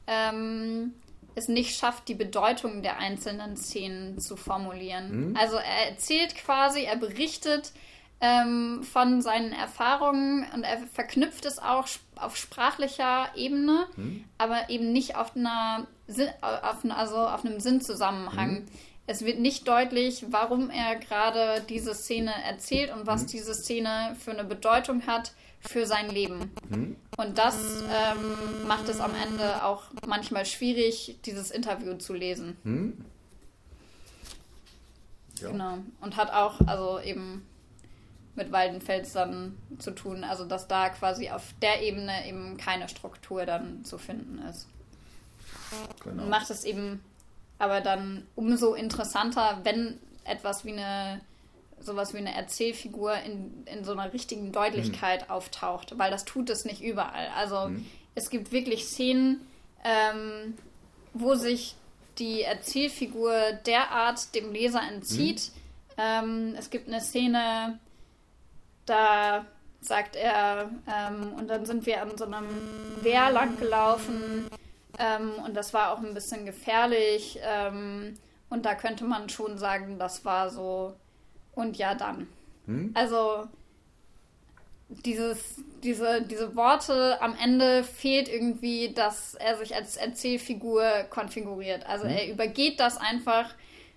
ähm, 0.09 0.95
es 1.39 1.49
nicht 1.49 1.77
schafft, 1.77 2.09
die 2.09 2.15
Bedeutung 2.15 2.83
der 2.83 2.99
einzelnen 2.99 3.57
Szenen 3.57 4.19
zu 4.19 4.37
formulieren. 4.37 5.31
Mhm. 5.31 5.37
Also 5.37 5.57
er 5.57 5.91
erzählt 5.91 6.35
quasi, 6.35 6.83
er 6.83 6.97
berichtet 6.97 7.73
ähm, 8.21 8.83
von 8.83 9.23
seinen 9.23 9.53
Erfahrungen 9.53 10.47
und 10.53 10.65
er 10.65 10.79
verknüpft 10.93 11.47
es 11.47 11.59
auch 11.59 11.87
auf 12.17 12.37
sprachlicher 12.37 13.29
Ebene, 13.37 13.87
mhm. 13.97 14.25
aber 14.39 14.69
eben 14.71 14.93
nicht 14.93 15.17
auf 15.17 15.37
einer 15.37 15.87
auf, 16.41 16.85
also 16.89 17.17
auf 17.17 17.45
einem 17.45 17.61
Sinnzusammenhang. 17.61 18.53
Mhm 18.53 18.67
es 19.11 19.25
wird 19.25 19.41
nicht 19.41 19.67
deutlich, 19.67 20.27
warum 20.29 20.69
er 20.69 20.97
gerade 20.97 21.65
diese 21.67 21.95
Szene 21.95 22.31
erzählt 22.45 22.93
und 22.93 23.07
was 23.07 23.23
mhm. 23.23 23.27
diese 23.29 23.55
Szene 23.55 24.15
für 24.23 24.33
eine 24.33 24.45
Bedeutung 24.45 25.07
hat 25.07 25.33
für 25.61 25.87
sein 25.87 26.11
Leben. 26.11 26.53
Mhm. 26.69 26.97
Und 27.17 27.39
das 27.39 27.83
ähm, 27.83 28.67
macht 28.67 28.89
es 28.89 29.01
am 29.01 29.13
Ende 29.15 29.65
auch 29.65 29.85
manchmal 30.07 30.47
schwierig, 30.47 31.19
dieses 31.25 31.51
Interview 31.51 31.95
zu 31.95 32.15
lesen. 32.15 32.57
Mhm. 32.65 33.05
Ja. 35.41 35.51
Genau. 35.51 35.79
Und 36.01 36.17
hat 36.17 36.33
auch, 36.33 36.61
also 36.67 37.01
eben 37.01 37.47
mit 38.35 38.53
Waldenfels 38.53 39.13
dann 39.13 39.59
zu 39.79 39.91
tun, 39.91 40.25
also 40.25 40.45
dass 40.45 40.69
da 40.69 40.89
quasi 40.91 41.31
auf 41.31 41.43
der 41.61 41.83
Ebene 41.83 42.27
eben 42.27 42.57
keine 42.57 42.89
Struktur 42.89 43.45
dann 43.45 43.85
zu 43.85 43.99
finden 43.99 44.39
ist. 44.49 44.69
Genau. 46.05 46.25
Macht 46.27 46.51
es 46.51 46.65
eben 46.65 47.03
aber 47.59 47.81
dann 47.81 48.27
umso 48.37 48.75
interessanter, 48.75 49.61
wenn 49.65 49.99
etwas 50.25 50.65
wie 50.65 50.73
eine 50.73 51.21
sowas 51.81 52.15
wie 52.15 52.19
eine 52.19 52.35
Erzählfigur 52.35 53.15
in, 53.15 53.65
in 53.67 53.85
so 53.85 53.93
einer 53.93 54.13
richtigen 54.13 54.53
Deutlichkeit 54.53 55.27
mhm. 55.27 55.31
auftaucht, 55.31 55.99
weil 55.99 56.11
das 56.11 56.25
tut 56.25 56.51
es 56.51 56.65
nicht 56.65 56.83
überall. 56.83 57.29
Also 57.37 57.69
mhm. 57.69 57.87
es 58.15 58.31
gibt 58.31 58.53
wirklich 58.53 58.87
Szenen, 58.87 59.47
ähm, 59.85 60.55
wo 61.15 61.35
sich 61.35 61.75
die 62.19 62.43
Erzählfigur 62.43 63.53
derart 63.67 64.35
dem 64.35 64.53
Leser 64.53 64.83
entzieht. 64.83 65.51
Mhm. 65.97 66.01
Ähm, 66.01 66.55
es 66.59 66.71
gibt 66.71 66.89
eine 66.89 67.01
Szene, 67.01 67.79
da 68.87 69.45
sagt 69.81 70.17
er, 70.17 70.71
ähm, 70.87 71.35
und 71.35 71.49
dann 71.49 71.65
sind 71.65 71.87
wir 71.87 72.03
an 72.03 72.17
so 72.17 72.25
einem 72.25 72.49
Wehr 73.03 73.31
lang 73.31 73.59
gelaufen 73.59 74.49
ähm, 74.99 75.33
und 75.45 75.55
das 75.55 75.73
war 75.73 75.93
auch 75.93 75.99
ein 75.99 76.15
bisschen 76.15 76.45
gefährlich 76.45 77.39
ähm, 77.43 78.15
und 78.51 78.65
da 78.65 78.75
könnte 78.75 79.05
man 79.05 79.29
schon 79.29 79.59
sagen, 79.59 79.99
das 79.99 80.25
war 80.25 80.51
so 80.51 80.95
und 81.59 81.77
ja 81.77 81.95
dann. 81.95 82.29
Hm? 82.67 82.93
Also 82.95 83.49
dieses, 85.05 85.63
diese, 85.83 86.23
diese 86.23 86.57
Worte 86.57 87.21
am 87.21 87.35
Ende 87.35 87.85
fehlt 87.85 88.29
irgendwie, 88.29 88.95
dass 88.95 89.35
er 89.35 89.59
sich 89.59 89.75
als 89.75 89.97
Erzählfigur 89.97 90.83
konfiguriert. 91.11 91.87
Also 91.87 92.05
hm? 92.05 92.11
er 92.11 92.31
übergeht 92.31 92.81
das 92.81 92.97
einfach 92.97 93.55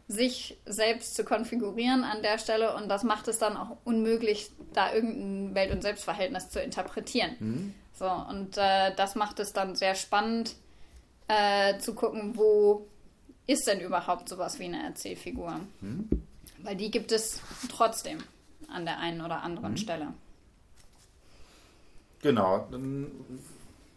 sich 0.07 0.57
selbst 0.65 1.15
zu 1.15 1.23
konfigurieren 1.23 2.03
an 2.03 2.21
der 2.21 2.37
Stelle 2.37 2.75
und 2.75 2.89
das 2.89 3.03
macht 3.03 3.29
es 3.29 3.39
dann 3.39 3.55
auch 3.55 3.77
unmöglich, 3.85 4.51
da 4.73 4.93
irgendein 4.93 5.55
Welt- 5.55 5.71
und 5.71 5.81
Selbstverhältnis 5.81 6.49
zu 6.49 6.59
interpretieren. 6.59 7.35
Mhm. 7.39 7.73
So, 7.93 8.09
und 8.09 8.57
äh, 8.57 8.93
das 8.95 9.15
macht 9.15 9.39
es 9.39 9.53
dann 9.53 9.75
sehr 9.75 9.95
spannend 9.95 10.55
äh, 11.29 11.77
zu 11.77 11.95
gucken, 11.95 12.35
wo 12.35 12.87
ist 13.47 13.67
denn 13.67 13.79
überhaupt 13.79 14.27
sowas 14.27 14.59
wie 14.59 14.65
eine 14.65 14.83
Erzählfigur? 14.83 15.61
Mhm. 15.79 16.09
Weil 16.63 16.75
die 16.75 16.91
gibt 16.91 17.11
es 17.11 17.41
trotzdem 17.69 18.19
an 18.67 18.85
der 18.85 18.99
einen 18.99 19.21
oder 19.21 19.41
anderen 19.43 19.71
mhm. 19.71 19.77
Stelle. 19.77 20.13
Genau, 22.21 22.67
dann 22.71 23.09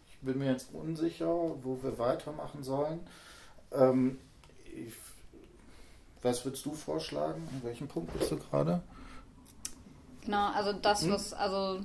ich 0.09 0.17
bin 0.19 0.39
mir 0.39 0.51
jetzt 0.51 0.73
unsicher, 0.73 1.27
wo 1.27 1.79
wir 1.83 1.99
weitermachen 1.99 2.63
sollen. 2.63 2.99
Ähm, 3.71 4.19
ich 4.65 4.93
was 6.25 6.43
würdest 6.43 6.65
du 6.65 6.73
vorschlagen? 6.73 7.47
An 7.53 7.63
welchem 7.63 7.87
Punkt 7.87 8.11
bist 8.17 8.31
du 8.31 8.37
gerade? 8.37 8.81
Genau, 10.23 10.51
also 10.53 10.73
das, 10.73 11.03
hm? 11.03 11.11
was, 11.11 11.33
also. 11.33 11.81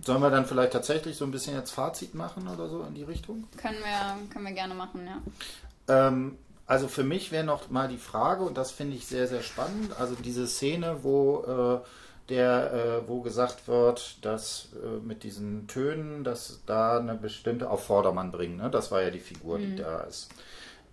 Sollen 0.00 0.22
wir 0.22 0.30
dann 0.30 0.46
vielleicht 0.46 0.72
tatsächlich 0.72 1.16
so 1.16 1.26
ein 1.26 1.30
bisschen 1.30 1.54
jetzt 1.54 1.70
Fazit 1.70 2.14
machen 2.14 2.48
oder 2.48 2.68
so 2.70 2.82
in 2.84 2.94
die 2.94 3.02
Richtung? 3.02 3.44
Können 3.58 3.78
wir, 3.80 4.32
können 4.32 4.46
wir 4.46 4.52
gerne 4.52 4.74
machen, 4.74 5.06
ja. 5.06 6.08
Ähm, 6.08 6.38
also 6.66 6.88
für 6.88 7.04
mich 7.04 7.32
wäre 7.32 7.44
noch 7.44 7.70
mal 7.70 7.88
die 7.88 7.98
Frage, 7.98 8.44
und 8.44 8.56
das 8.56 8.70
finde 8.70 8.96
ich 8.96 9.06
sehr, 9.06 9.28
sehr 9.28 9.42
spannend, 9.42 9.98
also 9.98 10.14
diese 10.14 10.46
Szene, 10.46 10.98
wo 11.02 11.82
äh, 11.82 11.86
der, 12.28 12.72
äh, 12.72 13.08
wo 13.08 13.20
gesagt 13.20 13.68
wird, 13.68 14.24
dass 14.24 14.70
äh, 14.82 15.04
mit 15.04 15.22
diesen 15.22 15.68
Tönen, 15.68 16.24
dass 16.24 16.60
da 16.66 16.98
eine 16.98 17.14
bestimmte 17.14 17.70
auf 17.70 17.84
Vordermann 17.84 18.32
bringen, 18.32 18.56
ne? 18.56 18.68
Das 18.68 18.90
war 18.90 19.02
ja 19.02 19.10
die 19.10 19.20
Figur, 19.20 19.58
mhm. 19.58 19.62
die 19.62 19.76
da 19.76 20.00
ist. 20.00 20.30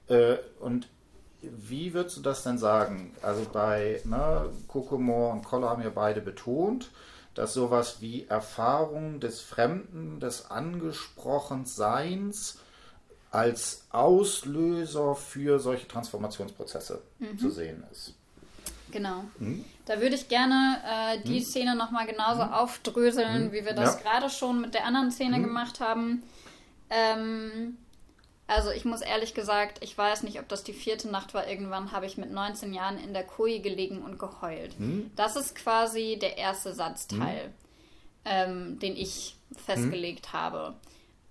Äh, 0.09 0.35
und 0.59 0.89
wie 1.41 1.93
würdest 1.93 2.17
du 2.17 2.21
das 2.21 2.43
denn 2.43 2.57
sagen? 2.57 3.13
Also 3.21 3.45
bei 3.51 4.01
ne, 4.05 4.49
Kokomo 4.67 5.31
und 5.31 5.43
Koller 5.43 5.69
haben 5.69 5.83
ja 5.83 5.89
beide 5.89 6.21
betont, 6.21 6.89
dass 7.33 7.53
sowas 7.53 7.97
wie 7.99 8.25
Erfahrung 8.27 9.19
des 9.19 9.41
Fremden, 9.41 10.19
des 10.19 10.51
Angesprochenseins 10.51 12.59
als 13.33 13.87
Auslöser 13.89 15.15
für 15.15 15.59
solche 15.59 15.87
Transformationsprozesse 15.87 17.01
mhm. 17.17 17.39
zu 17.39 17.49
sehen 17.49 17.83
ist. 17.91 18.13
Genau. 18.91 19.23
Mhm. 19.39 19.65
Da 19.85 19.99
würde 19.99 20.15
ich 20.15 20.29
gerne 20.29 20.77
äh, 20.85 21.19
die 21.27 21.39
mhm. 21.39 21.43
Szene 21.43 21.75
nochmal 21.75 22.05
genauso 22.05 22.45
mhm. 22.45 22.53
aufdröseln, 22.53 23.47
mhm. 23.47 23.51
wie 23.51 23.65
wir 23.65 23.73
das 23.73 23.95
ja. 23.95 24.01
gerade 24.01 24.29
schon 24.29 24.61
mit 24.61 24.75
der 24.75 24.85
anderen 24.85 25.11
Szene 25.11 25.39
mhm. 25.39 25.45
gemacht 25.45 25.79
haben. 25.79 26.21
Ähm, 26.91 27.77
also 28.45 28.69
ich 28.69 28.85
muss 28.85 29.01
ehrlich 29.01 29.33
gesagt, 29.33 29.83
ich 29.83 29.97
weiß 29.97 30.21
nicht, 30.21 30.39
ob 30.39 30.47
das 30.47 30.63
die 30.63 30.73
vierte 30.73 31.09
Nacht 31.09 31.33
war. 31.33 31.47
Irgendwann 31.47 31.91
habe 31.91 32.05
ich 32.05 32.17
mit 32.17 32.31
19 32.31 32.71
Jahren 32.71 32.99
in 32.99 33.13
der 33.13 33.23
Koje 33.23 33.61
gelegen 33.61 34.03
und 34.03 34.19
geheult. 34.19 34.77
Hm? 34.77 35.09
Das 35.15 35.35
ist 35.35 35.55
quasi 35.55 36.19
der 36.21 36.37
erste 36.37 36.73
Satzteil, 36.73 37.45
hm? 37.45 37.53
ähm, 38.25 38.79
den 38.79 38.95
ich 38.95 39.37
festgelegt 39.65 40.33
habe. 40.33 40.75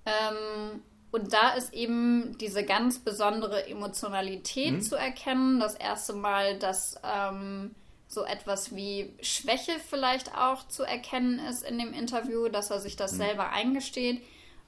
Ähm, 0.05 0.83
und 1.13 1.33
da 1.33 1.51
ist 1.51 1.73
eben 1.73 2.37
diese 2.39 2.65
ganz 2.65 2.99
besondere 2.99 3.69
Emotionalität 3.69 4.73
hm? 4.73 4.83
zu 4.83 4.97
erkennen. 4.97 5.61
Das 5.61 5.75
erste 5.75 6.15
Mal, 6.15 6.59
dass 6.59 6.97
ähm, 7.05 7.75
so 8.09 8.25
etwas 8.25 8.75
wie 8.75 9.15
Schwäche 9.21 9.73
vielleicht 9.89 10.35
auch 10.35 10.67
zu 10.69 10.83
erkennen 10.83 11.39
ist 11.39 11.63
in 11.63 11.79
dem 11.79 11.93
Interview, 11.93 12.49
dass 12.49 12.71
er 12.71 12.81
sich 12.81 12.97
das 12.97 13.13
hm? 13.13 13.19
selber 13.19 13.51
eingesteht 13.51 14.23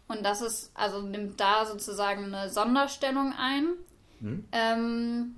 und 0.06 0.24
das 0.24 0.42
ist, 0.42 0.70
also 0.74 1.00
nimmt 1.00 1.40
da 1.40 1.64
sozusagen 1.64 2.34
eine 2.34 2.50
Sonderstellung 2.50 3.32
ein. 3.38 3.68
Hm. 4.20 4.44
Ähm, 4.52 5.34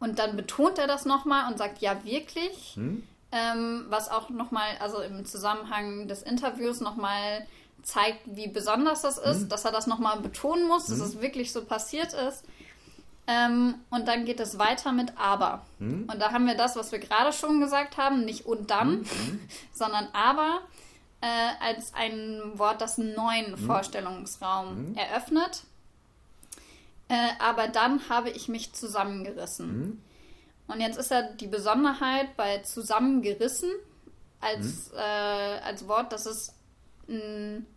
und 0.00 0.18
dann 0.18 0.36
betont 0.36 0.78
er 0.78 0.86
das 0.86 1.04
nochmal 1.04 1.50
und 1.50 1.58
sagt, 1.58 1.80
ja, 1.80 2.04
wirklich. 2.04 2.74
Hm. 2.74 3.02
Ähm, 3.30 3.86
was 3.90 4.10
auch 4.10 4.30
nochmal, 4.30 4.70
also 4.80 5.02
im 5.02 5.26
Zusammenhang 5.26 6.08
des 6.08 6.22
Interviews 6.22 6.80
nochmal 6.80 7.46
zeigt, 7.82 8.20
wie 8.26 8.48
besonders 8.48 9.02
das 9.02 9.18
ist, 9.18 9.42
hm. 9.42 9.48
dass 9.48 9.64
er 9.64 9.72
das 9.72 9.86
nochmal 9.86 10.20
betonen 10.20 10.66
muss, 10.66 10.86
dass 10.86 10.98
hm. 10.98 11.06
es 11.06 11.20
wirklich 11.20 11.52
so 11.52 11.64
passiert 11.64 12.12
ist. 12.12 12.44
Ähm, 13.26 13.74
und 13.90 14.08
dann 14.08 14.24
geht 14.24 14.40
es 14.40 14.58
weiter 14.58 14.92
mit 14.92 15.12
aber. 15.18 15.62
Hm. 15.78 16.08
Und 16.10 16.18
da 16.18 16.32
haben 16.32 16.46
wir 16.46 16.56
das, 16.56 16.76
was 16.76 16.92
wir 16.92 16.98
gerade 16.98 17.32
schon 17.32 17.60
gesagt 17.60 17.96
haben, 17.96 18.24
nicht 18.24 18.46
und 18.46 18.70
dann, 18.70 19.04
hm. 19.04 19.40
sondern 19.72 20.08
aber 20.12 20.60
äh, 21.20 21.50
als 21.60 21.94
ein 21.94 22.40
Wort, 22.54 22.80
das 22.80 22.98
einen 22.98 23.14
neuen 23.14 23.52
mhm. 23.52 23.58
Vorstellungsraum 23.58 24.90
mhm. 24.90 24.94
eröffnet. 24.94 25.64
Äh, 27.08 27.30
aber 27.38 27.68
dann 27.68 28.08
habe 28.08 28.30
ich 28.30 28.48
mich 28.48 28.72
zusammengerissen. 28.72 29.78
Mhm. 29.78 30.02
Und 30.68 30.80
jetzt 30.80 30.98
ist 30.98 31.10
ja 31.10 31.22
die 31.22 31.46
Besonderheit 31.46 32.36
bei 32.36 32.58
zusammengerissen 32.58 33.70
als, 34.40 34.90
mhm. 34.92 34.98
äh, 34.98 35.58
als 35.64 35.88
Wort, 35.88 36.12
dass 36.12 36.26
es 36.26 36.54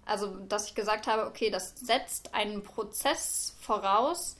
also 0.06 0.38
dass 0.48 0.68
ich 0.68 0.76
gesagt 0.76 1.08
habe, 1.08 1.26
okay, 1.26 1.50
das 1.50 1.74
setzt 1.80 2.34
einen 2.34 2.64
Prozess 2.64 3.56
voraus, 3.62 4.36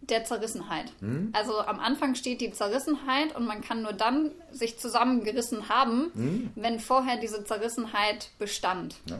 der 0.00 0.24
Zerrissenheit. 0.24 0.92
Hm? 1.00 1.30
Also 1.32 1.58
am 1.60 1.80
Anfang 1.80 2.14
steht 2.14 2.40
die 2.40 2.52
Zerrissenheit 2.52 3.34
und 3.34 3.46
man 3.46 3.60
kann 3.60 3.82
nur 3.82 3.92
dann 3.92 4.30
sich 4.52 4.78
zusammengerissen 4.78 5.68
haben, 5.68 6.10
hm? 6.14 6.50
wenn 6.54 6.80
vorher 6.80 7.18
diese 7.18 7.44
Zerrissenheit 7.44 8.30
bestand. 8.38 8.96
Ja. 9.06 9.18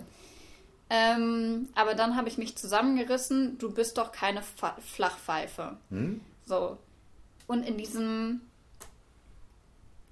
Ähm, 0.91 1.69
aber 1.75 1.95
dann 1.95 2.17
habe 2.17 2.29
ich 2.29 2.39
mich 2.39 2.57
zusammengerissen, 2.57 3.59
du 3.59 3.73
bist 3.73 3.99
doch 3.99 4.13
keine 4.13 4.43
Fa 4.43 4.77
Flachpfeife. 4.81 5.77
Hm? 5.91 6.21
So. 6.47 6.79
Und 7.47 7.67
in 7.67 7.77
diesem, 7.77 8.41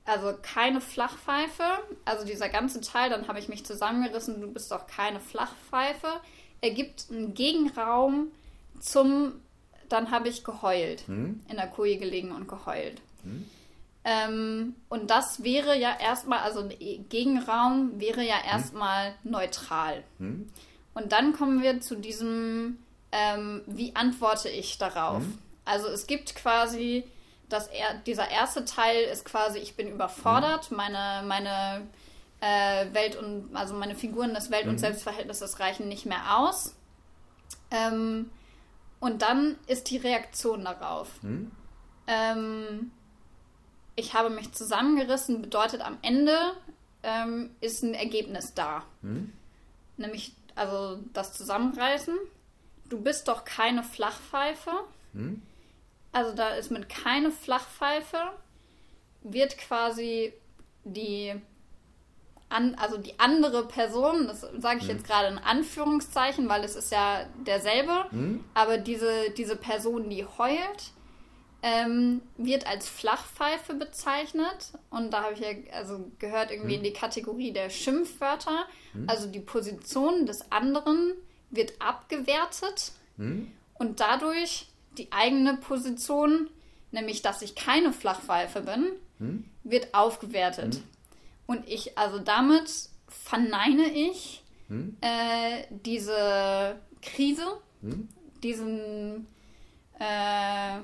also 0.07 0.35
keine 0.41 0.81
Flachpfeife, 0.81 1.65
also 2.05 2.24
dieser 2.24 2.49
ganze 2.49 2.81
Teil, 2.81 3.11
dann 3.11 3.28
habe 3.28 3.39
ich 3.39 3.49
mich 3.49 3.66
zusammengerissen, 3.66 4.41
du 4.41 4.53
bist 4.53 4.70
doch 4.70 4.87
keine 4.87 5.20
Flachpfeife, 5.20 6.20
ergibt 6.61 7.07
einen 7.11 7.35
Gegenraum 7.35 8.28
zum 8.81 9.41
dann 9.89 10.11
habe 10.11 10.28
ich 10.28 10.45
geheult. 10.45 11.07
Hm? 11.07 11.41
In 11.49 11.57
der 11.57 11.69
Koje 11.69 11.97
gelegen 11.97 12.33
und 12.33 12.49
geheult. 12.49 13.01
Hm? 13.23 13.45
Ähm, 14.05 14.74
und 14.89 15.11
das 15.11 15.43
wäre 15.43 15.77
ja 15.78 15.97
erstmal, 15.99 16.41
also 16.41 16.61
ein 16.61 17.09
Gegenraum 17.09 18.01
wäre 18.01 18.23
ja 18.23 18.37
hm? 18.37 18.49
erstmal 18.51 19.15
hm? 19.23 19.31
neutral. 19.31 20.05
Und 20.95 21.12
dann 21.12 21.33
kommen 21.33 21.62
wir 21.62 21.81
zu 21.81 21.97
diesem, 21.97 22.78
ähm, 23.12 23.62
wie 23.66 23.95
antworte 23.95 24.49
ich 24.49 24.78
darauf? 24.78 25.23
Hm? 25.23 25.39
Also 25.65 25.89
es 25.89 26.07
gibt 26.07 26.37
quasi, 26.37 27.05
das 27.48 27.68
er, 27.68 27.94
dieser 28.06 28.31
erste 28.31 28.64
Teil 28.64 29.05
ist 29.05 29.24
quasi, 29.24 29.59
ich 29.59 29.77
bin 29.77 29.89
überfordert, 29.89 30.70
hm? 30.70 30.77
meine, 30.77 31.24
meine 31.27 31.86
äh, 32.40 32.93
Welt 32.93 33.16
und, 33.16 33.55
also 33.55 33.74
meine 33.74 33.94
Figuren 33.94 34.35
des 34.35 34.51
Welt- 34.51 34.66
und 34.66 34.78
Selbstverhältnisses 34.78 35.60
reichen 35.60 35.89
nicht 35.89 36.06
mehr 36.06 36.39
aus. 36.39 36.74
Ähm, 37.70 38.31
und 39.01 39.23
dann 39.23 39.56
ist 39.66 39.90
die 39.90 39.97
Reaktion 39.97 40.64
darauf. 40.64 41.09
Hm? 41.23 41.51
Ähm, 42.06 42.90
ich 43.94 44.14
habe 44.14 44.31
mich 44.31 44.52
zusammengerissen, 44.52 45.43
bedeutet 45.43 45.81
am 45.81 45.98
Ende 46.02 46.36
ähm, 47.02 47.51
ist 47.60 47.82
ein 47.82 47.94
Ergebnis 47.94 48.55
da. 48.55 48.85
Hm? 49.02 49.32
Nämlich, 49.97 50.35
also 50.55 50.98
das 51.12 51.32
Zusammenreißen. 51.32 52.14
Du 52.89 53.01
bist 53.01 53.28
doch 53.28 53.44
keine 53.44 53.82
Flachpfeife. 53.82 54.70
Also 56.17 56.33
da 56.33 56.55
ist 56.55 56.71
mit 56.71 56.89
keine 56.89 57.31
Flachpfeife, 57.31 58.17
wird 59.23 59.59
quasi 59.59 60.33
die 60.83 61.35
an, 62.49 62.75
also 62.77 62.97
die 62.97 63.21
andere 63.21 63.69
Person, 63.69 64.27
das 64.27 64.41
sage 64.57 64.79
ich 64.79 64.85
mhm. 64.85 64.91
jetzt 64.93 65.07
gerade 65.07 65.29
in 65.29 65.37
Anführungszeichen, 65.37 66.49
weil 66.49 66.65
es 66.65 66.75
ist 66.75 66.91
ja 66.91 67.27
derselbe, 67.47 68.07
mhm. 68.13 68.43
aber 68.55 68.79
diese, 68.79 69.29
diese 69.37 69.57
Person, 69.57 70.09
die 70.09 70.25
heult, 70.25 70.93
ähm, 71.63 72.23
wird 72.39 72.67
als 72.67 72.89
Flachpfeife 72.89 73.75
bezeichnet 73.75 74.73
und 74.89 75.11
da 75.11 75.25
habe 75.25 75.35
ich 75.35 75.41
ja 75.41 75.51
also 75.75 76.11
gehört 76.19 76.51
irgendwie 76.51 76.79
mhm. 76.79 76.85
in 76.85 76.85
die 76.85 76.93
Kategorie 76.95 77.53
der 77.53 77.69
Schimpfwörter, 77.69 78.65
mhm. 78.95 79.05
also 79.07 79.27
die 79.27 79.41
Position 79.41 80.25
des 80.25 80.51
anderen 80.51 81.13
wird 81.51 81.75
abgewertet 81.79 82.93
hm? 83.19 83.53
und 83.75 84.01
dadurch 84.01 84.69
die 84.98 85.12
eigene 85.12 85.56
Position, 85.56 86.51
nämlich 86.90 87.23
dass 87.23 87.43
ich 87.43 87.55
keine 87.55 87.93
Flachpfeife 87.93 88.62
bin, 88.62 88.93
hm? 89.18 89.44
wird 89.64 89.94
aufgewertet. 89.94 90.77
Hm? 90.77 90.82
Und 91.47 91.68
ich, 91.68 91.97
also 91.97 92.18
damit 92.18 92.70
verneine 93.09 93.89
ich 93.89 94.43
hm? 94.68 94.97
äh, 95.01 95.64
diese 95.70 96.81
Krise, 97.02 97.47
hm? 97.82 98.09
diesen, 98.43 99.27
äh, 99.98 100.78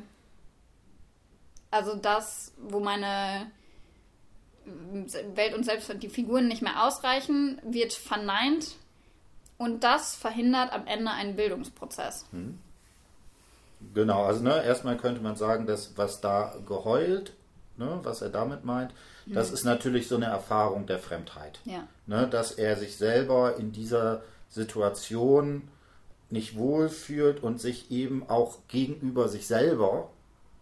also 1.70 1.97
das, 1.97 2.52
wo 2.59 2.80
meine 2.80 3.51
Welt 4.64 5.55
und 5.55 5.64
selbst 5.64 5.93
die 6.01 6.09
Figuren 6.09 6.47
nicht 6.47 6.62
mehr 6.62 6.84
ausreichen, 6.84 7.60
wird 7.64 7.93
verneint 7.93 8.76
und 9.59 9.84
das 9.84 10.14
verhindert 10.14 10.72
am 10.72 10.86
Ende 10.86 11.10
einen 11.10 11.36
Bildungsprozess. 11.36 12.26
Genau, 13.95 14.25
also 14.25 14.43
ne, 14.43 14.65
erstmal 14.65 14.97
könnte 14.97 15.21
man 15.21 15.37
sagen, 15.37 15.67
dass 15.67 15.97
was 15.97 16.21
da 16.21 16.55
geheult, 16.67 17.33
ne, 17.77 18.01
was 18.03 18.23
er 18.23 18.31
damit 18.31 18.65
meint, 18.65 18.93
hm. 19.25 19.35
das 19.35 19.51
ist 19.51 19.65
natürlich 19.65 20.09
so 20.09 20.17
eine 20.17 20.27
Erfahrung 20.27 20.87
der 20.87 20.99
Fremdheit. 20.99 21.61
Ja. 21.65 21.87
Ne, 22.07 22.27
dass 22.29 22.53
er 22.53 22.77
sich 22.77 22.97
selber 22.97 23.57
in 23.57 23.73
dieser 23.73 24.23
Situation 24.49 25.69
nicht 26.31 26.57
wohlfühlt 26.57 27.43
und 27.43 27.61
sich 27.61 27.91
eben 27.91 28.29
auch 28.29 28.59
gegenüber 28.69 29.29
sich 29.29 29.47
selber 29.47 30.09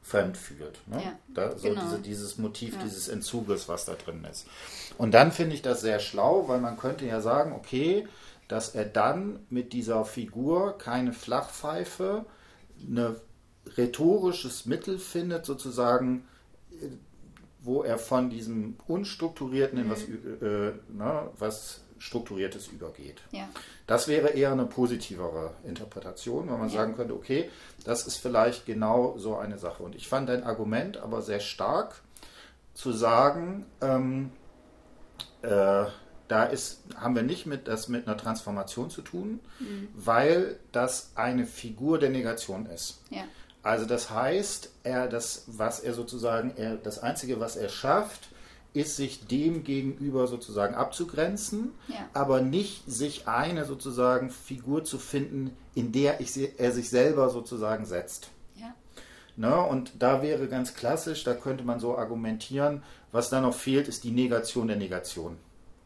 fremd 0.03 0.37
fühlt. 0.37 0.81
Ne? 0.89 1.03
Ja, 1.03 1.13
da, 1.29 1.57
so 1.57 1.69
genau. 1.69 1.83
diese, 1.83 1.99
dieses 2.01 2.39
Motiv 2.39 2.75
ja. 2.75 2.83
dieses 2.83 3.09
Entzuges, 3.09 3.69
was 3.69 3.85
da 3.85 3.95
drin 3.95 4.27
ist. 4.31 4.47
Und 4.99 5.13
dann 5.13 5.31
finde 5.31 5.55
ich 5.55 5.63
das 5.63 5.81
sehr 5.81 6.01
schlau, 6.01 6.49
weil 6.49 6.61
man 6.61 6.77
könnte 6.77 7.07
ja 7.07 7.21
sagen, 7.21 7.53
okay, 7.53 8.07
dass 8.49 8.75
er 8.75 8.85
dann 8.85 9.39
mit 9.49 9.73
dieser 9.73 10.05
Figur 10.05 10.77
keine 10.79 11.13
Flachpfeife, 11.13 12.25
ein 12.81 13.17
rhetorisches 13.77 14.67
Mittel 14.67 14.99
findet, 14.99 15.45
sozusagen, 15.45 16.27
wo 17.63 17.83
er 17.83 17.99
von 17.99 18.31
diesem 18.31 18.77
Unstrukturierten 18.87 19.79
in 19.79 19.91
was, 19.91 20.07
mhm. 20.07 20.39
äh, 20.41 20.73
ne, 20.93 21.31
was 21.39 21.83
Strukturiertes 21.99 22.69
übergeht. 22.69 23.21
Ja. 23.31 23.47
Das 23.87 24.09
wäre 24.09 24.31
eher 24.31 24.53
eine 24.53 24.65
positivere 24.65 25.53
Interpretation, 25.65 26.49
wenn 26.49 26.59
man 26.59 26.71
ja. 26.71 26.77
sagen 26.77 26.97
könnte, 26.97 27.15
okay, 27.15 27.51
das 27.85 28.07
ist 28.07 28.17
vielleicht 28.17 28.65
genau 28.65 29.19
so 29.19 29.37
eine 29.37 29.59
Sache. 29.59 29.83
Und 29.83 29.95
ich 29.95 30.09
fand 30.09 30.31
dein 30.31 30.43
Argument 30.43 30.97
aber 30.97 31.21
sehr 31.21 31.41
stark 31.41 32.01
zu 32.73 32.93
sagen, 32.93 33.67
ähm, 33.83 34.31
äh, 35.43 35.85
da 36.31 36.45
ist, 36.45 36.83
haben 36.95 37.17
wir 37.17 37.23
nicht 37.23 37.47
mit, 37.47 37.67
das 37.67 37.89
mit 37.89 38.07
einer 38.07 38.17
Transformation 38.17 38.89
zu 38.89 39.03
tun, 39.03 39.41
mhm. 39.59 39.89
weil 39.95 40.59
das 40.71 41.11
eine 41.17 41.45
Figur 41.45 41.99
der 41.99 42.11
Negation 42.11 42.67
ist. 42.67 43.03
Ja. 43.11 43.25
Also 43.63 43.85
das 43.85 44.11
heißt, 44.11 44.71
er 44.85 45.09
das, 45.09 45.45
was 45.49 45.81
er 45.81 45.93
sozusagen, 45.93 46.53
er, 46.57 46.77
das 46.77 47.01
Einzige, 47.01 47.41
was 47.41 47.57
er 47.57 47.69
schafft, 47.69 48.29
ist, 48.73 48.95
sich 48.97 49.27
dem 49.27 49.65
gegenüber 49.65 50.29
sozusagen 50.29 50.77
abzugrenzen, 50.77 51.73
ja. 51.89 52.09
aber 52.15 52.41
nicht 52.41 52.85
sich 52.87 53.27
eine 53.27 53.65
sozusagen 53.65 54.31
Figur 54.31 54.85
zu 54.85 54.99
finden, 54.99 55.57
in 55.75 55.91
der 55.91 56.21
ich, 56.21 56.31
er 56.59 56.71
sich 56.71 56.89
selber 56.89 57.31
sozusagen 57.31 57.85
setzt. 57.85 58.29
Ja. 58.55 58.73
Ne? 59.37 59.61
Und 59.61 59.95
da 59.99 60.23
wäre 60.23 60.47
ganz 60.47 60.75
klassisch, 60.75 61.25
da 61.25 61.35
könnte 61.35 61.65
man 61.65 61.81
so 61.81 61.99
argumentieren, 61.99 62.85
was 63.11 63.31
da 63.31 63.41
noch 63.41 63.55
fehlt, 63.55 63.89
ist 63.89 64.05
die 64.05 64.13
Negation 64.13 64.69
der 64.69 64.77
Negation. 64.77 65.37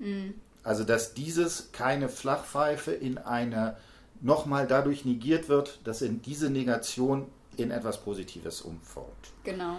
Mhm. 0.04 0.34
Also, 0.62 0.84
dass 0.84 1.14
dieses 1.14 1.72
keine 1.72 2.08
Flachpfeife 2.08 2.92
in 2.92 3.18
eine 3.18 3.76
nochmal 4.20 4.66
dadurch 4.66 5.04
negiert 5.04 5.48
wird, 5.48 5.80
dass 5.84 6.00
in 6.00 6.22
diese 6.22 6.48
Negation 6.48 7.26
in 7.56 7.70
etwas 7.70 8.02
Positives 8.02 8.62
umformt. 8.62 9.32
Genau. 9.44 9.76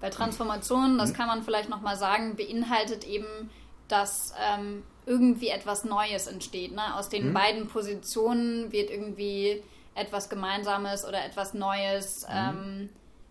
Bei 0.00 0.10
Transformationen, 0.10 0.98
das 0.98 1.10
mhm. 1.10 1.14
kann 1.14 1.26
man 1.26 1.42
vielleicht 1.42 1.68
nochmal 1.68 1.96
sagen, 1.96 2.36
beinhaltet 2.36 3.04
eben, 3.04 3.50
dass 3.88 4.34
ähm, 4.40 4.82
irgendwie 5.06 5.48
etwas 5.48 5.84
Neues 5.84 6.26
entsteht. 6.26 6.72
Ne? 6.72 6.94
Aus 6.94 7.08
den 7.08 7.28
mhm. 7.28 7.34
beiden 7.34 7.68
Positionen 7.68 8.72
wird 8.72 8.90
irgendwie 8.90 9.62
etwas 9.94 10.28
Gemeinsames 10.28 11.04
oder 11.04 11.24
etwas 11.24 11.54
Neues 11.54 12.26
mhm. 12.28 12.34
ähm, 12.34 12.88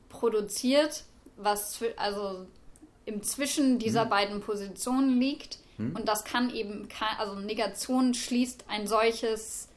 produziert, 0.10 1.04
was 1.38 1.80
also 1.98 2.48
im 3.06 3.22
Zwischen 3.22 3.78
dieser 3.78 4.06
mhm. 4.06 4.10
beiden 4.10 4.42
Positionen 4.42 5.20
liegt. 5.20 5.60
Mhm. 5.78 5.96
Und 5.96 6.08
das 6.08 6.24
kann 6.24 6.50
eben, 6.50 6.88
also 7.18 7.36
Negation 7.36 8.14
schließt 8.14 8.66
ein 8.68 8.88
solches 8.88 9.70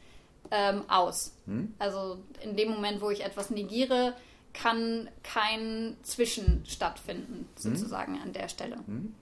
ähm, 0.50 0.82
aus. 0.88 1.32
Mhm. 1.46 1.74
Also 1.78 2.18
in 2.42 2.56
dem 2.56 2.70
Moment, 2.70 3.00
wo 3.00 3.10
ich 3.10 3.24
etwas 3.24 3.50
negiere, 3.50 4.14
kann 4.52 5.08
kein 5.22 5.96
Zwischen 6.02 6.64
stattfinden, 6.66 7.40
mhm. 7.40 7.46
sozusagen 7.56 8.14
mhm. 8.14 8.22
an 8.22 8.32
der 8.32 8.48
Stelle. 8.48 8.76
Mhm. 8.86 9.14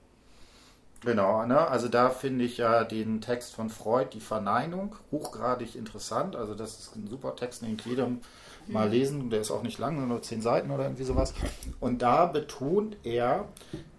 Genau, 1.01 1.45
ne? 1.45 1.67
also 1.67 1.87
da 1.87 2.09
finde 2.09 2.43
ich 2.43 2.57
ja 2.57 2.83
den 2.83 3.21
Text 3.21 3.53
von 3.53 3.69
Freud, 3.69 4.09
die 4.13 4.19
Verneinung, 4.19 4.95
hochgradig 5.11 5.75
interessant. 5.75 6.35
Also 6.35 6.55
das 6.55 6.79
ist 6.79 6.95
ein 6.95 7.07
super 7.07 7.35
Text, 7.35 7.61
den 7.61 7.75
ich 7.75 7.85
jedem 7.85 8.21
mal 8.67 8.87
mhm. 8.87 8.91
lesen. 8.91 9.29
Der 9.29 9.41
ist 9.41 9.51
auch 9.51 9.61
nicht 9.61 9.77
lang, 9.77 10.07
nur 10.07 10.21
zehn 10.23 10.41
Seiten 10.41 10.71
oder 10.71 10.83
irgendwie 10.83 11.03
sowas. 11.03 11.33
Und 11.79 12.01
da 12.01 12.25
betont 12.25 12.97
er, 13.03 13.47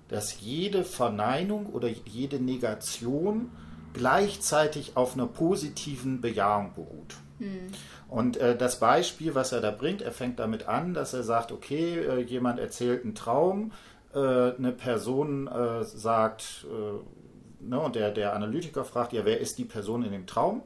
dass 0.08 0.40
jede 0.40 0.84
Verneinung 0.84 1.66
oder 1.66 1.88
jede 1.88 2.40
Negation 2.40 3.50
gleichzeitig 3.92 4.96
auf 4.96 5.14
einer 5.14 5.26
positiven 5.26 6.20
Bejahung 6.20 6.72
beruht. 6.74 7.16
Mhm. 7.38 7.72
Und 8.08 8.36
äh, 8.38 8.56
das 8.56 8.80
Beispiel, 8.80 9.34
was 9.34 9.52
er 9.52 9.60
da 9.60 9.70
bringt, 9.70 10.02
er 10.02 10.12
fängt 10.12 10.38
damit 10.38 10.66
an, 10.66 10.94
dass 10.94 11.14
er 11.14 11.22
sagt, 11.22 11.52
okay, 11.52 11.98
äh, 11.98 12.20
jemand 12.20 12.58
erzählt 12.58 13.04
einen 13.04 13.14
Traum, 13.14 13.72
äh, 14.14 14.18
eine 14.18 14.72
Person 14.72 15.46
äh, 15.46 15.84
sagt, 15.84 16.66
äh, 16.68 17.64
ne, 17.64 17.80
und 17.80 17.96
der, 17.96 18.10
der 18.10 18.34
Analytiker 18.34 18.84
fragt, 18.84 19.12
ja, 19.12 19.24
wer 19.24 19.40
ist 19.40 19.58
die 19.58 19.64
Person 19.64 20.04
in 20.04 20.12
dem 20.12 20.26
Traum? 20.26 20.62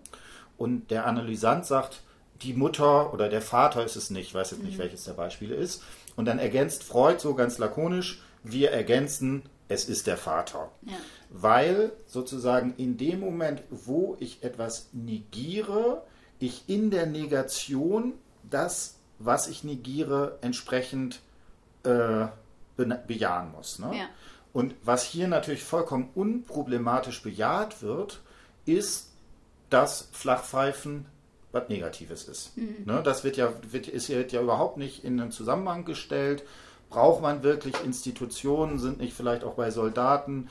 Und 0.56 0.90
der 0.90 1.06
Analysant 1.06 1.66
sagt, 1.66 2.02
die 2.43 2.55
Mutter 2.55 3.12
oder 3.12 3.28
der 3.28 3.43
Vater 3.43 3.85
ist 3.85 3.97
es 3.97 4.10
nicht, 4.10 4.28
ich 4.28 4.35
weiß 4.35 4.52
jetzt 4.52 4.62
nicht, 4.62 4.78
mhm. 4.78 4.82
welches 4.82 5.05
der 5.05 5.12
Beispiele 5.12 5.55
ist. 5.55 5.82
Und 6.16 6.27
dann 6.27 6.39
ergänzt 6.39 6.85
Freud 6.85 7.19
so 7.20 7.35
ganz 7.35 7.59
lakonisch, 7.59 8.20
wir 8.43 8.70
ergänzen, 8.70 9.43
es 9.69 9.89
ist 9.89 10.06
der 10.06 10.16
Vater. 10.16 10.70
Ja. 10.82 10.97
Weil 11.31 11.93
sozusagen 12.06 12.74
in 12.77 12.97
dem 12.97 13.20
Moment, 13.20 13.62
wo 13.70 14.16
ich 14.20 14.43
etwas 14.43 14.89
negiere, 14.93 16.02
ich 16.39 16.64
in 16.69 16.90
der 16.90 17.06
Negation 17.06 18.14
das, 18.48 18.97
was 19.19 19.48
ich 19.48 19.64
negiere, 19.64 20.39
entsprechend 20.40 21.20
äh, 21.85 22.27
bejahen 22.77 23.52
muss. 23.52 23.78
Ne? 23.78 23.97
Ja. 23.97 24.05
Und 24.52 24.74
was 24.82 25.05
hier 25.05 25.28
natürlich 25.28 25.62
vollkommen 25.62 26.10
unproblematisch 26.14 27.23
bejaht 27.23 27.82
wird, 27.82 28.20
ist, 28.66 29.10
dass 29.70 30.09
Flachpfeifen 30.12 31.06
was 31.52 31.69
Negatives 31.69 32.24
ist. 32.24 32.56
Mhm. 32.56 32.85
Ne? 32.86 33.02
Das 33.02 33.24
wird 33.24 33.36
ja, 33.36 33.52
wird, 33.70 33.89
ist 33.89 34.09
ja 34.09 34.40
überhaupt 34.40 34.77
nicht 34.77 35.05
in 35.05 35.20
einen 35.20 35.32
Zusammenhang 35.32 35.85
gestellt. 35.85 36.44
Braucht 36.93 37.23
man 37.23 37.43
wirklich 37.43 37.74
Institutionen? 37.85 38.78
Sind 38.78 38.98
nicht 38.98 39.14
vielleicht 39.14 39.44
auch 39.44 39.55
bei 39.55 39.70
Soldaten 39.70 40.48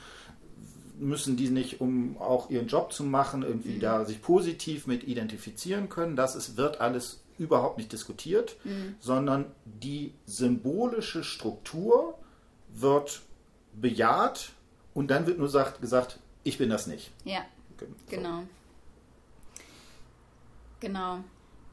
müssen 1.01 1.35
die 1.35 1.49
nicht, 1.49 1.81
um 1.81 2.15
auch 2.19 2.49
ihren 2.49 2.68
Job 2.68 2.93
zu 2.93 3.03
machen, 3.03 3.41
irgendwie 3.41 3.76
mhm. 3.76 3.80
da 3.80 4.05
sich 4.05 4.22
positiv 4.22 4.88
mit 4.88 5.03
identifizieren 5.03 5.89
können. 5.89 6.15
Das 6.15 6.35
ist, 6.35 6.57
wird 6.57 6.80
alles 6.80 7.22
überhaupt 7.38 7.77
nicht 7.77 7.91
diskutiert, 7.91 8.55
mhm. 8.63 8.95
sondern 8.99 9.45
die 9.65 10.13
symbolische 10.26 11.23
Struktur 11.23 12.13
wird 12.69 13.22
bejaht 13.73 14.51
und 14.93 15.09
dann 15.09 15.26
wird 15.26 15.39
nur 15.39 15.49
sagt, 15.49 15.81
gesagt, 15.81 16.19
ich 16.43 16.57
bin 16.57 16.69
das 16.69 16.88
nicht. 16.88 17.11
Ja, 17.26 17.41
so. 17.80 17.85
genau. 18.07 18.43
Genau. 20.80 21.19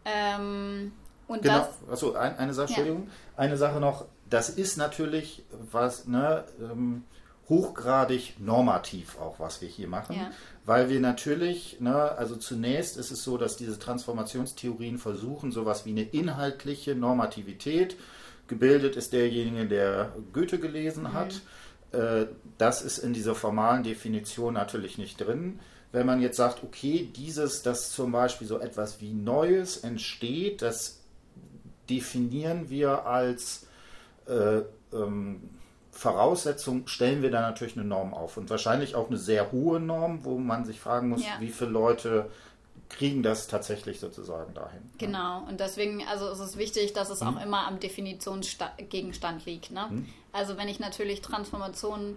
Ähm, 0.04 0.92
und 1.26 1.42
genau. 1.42 1.58
das. 1.58 1.68
Achso, 1.90 2.14
ein, 2.14 2.36
eine 2.38 2.54
Sache, 2.54 2.68
Entschuldigung. 2.68 3.06
Ja. 3.06 3.38
Eine 3.38 3.56
Sache 3.56 3.78
noch, 3.78 4.06
das 4.30 4.48
ist 4.50 4.76
natürlich 4.76 5.44
was, 5.72 6.06
ne, 6.06 6.44
ähm, 6.60 7.04
hochgradig 7.48 8.34
normativ 8.38 9.18
auch, 9.18 9.40
was 9.40 9.62
wir 9.62 9.68
hier 9.68 9.88
machen, 9.88 10.16
ja. 10.16 10.30
weil 10.66 10.90
wir 10.90 11.00
natürlich, 11.00 11.80
ne, 11.80 11.94
also 11.94 12.36
zunächst 12.36 12.96
ist 12.98 13.10
es 13.10 13.22
so, 13.22 13.38
dass 13.38 13.56
diese 13.56 13.78
Transformationstheorien 13.78 14.98
versuchen, 14.98 15.50
sowas 15.50 15.86
wie 15.86 15.90
eine 15.90 16.02
inhaltliche 16.02 16.94
Normativität, 16.94 17.96
gebildet 18.48 18.96
ist 18.96 19.12
derjenige, 19.12 19.66
der 19.66 20.12
Goethe 20.32 20.58
gelesen 20.58 21.04
mhm. 21.04 21.12
hat, 21.12 21.40
äh, 21.92 22.26
das 22.58 22.82
ist 22.82 22.98
in 22.98 23.12
dieser 23.12 23.34
formalen 23.34 23.82
Definition 23.82 24.54
natürlich 24.54 24.98
nicht 24.98 25.20
drin. 25.20 25.60
Wenn 25.90 26.06
man 26.06 26.20
jetzt 26.20 26.36
sagt, 26.36 26.62
okay, 26.62 27.08
dieses, 27.16 27.62
dass 27.62 27.92
zum 27.92 28.12
Beispiel 28.12 28.46
so 28.46 28.58
etwas 28.58 29.00
wie 29.00 29.12
Neues 29.12 29.78
entsteht, 29.78 30.60
das 30.60 31.00
definieren 31.88 32.68
wir 32.68 33.06
als 33.06 33.67
äh, 34.28 34.62
ähm, 34.92 35.50
Voraussetzung 35.90 36.86
stellen 36.86 37.22
wir 37.22 37.30
da 37.30 37.40
natürlich 37.40 37.76
eine 37.76 37.84
Norm 37.84 38.14
auf 38.14 38.36
und 38.36 38.48
wahrscheinlich 38.50 38.94
auch 38.94 39.08
eine 39.08 39.16
sehr 39.16 39.50
hohe 39.50 39.80
Norm, 39.80 40.24
wo 40.24 40.38
man 40.38 40.64
sich 40.64 40.78
fragen 40.80 41.08
muss, 41.08 41.24
ja. 41.24 41.32
wie 41.40 41.48
viele 41.48 41.70
Leute 41.70 42.30
kriegen 42.88 43.22
das 43.22 43.48
tatsächlich 43.48 44.00
sozusagen 44.00 44.54
dahin. 44.54 44.80
Genau, 44.98 45.42
und 45.48 45.60
deswegen, 45.60 46.02
also 46.08 46.30
ist 46.30 46.38
es 46.38 46.56
wichtig, 46.56 46.92
dass 46.92 47.10
es 47.10 47.20
hm. 47.20 47.28
auch 47.28 47.42
immer 47.42 47.66
am 47.66 47.80
Definitionsgegenstand 47.80 49.44
liegt. 49.44 49.72
Ne? 49.72 49.90
Hm. 49.90 50.06
Also 50.32 50.56
wenn 50.56 50.68
ich 50.68 50.80
natürlich 50.80 51.20
Transformation 51.20 52.16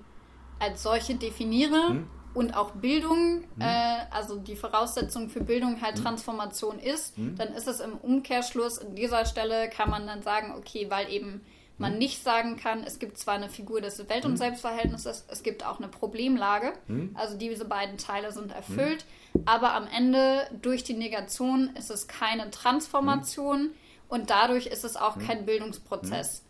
als 0.60 0.84
solche 0.84 1.16
definiere 1.16 1.90
hm. 1.90 2.08
und 2.34 2.56
auch 2.56 2.72
Bildung, 2.72 3.44
hm. 3.56 3.62
äh, 3.62 3.98
also 4.12 4.38
die 4.38 4.56
Voraussetzung 4.56 5.30
für 5.30 5.42
Bildung 5.42 5.82
halt 5.82 5.98
hm. 5.98 6.04
Transformation 6.04 6.80
ist, 6.80 7.18
hm. 7.18 7.36
dann 7.36 7.50
ist 7.54 7.68
es 7.68 7.80
im 7.80 7.98
Umkehrschluss 7.98 8.80
an 8.80 8.96
dieser 8.96 9.26
Stelle, 9.26 9.70
kann 9.70 9.90
man 9.90 10.08
dann 10.08 10.22
sagen, 10.22 10.54
okay, 10.58 10.86
weil 10.90 11.10
eben 11.12 11.42
man 11.82 11.98
nicht 11.98 12.24
sagen 12.24 12.56
kann, 12.56 12.84
es 12.84 13.00
gibt 13.00 13.18
zwar 13.18 13.34
eine 13.36 13.50
Figur 13.50 13.82
des 13.82 13.98
Welt- 14.08 14.26
und 14.26 14.38
Selbstverhältnisses, 14.38 15.26
es 15.28 15.44
gibt 15.44 15.66
auch 15.66 15.80
eine 15.80 15.90
Problemlage. 15.90 16.74
Also 17.16 17.38
diese 17.38 17.66
beiden 17.66 17.98
Teile 17.98 18.32
sind 18.32 18.52
erfüllt. 18.54 19.06
Aber 19.46 19.74
am 19.74 19.88
Ende 19.88 20.48
durch 20.62 20.84
die 20.84 20.94
Negation 20.94 21.72
ist 21.78 21.92
es 21.92 22.08
keine 22.08 22.50
Transformation 22.52 23.72
und 24.08 24.30
dadurch 24.30 24.68
ist 24.68 24.84
es 24.84 24.96
auch 24.96 25.18
kein 25.20 25.46
Bildungsprozess. 25.46 26.44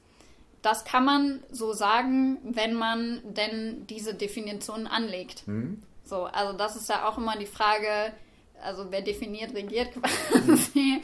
Das 0.62 0.86
kann 0.86 1.06
man 1.06 1.40
so 1.52 1.74
sagen, 1.74 2.38
wenn 2.44 2.76
man 2.76 3.22
denn 3.24 3.88
diese 3.88 4.14
Definition 4.14 4.86
anlegt. 4.86 5.44
So, 6.04 6.26
also 6.26 6.58
das 6.58 6.76
ist 6.76 6.90
ja 6.90 7.08
auch 7.08 7.18
immer 7.18 7.38
die 7.38 7.46
Frage, 7.48 8.14
also 8.64 8.88
wer 8.92 9.02
definiert, 9.02 9.56
regiert 9.56 9.90
quasi. 9.94 11.02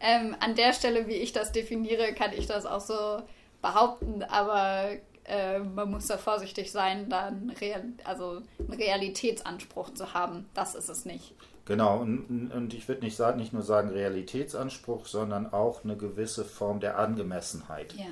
ähm, 0.00 0.36
an 0.40 0.54
der 0.54 0.72
Stelle, 0.72 1.08
wie 1.08 1.14
ich 1.14 1.32
das 1.32 1.52
definiere, 1.52 2.12
kann 2.14 2.32
ich 2.36 2.46
das 2.46 2.66
auch 2.66 2.80
so 2.80 3.22
behaupten, 3.62 4.22
aber 4.24 4.90
äh, 5.24 5.60
man 5.60 5.90
muss 5.90 6.08
da 6.08 6.18
vorsichtig 6.18 6.72
sein, 6.72 7.08
da 7.08 7.26
einen, 7.26 7.50
Real, 7.50 7.84
also 8.04 8.42
einen 8.58 8.72
Realitätsanspruch 8.72 9.94
zu 9.94 10.12
haben. 10.12 10.46
Das 10.52 10.74
ist 10.74 10.88
es 10.88 11.04
nicht. 11.04 11.34
Genau, 11.64 12.00
und, 12.00 12.50
und 12.52 12.74
ich 12.74 12.88
würde 12.88 13.02
nicht, 13.02 13.16
sagen, 13.16 13.38
nicht 13.38 13.52
nur 13.52 13.62
sagen 13.62 13.88
Realitätsanspruch, 13.88 15.06
sondern 15.06 15.52
auch 15.52 15.84
eine 15.84 15.96
gewisse 15.96 16.44
Form 16.44 16.80
der 16.80 16.98
Angemessenheit. 16.98 17.94
Ja. 17.94 18.06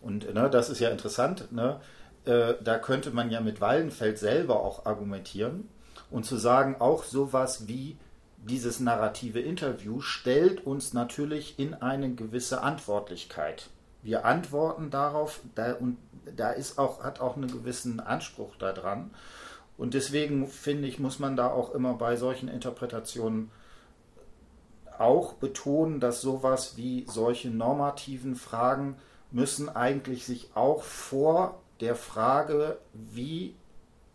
Und 0.00 0.32
ne, 0.32 0.48
das 0.48 0.70
ist 0.70 0.80
ja 0.80 0.88
interessant. 0.88 1.52
Ne? 1.52 1.80
Äh, 2.24 2.54
da 2.62 2.78
könnte 2.78 3.10
man 3.10 3.30
ja 3.30 3.40
mit 3.40 3.60
Wallenfeld 3.60 4.18
selber 4.18 4.60
auch 4.60 4.86
argumentieren 4.86 5.68
und 6.10 6.24
zu 6.24 6.36
sagen, 6.36 6.76
auch 6.78 7.04
sowas 7.04 7.68
wie 7.68 7.98
dieses 8.38 8.80
narrative 8.80 9.40
Interview 9.40 10.00
stellt 10.00 10.66
uns 10.66 10.92
natürlich 10.92 11.58
in 11.58 11.74
eine 11.74 12.14
gewisse 12.14 12.62
Antwortlichkeit 12.62 13.68
wir 14.04 14.24
antworten 14.24 14.90
darauf 14.90 15.40
da, 15.54 15.74
und 15.74 15.96
da 16.36 16.50
ist 16.50 16.78
auch, 16.78 17.02
hat 17.02 17.20
auch 17.20 17.36
einen 17.36 17.50
gewissen 17.50 18.00
Anspruch 18.00 18.54
daran. 18.56 19.10
Und 19.76 19.94
deswegen 19.94 20.46
finde 20.46 20.86
ich, 20.86 21.00
muss 21.00 21.18
man 21.18 21.36
da 21.36 21.50
auch 21.50 21.74
immer 21.74 21.94
bei 21.94 22.16
solchen 22.16 22.48
Interpretationen 22.48 23.50
auch 24.98 25.32
betonen, 25.32 25.98
dass 25.98 26.20
sowas 26.20 26.76
wie 26.76 27.04
solche 27.08 27.50
normativen 27.50 28.36
Fragen 28.36 28.96
müssen 29.32 29.68
eigentlich 29.68 30.24
sich 30.24 30.50
auch 30.54 30.82
vor 30.82 31.60
der 31.80 31.96
Frage, 31.96 32.78
wie 32.92 33.56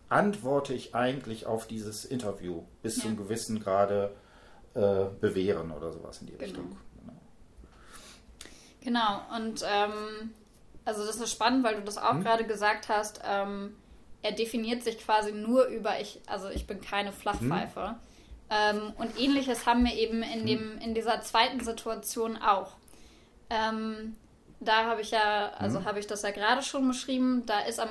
antworte 0.07 0.73
ich 0.73 0.95
eigentlich 0.95 1.45
auf 1.45 1.67
dieses 1.67 2.05
Interview 2.05 2.63
bis 2.81 2.97
ja. 2.97 3.03
zum 3.03 3.17
gewissen 3.17 3.59
Grade 3.59 4.11
äh, 4.75 5.05
bewähren 5.19 5.71
oder 5.71 5.91
sowas 5.91 6.21
in 6.21 6.27
die 6.27 6.33
genau. 6.33 6.45
Richtung. 6.45 6.77
Genau, 8.81 9.21
und 9.35 9.63
ähm, 9.67 10.31
also 10.85 11.05
das 11.05 11.17
ist 11.17 11.31
spannend, 11.31 11.63
weil 11.63 11.75
du 11.75 11.81
das 11.81 11.97
auch 11.97 12.13
hm? 12.13 12.23
gerade 12.23 12.45
gesagt 12.45 12.89
hast. 12.89 13.21
Ähm, 13.25 13.75
er 14.21 14.31
definiert 14.33 14.83
sich 14.83 14.99
quasi 14.99 15.31
nur 15.31 15.65
über 15.65 15.99
ich, 15.99 16.19
also 16.27 16.49
ich 16.49 16.67
bin 16.67 16.81
keine 16.81 17.11
Flachpfeife. 17.11 17.89
Hm? 17.89 17.95
Ähm, 18.49 18.93
und 18.97 19.19
ähnliches 19.19 19.65
haben 19.65 19.85
wir 19.85 19.93
eben 19.93 20.23
in, 20.23 20.39
hm? 20.39 20.45
dem, 20.45 20.77
in 20.79 20.93
dieser 20.93 21.21
zweiten 21.21 21.59
Situation 21.59 22.37
auch. 22.37 22.73
Ähm, 23.49 24.15
da 24.59 24.85
habe 24.85 25.01
ich 25.01 25.11
ja, 25.11 25.51
also 25.57 25.79
hm? 25.79 25.85
habe 25.85 25.99
ich 25.99 26.07
das 26.07 26.21
ja 26.21 26.31
gerade 26.31 26.61
schon 26.63 26.87
beschrieben, 26.87 27.45
da 27.45 27.61
ist 27.61 27.79
am, 27.79 27.89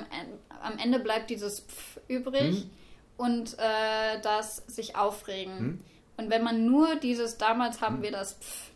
am 0.61 0.77
Ende 0.77 0.99
bleibt 0.99 1.29
dieses 1.29 1.61
Pf 1.61 1.99
übrig 2.07 2.63
hm? 2.63 2.69
und 3.17 3.57
äh, 3.57 4.19
das 4.21 4.57
sich 4.67 4.95
aufregen. 4.95 5.57
Hm? 5.57 5.79
Und 6.17 6.29
wenn 6.29 6.43
man 6.43 6.65
nur 6.65 6.97
dieses, 6.97 7.37
damals 7.37 7.81
haben 7.81 8.01
wir 8.01 8.11
das 8.11 8.33
Pf 8.33 8.71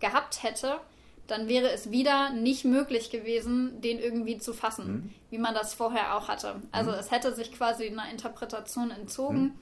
gehabt 0.00 0.42
hätte, 0.42 0.80
dann 1.26 1.48
wäre 1.48 1.70
es 1.70 1.90
wieder 1.90 2.30
nicht 2.30 2.64
möglich 2.64 3.10
gewesen, 3.10 3.80
den 3.80 3.98
irgendwie 3.98 4.38
zu 4.38 4.52
fassen, 4.52 4.86
mhm. 4.86 5.14
wie 5.30 5.38
man 5.38 5.54
das 5.54 5.74
vorher 5.74 6.16
auch 6.16 6.28
hatte. 6.28 6.56
Also 6.72 6.92
mhm. 6.92 6.98
es 6.98 7.10
hätte 7.10 7.34
sich 7.34 7.52
quasi 7.52 7.86
einer 7.86 8.10
Interpretation 8.10 8.90
entzogen. 8.90 9.40
Mhm. 9.40 9.52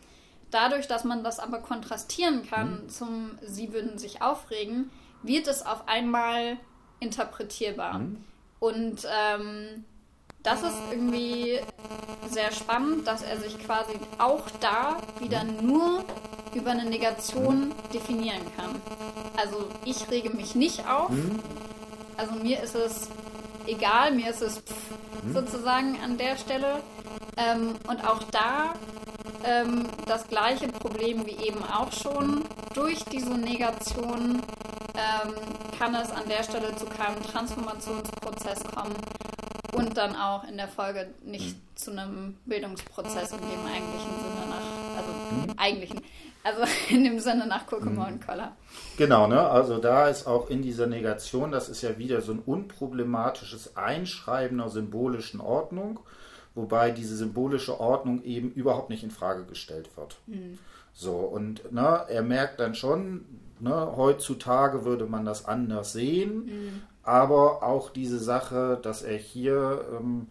Dadurch, 0.50 0.86
dass 0.86 1.04
man 1.04 1.24
das 1.24 1.40
aber 1.40 1.58
kontrastieren 1.58 2.46
kann 2.48 2.84
mhm. 2.84 2.88
zum 2.88 3.38
Sie 3.42 3.72
würden 3.72 3.98
sich 3.98 4.22
aufregen, 4.22 4.90
wird 5.22 5.48
es 5.48 5.64
auf 5.64 5.88
einmal 5.88 6.58
interpretierbar. 7.00 7.98
Mhm. 7.98 8.24
Und 8.60 9.06
ähm, 9.10 9.84
das 10.44 10.62
ist 10.62 10.76
irgendwie 10.90 11.58
sehr 12.30 12.52
spannend, 12.52 13.08
dass 13.08 13.22
er 13.22 13.40
sich 13.40 13.58
quasi 13.58 13.94
auch 14.18 14.44
da 14.60 14.98
wieder 15.18 15.42
nur 15.42 16.04
über 16.54 16.70
eine 16.70 16.84
Negation 16.84 17.72
definieren 17.92 18.42
kann. 18.56 18.76
Also 19.36 19.68
ich 19.84 20.08
rege 20.10 20.30
mich 20.30 20.54
nicht 20.54 20.86
auf. 20.86 21.08
Mhm. 21.10 21.40
Also 22.16 22.34
mir 22.34 22.62
ist 22.62 22.76
es 22.76 23.08
egal, 23.66 24.12
mir 24.12 24.30
ist 24.30 24.42
es 24.42 24.58
pff, 24.58 24.74
mhm. 25.24 25.32
sozusagen 25.32 25.98
an 26.04 26.18
der 26.18 26.36
Stelle. 26.36 26.80
Ähm, 27.36 27.74
und 27.88 28.06
auch 28.06 28.22
da 28.30 28.74
ähm, 29.44 29.86
das 30.06 30.28
gleiche 30.28 30.68
Problem 30.68 31.26
wie 31.26 31.46
eben 31.46 31.64
auch 31.64 31.90
schon. 31.90 32.44
Durch 32.74 33.02
diese 33.04 33.34
Negation 33.34 34.42
ähm, 34.94 35.34
kann 35.78 35.94
es 35.94 36.10
an 36.10 36.28
der 36.28 36.42
Stelle 36.42 36.74
zu 36.76 36.84
keinem 36.84 37.22
Transformationsprozess 37.22 38.62
kommen 38.74 38.94
und 39.84 39.96
dann 39.96 40.16
auch 40.16 40.44
in 40.44 40.56
der 40.56 40.68
Folge 40.68 41.08
nicht 41.24 41.56
mhm. 41.56 41.76
zu 41.76 41.90
einem 41.90 42.36
Bildungsprozess 42.46 43.32
in 43.32 43.38
dem 43.38 43.66
eigentlichen 43.66 44.10
Sinne 44.20 44.48
nach, 44.48 44.96
also 44.96 45.12
mhm. 45.12 45.58
eigentlichen, 45.58 46.00
also 46.42 46.62
in 46.90 47.04
dem 47.04 47.18
Sinne 47.18 47.46
nach 47.46 47.66
Kokomo 47.66 48.02
mhm. 48.02 48.14
und 48.14 48.26
Koller. 48.26 48.56
Genau, 48.96 49.26
ne? 49.26 49.40
Also 49.40 49.78
da 49.78 50.08
ist 50.08 50.26
auch 50.26 50.50
in 50.50 50.62
dieser 50.62 50.86
Negation, 50.86 51.52
das 51.52 51.68
ist 51.68 51.82
ja 51.82 51.98
wieder 51.98 52.20
so 52.20 52.32
ein 52.32 52.42
unproblematisches 52.44 53.76
Einschreiben 53.76 54.60
einer 54.60 54.70
symbolischen 54.70 55.40
Ordnung, 55.40 56.00
wobei 56.54 56.90
diese 56.90 57.16
symbolische 57.16 57.80
Ordnung 57.80 58.22
eben 58.24 58.52
überhaupt 58.52 58.90
nicht 58.90 59.04
in 59.04 59.10
Frage 59.10 59.44
gestellt 59.44 59.96
wird. 59.96 60.16
Mhm. 60.26 60.58
So, 60.92 61.16
und 61.16 61.72
ne, 61.72 62.04
er 62.08 62.22
merkt 62.22 62.60
dann 62.60 62.76
schon, 62.76 63.24
ne, 63.58 63.92
heutzutage 63.96 64.84
würde 64.84 65.06
man 65.06 65.24
das 65.24 65.44
anders 65.46 65.92
sehen, 65.92 66.46
mhm 66.46 66.82
aber 67.04 67.62
auch 67.62 67.90
diese 67.90 68.18
Sache, 68.18 68.78
dass 68.82 69.02
er 69.02 69.16
hier 69.16 69.84
ähm, 69.92 70.28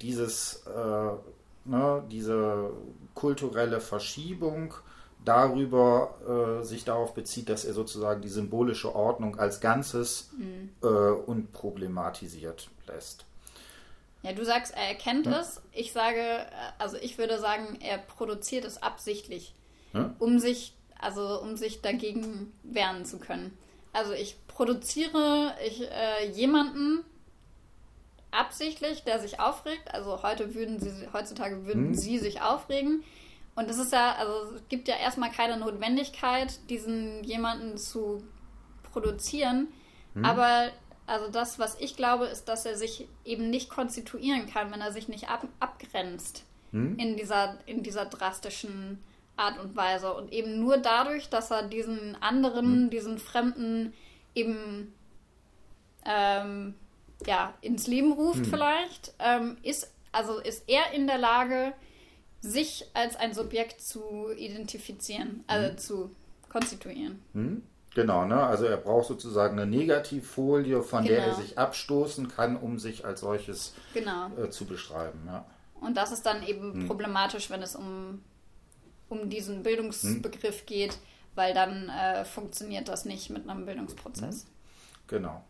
dieses, 0.00 0.64
äh, 0.66 1.68
ne, 1.68 2.04
diese 2.10 2.70
kulturelle 3.14 3.80
Verschiebung 3.80 4.74
darüber 5.24 6.60
äh, 6.60 6.64
sich 6.64 6.84
darauf 6.84 7.14
bezieht, 7.14 7.48
dass 7.48 7.64
er 7.64 7.74
sozusagen 7.74 8.22
die 8.22 8.28
symbolische 8.28 8.94
Ordnung 8.94 9.38
als 9.38 9.60
Ganzes 9.60 10.30
mhm. 10.38 10.70
äh, 10.82 10.86
unproblematisiert 10.86 12.70
lässt. 12.86 13.24
Ja, 14.22 14.32
du 14.32 14.44
sagst, 14.44 14.74
er 14.74 14.88
erkennt 14.88 15.26
hm? 15.26 15.34
es. 15.34 15.60
Ich 15.72 15.92
sage, 15.92 16.20
äh, 16.20 16.46
also 16.78 16.96
ich 16.96 17.18
würde 17.18 17.38
sagen, 17.38 17.78
er 17.80 17.98
produziert 17.98 18.64
es 18.64 18.82
absichtlich, 18.82 19.54
hm? 19.92 20.14
um 20.18 20.38
sich, 20.38 20.74
also 20.98 21.40
um 21.40 21.56
sich 21.56 21.82
dagegen 21.82 22.52
wehren 22.62 23.04
zu 23.04 23.18
können. 23.18 23.56
Also 23.92 24.12
ich 24.12 24.36
produziere 24.56 25.54
ich 25.66 25.82
äh, 25.82 26.30
jemanden 26.32 27.04
absichtlich, 28.30 29.04
der 29.04 29.20
sich 29.20 29.38
aufregt. 29.38 29.92
Also 29.92 30.22
heute 30.22 30.54
würden 30.54 30.80
sie, 30.80 31.06
heutzutage 31.12 31.66
würden 31.66 31.88
hm. 31.88 31.94
sie 31.94 32.18
sich 32.18 32.40
aufregen. 32.40 33.04
Und 33.54 33.68
es 33.68 33.78
ist 33.78 33.92
ja, 33.92 34.14
also 34.14 34.54
es 34.54 34.62
gibt 34.70 34.88
ja 34.88 34.96
erstmal 34.96 35.30
keine 35.30 35.58
Notwendigkeit, 35.58 36.58
diesen 36.70 37.22
jemanden 37.22 37.76
zu 37.76 38.22
produzieren. 38.92 39.68
Hm. 40.14 40.24
Aber 40.24 40.70
also 41.06 41.30
das, 41.30 41.58
was 41.58 41.78
ich 41.78 41.94
glaube, 41.94 42.24
ist, 42.24 42.46
dass 42.46 42.64
er 42.64 42.76
sich 42.76 43.08
eben 43.26 43.50
nicht 43.50 43.68
konstituieren 43.68 44.46
kann, 44.46 44.72
wenn 44.72 44.80
er 44.80 44.90
sich 44.90 45.06
nicht 45.06 45.28
ab, 45.28 45.46
abgrenzt 45.60 46.44
hm. 46.70 46.98
in 46.98 47.16
dieser, 47.18 47.58
in 47.66 47.82
dieser 47.82 48.06
drastischen 48.06 49.02
Art 49.36 49.58
und 49.58 49.76
Weise. 49.76 50.14
Und 50.14 50.32
eben 50.32 50.58
nur 50.58 50.78
dadurch, 50.78 51.28
dass 51.28 51.50
er 51.50 51.62
diesen 51.62 52.16
anderen, 52.22 52.84
mhm. 52.84 52.90
diesen 52.90 53.18
Fremden 53.18 53.92
eben 54.36 54.94
ähm, 56.04 56.74
ja, 57.26 57.54
ins 57.60 57.86
Leben 57.86 58.12
ruft 58.12 58.40
mhm. 58.40 58.44
vielleicht, 58.44 59.14
ähm, 59.18 59.56
ist, 59.62 59.92
also 60.12 60.38
ist 60.38 60.68
er 60.68 60.92
in 60.92 61.06
der 61.06 61.18
Lage, 61.18 61.72
sich 62.40 62.86
als 62.94 63.16
ein 63.16 63.34
Subjekt 63.34 63.80
zu 63.80 64.30
identifizieren, 64.36 65.42
also 65.46 65.72
mhm. 65.72 65.78
zu 65.78 66.10
konstituieren. 66.48 67.22
Mhm. 67.32 67.62
Genau, 67.94 68.26
ne? 68.26 68.42
Also 68.44 68.66
er 68.66 68.76
braucht 68.76 69.08
sozusagen 69.08 69.58
eine 69.58 69.68
Negativfolie, 69.70 70.82
von 70.82 71.02
genau. 71.02 71.14
der 71.14 71.24
er 71.24 71.30
genau. 71.30 71.40
sich 71.40 71.58
abstoßen 71.58 72.28
kann, 72.28 72.56
um 72.56 72.78
sich 72.78 73.06
als 73.06 73.20
solches 73.20 73.74
genau. 73.94 74.28
äh, 74.36 74.50
zu 74.50 74.66
beschreiben. 74.66 75.22
Ja. 75.26 75.46
Und 75.80 75.96
das 75.96 76.12
ist 76.12 76.26
dann 76.26 76.46
eben 76.46 76.74
hm. 76.74 76.86
problematisch, 76.86 77.48
wenn 77.48 77.62
es 77.62 77.74
um 77.74 78.20
um 79.08 79.30
diesen 79.30 79.62
Bildungsbegriff 79.62 80.60
hm. 80.60 80.66
geht, 80.66 80.98
weil 81.36 81.54
dann 81.54 81.88
äh, 81.88 82.24
funktioniert 82.24 82.88
das 82.88 83.04
nicht 83.04 83.30
mit 83.30 83.48
einem 83.48 83.66
Bildungsprozess. 83.66 84.44
Mhm. 84.44 84.48
Genau. 85.06 85.44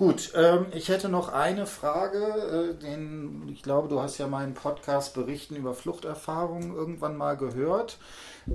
Gut, 0.00 0.32
ähm, 0.34 0.68
ich 0.72 0.88
hätte 0.88 1.10
noch 1.10 1.28
eine 1.28 1.66
Frage. 1.66 2.72
Äh, 2.72 2.82
den, 2.82 3.46
ich 3.52 3.62
glaube, 3.62 3.88
du 3.88 4.00
hast 4.00 4.16
ja 4.16 4.26
meinen 4.26 4.54
Podcast 4.54 5.12
Berichten 5.12 5.56
über 5.56 5.74
Fluchterfahrungen 5.74 6.74
irgendwann 6.74 7.18
mal 7.18 7.36
gehört. 7.36 7.98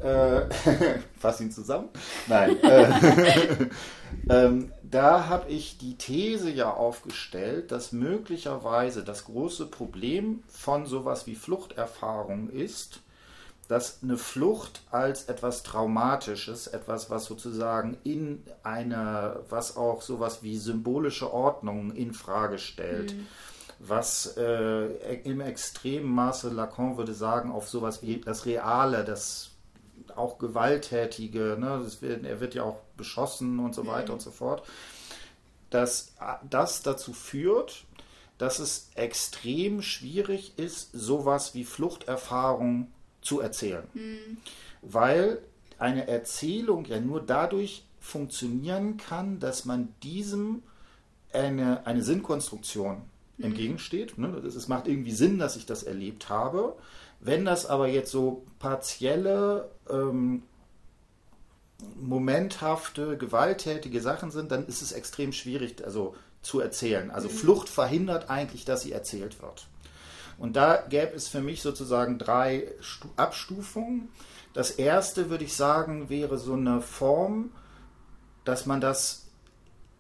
Äh, 0.02 0.50
fass 1.20 1.42
ihn 1.42 1.52
zusammen. 1.52 1.90
Nein. 2.26 2.58
Äh, 2.66 3.70
ähm, 4.30 4.72
da 4.82 5.28
habe 5.28 5.52
ich 5.52 5.78
die 5.78 5.98
These 5.98 6.50
ja 6.50 6.74
aufgestellt, 6.74 7.72
dass 7.72 7.92
möglicherweise 7.92 9.04
das 9.04 9.26
große 9.26 9.68
Problem 9.68 10.44
von 10.48 10.88
sowas 10.88 11.28
wie 11.28 11.36
Fluchterfahrung 11.36 12.50
ist, 12.50 13.02
dass 13.68 14.04
eine 14.04 14.18
Flucht 14.18 14.84
als 14.92 15.26
etwas 15.26 15.64
Traumatisches, 15.64 16.68
etwas, 16.68 17.10
was 17.10 17.26
sozusagen 17.26 17.98
in 18.04 18.44
einer, 18.64 19.42
was 19.50 19.76
auch 19.76 20.02
sowas 20.02 20.44
wie 20.44 20.58
symbolische 20.58 21.34
Ordnung 21.34 21.92
in 21.96 22.14
Frage 22.14 22.60
stellt, 22.60 23.14
mhm. 23.14 23.28
was 23.80 24.38
äh, 24.38 25.16
im 25.24 25.42
extremen 25.42 26.12
Maße 26.12 26.50
Lacan 26.50 26.98
würde 26.98 27.14
sagen, 27.14 27.52
auf 27.52 27.68
sowas 27.68 28.04
wie 28.04 28.22
das 28.22 28.46
Reale, 28.46 29.04
das 29.04 29.52
auch 30.16 30.38
Gewalttätige, 30.38 31.58
ne, 31.60 31.86
wird, 32.02 32.24
er 32.24 32.40
wird 32.40 32.54
ja 32.54 32.64
auch 32.64 32.78
beschossen 32.98 33.60
und 33.60 33.74
so 33.74 33.84
mhm. 33.84 33.88
weiter 33.88 34.14
und 34.14 34.22
so 34.22 34.32
fort, 34.32 34.64
dass 35.72 36.14
das 36.48 36.84
dazu 36.84 37.14
führt, 37.14 37.86
dass 38.38 38.60
es 38.60 38.90
extrem 38.96 39.82
schwierig 39.82 40.60
ist, 40.60 40.92
sowas 40.94 41.56
wie 41.56 41.64
Fluchterfahrung 41.64 42.92
zu 43.26 43.42
erzählen. 43.42 43.84
Mhm. 43.94 44.38
Weil 44.82 45.40
eine 45.78 46.08
Erzählung 46.08 46.86
ja 46.86 47.00
nur 47.00 47.22
dadurch 47.22 47.84
funktionieren 48.00 48.98
kann, 48.98 49.40
dass 49.40 49.66
man 49.66 49.94
diesem 50.04 50.64
eine, 51.34 51.86
eine 51.86 52.04
Sinnkonstruktion 52.04 53.02
mhm. 53.38 53.46
entgegensteht. 53.46 54.18
Ne? 54.18 54.28
Es 54.28 54.68
macht 54.68 54.88
irgendwie 54.88 55.12
Sinn, 55.12 55.40
dass 55.40 55.56
ich 55.56 55.66
das 55.66 55.84
erlebt 55.84 56.30
habe. 56.30 56.76
Wenn 57.20 57.46
das 57.46 57.66
aber 57.66 57.88
jetzt 57.88 58.12
so 58.12 58.46
partielle, 58.60 59.70
ähm, 59.90 60.44
momenthafte, 62.00 63.18
gewalttätige 63.18 64.00
Sachen 64.00 64.32
sind, 64.32 64.52
dann 64.52 64.66
ist 64.68 64.82
es 64.82 64.92
extrem 64.92 65.34
schwierig 65.34 65.84
also, 65.84 66.16
zu 66.42 66.60
erzählen. 66.60 67.12
Also 67.12 67.28
mhm. 67.28 67.34
Flucht 67.34 67.70
verhindert 67.70 68.30
eigentlich, 68.30 68.66
dass 68.66 68.84
sie 68.84 68.92
erzählt 68.92 69.42
wird. 69.42 69.68
Und 70.38 70.56
da 70.56 70.84
gäbe 70.90 71.14
es 71.16 71.28
für 71.28 71.42
mich 71.42 71.62
sozusagen 71.62 72.18
drei 72.18 72.68
Abstufungen. 73.16 74.10
Das 74.54 74.72
erste, 74.72 75.30
würde 75.30 75.44
ich 75.44 75.54
sagen, 75.54 76.10
wäre 76.10 76.38
so 76.38 76.54
eine 76.54 76.82
Form, 76.82 77.52
dass 78.44 78.66
man 78.66 78.82
das 78.82 79.26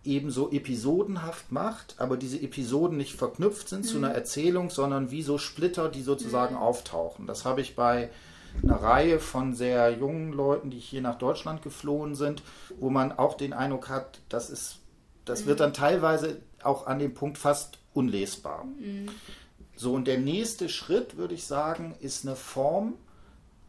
eben 0.03 0.29
so 0.29 0.51
episodenhaft 0.51 1.51
macht, 1.51 1.95
aber 1.97 2.15
diese 2.15 2.39
Episoden 2.39 2.97
nicht 2.97 3.15
verknüpft 3.15 3.69
sind 3.69 3.85
mhm. 3.85 3.89
zu 3.89 3.97
einer 3.97 4.11
Erzählung, 4.11 4.69
sondern 4.69 5.11
wie 5.11 5.23
so 5.23 5.37
Splitter, 5.37 5.89
die 5.89 6.03
sozusagen 6.03 6.55
mhm. 6.55 6.61
auftauchen. 6.61 7.27
Das 7.27 7.43
habe 7.43 7.61
ich 7.61 7.75
bei 7.75 8.09
einer 8.63 8.75
Reihe 8.75 9.19
von 9.19 9.53
sehr 9.55 9.91
jungen 9.91 10.31
Leuten, 10.31 10.69
die 10.69 10.79
hier 10.79 11.01
nach 11.01 11.17
Deutschland 11.17 11.61
geflohen 11.61 12.15
sind, 12.15 12.43
wo 12.79 12.89
man 12.89 13.11
auch 13.11 13.35
den 13.35 13.51
Eindruck 13.51 13.89
hat, 13.89 14.21
das 14.29 14.49
ist, 14.49 14.77
das 15.25 15.43
mhm. 15.43 15.47
wird 15.47 15.59
dann 15.59 15.73
teilweise 15.73 16.37
auch 16.63 16.87
an 16.87 16.99
dem 16.99 17.13
Punkt 17.13 17.37
fast 17.37 17.79
unlesbar. 17.93 18.65
Mhm. 19.75 19.79
So, 19.79 19.93
und 19.93 20.07
der 20.07 20.17
nächste 20.17 20.69
Schritt, 20.69 21.17
würde 21.17 21.33
ich 21.33 21.45
sagen, 21.45 21.95
ist 21.99 22.25
eine 22.25 22.35
Form 22.35 22.95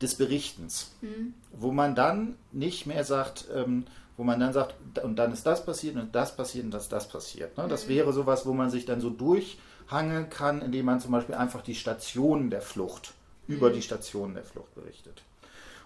des 0.00 0.14
Berichtens, 0.14 0.92
mhm. 1.00 1.34
wo 1.52 1.72
man 1.72 1.94
dann 1.94 2.36
nicht 2.52 2.86
mehr 2.86 3.04
sagt, 3.04 3.46
ähm, 3.54 3.86
wo 4.16 4.24
man 4.24 4.40
dann 4.40 4.52
sagt, 4.52 4.74
und 5.02 5.16
dann 5.16 5.32
ist 5.32 5.46
das 5.46 5.64
passiert 5.64 5.96
und 5.96 6.14
das 6.14 6.36
passiert 6.36 6.64
und 6.64 6.70
das 6.70 6.88
das 6.88 7.08
passiert. 7.08 7.56
Ne? 7.56 7.66
Das 7.68 7.86
mhm. 7.86 7.90
wäre 7.90 8.12
sowas, 8.12 8.46
wo 8.46 8.52
man 8.52 8.70
sich 8.70 8.84
dann 8.86 9.00
so 9.00 9.10
durchhangeln 9.10 10.30
kann, 10.30 10.62
indem 10.62 10.86
man 10.86 11.00
zum 11.00 11.12
Beispiel 11.12 11.34
einfach 11.34 11.62
die 11.62 11.74
Stationen 11.74 12.50
der 12.50 12.62
Flucht, 12.62 13.14
mhm. 13.46 13.56
über 13.56 13.70
die 13.70 13.82
Stationen 13.82 14.34
der 14.34 14.44
Flucht 14.44 14.74
berichtet. 14.74 15.22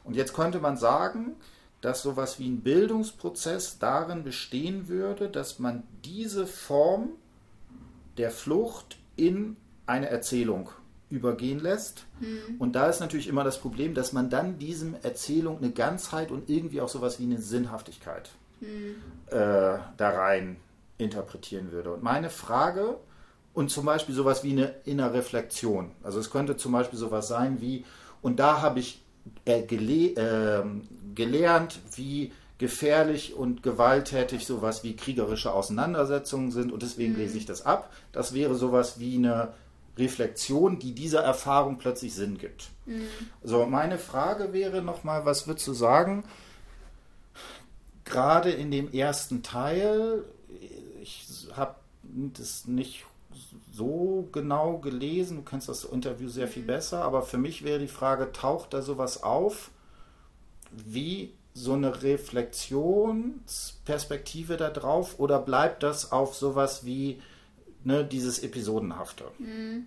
Und 0.04 0.16
jetzt 0.16 0.34
könnte 0.34 0.60
man 0.60 0.76
sagen, 0.76 1.36
dass 1.80 2.02
sowas 2.02 2.38
wie 2.38 2.48
ein 2.48 2.60
Bildungsprozess 2.60 3.78
darin 3.78 4.22
bestehen 4.24 4.88
würde, 4.88 5.28
dass 5.28 5.58
man 5.58 5.82
diese 6.04 6.46
Form 6.46 7.10
der 8.16 8.30
Flucht 8.30 8.98
in 9.16 9.56
eine 9.90 10.08
Erzählung 10.08 10.70
übergehen 11.10 11.58
lässt. 11.58 12.06
Mhm. 12.20 12.56
Und 12.58 12.74
da 12.76 12.88
ist 12.88 13.00
natürlich 13.00 13.28
immer 13.28 13.44
das 13.44 13.58
Problem, 13.58 13.94
dass 13.94 14.12
man 14.12 14.30
dann 14.30 14.58
diesem 14.58 14.94
Erzählung 15.02 15.58
eine 15.58 15.72
Ganzheit 15.72 16.30
und 16.30 16.48
irgendwie 16.48 16.80
auch 16.80 16.88
sowas 16.88 17.18
wie 17.18 17.24
eine 17.24 17.38
Sinnhaftigkeit 17.38 18.30
mhm. 18.60 18.96
äh, 19.26 19.78
da 19.96 20.10
rein 20.10 20.56
interpretieren 20.98 21.72
würde. 21.72 21.92
Und 21.92 22.02
meine 22.02 22.30
Frage, 22.30 22.96
und 23.52 23.70
zum 23.70 23.84
Beispiel 23.84 24.14
sowas 24.14 24.44
wie 24.44 24.52
eine 24.52 24.74
innere 24.84 25.14
Reflexion. 25.14 25.90
Also 26.02 26.20
es 26.20 26.30
könnte 26.30 26.56
zum 26.56 26.72
Beispiel 26.72 26.98
sowas 26.98 27.28
sein 27.28 27.60
wie, 27.60 27.84
und 28.22 28.38
da 28.38 28.62
habe 28.62 28.78
ich 28.78 29.02
äh, 29.44 29.62
gele 29.62 30.14
äh, 30.14 30.64
gelernt, 31.14 31.80
wie 31.96 32.32
gefährlich 32.58 33.34
und 33.34 33.62
gewalttätig 33.62 34.46
sowas 34.46 34.84
wie 34.84 34.94
kriegerische 34.94 35.52
Auseinandersetzungen 35.52 36.52
sind 36.52 36.72
und 36.72 36.82
deswegen 36.82 37.14
mhm. 37.14 37.18
lese 37.18 37.38
ich 37.38 37.46
das 37.46 37.66
ab. 37.66 37.90
Das 38.12 38.34
wäre 38.34 38.54
sowas 38.54 39.00
wie 39.00 39.16
eine 39.16 39.48
Reflexion, 40.00 40.78
die 40.78 40.94
dieser 40.94 41.20
Erfahrung 41.20 41.78
plötzlich 41.78 42.14
Sinn 42.14 42.38
gibt. 42.38 42.70
Mhm. 42.86 43.06
So, 43.42 43.66
meine 43.66 43.98
Frage 43.98 44.52
wäre 44.52 44.82
nochmal, 44.82 45.24
was 45.24 45.46
würdest 45.46 45.66
du 45.68 45.72
sagen? 45.72 46.24
Gerade 48.04 48.50
in 48.50 48.70
dem 48.70 48.92
ersten 48.92 49.42
Teil, 49.42 50.24
ich 51.00 51.26
habe 51.54 51.76
das 52.02 52.66
nicht 52.66 53.04
so 53.72 54.28
genau 54.32 54.78
gelesen, 54.78 55.36
du 55.36 55.42
kennst 55.42 55.68
das 55.68 55.84
Interview 55.84 56.28
sehr 56.28 56.48
viel 56.48 56.64
mhm. 56.64 56.68
besser, 56.68 57.04
aber 57.04 57.22
für 57.22 57.38
mich 57.38 57.62
wäre 57.62 57.78
die 57.78 57.88
Frage, 57.88 58.32
taucht 58.32 58.74
da 58.74 58.82
sowas 58.82 59.22
auf, 59.22 59.70
wie 60.72 61.32
so 61.54 61.74
eine 61.74 62.02
Reflexionsperspektive 62.02 64.56
da 64.56 64.70
drauf 64.70 65.18
oder 65.18 65.40
bleibt 65.40 65.82
das 65.82 66.12
auf 66.12 66.34
sowas 66.34 66.84
wie 66.84 67.20
ne, 67.84 68.04
dieses 68.04 68.40
Episodenhafte. 68.40 69.30
Mhm. 69.38 69.86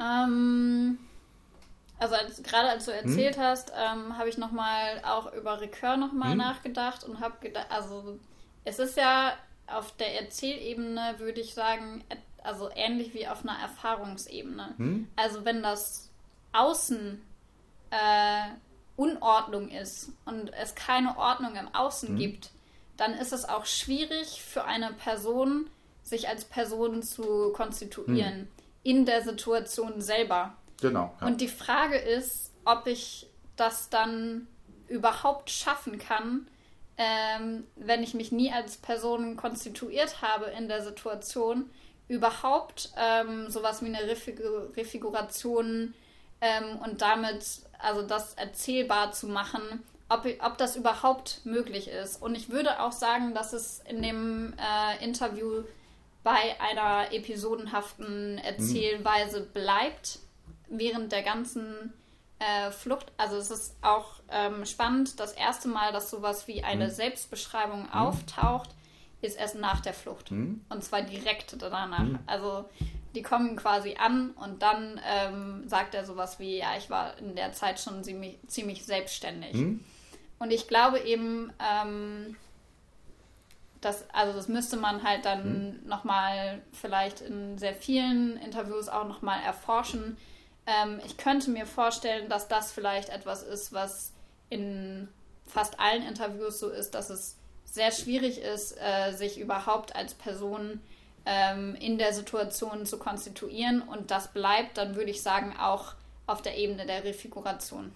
Ähm, 0.00 0.98
also 1.98 2.14
als, 2.14 2.42
gerade 2.42 2.68
als 2.68 2.84
du 2.84 2.92
erzählt 2.92 3.36
hm? 3.36 3.42
hast, 3.42 3.72
ähm, 3.76 4.16
habe 4.16 4.28
ich 4.28 4.38
nochmal 4.38 5.02
auch 5.04 5.32
über 5.32 5.60
Recur 5.60 5.96
nochmal 5.96 6.32
hm? 6.32 6.38
nachgedacht 6.38 7.04
und 7.04 7.20
habe 7.20 7.34
gedacht, 7.40 7.66
also 7.70 8.18
es 8.64 8.78
ist 8.78 8.96
ja 8.96 9.32
auf 9.66 9.96
der 9.96 10.20
Erzählebene, 10.20 11.16
würde 11.18 11.40
ich 11.40 11.54
sagen, 11.54 12.04
also 12.42 12.70
ähnlich 12.74 13.14
wie 13.14 13.26
auf 13.26 13.42
einer 13.42 13.58
Erfahrungsebene. 13.58 14.74
Hm? 14.76 15.08
Also 15.16 15.44
wenn 15.44 15.62
das 15.62 16.10
Außen 16.52 17.20
äh, 17.90 18.48
Unordnung 18.96 19.68
ist 19.68 20.12
und 20.24 20.52
es 20.54 20.74
keine 20.74 21.18
Ordnung 21.18 21.56
im 21.56 21.74
Außen 21.74 22.10
hm? 22.10 22.16
gibt, 22.16 22.50
dann 22.98 23.14
ist 23.14 23.32
es 23.32 23.48
auch 23.48 23.64
schwierig 23.64 24.42
für 24.42 24.64
eine 24.64 24.92
Person, 24.92 25.70
sich 26.02 26.28
als 26.28 26.44
Person 26.44 27.02
zu 27.02 27.52
konstituieren 27.52 28.40
hm. 28.40 28.48
in 28.82 29.06
der 29.06 29.22
Situation 29.22 30.02
selber. 30.02 30.54
Genau. 30.80 31.14
Ja. 31.20 31.26
Und 31.26 31.40
die 31.40 31.48
Frage 31.48 31.96
ist, 31.96 32.52
ob 32.64 32.86
ich 32.86 33.28
das 33.56 33.88
dann 33.88 34.46
überhaupt 34.88 35.50
schaffen 35.50 35.98
kann, 35.98 36.48
ähm, 36.96 37.64
wenn 37.76 38.02
ich 38.02 38.14
mich 38.14 38.32
nie 38.32 38.52
als 38.52 38.76
Person 38.76 39.36
konstituiert 39.36 40.20
habe 40.20 40.46
in 40.46 40.68
der 40.68 40.82
Situation, 40.82 41.70
überhaupt 42.08 42.90
ähm, 42.96 43.50
sowas 43.50 43.82
wie 43.82 43.86
eine 43.86 44.02
Refigur 44.02 44.70
Refiguration 44.76 45.94
ähm, 46.40 46.78
und 46.84 47.02
damit 47.02 47.44
also 47.78 48.02
das 48.02 48.34
erzählbar 48.34 49.12
zu 49.12 49.28
machen, 49.28 49.84
ob, 50.08 50.26
ob 50.40 50.58
das 50.58 50.76
überhaupt 50.76 51.44
möglich 51.44 51.88
ist. 51.88 52.20
Und 52.20 52.34
ich 52.34 52.48
würde 52.48 52.80
auch 52.80 52.92
sagen, 52.92 53.34
dass 53.34 53.52
es 53.52 53.80
in 53.88 54.02
dem 54.02 54.54
äh, 54.58 55.04
Interview 55.04 55.62
bei 56.24 56.60
einer 56.60 57.12
episodenhaften 57.12 58.38
Erzählweise 58.38 59.40
bleibt, 59.42 60.18
während 60.68 61.12
der 61.12 61.22
ganzen 61.22 61.92
äh, 62.38 62.70
Flucht. 62.70 63.12
Also 63.16 63.36
es 63.36 63.50
ist 63.50 63.76
auch 63.82 64.20
ähm, 64.30 64.64
spannend, 64.66 65.20
das 65.20 65.32
erste 65.32 65.68
Mal, 65.68 65.92
dass 65.92 66.10
sowas 66.10 66.48
wie 66.48 66.62
eine 66.62 66.86
mhm. 66.86 66.90
Selbstbeschreibung 66.90 67.84
mhm. 67.84 67.92
auftaucht, 67.92 68.70
ist 69.20 69.38
erst 69.38 69.56
nach 69.56 69.80
der 69.80 69.94
Flucht. 69.94 70.30
Mhm. 70.30 70.64
Und 70.68 70.84
zwar 70.84 71.02
direkt 71.02 71.60
danach. 71.60 71.98
Mhm. 71.98 72.18
Also 72.26 72.68
die 73.14 73.22
kommen 73.22 73.56
quasi 73.56 73.96
an 73.98 74.30
und 74.32 74.62
dann 74.62 75.00
ähm, 75.06 75.66
sagt 75.66 75.94
er 75.94 76.04
sowas 76.04 76.38
wie, 76.38 76.58
ja, 76.58 76.76
ich 76.76 76.90
war 76.90 77.16
in 77.18 77.34
der 77.34 77.52
Zeit 77.52 77.80
schon 77.80 78.04
ziemlich, 78.04 78.38
ziemlich 78.46 78.84
selbstständig. 78.84 79.54
Mhm. 79.54 79.84
Und 80.38 80.52
ich 80.52 80.68
glaube 80.68 81.00
eben, 81.00 81.52
ähm, 81.58 82.36
dass, 83.80 84.08
also 84.10 84.32
das 84.32 84.48
müsste 84.48 84.76
man 84.76 85.02
halt 85.02 85.24
dann 85.24 85.80
mhm. 85.82 85.88
nochmal 85.88 86.62
vielleicht 86.72 87.20
in 87.20 87.58
sehr 87.58 87.74
vielen 87.74 88.36
Interviews 88.38 88.88
auch 88.88 89.06
nochmal 89.06 89.42
erforschen. 89.42 90.16
Ähm, 90.66 91.00
ich 91.04 91.16
könnte 91.16 91.50
mir 91.50 91.66
vorstellen, 91.66 92.28
dass 92.28 92.48
das 92.48 92.72
vielleicht 92.72 93.08
etwas 93.08 93.42
ist, 93.42 93.72
was 93.72 94.12
in 94.50 95.08
fast 95.46 95.80
allen 95.80 96.06
Interviews 96.06 96.58
so 96.58 96.68
ist, 96.68 96.94
dass 96.94 97.10
es 97.10 97.36
sehr 97.64 97.92
schwierig 97.92 98.40
ist, 98.40 98.76
äh, 98.80 99.12
sich 99.12 99.38
überhaupt 99.38 99.94
als 99.94 100.14
Person 100.14 100.80
ähm, 101.26 101.74
in 101.76 101.98
der 101.98 102.12
Situation 102.12 102.86
zu 102.86 102.98
konstituieren. 102.98 103.82
Und 103.82 104.10
das 104.10 104.28
bleibt 104.28 104.78
dann, 104.78 104.96
würde 104.96 105.10
ich 105.10 105.22
sagen, 105.22 105.54
auch 105.58 105.94
auf 106.26 106.42
der 106.42 106.56
Ebene 106.58 106.86
der 106.86 107.04
Refiguration. 107.04 107.92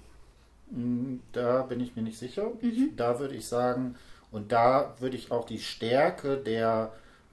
Mm, 0.72 1.20
da 1.32 1.62
bin 1.62 1.80
ich 1.80 1.94
mir 1.96 2.02
nicht 2.02 2.18
sicher. 2.18 2.50
Mhm. 2.60 2.92
Da 2.96 3.20
würde 3.20 3.34
ich 3.34 3.46
sagen, 3.46 3.96
und 4.30 4.52
da 4.52 4.94
würde 4.98 5.16
ich 5.16 5.30
auch 5.30 5.44
die 5.44 5.60
Stärke 5.60 6.38
der 6.38 6.92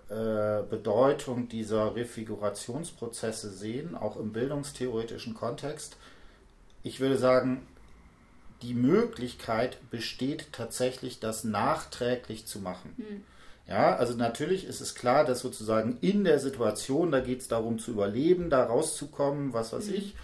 äh, 0.09 0.63
Bedeutung 0.69 1.47
dieser 1.47 1.95
Refigurationsprozesse 1.95 3.49
sehen, 3.49 3.95
auch 3.95 4.17
im 4.17 4.33
bildungstheoretischen 4.33 5.33
Kontext. 5.33 5.97
Ich 6.83 6.99
würde 6.99 7.17
sagen, 7.17 7.65
die 8.61 8.73
Möglichkeit 8.73 9.77
besteht 9.89 10.51
tatsächlich, 10.51 11.19
das 11.21 11.45
nachträglich 11.45 12.45
zu 12.45 12.59
machen. 12.59 12.93
Mhm. 12.97 13.23
Ja, 13.69 13.95
also 13.95 14.15
natürlich 14.15 14.65
ist 14.65 14.81
es 14.81 14.95
klar, 14.95 15.23
dass 15.23 15.41
sozusagen 15.41 15.99
in 16.01 16.23
der 16.23 16.39
Situation, 16.39 17.11
da 17.11 17.19
geht 17.19 17.41
es 17.41 17.47
darum 17.47 17.77
zu 17.77 17.91
überleben, 17.91 18.49
da 18.49 18.63
rauszukommen, 18.63 19.53
was 19.53 19.71
weiß 19.71 19.87
mhm. 19.87 19.93
ich. 19.93 20.15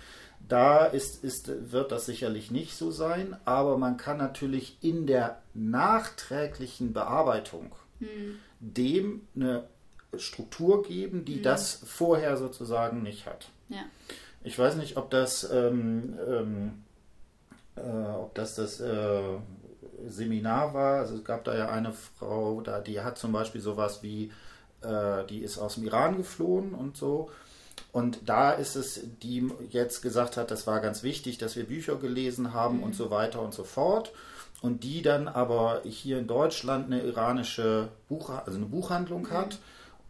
Da 0.47 0.85
ist, 0.85 1.23
ist, 1.23 1.71
wird 1.71 1.91
das 1.91 2.05
sicherlich 2.05 2.51
nicht 2.51 2.75
so 2.75 2.91
sein, 2.91 3.35
aber 3.45 3.77
man 3.77 3.97
kann 3.97 4.17
natürlich 4.17 4.77
in 4.81 5.07
der 5.07 5.41
nachträglichen 5.53 6.93
Bearbeitung 6.93 7.73
mhm. 7.99 8.37
dem 8.59 9.27
eine 9.35 9.67
Struktur 10.17 10.83
geben, 10.83 11.25
die 11.25 11.37
mhm. 11.37 11.43
das 11.43 11.81
vorher 11.85 12.37
sozusagen 12.37 13.01
nicht 13.01 13.25
hat. 13.25 13.49
Ja. 13.69 13.83
Ich 14.43 14.57
weiß 14.59 14.75
nicht, 14.75 14.97
ob 14.97 15.09
das, 15.09 15.49
ähm, 15.51 16.17
ähm, 16.27 16.83
äh, 17.75 17.81
ob 17.81 18.35
das 18.35 18.55
das 18.55 18.79
äh, 18.79 19.39
Seminar 20.07 20.73
war. 20.73 20.99
Also 20.99 21.15
es 21.15 21.23
gab 21.23 21.43
da 21.43 21.57
ja 21.57 21.69
eine 21.69 21.93
Frau, 21.93 22.61
da, 22.61 22.79
die 22.79 23.01
hat 23.01 23.17
zum 23.17 23.31
Beispiel 23.31 23.61
sowas 23.61 24.03
wie, 24.03 24.31
äh, 24.81 25.25
die 25.25 25.39
ist 25.39 25.57
aus 25.57 25.75
dem 25.75 25.85
Iran 25.85 26.17
geflohen 26.17 26.73
und 26.73 26.95
so. 26.95 27.31
Und 27.91 28.19
da 28.25 28.51
ist 28.51 28.75
es, 28.75 29.01
die 29.23 29.49
jetzt 29.69 30.01
gesagt 30.01 30.37
hat, 30.37 30.51
das 30.51 30.67
war 30.67 30.81
ganz 30.81 31.01
wichtig, 31.01 31.37
dass 31.37 31.55
wir 31.55 31.65
Bücher 31.65 31.95
gelesen 31.95 32.53
haben 32.53 32.77
mhm. 32.77 32.83
und 32.83 32.95
so 32.95 33.09
weiter 33.09 33.41
und 33.41 33.53
so 33.53 33.63
fort. 33.63 34.11
Und 34.61 34.83
die 34.83 35.01
dann 35.01 35.27
aber 35.27 35.81
hier 35.85 36.17
in 36.17 36.27
Deutschland 36.27 36.87
eine 36.87 37.01
iranische 37.01 37.89
Buch, 38.09 38.29
also 38.29 38.57
eine 38.57 38.65
Buchhandlung 38.65 39.23
mhm. 39.23 39.31
hat, 39.31 39.59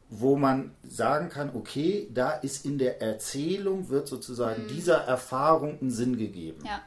wo 0.09 0.35
man 0.35 0.71
sagen 0.87 1.29
kann, 1.29 1.51
okay, 1.55 2.07
da 2.13 2.31
ist 2.31 2.65
in 2.65 2.77
der 2.77 3.01
Erzählung, 3.01 3.89
wird 3.89 4.07
sozusagen 4.07 4.63
mhm. 4.63 4.67
dieser 4.67 4.97
Erfahrung 4.97 5.79
einen 5.79 5.91
Sinn 5.91 6.17
gegeben. 6.17 6.63
Ja. 6.65 6.81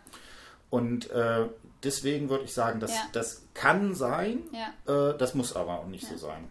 Und 0.70 1.10
äh, 1.10 1.46
deswegen 1.82 2.28
würde 2.28 2.44
ich 2.44 2.52
sagen, 2.52 2.80
das, 2.80 2.92
ja. 2.92 3.02
das 3.12 3.42
kann 3.54 3.94
sein, 3.94 4.40
ja. 4.52 5.10
äh, 5.10 5.18
das 5.18 5.34
muss 5.34 5.54
aber 5.56 5.80
auch 5.80 5.86
nicht 5.86 6.06
so 6.06 6.16
sein. 6.16 6.48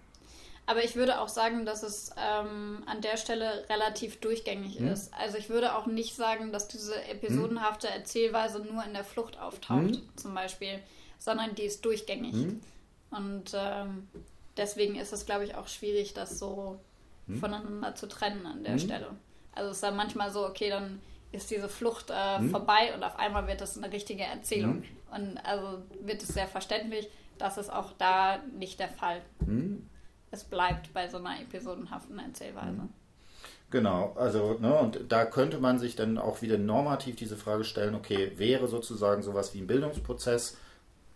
Aber 0.69 0.84
ich 0.84 0.98
würde 0.98 1.22
auch 1.22 1.30
sagen, 1.30 1.65
dass 1.65 1.81
es 1.81 2.11
ähm, 2.18 2.84
an 2.88 2.99
der 2.99 3.15
Stelle 3.15 3.65
relativ 3.69 4.19
durchgängig 4.19 4.80
hm. 4.80 4.89
ist. 4.89 5.14
Also 5.14 5.38
ich 5.38 5.49
würde 5.49 5.76
auch 5.76 5.85
nicht 5.85 6.14
sagen, 6.14 6.52
dass 6.52 6.68
diese 6.68 7.02
episodenhafte 7.06 7.88
Erzählweise 7.88 8.60
nur 8.60 8.84
in 8.84 8.94
der 8.94 9.06
Flucht 9.06 9.39
auftaucht, 9.39 9.95
hm. 9.95 10.10
zum 10.18 10.35
Beispiel, 10.35 10.80
sondern 11.19 11.56
die 11.56 11.64
ist 11.64 11.85
durchgängig. 11.85 12.34
Hm. 12.34 12.61
Und 13.11 13.52
ähm, 13.53 14.10
deswegen 14.57 14.95
ist 14.95 15.14
es, 15.14 15.26
glaube 15.26 15.45
ich, 15.45 15.56
auch 15.56 15.69
schwierig, 15.69 16.14
das 16.14 16.38
so 16.38 16.77
hm. 17.27 17.38
voneinander 17.38 17.95
zu 17.95 18.10
trennen 18.10 18.45
an 18.45 18.64
der 18.65 18.73
hm. 18.73 18.80
Stelle. 18.80 19.07
Also 19.56 19.69
es 19.69 19.77
ist 19.77 19.84
dann 19.84 19.95
manchmal 19.95 20.31
so, 20.31 20.45
okay, 20.45 20.69
dann 20.69 21.02
ist 21.31 21.49
diese 21.49 21.69
Flucht 21.69 22.10
äh, 22.10 22.39
hm. 22.39 22.49
vorbei 22.49 22.94
und 22.94 23.06
auf 23.06 23.18
einmal 23.18 23.48
wird 23.48 23.61
das 23.61 23.77
eine 23.77 23.91
richtige 23.94 24.23
Erzählung. 24.23 24.84
Und 25.11 25.38
also 25.45 25.81
wird 26.02 26.22
es 26.22 26.27
sehr 26.27 26.48
verständlich. 26.49 27.07
Das 27.38 27.57
ist 27.57 27.72
auch 27.72 27.94
da 27.98 28.39
nicht 28.57 28.81
der 28.81 28.89
Fall. 28.89 29.22
Es 30.32 30.44
bleibt 30.44 30.94
bei 30.94 31.08
so 31.08 31.18
einer 31.18 31.41
episodenhaften 31.41 32.20
Erzählweise. 32.20 32.82
Hm. 32.82 32.90
Genau, 33.70 34.14
also, 34.16 34.58
ne, 34.60 34.74
und 34.76 34.99
da 35.10 35.26
könnte 35.26 35.60
man 35.60 35.78
sich 35.78 35.98
dann 35.98 36.18
auch 36.18 36.41
wieder 36.41 36.58
normativ 36.58 37.18
diese 37.18 37.36
Frage 37.36 37.66
stellen, 37.66 37.95
okay, 37.95 38.32
wäre 38.38 38.68
sozusagen 38.68 39.22
sowas 39.24 39.54
wie 39.54 39.60
ein 39.60 39.68
Bildungsprozess 39.68 40.56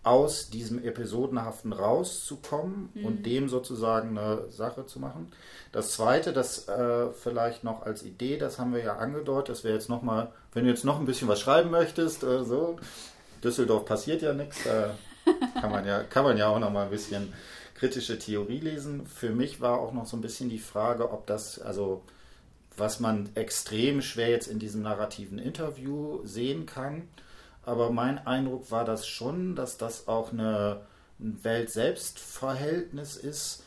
aus 0.04 0.50
diesem 0.50 0.84
Episodenhaften 0.84 1.74
rauszukommen 1.74 2.90
mhm. 2.94 3.06
und 3.06 3.26
dem 3.26 3.48
sozusagen 3.50 4.18
eine 4.18 4.50
Sache 4.50 4.86
zu 4.86 5.00
machen. 5.00 5.32
Das 5.72 5.92
zweite, 5.92 6.34
das 6.34 6.68
äh, 6.68 7.12
vielleicht 7.12 7.64
noch 7.64 7.84
als 7.84 8.04
Idee, 8.04 8.38
das 8.38 8.58
haben 8.58 8.74
wir 8.74 8.84
ja 8.84 8.98
angedeutet, 8.98 9.50
das 9.50 9.64
wäre 9.64 9.76
jetzt 9.76 9.90
nochmal, 9.90 10.32
wenn 10.54 10.66
du 10.66 10.72
jetzt 10.72 10.86
noch 10.86 11.00
ein 11.00 11.06
bisschen 11.06 11.28
was 11.28 11.40
schreiben 11.40 11.70
möchtest, 11.70 12.24
äh, 12.24 12.44
so, 12.44 12.78
Düsseldorf 13.44 13.86
passiert 13.86 14.24
ja 14.24 14.34
nichts, 14.34 14.64
da 14.64 14.96
kann 15.62 15.72
man 15.72 15.86
ja, 15.86 16.04
kann 16.04 16.24
man 16.24 16.36
ja 16.36 16.48
auch 16.48 16.60
nochmal 16.60 16.86
ein 16.86 16.92
bisschen 16.92 17.32
kritische 17.82 18.20
Theorie 18.20 18.60
lesen. 18.60 19.08
Für 19.08 19.32
mich 19.32 19.60
war 19.60 19.80
auch 19.80 19.92
noch 19.92 20.06
so 20.06 20.16
ein 20.16 20.22
bisschen 20.22 20.50
die 20.50 20.60
Frage, 20.60 21.12
ob 21.12 21.26
das, 21.26 21.58
also 21.60 22.04
was 22.78 23.00
man 23.00 23.30
extrem 23.34 24.04
schwer 24.04 24.30
jetzt 24.30 24.46
in 24.46 24.60
diesem 24.60 24.84
narrativen 24.84 25.40
Interview 25.40 26.20
sehen 26.24 26.68
kann, 26.68 27.08
aber 27.66 27.90
mein 27.90 28.20
Eindruck 28.20 28.70
war 28.70 28.86
das 28.86 29.08
schon, 29.08 29.56
dass 29.56 29.80
das 29.80 30.08
auch 30.08 30.32
eine, 30.32 30.82
ein 31.20 31.44
Welt-Selbst-Verhältnis 31.44 33.18
ist, 33.18 33.64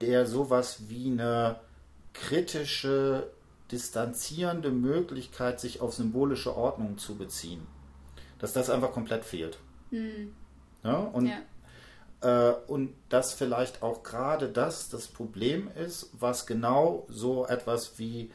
der 0.00 0.26
sowas 0.26 0.88
wie 0.88 1.12
eine 1.12 1.60
kritische, 2.14 3.30
distanzierende 3.70 4.72
Möglichkeit, 4.72 5.60
sich 5.60 5.80
auf 5.80 5.94
symbolische 5.94 6.56
Ordnung 6.56 6.98
zu 6.98 7.14
beziehen. 7.14 7.64
Dass 8.40 8.52
das 8.52 8.70
einfach 8.70 8.90
komplett 8.90 9.24
fehlt. 9.24 9.58
Mhm. 9.92 10.34
Ja, 10.82 10.96
und, 10.96 11.26
ja. 11.26 11.38
Äh, 12.22 12.52
und 12.68 12.94
dass 13.08 13.34
vielleicht 13.34 13.82
auch 13.82 14.02
gerade 14.02 14.48
das 14.48 14.88
das 14.88 15.08
Problem 15.08 15.70
ist, 15.74 16.10
was 16.12 16.46
genau 16.46 17.06
so 17.08 17.46
etwas 17.46 17.98
wie 17.98 18.30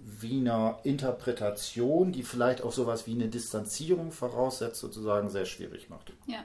wie 0.00 0.38
einer 0.38 0.78
Interpretation, 0.84 2.12
die 2.12 2.22
vielleicht 2.22 2.62
auch 2.62 2.72
sowas 2.72 3.06
wie 3.06 3.12
eine 3.12 3.28
Distanzierung 3.28 4.10
voraussetzt, 4.10 4.80
sozusagen 4.80 5.28
sehr 5.28 5.44
schwierig 5.44 5.90
macht. 5.90 6.12
Ja. 6.26 6.44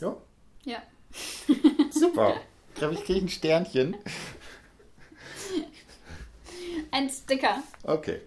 Ja? 0.00 0.16
Ja. 0.64 0.82
Super. 1.90 2.36
Ich 2.70 2.80
glaube, 2.80 2.94
ich 2.94 3.04
kriege 3.06 3.26
ein 3.26 3.28
Sternchen. 3.28 3.96
Ein 6.92 7.10
Sticker. 7.10 7.60
Okay. 7.82 8.20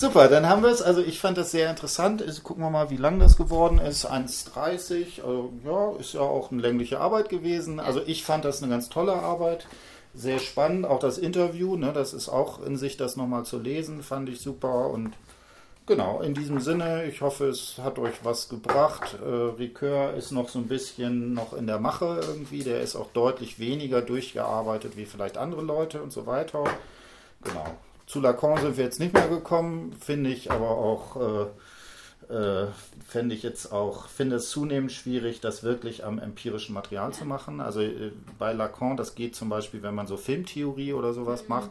Super, 0.00 0.28
dann 0.28 0.48
haben 0.48 0.62
wir 0.62 0.70
es. 0.70 0.80
Also 0.80 1.02
ich 1.02 1.18
fand 1.18 1.38
das 1.38 1.50
sehr 1.50 1.68
interessant. 1.68 2.22
Also 2.22 2.42
gucken 2.42 2.62
wir 2.62 2.70
mal, 2.70 2.88
wie 2.88 2.96
lang 2.96 3.18
das 3.18 3.36
geworden 3.36 3.80
ist. 3.80 4.08
1,30. 4.08 5.24
Also, 5.24 5.52
ja, 5.64 5.92
ist 5.98 6.12
ja 6.12 6.20
auch 6.20 6.52
eine 6.52 6.62
längliche 6.62 7.00
Arbeit 7.00 7.28
gewesen. 7.28 7.80
Also 7.80 8.00
ich 8.06 8.22
fand 8.22 8.44
das 8.44 8.62
eine 8.62 8.70
ganz 8.70 8.90
tolle 8.90 9.14
Arbeit 9.14 9.66
sehr 10.14 10.38
spannend. 10.38 10.86
Auch 10.86 11.00
das 11.00 11.18
Interview, 11.18 11.74
ne, 11.74 11.92
das 11.92 12.14
ist 12.14 12.28
auch 12.28 12.64
in 12.64 12.76
sich, 12.76 12.96
das 12.96 13.16
nochmal 13.16 13.44
zu 13.44 13.58
lesen, 13.58 14.04
fand 14.04 14.28
ich 14.28 14.40
super. 14.40 14.88
Und 14.90 15.14
genau, 15.86 16.20
in 16.20 16.32
diesem 16.32 16.60
Sinne, 16.60 17.06
ich 17.06 17.20
hoffe, 17.20 17.48
es 17.48 17.78
hat 17.78 17.98
euch 17.98 18.20
was 18.22 18.48
gebracht. 18.48 19.18
Äh, 19.20 19.28
Ricoeur 19.58 20.14
ist 20.14 20.30
noch 20.30 20.48
so 20.48 20.60
ein 20.60 20.68
bisschen 20.68 21.34
noch 21.34 21.54
in 21.54 21.66
der 21.66 21.80
Mache 21.80 22.20
irgendwie. 22.22 22.62
Der 22.62 22.82
ist 22.82 22.94
auch 22.94 23.10
deutlich 23.12 23.58
weniger 23.58 24.00
durchgearbeitet 24.00 24.96
wie 24.96 25.06
vielleicht 25.06 25.38
andere 25.38 25.62
Leute 25.62 26.00
und 26.00 26.12
so 26.12 26.24
weiter. 26.24 26.62
Genau. 27.42 27.66
Zu 28.08 28.20
Lacan 28.20 28.58
sind 28.58 28.76
wir 28.78 28.84
jetzt 28.84 28.98
nicht 28.98 29.12
mehr 29.12 29.28
gekommen, 29.28 29.92
finde 30.00 30.30
ich 30.30 30.50
aber 30.50 30.70
auch. 30.70 31.16
Äh, 31.16 31.46
äh, 32.28 32.66
fände 33.06 33.34
ich 33.34 33.42
jetzt 33.42 33.72
auch, 33.72 34.06
finde 34.06 34.36
es 34.36 34.50
zunehmend 34.50 34.92
schwierig, 34.92 35.40
das 35.40 35.62
wirklich 35.62 36.04
am 36.04 36.18
empirischen 36.18 36.74
Material 36.74 37.12
zu 37.14 37.24
machen. 37.24 37.60
Also 37.60 37.80
äh, 37.80 38.12
bei 38.38 38.52
Lacan, 38.52 38.98
das 38.98 39.14
geht 39.14 39.34
zum 39.34 39.48
Beispiel, 39.48 39.82
wenn 39.82 39.94
man 39.94 40.06
so 40.06 40.18
Filmtheorie 40.18 40.92
oder 40.92 41.14
sowas 41.14 41.44
mhm. 41.44 41.48
macht, 41.48 41.70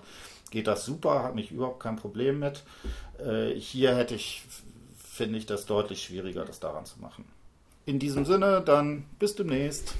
geht 0.49 0.65
das 0.65 0.83
super, 0.83 1.21
habe 1.21 1.39
ich 1.39 1.51
überhaupt 1.51 1.79
kein 1.79 1.95
Problem 1.95 2.39
mit. 2.39 2.63
Äh, 3.19 3.53
hier 3.59 3.95
hätte 3.95 4.15
ich, 4.15 4.45
finde 4.97 5.37
ich 5.37 5.45
das 5.45 5.67
deutlich 5.67 6.01
schwieriger, 6.03 6.43
das 6.43 6.59
daran 6.59 6.85
zu 6.85 6.99
machen. 7.01 7.25
In 7.85 7.99
diesem 7.99 8.25
Sinne, 8.25 8.61
dann 8.65 9.05
bis 9.19 9.35
demnächst. 9.35 9.93